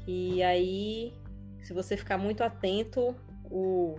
E 0.07 0.43
aí, 0.43 1.13
se 1.63 1.73
você 1.73 1.97
ficar 1.97 2.17
muito 2.17 2.43
atento, 2.43 3.15
o, 3.45 3.95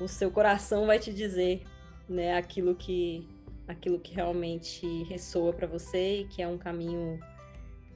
o 0.00 0.08
seu 0.08 0.30
coração 0.30 0.86
vai 0.86 0.98
te 0.98 1.12
dizer, 1.12 1.62
né, 2.08 2.36
aquilo 2.36 2.74
que 2.74 3.28
aquilo 3.68 3.98
que 4.00 4.12
realmente 4.14 5.04
ressoa 5.04 5.52
para 5.52 5.66
você 5.66 6.20
e 6.20 6.24
que 6.26 6.42
é 6.42 6.48
um 6.48 6.58
caminho 6.58 7.18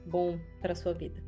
bom 0.05 0.39
para 0.61 0.73
sua 0.73 0.93
vida. 0.93 1.21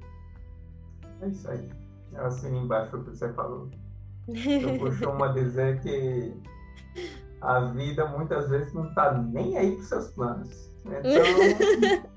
É 1.21 1.27
isso 1.27 1.49
aí. 1.51 1.69
Eu 2.13 2.25
assino 2.25 2.57
embaixo 2.57 2.95
o 2.95 3.03
que 3.03 3.09
você 3.11 3.31
falou. 3.33 3.69
Eu 4.27 4.79
costumo 4.79 5.27
dizer 5.33 5.81
que 5.81 6.33
a 7.41 7.59
vida 7.59 8.05
muitas 8.07 8.49
vezes 8.49 8.73
não 8.73 8.87
está 8.87 9.13
nem 9.13 9.57
aí 9.57 9.75
para 9.75 9.83
seus 9.83 10.07
planos. 10.11 10.71
Então, 10.85 12.09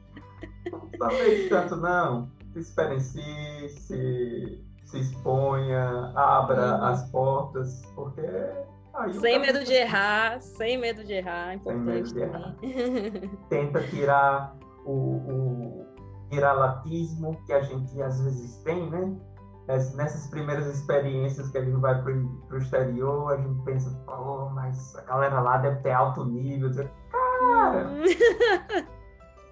não 0.70 0.88
talvez 0.98 1.48
tanto 1.48 1.76
não 1.76 2.30
se 2.60 3.68
se, 3.68 4.64
se 4.84 4.98
exponha, 4.98 6.12
abra 6.14 6.76
uhum. 6.76 6.84
as 6.84 7.10
portas, 7.10 7.82
porque. 7.94 8.22
sem 9.20 9.38
medo 9.38 9.64
de 9.64 9.72
errar, 9.72 10.40
sem 10.40 10.78
medo 10.78 11.04
de 11.04 11.14
errar, 11.14 11.58
sem 11.60 11.78
medo 11.78 12.12
de 12.12 12.20
errar. 12.20 12.56
Tenta 13.48 13.80
tirar 13.88 14.54
o, 14.84 14.92
o 14.92 15.86
viralatismo 16.30 17.38
que 17.46 17.52
a 17.52 17.62
gente 17.62 18.02
às 18.02 18.20
vezes 18.20 18.56
tem, 18.64 18.90
né? 18.90 19.16
Nessas 19.68 20.26
primeiras 20.26 20.66
experiências 20.66 21.48
que 21.50 21.56
a 21.56 21.64
gente 21.64 21.80
vai 21.80 22.02
para 22.02 22.12
o 22.12 22.58
exterior, 22.58 23.32
a 23.32 23.36
gente 23.36 23.62
pensa, 23.62 23.90
pô, 24.04 24.50
mas 24.50 24.96
a 24.96 25.02
galera 25.02 25.40
lá 25.40 25.56
deve 25.58 25.80
ter 25.82 25.92
alto 25.92 26.24
nível. 26.24 26.70
Cara! 27.10 27.88
Uhum. 27.88 28.02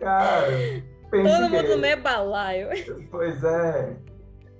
todo 1.10 1.50
mundo 1.50 1.76
não 1.76 1.84
é 1.88 1.96
balaio. 1.96 2.68
Pois 3.10 3.42
é. 3.42 3.96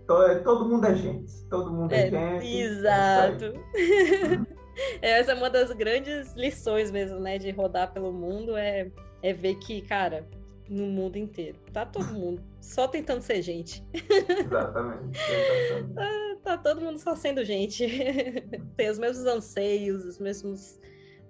Todo 0.06 0.68
mundo 0.68 0.86
é 0.86 0.94
gente. 0.94 1.44
Todo 1.48 1.72
mundo 1.72 1.92
é, 1.92 2.08
é 2.08 2.10
gente. 2.10 2.46
É 2.46 2.60
exato. 2.62 3.52
É 5.02 5.18
Essa 5.18 5.32
é 5.32 5.34
uma 5.34 5.50
das 5.50 5.70
grandes 5.72 6.32
lições 6.34 6.90
mesmo, 6.90 7.18
né? 7.20 7.36
De 7.38 7.50
rodar 7.50 7.92
pelo 7.92 8.12
mundo 8.12 8.56
é, 8.56 8.90
é 9.22 9.32
ver 9.32 9.56
que, 9.56 9.82
cara, 9.82 10.26
no 10.68 10.86
mundo 10.86 11.16
inteiro. 11.16 11.58
Tá 11.72 11.84
todo 11.84 12.14
mundo 12.14 12.42
só 12.60 12.86
tentando 12.86 13.20
ser 13.20 13.42
gente. 13.42 13.84
Exatamente. 13.92 15.18
tá, 15.94 16.36
tá, 16.42 16.58
todo 16.58 16.80
mundo 16.80 16.98
só 16.98 17.14
sendo 17.14 17.44
gente. 17.44 17.86
Tem 18.76 18.88
os 18.88 18.98
mesmos 18.98 19.26
anseios, 19.26 20.04
os 20.04 20.18
mesmos, 20.18 20.78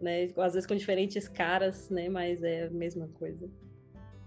né? 0.01 0.29
Às 0.37 0.53
vezes 0.53 0.67
com 0.67 0.77
diferentes 0.77 1.27
caras, 1.27 1.89
né? 1.89 2.09
Mas 2.09 2.43
é 2.43 2.67
a 2.67 2.71
mesma 2.71 3.09
coisa. 3.15 3.49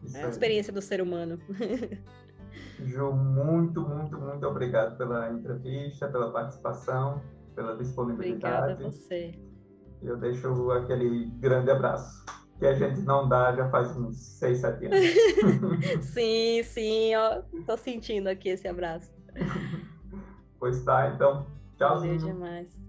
Isso 0.03 0.17
é 0.17 0.25
a 0.25 0.29
experiência 0.29 0.73
do 0.73 0.81
ser 0.81 1.01
humano. 1.01 1.39
Ju, 2.85 3.13
muito, 3.13 3.81
muito, 3.81 4.19
muito 4.19 4.45
obrigado 4.45 4.97
pela 4.97 5.31
entrevista, 5.31 6.07
pela 6.07 6.31
participação, 6.31 7.21
pela 7.55 7.77
disponibilidade. 7.77 8.71
Obrigada 8.71 8.87
a 8.87 8.91
você. 8.91 9.39
Eu 10.01 10.17
deixo 10.17 10.71
aquele 10.71 11.27
grande 11.39 11.71
abraço 11.71 12.25
que 12.59 12.65
a 12.65 12.73
gente 12.73 13.01
não 13.01 13.27
dá 13.27 13.55
já 13.55 13.69
faz 13.69 13.95
uns 13.97 14.17
6, 14.39 14.57
7 14.59 14.85
anos. 14.85 16.03
sim, 16.13 16.61
sim, 16.63 17.15
ó, 17.15 17.41
tô 17.65 17.77
sentindo 17.77 18.27
aqui 18.27 18.49
esse 18.49 18.67
abraço. 18.67 19.11
pois 20.59 20.83
tá, 20.83 21.11
então, 21.13 21.47
tchauzinho. 21.77 22.11
Beijo 22.11 22.25
demais. 22.25 22.83